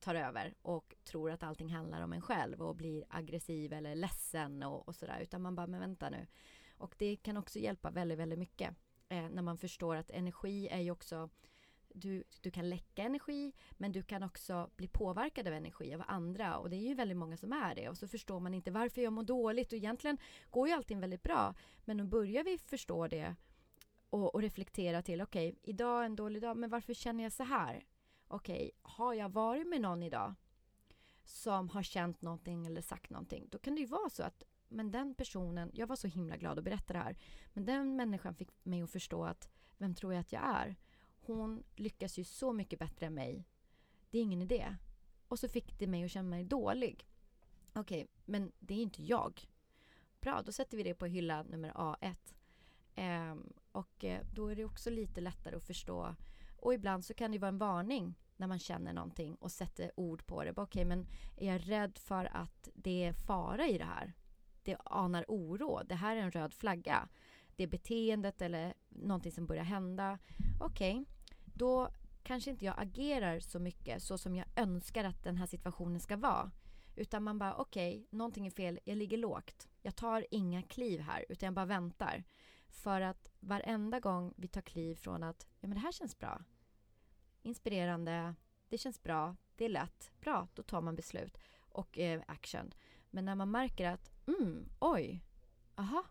tar 0.00 0.14
över 0.14 0.54
och 0.62 0.94
tror 1.04 1.30
att 1.30 1.42
allting 1.42 1.74
handlar 1.74 2.02
om 2.02 2.12
en 2.12 2.22
själv 2.22 2.62
och 2.62 2.76
blir 2.76 3.04
aggressiv 3.08 3.72
eller 3.72 3.94
ledsen 3.94 4.62
och, 4.62 4.88
och 4.88 4.94
sådär. 4.94 5.20
Utan 5.20 5.42
man 5.42 5.54
bara, 5.54 5.66
men 5.66 5.80
vänta 5.80 6.10
nu. 6.10 6.26
Och 6.76 6.94
det 6.98 7.16
kan 7.16 7.36
också 7.36 7.58
hjälpa 7.58 7.90
väldigt, 7.90 8.18
väldigt 8.18 8.38
mycket. 8.38 8.74
Eh, 9.08 9.28
när 9.28 9.42
man 9.42 9.58
förstår 9.58 9.96
att 9.96 10.10
energi 10.10 10.68
är 10.68 10.80
ju 10.80 10.90
också 10.90 11.30
du, 11.94 12.24
du 12.40 12.50
kan 12.50 12.68
läcka 12.68 13.02
energi 13.02 13.52
men 13.76 13.92
du 13.92 14.02
kan 14.02 14.22
också 14.22 14.70
bli 14.76 14.88
påverkad 14.88 15.46
av 15.46 15.54
energi 15.54 15.94
av 15.94 16.02
andra. 16.06 16.58
Och 16.58 16.70
det 16.70 16.76
är 16.76 16.88
ju 16.88 16.94
väldigt 16.94 17.16
många 17.16 17.36
som 17.36 17.52
är 17.52 17.74
det. 17.74 17.88
Och 17.88 17.98
så 17.98 18.08
förstår 18.08 18.40
man 18.40 18.54
inte 18.54 18.70
varför 18.70 19.02
jag 19.02 19.12
mår 19.12 19.22
dåligt. 19.22 19.72
Och 19.72 19.78
egentligen 19.78 20.18
går 20.50 20.68
ju 20.68 20.74
allting 20.74 21.00
väldigt 21.00 21.22
bra. 21.22 21.54
Men 21.84 21.96
då 21.96 22.04
börjar 22.04 22.44
vi 22.44 22.58
förstå 22.58 23.08
det 23.08 23.34
och, 24.10 24.34
och 24.34 24.42
reflektera 24.42 25.02
till 25.02 25.22
okej 25.22 25.58
idag 25.62 26.00
är 26.00 26.06
en 26.06 26.16
dålig 26.16 26.42
dag 26.42 26.56
men 26.56 26.70
varför 26.70 26.94
känner 26.94 27.24
jag 27.24 27.32
så 27.32 27.42
här? 27.42 27.84
Okej, 28.28 28.70
har 28.82 29.14
jag 29.14 29.28
varit 29.28 29.68
med 29.68 29.80
någon 29.80 30.02
idag 30.02 30.34
som 31.24 31.68
har 31.68 31.82
känt 31.82 32.22
någonting 32.22 32.66
eller 32.66 32.82
sagt 32.82 33.10
någonting? 33.10 33.48
Då 33.50 33.58
kan 33.58 33.74
det 33.74 33.80
ju 33.80 33.86
vara 33.86 34.10
så 34.10 34.22
att 34.22 34.42
men 34.68 34.90
den 34.90 35.14
personen, 35.14 35.70
jag 35.74 35.86
var 35.86 35.96
så 35.96 36.08
himla 36.08 36.36
glad 36.36 36.58
att 36.58 36.64
berätta 36.64 36.92
det 36.92 36.98
här 36.98 37.16
men 37.52 37.64
den 37.64 37.96
människan 37.96 38.34
fick 38.34 38.64
mig 38.64 38.82
att 38.82 38.90
förstå 38.90 39.24
att 39.24 39.48
vem 39.78 39.94
tror 39.94 40.12
jag 40.12 40.20
att 40.20 40.32
jag 40.32 40.42
är? 40.42 40.76
Hon 41.34 41.64
lyckas 41.76 42.18
ju 42.18 42.24
så 42.24 42.52
mycket 42.52 42.78
bättre 42.78 43.06
än 43.06 43.14
mig. 43.14 43.44
Det 44.10 44.18
är 44.18 44.22
ingen 44.22 44.42
idé. 44.42 44.76
Och 45.28 45.38
så 45.38 45.48
fick 45.48 45.78
det 45.78 45.86
mig 45.86 46.04
att 46.04 46.10
känna 46.10 46.28
mig 46.28 46.44
dålig. 46.44 47.08
Okej, 47.72 48.06
men 48.24 48.52
det 48.58 48.74
är 48.74 48.82
inte 48.82 49.02
jag. 49.02 49.48
Bra, 50.20 50.42
då 50.42 50.52
sätter 50.52 50.76
vi 50.76 50.82
det 50.82 50.94
på 50.94 51.06
hylla 51.06 51.42
nummer 51.42 51.72
A1. 51.72 52.16
Ehm, 52.94 53.52
och 53.72 54.04
eh, 54.04 54.20
då 54.32 54.48
är 54.48 54.56
det 54.56 54.64
också 54.64 54.90
lite 54.90 55.20
lättare 55.20 55.56
att 55.56 55.66
förstå. 55.66 56.14
Och 56.56 56.74
ibland 56.74 57.04
så 57.04 57.14
kan 57.14 57.32
det 57.32 57.38
vara 57.38 57.48
en 57.48 57.58
varning 57.58 58.14
när 58.36 58.46
man 58.46 58.58
känner 58.58 58.92
någonting 58.92 59.34
och 59.34 59.52
sätter 59.52 59.90
ord 59.96 60.26
på 60.26 60.44
det. 60.44 60.52
Okej, 60.56 60.84
men 60.84 61.06
är 61.36 61.52
jag 61.52 61.70
rädd 61.70 61.98
för 61.98 62.24
att 62.24 62.68
det 62.74 63.04
är 63.04 63.12
fara 63.12 63.66
i 63.66 63.78
det 63.78 63.84
här? 63.84 64.12
Det 64.62 64.76
anar 64.84 65.24
oro. 65.28 65.80
Det 65.84 65.94
här 65.94 66.16
är 66.16 66.20
en 66.20 66.30
röd 66.30 66.54
flagga. 66.54 67.08
Det 67.56 67.62
är 67.62 67.68
beteendet 67.68 68.42
eller 68.42 68.74
någonting 68.88 69.32
som 69.32 69.46
börjar 69.46 69.64
hända. 69.64 70.18
Okej, 70.60 71.04
då 71.58 71.90
kanske 72.22 72.50
inte 72.50 72.64
jag 72.64 72.74
agerar 72.78 73.40
så 73.40 73.58
mycket 73.58 74.02
så 74.02 74.18
som 74.18 74.34
jag 74.34 74.46
önskar 74.56 75.04
att 75.04 75.24
den 75.24 75.36
här 75.36 75.46
situationen 75.46 76.00
ska 76.00 76.16
vara. 76.16 76.50
Utan 76.96 77.22
man 77.22 77.38
bara, 77.38 77.54
okej, 77.54 77.96
okay, 77.96 78.06
någonting 78.10 78.46
är 78.46 78.50
fel, 78.50 78.80
jag 78.84 78.96
ligger 78.96 79.16
lågt. 79.16 79.68
Jag 79.82 79.96
tar 79.96 80.26
inga 80.30 80.62
kliv 80.62 81.00
här, 81.00 81.24
utan 81.28 81.46
jag 81.46 81.54
bara 81.54 81.66
väntar. 81.66 82.24
För 82.68 83.00
att 83.00 83.30
varenda 83.40 84.00
gång 84.00 84.34
vi 84.36 84.48
tar 84.48 84.60
kliv 84.60 84.94
från 84.94 85.22
att, 85.22 85.46
ja 85.60 85.68
men 85.68 85.74
det 85.74 85.80
här 85.80 85.92
känns 85.92 86.18
bra. 86.18 86.44
Inspirerande, 87.42 88.34
det 88.68 88.78
känns 88.78 89.02
bra, 89.02 89.36
det 89.56 89.64
är 89.64 89.68
lätt, 89.68 90.12
bra, 90.20 90.48
då 90.54 90.62
tar 90.62 90.80
man 90.80 90.96
beslut 90.96 91.38
och 91.58 91.98
eh, 91.98 92.22
action. 92.26 92.72
Men 93.10 93.24
när 93.24 93.34
man 93.34 93.50
märker 93.50 93.90
att, 93.90 94.10
mm, 94.26 94.68
oj, 94.78 95.24
aha, 95.74 96.04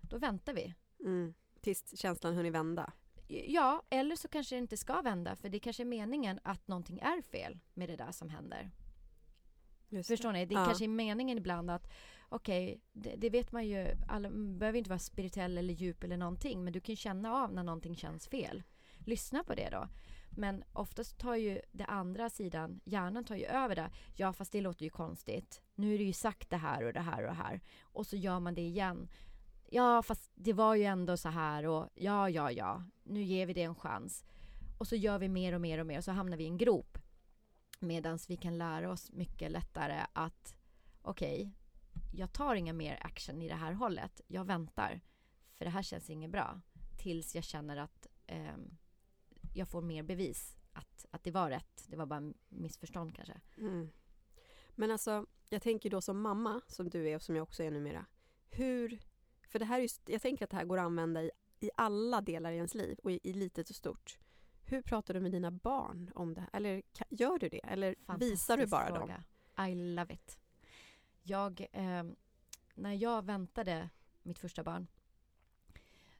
då 0.00 0.18
väntar 0.18 0.52
vi. 0.52 0.74
Mm, 1.00 1.34
tills 1.60 2.00
känslan 2.00 2.34
hunnit 2.34 2.52
vända. 2.52 2.92
Ja, 3.28 3.82
eller 3.90 4.16
så 4.16 4.28
kanske 4.28 4.54
det 4.54 4.58
inte 4.58 4.76
ska 4.76 5.02
vända 5.02 5.36
för 5.36 5.48
det 5.48 5.58
kanske 5.58 5.82
är 5.82 5.84
meningen 5.84 6.40
att 6.42 6.68
någonting 6.68 6.98
är 6.98 7.22
fel 7.22 7.58
med 7.74 7.88
det 7.88 7.96
där 7.96 8.12
som 8.12 8.28
händer. 8.28 8.70
Just 9.88 10.08
Förstår 10.08 10.32
det. 10.32 10.38
ni? 10.38 10.46
Det 10.46 10.54
ja. 10.54 10.64
kanske 10.64 10.84
är 10.84 10.88
meningen 10.88 11.38
ibland 11.38 11.70
att 11.70 11.90
okej, 12.28 12.66
okay, 12.66 12.80
det, 12.92 13.16
det, 13.16 13.30
vet 13.30 13.52
man 13.52 13.66
ju, 13.66 13.96
alla 14.08 14.30
behöver 14.30 14.78
inte 14.78 14.90
vara 14.90 14.98
spirituell 14.98 15.58
eller 15.58 15.74
djup 15.74 16.04
eller 16.04 16.16
någonting 16.16 16.64
men 16.64 16.72
du 16.72 16.80
kan 16.80 16.96
känna 16.96 17.34
av 17.34 17.52
när 17.52 17.62
någonting 17.62 17.96
känns 17.96 18.28
fel. 18.28 18.62
Lyssna 18.98 19.44
på 19.44 19.54
det 19.54 19.68
då. 19.70 19.88
Men 20.30 20.64
oftast 20.72 21.18
tar 21.18 21.34
ju 21.34 21.60
det 21.72 21.84
andra 21.84 22.30
sidan, 22.30 22.80
hjärnan 22.84 23.24
tar 23.24 23.36
ju 23.36 23.44
över 23.44 23.76
det. 23.76 23.90
Ja 24.16 24.32
fast 24.32 24.52
det 24.52 24.60
låter 24.60 24.84
ju 24.84 24.90
konstigt. 24.90 25.62
Nu 25.74 25.94
är 25.94 25.98
det 25.98 26.04
ju 26.04 26.12
sagt 26.12 26.50
det 26.50 26.56
här 26.56 26.84
och 26.84 26.92
det 26.92 27.00
här 27.00 27.22
och 27.22 27.28
det 27.28 27.42
här. 27.42 27.60
Och 27.82 28.06
så 28.06 28.16
gör 28.16 28.40
man 28.40 28.54
det 28.54 28.62
igen. 28.62 29.08
Ja 29.70 30.02
fast 30.02 30.30
det 30.34 30.52
var 30.52 30.74
ju 30.74 30.84
ändå 30.84 31.16
så 31.16 31.28
här 31.28 31.66
och 31.66 31.88
ja 31.94 32.30
ja 32.30 32.52
ja. 32.52 32.84
Nu 33.02 33.22
ger 33.22 33.46
vi 33.46 33.52
det 33.52 33.62
en 33.62 33.74
chans. 33.74 34.24
Och 34.78 34.88
så 34.88 34.96
gör 34.96 35.18
vi 35.18 35.28
mer 35.28 35.52
och 35.52 35.60
mer 35.60 35.78
och 35.78 35.86
mer 35.86 35.98
och 35.98 36.04
så 36.04 36.12
hamnar 36.12 36.36
vi 36.36 36.44
i 36.44 36.48
en 36.48 36.58
grop. 36.58 36.98
Medan 37.80 38.18
vi 38.28 38.36
kan 38.36 38.58
lära 38.58 38.90
oss 38.92 39.12
mycket 39.12 39.50
lättare 39.50 40.06
att 40.12 40.54
okej, 41.02 41.40
okay, 41.40 41.52
jag 42.12 42.32
tar 42.32 42.54
inga 42.54 42.72
mer 42.72 42.98
action 43.02 43.42
i 43.42 43.48
det 43.48 43.54
här 43.54 43.72
hållet. 43.72 44.20
Jag 44.26 44.44
väntar. 44.44 45.00
För 45.54 45.64
det 45.64 45.70
här 45.70 45.82
känns 45.82 46.10
inget 46.10 46.30
bra. 46.30 46.60
Tills 46.98 47.34
jag 47.34 47.44
känner 47.44 47.76
att 47.76 48.06
eh, 48.26 48.56
jag 49.54 49.68
får 49.68 49.82
mer 49.82 50.02
bevis 50.02 50.56
att, 50.72 51.06
att 51.10 51.24
det 51.24 51.30
var 51.30 51.50
rätt. 51.50 51.84
Det 51.86 51.96
var 51.96 52.06
bara 52.06 52.32
missförstånd 52.48 53.16
kanske. 53.16 53.40
Mm. 53.58 53.90
Men 54.74 54.90
alltså, 54.90 55.26
jag 55.48 55.62
tänker 55.62 55.90
då 55.90 56.00
som 56.00 56.20
mamma, 56.20 56.60
som 56.66 56.90
du 56.90 57.08
är 57.08 57.16
och 57.16 57.22
som 57.22 57.36
jag 57.36 57.42
också 57.42 57.62
är 57.62 57.70
numera. 57.70 58.06
Hur, 58.50 58.98
för 59.48 59.58
det 59.58 59.64
här 59.64 59.78
är 59.78 59.82
just, 59.82 60.08
jag 60.08 60.22
tänker 60.22 60.44
att 60.44 60.50
det 60.50 60.56
här 60.56 60.64
går 60.64 60.78
att 60.78 60.84
använda 60.84 61.22
i, 61.22 61.30
i 61.60 61.70
alla 61.76 62.20
delar 62.20 62.52
i 62.52 62.56
ens 62.56 62.74
liv 62.74 62.98
och 63.02 63.10
i, 63.12 63.20
i 63.22 63.32
litet 63.32 63.70
och 63.70 63.76
stort. 63.76 64.18
Hur 64.64 64.82
pratar 64.82 65.14
du 65.14 65.20
med 65.20 65.32
dina 65.32 65.50
barn 65.50 66.10
om 66.14 66.34
det 66.34 66.40
här? 66.40 66.50
Eller 66.52 66.82
gör 67.08 67.38
du 67.38 67.48
det? 67.48 67.60
Eller 67.64 67.94
visar 68.18 68.56
du 68.56 68.66
bara 68.66 68.86
fråga. 68.86 69.24
dem? 69.56 69.66
I 69.66 69.74
love 69.74 70.14
it. 70.14 70.38
Jag, 71.22 71.66
eh, 71.72 72.04
när 72.74 72.92
jag 72.92 73.24
väntade 73.24 73.90
mitt 74.22 74.38
första 74.38 74.62
barn 74.62 74.86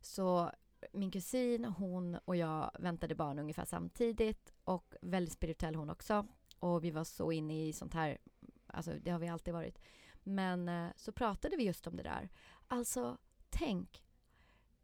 så 0.01 0.51
min 0.93 1.11
kusin, 1.11 1.65
hon 1.65 2.15
och 2.25 2.37
jag 2.37 2.71
väntade 2.79 3.15
barn 3.15 3.39
ungefär 3.39 3.65
samtidigt 3.65 4.53
och 4.65 4.95
väldigt 5.01 5.33
spirituell 5.33 5.75
hon 5.75 5.91
också. 5.91 6.27
Och 6.59 6.85
vi 6.85 6.91
var 6.91 7.05
så 7.05 7.33
inne 7.33 7.67
i 7.67 7.73
sånt 7.73 7.95
här, 7.95 8.19
alltså 8.67 8.93
det 9.03 9.11
har 9.11 9.19
vi 9.19 9.29
alltid 9.29 9.55
varit. 9.55 9.79
Men 10.23 10.69
eh, 10.69 10.89
så 10.97 11.13
pratade 11.13 11.57
vi 11.57 11.65
just 11.65 11.87
om 11.87 11.97
det 11.97 12.03
där. 12.03 12.29
Alltså, 12.69 13.19
tänk. 13.51 14.05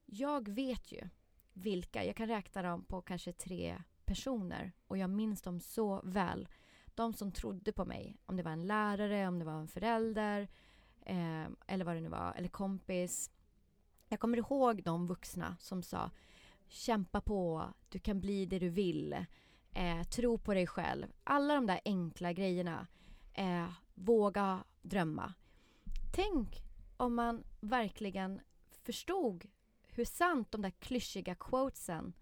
Jag 0.07 0.49
vet 0.49 0.93
ju 0.93 1.09
vilka, 1.53 2.05
jag 2.05 2.17
kan 2.17 2.29
räkna 2.29 2.63
dem 2.63 2.85
på 2.85 3.03
kanske 3.03 3.33
tre 3.33 3.83
personer 4.05 4.73
och 4.87 4.99
jag 4.99 5.11
minns 5.11 5.43
dem 5.43 5.61
så 5.61 6.01
väl. 6.05 6.49
De 6.95 7.13
som 7.13 7.33
trodde 7.33 7.73
på 7.73 7.85
mig, 7.85 8.17
om 8.27 8.37
det 8.37 8.43
var 8.43 8.51
en 8.51 8.67
lärare, 8.67 9.29
om 9.29 9.39
det 9.39 9.45
var 9.45 9.61
en 9.61 9.69
förälder 9.69 10.49
eh, 11.01 11.47
eller 11.67 11.85
vad 11.85 11.97
det 11.97 12.01
nu 12.01 12.09
var, 12.09 12.35
eller 12.37 12.49
kompis. 12.49 13.31
Jag 14.09 14.21
kommer 14.21 14.39
ihåg 14.39 14.83
de 14.83 15.07
vuxna 15.07 15.57
som 15.61 15.83
sa 15.83 16.11
kämpa 16.69 17.21
på, 17.21 17.65
du 17.89 17.99
kan 17.99 18.21
bli 18.21 18.47
det 18.47 18.59
du 18.59 18.69
vill, 18.69 19.13
eh, 19.73 20.03
tro 20.03 20.39
på 20.39 20.55
dig 20.55 20.67
själv. 20.67 21.07
Alla 21.25 21.55
de 21.55 21.67
där 21.67 21.81
enkla 21.85 22.33
grejerna. 22.33 22.87
Eh, 23.33 23.71
våga 23.95 24.65
drömma. 24.83 25.35
Tänk 26.15 26.65
om 27.05 27.15
man 27.15 27.45
verkligen 27.61 28.41
förstod 28.83 29.47
hur 29.89 30.05
sant 30.05 30.53
de 30.53 30.63
där 30.63 30.71
klyschiga 30.71 31.35
quotesen 31.35 32.13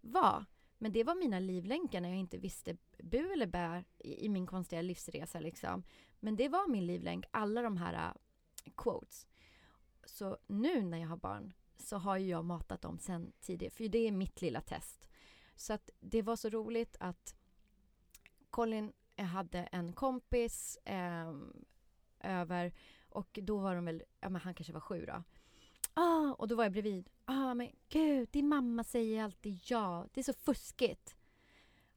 var. 0.00 0.44
Men 0.78 0.92
det 0.92 1.04
var 1.04 1.14
mina 1.14 1.38
livlänkar 1.38 2.00
när 2.00 2.08
jag 2.08 2.18
inte 2.18 2.38
visste 2.38 2.76
bu 2.98 3.32
eller 3.32 3.46
bär 3.46 3.84
i, 3.98 4.24
i 4.24 4.28
min 4.28 4.46
konstiga 4.46 4.82
livsresa. 4.82 5.40
Liksom. 5.40 5.82
Men 6.20 6.36
det 6.36 6.48
var 6.48 6.68
min 6.68 6.86
livlänk, 6.86 7.24
alla 7.30 7.62
de 7.62 7.76
här 7.76 8.08
uh, 8.08 8.16
quotes. 8.76 9.26
Så 10.04 10.38
nu 10.46 10.82
när 10.82 10.98
jag 10.98 11.08
har 11.08 11.16
barn 11.16 11.52
så 11.78 11.96
har 11.96 12.16
jag 12.16 12.44
matat 12.44 12.82
dem 12.82 12.98
sen 12.98 13.32
tidigare, 13.40 13.70
för 13.70 13.88
det 13.88 13.98
är 13.98 14.12
mitt 14.12 14.42
lilla 14.42 14.60
test. 14.60 15.08
Så 15.54 15.72
att 15.72 15.90
det 16.00 16.22
var 16.22 16.36
så 16.36 16.48
roligt 16.48 16.96
att 17.00 17.34
Colin 18.50 18.92
eh, 19.16 19.24
hade 19.24 19.58
en 19.58 19.92
kompis 19.92 20.76
eh, 20.76 21.34
över 22.20 22.72
och 23.10 23.38
då 23.42 23.58
var 23.58 23.74
de 23.74 23.84
väl, 23.84 24.02
ja 24.20 24.28
men 24.28 24.40
han 24.40 24.54
kanske 24.54 24.72
var 24.72 24.80
sju 24.80 25.06
då. 25.06 25.22
Ah, 25.94 26.32
och 26.32 26.48
då 26.48 26.54
var 26.56 26.64
jag 26.64 26.72
bredvid. 26.72 27.08
Ah, 27.24 27.54
men 27.54 27.70
gud, 27.88 28.28
din 28.32 28.48
mamma 28.48 28.84
säger 28.84 29.24
alltid 29.24 29.60
ja. 29.64 30.06
Det 30.12 30.20
är 30.20 30.24
så 30.24 30.32
fuskigt. 30.32 31.16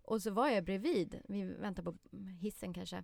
Och 0.01 0.21
så 0.21 0.31
var 0.31 0.49
jag 0.49 0.63
bredvid. 0.63 1.21
Vi 1.27 1.43
väntar 1.43 1.83
på 1.83 1.97
hissen 2.41 2.73
kanske. 2.73 3.03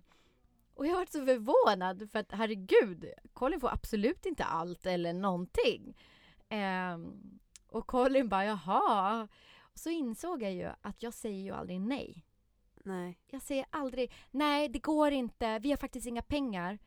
Och 0.74 0.86
jag 0.86 0.94
var 0.94 1.06
så 1.06 1.26
förvånad 1.26 2.10
för 2.10 2.18
att 2.18 2.32
herregud, 2.32 3.06
Colin 3.32 3.60
får 3.60 3.72
absolut 3.72 4.26
inte 4.26 4.44
allt 4.44 4.86
eller 4.86 5.12
någonting. 5.12 5.96
Um, 6.50 7.38
och 7.66 7.86
Colin 7.86 8.28
bara 8.28 8.44
jaha. 8.44 9.28
Och 9.60 9.78
så 9.78 9.90
insåg 9.90 10.42
jag 10.42 10.52
ju 10.52 10.70
att 10.80 11.02
jag 11.02 11.14
säger 11.14 11.40
ju 11.40 11.50
aldrig 11.50 11.80
nej. 11.80 12.24
Nej. 12.84 13.18
Jag 13.26 13.42
säger 13.42 13.66
aldrig 13.70 14.12
nej, 14.30 14.68
det 14.68 14.78
går 14.78 15.12
inte, 15.12 15.58
vi 15.58 15.70
har 15.70 15.76
faktiskt 15.76 16.06
inga 16.06 16.22
pengar. 16.22 16.78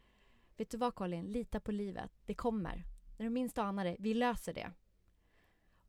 Vet 0.57 0.69
du 0.69 0.77
vad 0.77 0.95
Colin, 0.95 1.25
lita 1.25 1.59
på 1.59 1.71
livet, 1.71 2.11
det 2.25 2.33
kommer. 2.33 2.83
När 3.17 3.23
du 3.25 3.29
minst 3.29 3.57
anar 3.57 3.85
det, 3.85 3.95
vi 3.99 4.13
löser 4.13 4.53
det. 4.53 4.71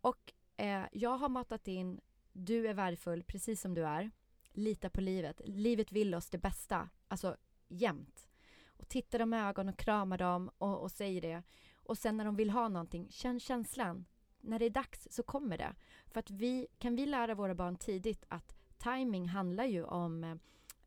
Och 0.00 0.32
eh, 0.56 0.84
jag 0.92 1.18
har 1.18 1.28
matat 1.28 1.68
in, 1.68 2.00
du 2.32 2.68
är 2.68 2.74
värdefull 2.74 3.22
precis 3.22 3.60
som 3.60 3.74
du 3.74 3.86
är. 3.86 4.10
Lita 4.52 4.90
på 4.90 5.00
livet. 5.00 5.40
Livet 5.44 5.92
vill 5.92 6.14
oss 6.14 6.30
det 6.30 6.38
bästa. 6.38 6.88
Alltså 7.08 7.36
jämt. 7.68 8.28
Och 8.66 8.88
titta 8.88 9.18
dem 9.18 9.34
i 9.34 9.40
ögonen 9.40 9.74
och 9.74 9.78
krama 9.78 10.16
dem 10.16 10.50
och, 10.58 10.82
och 10.82 10.90
säg 10.90 11.20
det. 11.20 11.42
Och 11.82 11.98
sen 11.98 12.16
när 12.16 12.24
de 12.24 12.36
vill 12.36 12.50
ha 12.50 12.68
någonting, 12.68 13.08
känn 13.10 13.40
känslan. 13.40 14.04
När 14.40 14.58
det 14.58 14.64
är 14.64 14.70
dags 14.70 15.08
så 15.10 15.22
kommer 15.22 15.58
det. 15.58 15.74
För 16.06 16.20
att 16.20 16.30
vi, 16.30 16.66
kan 16.78 16.96
vi 16.96 17.06
lära 17.06 17.34
våra 17.34 17.54
barn 17.54 17.76
tidigt 17.76 18.24
att 18.28 18.54
timing 18.78 19.28
handlar 19.28 19.64
ju 19.64 19.84
om 19.84 20.24
eh, 20.24 20.36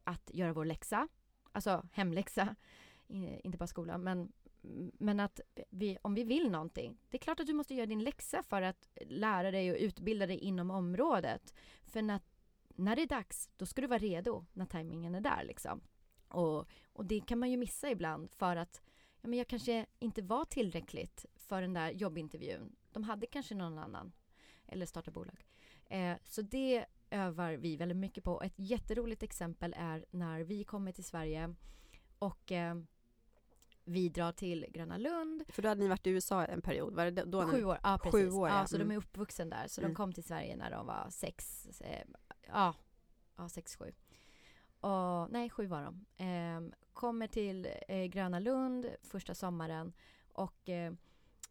att 0.04 0.32
göra 0.34 0.54
vår 0.54 0.66
läxa, 0.66 1.08
alltså 1.52 1.88
hemläxa, 1.92 2.56
inte 3.08 3.58
bara 3.58 3.68
skolan, 3.68 4.04
men 4.04 4.32
men 4.98 5.20
att 5.20 5.40
vi, 5.70 5.98
om 6.02 6.16
vi 6.16 6.24
vill 6.24 6.52
någonting, 6.52 6.98
det 7.10 7.18
är 7.18 7.22
klart 7.22 7.40
att 7.40 7.48
du 7.48 7.54
måste 7.54 7.76
göra 7.76 7.86
din 7.86 8.04
läxa 8.04 8.44
för 8.44 8.62
att 8.62 8.88
lära 9.02 9.52
dig 9.52 9.72
och 9.72 9.78
utbilda 9.80 10.28
dig 10.28 10.38
inom 10.38 10.72
området. 10.72 11.54
För 11.86 12.02
när, 12.02 12.20
när 12.76 12.96
det 12.96 13.02
är 13.02 13.08
dags, 13.08 13.50
då 13.58 13.66
ska 13.66 13.82
du 13.82 13.88
vara 13.88 14.00
redo 14.00 14.46
när 14.54 14.66
tajmingen 14.66 15.16
är 15.16 15.22
där 15.22 15.44
liksom. 15.44 15.82
Och, 16.28 16.68
och 16.94 17.06
det 17.06 17.20
kan 17.20 17.40
man 17.40 17.52
ju 17.52 17.58
missa 17.58 17.90
ibland 17.90 18.32
för 18.32 18.56
att 18.56 18.82
ja, 19.22 19.28
men 19.28 19.40
jag 19.40 19.48
kanske 19.48 19.86
inte 20.00 20.22
var 20.22 20.46
tillräckligt 20.46 21.26
för 21.36 21.62
den 21.62 21.74
där 21.74 21.92
jobbintervjun. 21.92 22.76
De 22.92 23.04
hade 23.04 23.26
kanske 23.26 23.56
någon 23.56 23.78
annan. 23.78 24.12
Eller 24.66 24.86
starta 24.86 25.12
bolag. 25.12 25.46
Eh, 25.86 26.18
så 26.24 26.42
det 26.42 26.86
övar 27.10 27.54
vi 27.54 27.78
väldigt 27.78 27.98
mycket 27.98 28.24
på. 28.24 28.42
Ett 28.42 28.54
jätteroligt 28.56 29.24
exempel 29.24 29.76
är 29.78 30.06
när 30.12 30.44
vi 30.44 30.64
kommer 30.64 30.92
till 30.92 31.04
Sverige 31.04 31.56
och 32.20 32.52
eh, 32.52 32.76
vi 33.88 34.10
drar 34.10 34.32
till 34.32 34.66
Gröna 34.70 34.98
Lund. 34.98 35.44
För 35.50 35.62
då 35.62 35.70
hade 35.70 35.82
ni 35.82 35.88
varit 35.88 36.08
i 36.08 36.10
USA 36.10 36.46
en 36.46 36.62
period, 36.62 36.94
var 36.96 37.06
det 37.12 37.24
då? 37.24 37.48
Sju 37.48 37.64
år, 37.66 37.80
ja 37.84 38.00
precis. 38.04 38.12
Sju 38.12 38.32
år, 38.32 38.50
ja. 38.50 38.60
ja. 38.60 38.68
så 38.68 38.76
Mm. 38.76 38.88
de 38.88 38.94
är 38.94 38.98
uppvuxen 38.98 39.50
där. 39.50 39.68
Så 39.68 39.82
Mm. 39.82 39.92
de 39.92 39.96
kom 39.96 40.14
till 40.14 40.24
Sverige 40.24 40.56
när 40.56 40.72
de 40.72 40.86
var 40.86 41.08
sex, 41.10 41.66
eh, 41.82 42.06
ja, 42.48 42.76
ja 43.36 43.50
sex, 43.50 43.76
sju. 43.76 43.94
Och, 44.80 45.32
nej, 45.32 45.50
sju 45.50 45.66
var 45.66 45.84
de. 45.84 46.06
Ehm, 46.18 46.74
kommer 46.94 47.28
till 47.28 47.68
eh, 47.88 48.06
Gröna 48.06 48.40
Lund 48.40 48.86
första 49.04 49.36
sommaren 49.36 49.94
och 50.34 50.70
eh, 50.70 50.94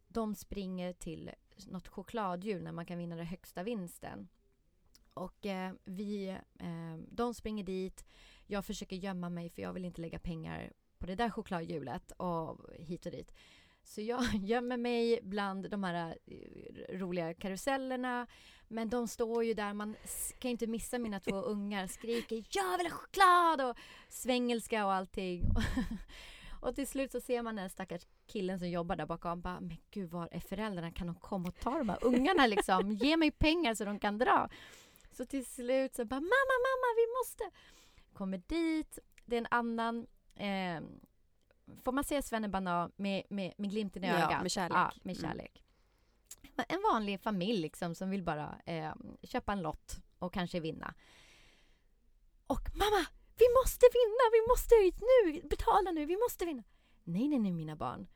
de 0.09 0.35
springer 0.35 0.93
till 0.93 1.31
något 1.67 1.89
chokladhjul 1.89 2.63
när 2.63 2.73
man 2.73 2.87
kan 2.87 2.99
vinna 2.99 3.17
den 3.17 3.27
högsta 3.27 3.63
vinsten. 3.63 4.29
Och 5.15 5.47
eh, 5.47 5.73
vi, 5.85 6.29
eh, 6.59 6.97
de 7.09 7.35
springer 7.35 7.65
dit. 7.65 8.05
Jag 8.47 8.65
försöker 8.65 8.97
gömma 8.97 9.29
mig 9.31 9.51
för 9.51 9.63
jag 9.63 9.73
vill 9.73 9.85
inte 9.85 10.01
lägga 10.01 10.19
pengar 10.19 10.73
på 10.99 11.07
det 11.07 11.15
där 11.15 11.31
chokladhjulet 11.31 12.13
och 12.17 12.61
hit 12.79 13.07
och 13.07 13.13
dit. 13.13 13.33
Så 13.87 14.01
jag 14.01 14.25
gömmer 14.35 14.77
mig 14.77 15.21
bland 15.23 15.71
de 15.71 15.85
här 15.85 16.17
eh, 16.27 16.99
roliga 16.99 17.35
karusellerna. 17.35 18.27
Men 18.69 18.89
de 18.89 19.09
står 19.09 19.45
ju 19.45 19.55
där, 19.55 19.75
man 19.75 19.97
kan 20.39 20.49
ju 20.49 20.53
inte 20.53 20.67
missa 20.67 20.99
mina 20.99 21.21
två 21.21 21.37
ungar. 21.43 21.87
Skriker 21.87 22.45
jag 22.51 22.79
vill 22.79 22.87
ha 22.87 22.99
choklad 22.99 23.71
och 23.71 23.77
svengelska 24.09 24.87
och 24.87 24.93
allting. 24.93 25.43
Och 26.61 26.75
till 26.75 26.87
slut 26.87 27.13
så 27.13 27.21
ser 27.21 27.43
man 27.43 27.57
den 27.57 27.71
stackars 27.71 28.07
killen 28.27 28.59
som 28.59 28.69
jobbar 28.69 28.97
där 28.97 29.07
bakom. 29.07 29.41
Bara, 29.41 29.61
men 29.61 29.77
gud 29.91 30.11
var 30.11 30.29
är 30.33 30.41
föräldrarna? 30.41 30.91
Kan 30.91 31.07
de 31.07 31.17
komma 31.17 31.49
och 31.49 31.61
ta 31.61 31.79
de 31.79 31.89
här 31.89 31.99
ungarna 32.05 32.47
liksom? 32.47 32.93
Ge 32.93 33.17
mig 33.17 33.31
pengar 33.31 33.75
så 33.75 33.85
de 33.85 33.99
kan 33.99 34.19
dra. 34.19 34.49
Så 35.13 35.25
till 35.25 35.47
slut 35.47 35.95
så 35.95 36.05
bara 36.05 36.21
mamma, 36.21 36.57
mamma, 36.67 36.89
vi 36.97 37.07
måste. 37.19 37.59
Kommer 38.13 38.43
dit. 38.47 38.99
Det 39.25 39.37
är 39.37 39.41
en 39.41 39.47
annan 39.51 40.07
eh, 40.37 40.81
Får 41.85 41.93
man 41.93 42.05
se 42.05 42.23
Svennebanan 42.23 42.93
med, 42.97 43.23
med, 43.31 43.53
med 43.59 43.71
glimten 43.71 44.05
i 44.05 44.07
Ja, 44.07 44.15
ögat? 44.15 44.43
med 44.43 44.51
kärlek. 44.51 44.77
Ja, 44.77 44.93
med 45.03 45.17
Mm. 45.19 45.29
kärlek. 45.31 45.63
En 46.69 46.83
vanlig 46.93 47.21
familj 47.21 47.61
liksom 47.61 47.95
som 47.95 48.11
vill 48.11 48.23
bara 48.23 48.59
eh, 48.67 48.93
köpa 49.23 49.53
en 49.53 49.63
lott 49.63 49.97
och 50.19 50.33
kanske 50.33 50.61
vinna. 50.61 50.95
Och 52.47 52.61
mamma, 52.75 53.07
vi 53.39 53.45
måste 53.63 53.87
vinna, 53.93 54.25
vi 54.33 54.49
måste 54.53 54.75
hit 54.85 55.01
nu, 55.01 55.49
betala 55.49 55.91
nu, 55.91 56.07
vi 56.07 56.17
måste 56.17 56.45
vinna. 56.45 56.63
Nej, 57.05 57.29
nej, 57.29 57.39
nej 57.39 57.53
mina 57.53 57.77
barn. 57.77 58.07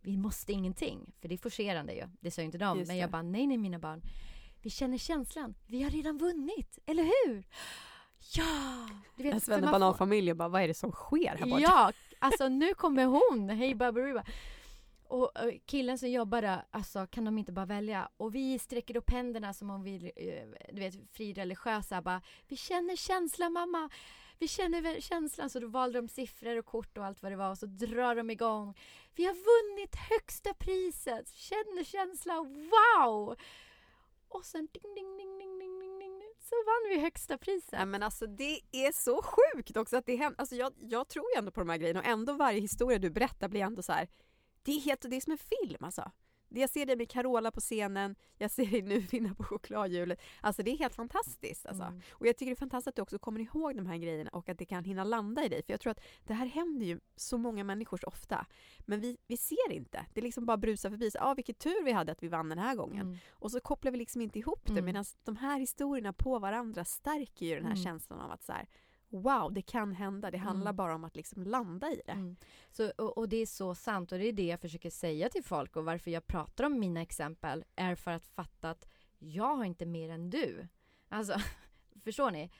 Vi 0.00 0.16
måste 0.16 0.52
ingenting, 0.52 1.12
för 1.20 1.28
det 1.28 1.34
är 1.34 1.38
forcerande 1.38 1.92
ju. 1.92 2.08
Det 2.20 2.30
sa 2.30 2.40
ju 2.40 2.46
inte 2.46 2.58
de, 2.58 2.78
men 2.86 2.96
jag 2.96 3.10
bara 3.10 3.22
nej, 3.22 3.46
nej 3.46 3.58
mina 3.58 3.78
barn. 3.78 4.02
Vi 4.62 4.70
känner 4.70 4.98
känslan, 4.98 5.54
vi 5.66 5.82
har 5.82 5.90
redan 5.90 6.18
vunnit, 6.18 6.78
eller 6.86 7.02
hur? 7.04 7.46
Ja! 8.34 8.88
Du 9.16 9.22
vet, 9.22 9.34
En 9.34 9.40
för 9.40 9.50
man 9.50 9.60
får- 9.60 9.60
svennebananfamilj 9.60 10.30
och 10.30 10.36
bara, 10.36 10.48
vad 10.48 10.62
är 10.62 10.68
det 10.68 10.74
som 10.74 10.92
sker 10.92 11.36
här 11.36 11.46
borta? 11.46 11.60
Ja, 11.62 11.92
alltså 12.18 12.48
nu 12.48 12.74
kommer 12.74 13.04
hon, 13.04 13.48
hej 13.50 13.74
Baberiba. 13.74 14.24
Och 15.08 15.38
eh, 15.38 15.54
killen 15.66 15.98
som 15.98 16.10
jobbar 16.10 16.42
där, 16.42 16.64
alltså 16.70 17.06
kan 17.06 17.24
de 17.24 17.38
inte 17.38 17.52
bara 17.52 17.66
välja? 17.66 18.08
Och 18.16 18.34
vi 18.34 18.58
sträcker 18.58 18.96
upp 18.96 19.10
händerna 19.10 19.54
som 19.54 19.70
om 19.70 19.82
vi, 19.82 20.12
eh, 20.16 20.72
du 20.74 20.80
vet, 20.80 20.94
frireligiösa 21.12 22.02
bara, 22.02 22.22
vi 22.48 22.56
känner 22.56 22.96
känslan 22.96 23.52
mamma. 23.52 23.90
Vi 24.40 24.48
känner 24.48 25.00
känslan, 25.00 25.50
så 25.50 25.60
då 25.60 25.66
valde 25.68 25.98
de 25.98 26.08
siffror 26.08 26.56
och 26.58 26.66
kort 26.66 26.98
och 26.98 27.04
allt 27.04 27.22
vad 27.22 27.32
det 27.32 27.36
var 27.36 27.50
och 27.50 27.58
så 27.58 27.66
drar 27.66 28.14
de 28.14 28.30
igång. 28.30 28.74
Vi 29.14 29.24
har 29.24 29.34
vunnit 29.34 29.96
högsta 30.10 30.54
priset, 30.54 31.28
känner 31.34 31.84
känslan, 31.84 32.70
wow! 32.70 33.36
Och 34.28 34.44
sen 34.44 34.68
ding, 34.72 34.94
ding, 34.94 35.16
ding, 35.16 35.38
ding, 35.38 35.58
ding, 35.58 35.78
ding, 35.80 35.98
ding, 35.98 36.18
så 36.48 36.54
vann 36.66 36.90
vi 36.90 37.00
högsta 37.00 37.38
priset. 37.38 37.72
Ja, 37.72 37.84
men 37.84 38.02
alltså 38.02 38.26
det 38.26 38.60
är 38.72 38.92
så 38.92 39.22
sjukt 39.22 39.76
också 39.76 39.96
att 39.96 40.06
det 40.06 40.16
händer. 40.16 40.40
Alltså 40.40 40.56
jag, 40.56 40.72
jag 40.78 41.08
tror 41.08 41.24
ju 41.34 41.38
ändå 41.38 41.50
på 41.50 41.60
de 41.60 41.68
här 41.68 41.76
grejerna 41.76 42.00
och 42.00 42.06
ändå 42.06 42.32
varje 42.32 42.60
historia 42.60 42.98
du 42.98 43.10
berättar 43.10 43.48
blir 43.48 43.60
ändå 43.60 43.82
så 43.82 43.92
här. 43.92 44.08
Det 44.62 44.72
är 44.72 44.80
helt, 44.80 45.00
det 45.10 45.16
är 45.16 45.20
som 45.20 45.32
en 45.32 45.38
film 45.38 45.84
alltså. 45.84 46.10
Jag 46.48 46.70
ser 46.70 46.86
dig 46.86 46.96
med 46.96 47.10
Carola 47.10 47.50
på 47.50 47.60
scenen, 47.60 48.16
jag 48.38 48.50
ser 48.50 48.66
dig 48.66 48.82
nu 48.82 48.98
vinna 49.10 49.34
på 49.34 49.44
chokladhjulet. 49.44 50.20
Alltså 50.40 50.62
det 50.62 50.70
är 50.70 50.78
helt 50.78 50.94
fantastiskt 50.94 51.66
alltså. 51.66 51.82
Mm. 51.84 52.00
Och 52.10 52.26
jag 52.26 52.36
tycker 52.36 52.50
det 52.50 52.54
är 52.54 52.56
fantastiskt 52.56 52.88
att 52.88 52.96
du 52.96 53.02
också 53.02 53.18
kommer 53.18 53.40
ihåg 53.40 53.76
de 53.76 53.86
här 53.86 53.96
grejerna 53.96 54.30
och 54.32 54.48
att 54.48 54.58
det 54.58 54.64
kan 54.64 54.84
hinna 54.84 55.04
landa 55.04 55.44
i 55.44 55.48
dig. 55.48 55.62
För 55.62 55.72
jag 55.72 55.80
tror 55.80 55.90
att 55.90 56.00
det 56.24 56.34
här 56.34 56.46
händer 56.46 56.86
ju 56.86 57.00
så 57.16 57.38
många 57.38 57.64
människor 57.64 57.96
så 57.96 58.06
ofta. 58.06 58.46
Men 58.80 59.00
vi, 59.00 59.16
vi 59.26 59.36
ser 59.36 59.72
inte. 59.72 60.06
Det 60.14 60.20
är 60.20 60.24
liksom 60.24 60.46
bara 60.46 60.56
brusar 60.56 60.90
förbi. 60.90 61.10
Ja, 61.14 61.20
ah, 61.30 61.34
vilket 61.34 61.58
tur 61.58 61.84
vi 61.84 61.92
hade 61.92 62.12
att 62.12 62.22
vi 62.22 62.28
vann 62.28 62.48
den 62.48 62.58
här 62.58 62.74
gången. 62.76 63.06
Mm. 63.06 63.18
Och 63.30 63.50
så 63.50 63.60
kopplar 63.60 63.92
vi 63.92 63.98
liksom 63.98 64.20
inte 64.20 64.38
ihop 64.38 64.60
det 64.66 64.72
Mm. 64.72 64.84
medan 64.84 65.04
de 65.24 65.36
här 65.36 65.58
historierna 65.60 66.12
på 66.12 66.38
varandra 66.38 66.84
stärker 66.84 67.46
ju 67.46 67.54
den 67.54 67.64
här 67.64 67.72
Mm. 67.72 67.84
känslan 67.84 68.20
av 68.20 68.30
att 68.30 68.42
så 68.42 68.52
här, 68.52 68.68
wow, 69.08 69.52
det 69.52 69.62
kan 69.62 69.94
hända. 69.94 70.30
Det 70.30 70.38
handlar 70.38 70.70
Mm. 70.70 70.76
bara 70.76 70.94
om 70.94 71.04
att 71.04 71.16
liksom 71.16 71.42
landa 71.42 71.90
i 71.90 72.02
det. 72.06 72.12
Mm. 72.12 72.36
Så, 72.70 72.90
och, 72.98 73.18
och 73.18 73.28
det 73.28 73.36
är 73.36 73.46
så 73.46 73.74
sant 73.74 74.12
och 74.12 74.18
det 74.18 74.24
är 74.28 74.32
det 74.32 74.46
jag 74.46 74.60
försöker 74.60 74.90
säga 74.90 75.28
till 75.28 75.44
folk 75.44 75.76
och 75.76 75.84
varför 75.84 76.10
jag 76.10 76.26
pratar 76.26 76.64
om 76.64 76.78
mina 76.80 77.02
exempel 77.02 77.64
är 77.76 77.94
för 77.94 78.10
att 78.10 78.26
fatta 78.26 78.70
att 78.70 78.88
jag 79.18 79.56
har 79.56 79.64
inte 79.64 79.86
mer 79.86 80.10
än 80.10 80.30
du. 80.30 80.68
Alltså, 81.08 81.34
förstår 82.04 82.30
ni? 82.30 82.50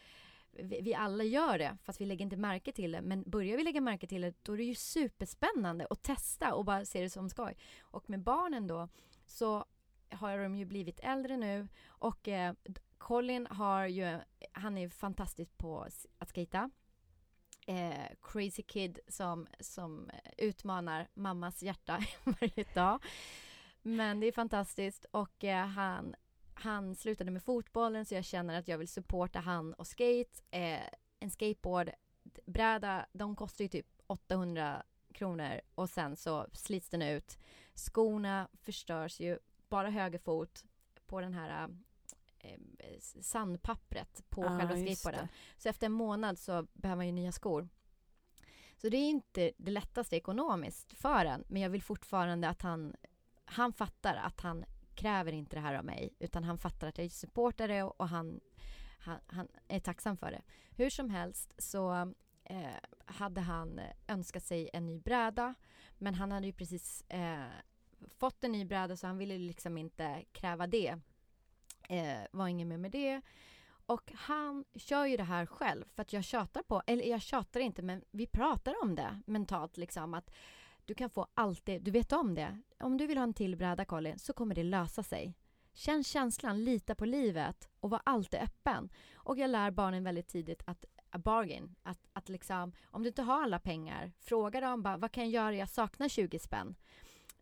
Vi, 0.50 0.80
vi 0.82 0.94
alla 0.94 1.24
gör 1.24 1.58
det 1.58 1.76
fast 1.82 2.00
vi 2.00 2.06
lägger 2.06 2.22
inte 2.24 2.36
märke 2.36 2.72
till 2.72 2.92
det 2.92 3.00
men 3.02 3.22
börjar 3.30 3.56
vi 3.56 3.64
lägga 3.64 3.80
märke 3.80 4.06
till 4.06 4.20
det 4.20 4.34
då 4.44 4.52
är 4.52 4.56
det 4.56 4.64
ju 4.64 4.74
superspännande 4.74 5.86
att 5.90 6.02
testa 6.02 6.54
och 6.54 6.64
bara 6.64 6.84
se 6.84 7.00
det 7.02 7.10
som 7.10 7.30
skoj. 7.30 7.56
Och 7.80 8.10
med 8.10 8.20
barnen 8.22 8.66
då 8.66 8.88
så 9.26 9.64
har 10.10 10.38
de 10.38 10.56
ju 10.56 10.64
blivit 10.64 11.00
äldre 11.00 11.36
nu 11.36 11.68
och 11.88 12.28
eh, 12.28 12.54
Colin 12.98 13.46
har 13.50 13.86
ju, 13.86 14.18
han 14.52 14.78
är 14.78 14.82
ju 14.82 14.90
fantastisk 14.90 15.58
på 15.58 15.86
att 16.18 16.32
skita. 16.32 16.70
eh, 17.66 18.08
crazy 18.22 18.62
kid 18.62 18.98
som, 19.08 19.46
som 19.60 20.10
utmanar 20.38 21.08
mammas 21.14 21.62
hjärta 21.62 21.98
varje 22.24 22.64
dag. 22.74 23.02
Men 23.82 24.20
det 24.20 24.26
är 24.26 24.32
fantastiskt 24.32 25.04
och 25.10 25.44
eh, 25.44 25.66
han, 25.66 26.14
han 26.54 26.94
slutade 26.94 27.30
med 27.30 27.42
fotbollen 27.42 28.04
så 28.04 28.14
jag 28.14 28.24
känner 28.24 28.58
att 28.58 28.68
jag 28.68 28.78
vill 28.78 28.88
supporta 28.88 29.38
han 29.40 29.74
och 29.74 29.86
skate. 29.86 30.42
Eh, 30.50 30.80
en 31.20 31.30
skateboardbräda, 31.30 33.06
de 33.12 33.36
kostar 33.36 33.64
ju 33.64 33.68
typ 33.68 33.86
800 34.06 34.82
kronor 35.14 35.60
och 35.74 35.90
sen 35.90 36.16
så 36.16 36.46
slits 36.52 36.88
den 36.88 37.02
ut. 37.02 37.38
Skorna 37.74 38.48
förstörs 38.62 39.20
ju, 39.20 39.38
bara 39.68 39.90
höger 39.90 40.18
fot 40.18 40.64
på 41.06 41.20
den 41.20 41.34
här 41.34 41.68
sandpappret 43.00 44.24
på 44.28 44.44
Ja, 44.44 44.58
själva 44.58 44.76
skateboarden. 44.76 45.28
Så 45.56 45.68
efter 45.68 45.86
en 45.86 45.92
månad 45.92 46.38
så 46.38 46.66
behöver 46.72 46.96
man 46.96 47.06
ju 47.06 47.12
nya 47.12 47.32
skor. 47.32 47.68
Så 48.76 48.88
det 48.88 48.96
är 48.96 49.08
inte 49.08 49.52
det 49.56 49.70
lättaste 49.70 50.16
ekonomiskt 50.16 50.92
för 50.92 51.24
en, 51.24 51.44
men 51.48 51.62
jag 51.62 51.70
vill 51.70 51.82
fortfarande 51.82 52.48
att 52.48 52.62
han, 52.62 52.94
han 53.44 53.72
fattar 53.72 54.14
att 54.14 54.40
han 54.40 54.64
kräver 54.94 55.32
inte 55.32 55.56
det 55.56 55.60
här 55.60 55.74
av 55.74 55.84
mig, 55.84 56.14
utan 56.18 56.44
han 56.44 56.58
fattar 56.58 56.88
att 56.88 56.98
jag 56.98 57.12
supportar 57.12 57.68
det 57.68 57.82
och 57.82 58.08
han, 58.08 58.40
han, 58.98 59.18
han 59.26 59.48
är 59.68 59.80
tacksam 59.80 60.16
för 60.16 60.30
det. 60.30 60.42
Hur 60.70 60.90
som 60.90 61.10
helst 61.10 61.54
så 61.58 62.12
eh, 62.44 62.66
hade 63.04 63.40
han 63.40 63.80
önskat 64.08 64.44
sig 64.44 64.70
en 64.72 64.86
ny 64.86 65.00
bräda, 65.00 65.54
men 65.98 66.14
han 66.14 66.32
hade 66.32 66.46
ju 66.46 66.52
precis 66.52 67.02
eh, 67.08 67.46
fått 68.18 68.44
en 68.44 68.52
ny 68.52 68.64
bräda 68.64 68.96
så 68.96 69.06
han 69.06 69.18
ville 69.18 69.38
liksom 69.38 69.78
inte 69.78 70.24
kräva 70.32 70.66
det. 70.66 70.98
Eh, 71.88 72.26
var 72.32 72.48
ingen 72.48 72.68
mer 72.68 72.76
med 72.76 72.90
det. 72.90 73.20
Och 73.86 74.12
han 74.14 74.64
kör 74.74 75.04
ju 75.06 75.16
det 75.16 75.22
här 75.22 75.46
själv 75.46 75.84
för 75.94 76.02
att 76.02 76.12
jag 76.12 76.24
tjatar 76.24 76.62
på, 76.62 76.82
eller 76.86 77.04
jag 77.04 77.22
tjatar 77.22 77.60
inte 77.60 77.82
men 77.82 78.04
vi 78.10 78.26
pratar 78.26 78.82
om 78.82 78.94
det 78.94 79.20
mentalt 79.26 79.76
liksom 79.76 80.14
att 80.14 80.30
du 80.84 80.94
kan 80.94 81.10
få 81.10 81.26
allt 81.34 81.66
det, 81.66 81.78
du 81.78 81.90
vet 81.90 82.12
om 82.12 82.34
det. 82.34 82.60
Om 82.80 82.96
du 82.96 83.06
vill 83.06 83.18
ha 83.18 83.24
en 83.24 83.34
till 83.34 83.56
bräda 83.56 83.84
Colin 83.84 84.18
så 84.18 84.32
kommer 84.32 84.54
det 84.54 84.62
lösa 84.62 85.02
sig. 85.02 85.34
Känn 85.72 86.04
känslan, 86.04 86.64
lita 86.64 86.94
på 86.94 87.04
livet 87.04 87.68
och 87.80 87.90
var 87.90 88.00
alltid 88.04 88.40
öppen. 88.40 88.88
Och 89.14 89.38
jag 89.38 89.50
lär 89.50 89.70
barnen 89.70 90.04
väldigt 90.04 90.28
tidigt 90.28 90.62
att 90.66 90.84
a 91.10 91.18
bargain, 91.18 91.74
att, 91.82 92.08
att 92.12 92.28
liksom 92.28 92.72
om 92.84 93.02
du 93.02 93.08
inte 93.08 93.22
har 93.22 93.42
alla 93.42 93.58
pengar, 93.58 94.12
fråga 94.20 94.60
dem 94.60 94.82
bara 94.82 94.96
vad 94.96 95.12
kan 95.12 95.30
jag 95.30 95.32
göra, 95.32 95.56
jag 95.56 95.68
saknar 95.68 96.08
20 96.08 96.38
spänn. 96.38 96.74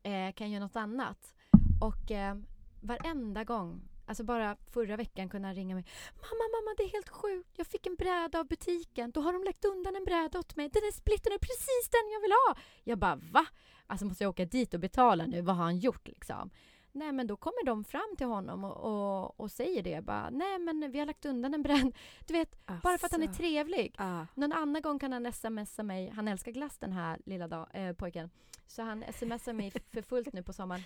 Eh, 0.03 0.33
kan 0.33 0.47
jag 0.47 0.49
göra 0.49 0.65
något 0.65 0.77
annat? 0.77 1.35
Och 1.81 2.11
eh, 2.11 2.37
varenda 2.81 3.45
gång 3.45 3.89
Alltså 4.09 4.25
bara 4.25 4.57
förra 4.73 4.97
veckan 4.97 5.29
kunde 5.29 5.49
han 5.49 5.55
ringa 5.55 5.75
mig. 5.75 5.85
Mamma, 6.15 6.45
mamma, 6.55 6.75
det 6.77 6.83
är 6.83 6.89
helt 6.93 7.09
sjukt. 7.09 7.51
Jag 7.57 7.67
fick 7.67 7.87
en 7.87 7.95
bräda 7.97 8.39
av 8.41 8.47
butiken. 8.47 9.11
Då 9.11 9.21
har 9.21 9.33
de 9.33 9.45
lagt 9.45 9.65
undan 9.65 9.97
en 9.97 10.05
bräda 10.05 10.39
åt 10.39 10.57
mig. 10.57 10.69
Den 10.69 10.83
är 10.83 10.93
splitten 10.93 11.33
är 11.33 11.39
precis 11.39 11.89
den 11.91 12.13
jag 12.13 12.21
vill 12.21 12.33
ha. 12.33 12.57
Jag 12.85 12.99
bara, 12.99 13.17
va? 13.17 13.47
Alltså 13.87 14.07
måste 14.07 14.25
jag 14.25 14.31
åka 14.31 14.45
dit 14.45 14.75
och 14.75 14.81
betala 14.81 15.27
nu? 15.27 15.43
Vad 15.43 15.57
har 15.57 15.65
han 15.65 15.79
gjort 15.79 16.09
liksom? 16.09 16.51
Nej, 16.93 17.13
men 17.13 17.27
då 17.27 17.37
kommer 17.37 17.65
de 17.67 17.85
fram 17.85 18.15
till 18.17 18.27
honom 18.27 18.65
och, 18.65 18.77
och, 18.77 19.41
och 19.41 19.51
säger 19.51 19.83
det. 19.83 20.05
Bara, 20.05 20.31
Nej, 20.31 20.59
men 20.59 20.91
vi 20.91 20.99
har 20.99 21.07
lagt 21.07 21.25
undan 21.27 21.55
en 21.55 21.63
bräda. 21.63 21.91
Du 22.27 22.33
vet, 22.33 22.67
bara 22.67 22.99
för 22.99 23.07
att 23.07 23.13
han 23.13 23.23
är 23.23 23.27
Alltså. 23.27 23.43
trevlig. 23.43 23.95
Ah. 23.99 24.27
Någon 24.35 24.53
annan 24.53 24.83
gång 24.83 24.99
kan 24.99 25.13
han 25.13 25.33
smsa 25.33 25.83
mig. 25.83 26.09
Han 26.11 26.29
älskar 26.29 26.53
glass 26.53 26.79
den 26.79 26.93
här 26.93 27.19
lilla 27.25 27.49
dag, 27.49 27.69
eh, 27.73 27.93
pojken. 27.93 28.31
Så 28.67 28.83
han 28.83 29.05
smsar 29.13 29.53
mig 29.53 29.71
för 29.71 30.03
fullt 30.03 30.33
nu 30.33 30.43
på 30.43 30.53
sommaren. 30.53 30.83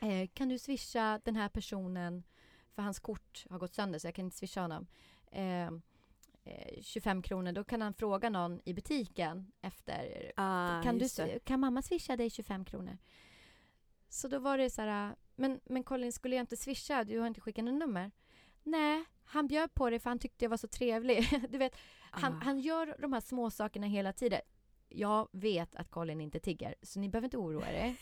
Eh, 0.00 0.28
kan 0.34 0.48
du 0.48 0.58
swisha 0.58 1.20
den 1.24 1.36
här 1.36 1.48
personen 1.48 2.22
för 2.74 2.82
hans 2.82 2.98
kort 2.98 3.46
har 3.50 3.58
gått 3.58 3.74
sönder 3.74 3.98
så 3.98 4.06
jag 4.06 4.14
kan 4.14 4.24
inte 4.24 4.36
swisha 4.36 4.60
honom. 4.60 4.86
Eh, 5.32 5.66
eh, 6.44 6.82
25 6.82 7.22
kronor, 7.22 7.52
då 7.52 7.64
kan 7.64 7.82
han 7.82 7.94
fråga 7.94 8.30
någon 8.30 8.60
i 8.64 8.74
butiken 8.74 9.52
efter. 9.60 10.32
Ah, 10.36 10.82
kan, 10.82 10.98
du, 10.98 11.06
det. 11.16 11.44
kan 11.44 11.60
mamma 11.60 11.82
swisha 11.82 12.16
dig 12.16 12.30
25 12.30 12.64
kronor? 12.64 12.98
Så 14.08 14.28
då 14.28 14.38
var 14.38 14.58
det 14.58 14.70
så 14.70 14.82
här, 14.82 15.16
men, 15.36 15.60
men 15.64 15.84
Colin, 15.84 16.12
skulle 16.12 16.36
jag 16.36 16.42
inte 16.42 16.56
swisha? 16.56 17.04
Du 17.04 17.18
har 17.18 17.26
inte 17.26 17.40
skickat 17.40 17.64
något 17.64 17.74
nummer? 17.74 18.10
Nej, 18.62 19.04
han 19.24 19.46
bjöd 19.46 19.74
på 19.74 19.90
det 19.90 19.98
för 20.00 20.10
han 20.10 20.18
tyckte 20.18 20.44
jag 20.44 20.50
var 20.50 20.56
så 20.56 20.68
trevlig. 20.68 21.46
Du 21.48 21.58
vet, 21.58 21.76
han, 22.10 22.32
Ah. 22.32 22.40
han 22.44 22.58
gör 22.60 22.96
de 22.98 23.12
här 23.12 23.20
små 23.20 23.50
sakerna 23.50 23.86
hela 23.86 24.12
tiden. 24.12 24.40
Jag 24.88 25.28
vet 25.32 25.76
att 25.76 25.90
Colin 25.90 26.20
inte 26.20 26.40
tigger, 26.40 26.74
så 26.82 27.00
ni 27.00 27.08
behöver 27.08 27.26
inte 27.26 27.36
oroa 27.36 27.72
er. 27.72 27.96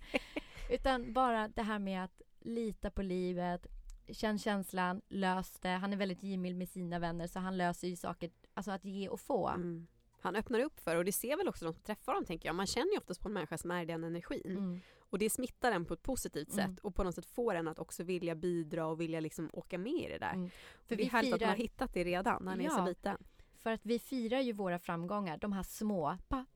Utan 0.70 1.12
bara 1.12 1.48
det 1.48 1.62
här 1.62 1.78
med 1.78 2.04
att 2.04 2.22
lita 2.40 2.90
på 2.90 3.02
livet, 3.02 3.66
känn 4.12 4.38
känslan, 4.38 5.00
lös 5.08 5.50
det. 5.60 5.68
Han 5.68 5.92
är 5.92 5.96
väldigt 5.96 6.22
givmild 6.22 6.56
med 6.58 6.68
sina 6.68 6.98
vänner, 6.98 7.26
så 7.26 7.38
han 7.38 7.56
löser 7.56 7.88
ju 7.88 7.96
saker, 7.96 8.30
alltså 8.54 8.70
att 8.70 8.84
ge 8.84 9.08
och 9.08 9.20
få. 9.20 9.48
Mm. 9.48 9.86
Han 10.20 10.36
öppnar 10.36 10.60
upp 10.60 10.80
för 10.80 10.96
och 10.96 11.04
det 11.04 11.12
ser 11.12 11.36
väl 11.36 11.48
också 11.48 11.64
de 11.64 11.72
som 11.74 11.82
träffar 11.82 12.12
honom 12.12 12.24
tänker 12.24 12.48
jag. 12.48 12.56
Man 12.56 12.66
känner 12.66 12.92
ju 12.92 12.98
oftast 12.98 13.20
på 13.22 13.28
en 13.28 13.34
människa 13.34 13.58
som 13.58 13.70
är 13.70 13.84
den 13.86 14.04
energin. 14.04 14.42
Mm. 14.58 14.80
Och 15.10 15.18
det 15.18 15.30
smittar 15.30 15.72
en 15.72 15.84
på 15.84 15.94
ett 15.94 16.02
positivt 16.02 16.52
Mm. 16.52 16.68
sätt 16.74 16.80
och 16.84 16.94
på 16.94 17.04
något 17.04 17.14
sätt 17.14 17.26
får 17.26 17.54
en 17.54 17.68
att 17.68 17.78
också 17.78 18.02
vilja 18.02 18.34
bidra 18.34 18.86
och 18.86 19.00
vilja 19.00 19.20
liksom 19.20 19.50
åka 19.52 19.78
med 19.78 19.92
i 19.92 20.08
det 20.08 20.18
där. 20.18 20.32
Mm. 20.34 20.50
För 20.50 20.56
det 20.88 20.96
vi 20.96 21.04
är 21.06 21.10
härligt 21.10 21.34
att 21.34 21.40
man 21.40 21.46
firar- 21.46 21.48
har 21.50 21.56
hittat 21.56 21.94
det 21.94 22.04
redan 22.04 22.44
när 22.44 22.50
han 22.50 22.60
är 22.60 22.64
Ja. 22.64 22.70
så 22.70 22.84
liten. 22.84 23.16
För 23.56 23.70
att 23.70 23.86
vi 23.86 23.98
firar 23.98 24.40
ju 24.40 24.52
våra 24.52 24.78
framgångar, 24.78 25.38
de 25.38 25.52
här 25.52 25.62
små. 25.62 26.16
Va? 26.28 26.46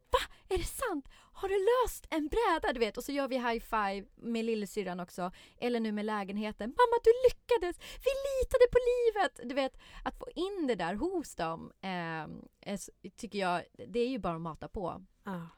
Är 0.55 0.59
det 0.59 0.65
sant? 0.65 1.09
Har 1.33 1.49
du 1.49 1.55
löst 1.55 2.07
en 2.11 2.29
bräda? 2.29 2.73
Du 2.73 2.81
vet, 2.81 2.97
och 2.97 3.05
så 3.05 3.13
gör 3.13 3.29
vi 3.29 3.37
high 3.37 3.65
five 3.65 4.07
med 4.15 4.45
lillasyrran 4.45 5.01
också. 5.01 5.33
Eller 5.59 5.81
nu 5.81 5.93
med 5.93 6.05
lägenheten. 6.05 6.71
Mamma, 6.71 7.01
du 7.05 7.11
lyckades! 7.29 7.79
Vi 7.79 8.11
litade 8.33 8.67
på 8.73 8.79
livet! 8.93 9.41
Du 9.49 9.55
vet, 9.55 9.79
att 10.05 10.19
få 10.19 10.27
in 10.35 10.67
det 10.67 10.75
där 10.75 10.95
hos 10.95 11.35
dem 11.35 11.73
eh, 11.81 12.71
är 12.71 13.11
tycker 13.17 13.39
jag, 13.39 13.63
det 13.89 14.01
är 14.01 14.09
ju 14.09 14.19
bara 14.19 14.35
att 14.35 14.41
mata 14.41 14.69
på. 14.69 15.05
Ja. 15.25 15.49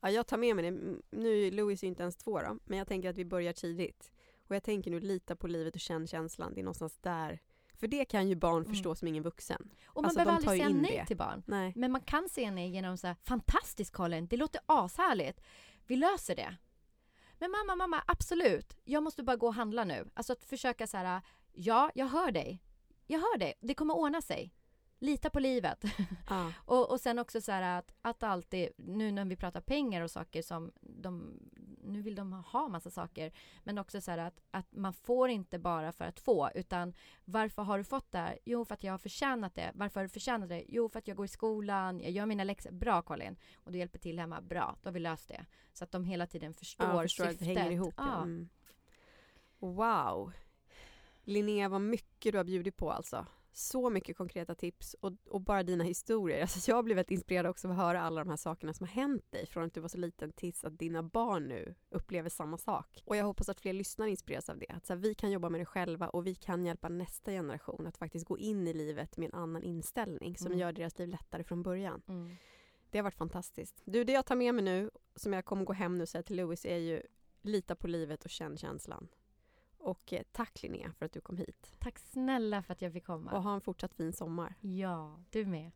ja, 0.00 0.10
jag 0.10 0.26
tar 0.26 0.36
med 0.36 0.56
mig 0.56 0.70
det. 0.70 1.00
Nu 1.10 1.46
är 1.46 1.50
Louis 1.50 1.84
ju 1.84 1.86
inte 1.86 2.02
ens 2.02 2.16
två 2.16 2.40
då, 2.40 2.58
men 2.64 2.78
jag 2.78 2.88
tänker 2.88 3.10
att 3.10 3.18
vi 3.18 3.24
börjar 3.24 3.52
tidigt. 3.52 4.12
Och 4.48 4.54
jag 4.54 4.62
tänker 4.62 4.90
nu 4.90 5.00
lita 5.00 5.36
på 5.36 5.46
livet 5.46 5.74
och 5.74 5.80
känn 5.80 6.06
känslan. 6.06 6.54
Det 6.54 6.60
är 6.60 6.64
någonstans 6.64 6.98
där. 6.98 7.40
För 7.78 7.88
det 7.88 8.04
kan 8.04 8.28
ju 8.28 8.34
barn 8.34 8.62
Mm. 8.62 8.70
förstå 8.74 8.94
som 8.94 9.08
ingen 9.08 9.22
vuxen. 9.22 9.68
Och 9.86 9.94
man 10.02 10.04
Alltså, 10.04 10.16
behöver 10.18 10.32
aldrig 10.32 10.60
säga 10.62 10.68
nej 10.68 10.96
det. 11.00 11.06
till 11.06 11.16
barn. 11.16 11.42
Nej. 11.46 11.72
Men 11.76 11.92
man 11.92 12.00
kan 12.00 12.28
säga 12.28 12.50
nej 12.50 12.70
genom 12.70 12.98
så 12.98 13.06
här, 13.06 13.16
fantastiskt 13.24 13.92
Colin, 13.92 14.26
det 14.26 14.36
låter 14.36 14.60
ashärligt. 14.66 15.40
Vi 15.86 15.96
löser 15.96 16.36
det. 16.36 16.56
Men 17.38 17.50
mamma, 17.50 17.76
mamma, 17.76 18.02
absolut. 18.06 18.76
Jag 18.84 19.02
måste 19.02 19.22
bara 19.22 19.36
gå 19.36 19.46
och 19.46 19.54
handla 19.54 19.84
nu. 19.84 20.10
Alltså 20.14 20.32
att 20.32 20.44
försöka 20.44 20.86
så 20.86 20.96
här, 20.96 21.20
ja, 21.52 21.90
jag 21.94 22.06
hör 22.06 22.30
dig. 22.30 22.62
Jag 23.06 23.18
hör 23.18 23.38
dig. 23.38 23.54
Det 23.60 23.74
kommer 23.74 23.94
ordna 23.94 24.22
sig. 24.22 24.54
Lita 25.00 25.30
på 25.30 25.40
livet. 25.40 25.84
Ja. 26.28 26.52
och, 26.64 26.90
och 26.90 27.00
sen 27.00 27.18
också 27.18 27.40
så 27.40 27.52
här 27.52 27.78
att, 27.78 27.92
att 28.02 28.22
alltid, 28.22 28.68
nu 28.76 29.12
när 29.12 29.24
vi 29.24 29.36
pratar 29.36 29.60
pengar 29.60 30.02
och 30.02 30.10
saker 30.10 30.42
som 30.42 30.72
de, 30.80 31.38
nu 31.84 32.02
vill 32.02 32.14
de 32.14 32.32
ha 32.32 32.68
massa 32.68 32.90
saker, 32.90 33.32
men 33.64 33.78
också 33.78 34.00
så 34.00 34.10
här 34.10 34.18
att, 34.18 34.40
att 34.50 34.72
man 34.72 34.92
får 34.92 35.28
inte 35.28 35.58
bara 35.58 35.92
för 35.92 36.04
att 36.04 36.20
få, 36.20 36.50
utan 36.54 36.94
varför 37.24 37.62
har 37.62 37.78
du 37.78 37.84
fått 37.84 38.12
det 38.12 38.18
här? 38.18 38.38
Jo, 38.44 38.64
för 38.64 38.74
att 38.74 38.84
jag 38.84 38.92
har 38.92 38.98
förtjänat 38.98 39.54
det. 39.54 39.72
Varför 39.74 40.00
har 40.00 40.04
du 40.04 40.08
förtjänat 40.08 40.48
det? 40.48 40.64
Jo, 40.68 40.88
för 40.88 40.98
att 40.98 41.08
jag 41.08 41.16
går 41.16 41.26
i 41.26 41.28
skolan, 41.28 42.00
jag 42.00 42.10
gör 42.10 42.26
mina 42.26 42.44
läxor. 42.44 42.70
Bra 42.70 43.02
Colin! 43.02 43.36
Och 43.56 43.72
du 43.72 43.78
hjälper 43.78 43.98
till 43.98 44.18
hemma. 44.18 44.40
Bra, 44.40 44.76
då 44.82 44.88
har 44.88 44.92
vi 44.92 45.00
löst 45.00 45.28
det. 45.28 45.46
Så 45.72 45.84
att 45.84 45.92
de 45.92 46.04
hela 46.04 46.26
tiden 46.26 46.54
förstår 46.54 46.86
Ja, 46.86 47.02
förstår 47.02 47.24
att 47.24 47.30
syftet. 47.30 47.48
det 47.54 47.60
hänger 47.60 47.72
ihop. 47.72 47.94
Ja. 47.96 48.22
Mm. 48.22 48.48
Wow! 49.58 50.32
Linnea, 51.24 51.68
vad 51.68 51.80
mycket 51.80 52.32
du 52.32 52.38
har 52.38 52.44
bjudit 52.44 52.76
på 52.76 52.92
alltså. 52.92 53.26
Så 53.58 53.90
mycket 53.90 54.16
konkreta 54.16 54.54
tips 54.54 54.96
och, 55.00 55.12
och 55.28 55.40
bara 55.40 55.62
dina 55.62 55.84
historier. 55.84 56.40
Alltså 56.40 56.70
jag 56.70 56.84
blev 56.84 56.94
väldigt 56.96 57.10
inspirerad 57.10 57.46
också 57.46 57.68
av 57.68 57.72
att 57.72 57.78
höra 57.78 58.00
alla 58.00 58.24
de 58.24 58.30
här 58.30 58.36
sakerna 58.36 58.74
som 58.74 58.86
har 58.86 58.94
hänt 58.94 59.32
dig 59.32 59.46
från 59.46 59.64
att 59.64 59.74
du 59.74 59.80
var 59.80 59.88
så 59.88 59.98
liten 59.98 60.32
tills 60.32 60.64
att 60.64 60.78
dina 60.78 61.02
barn 61.02 61.48
nu 61.48 61.74
upplever 61.90 62.30
samma 62.30 62.58
sak. 62.58 63.02
Och 63.04 63.16
jag 63.16 63.24
hoppas 63.24 63.48
att 63.48 63.60
fler 63.60 63.72
lyssnare 63.72 64.10
inspireras 64.10 64.48
av 64.48 64.58
det. 64.58 64.66
Att 64.68 64.86
så 64.86 64.92
här, 64.92 65.00
vi 65.00 65.14
kan 65.14 65.30
jobba 65.30 65.48
med 65.48 65.60
det 65.60 65.64
själva 65.64 66.08
och 66.08 66.26
vi 66.26 66.34
kan 66.34 66.66
hjälpa 66.66 66.88
nästa 66.88 67.30
generation 67.30 67.86
att 67.86 67.96
faktiskt 67.98 68.26
gå 68.26 68.38
in 68.38 68.68
i 68.68 68.74
livet 68.74 69.16
med 69.16 69.26
en 69.26 69.40
annan 69.40 69.62
inställning 69.62 70.36
som 70.36 70.46
Mm. 70.46 70.58
gör 70.58 70.72
deras 70.72 70.98
liv 70.98 71.08
lättare 71.08 71.44
från 71.44 71.62
början. 71.62 72.02
Mm. 72.08 72.36
Det 72.90 72.98
har 72.98 73.02
varit 73.02 73.14
fantastiskt. 73.14 73.82
Du, 73.84 74.04
det 74.04 74.12
jag 74.12 74.26
tar 74.26 74.36
med 74.36 74.54
mig 74.54 74.64
nu, 74.64 74.90
som 75.16 75.32
jag 75.32 75.44
kommer 75.44 75.64
gå 75.64 75.72
hem 75.72 75.98
nu 75.98 76.02
och 76.02 76.08
säga 76.08 76.22
till 76.22 76.36
Louis, 76.36 76.64
är 76.64 76.78
ju 76.78 77.02
lita 77.42 77.74
på 77.74 77.86
livet 77.86 78.24
och 78.24 78.30
känn 78.30 78.56
känslan. 78.56 79.08
Och 79.88 80.12
eh, 80.12 80.22
tack 80.32 80.62
Linnea 80.62 80.92
för 80.98 81.06
att 81.06 81.12
du 81.12 81.20
kom 81.20 81.36
hit. 81.36 81.74
Tack 81.78 81.98
snälla 81.98 82.62
för 82.62 82.72
att 82.72 82.82
jag 82.82 82.92
fick 82.92 83.04
komma. 83.04 83.32
Och 83.32 83.42
ha 83.42 83.54
en 83.54 83.60
fortsatt 83.60 83.94
fin 83.94 84.12
sommar. 84.12 84.54
Ja, 84.60 85.20
du 85.30 85.46
med. 85.46 85.70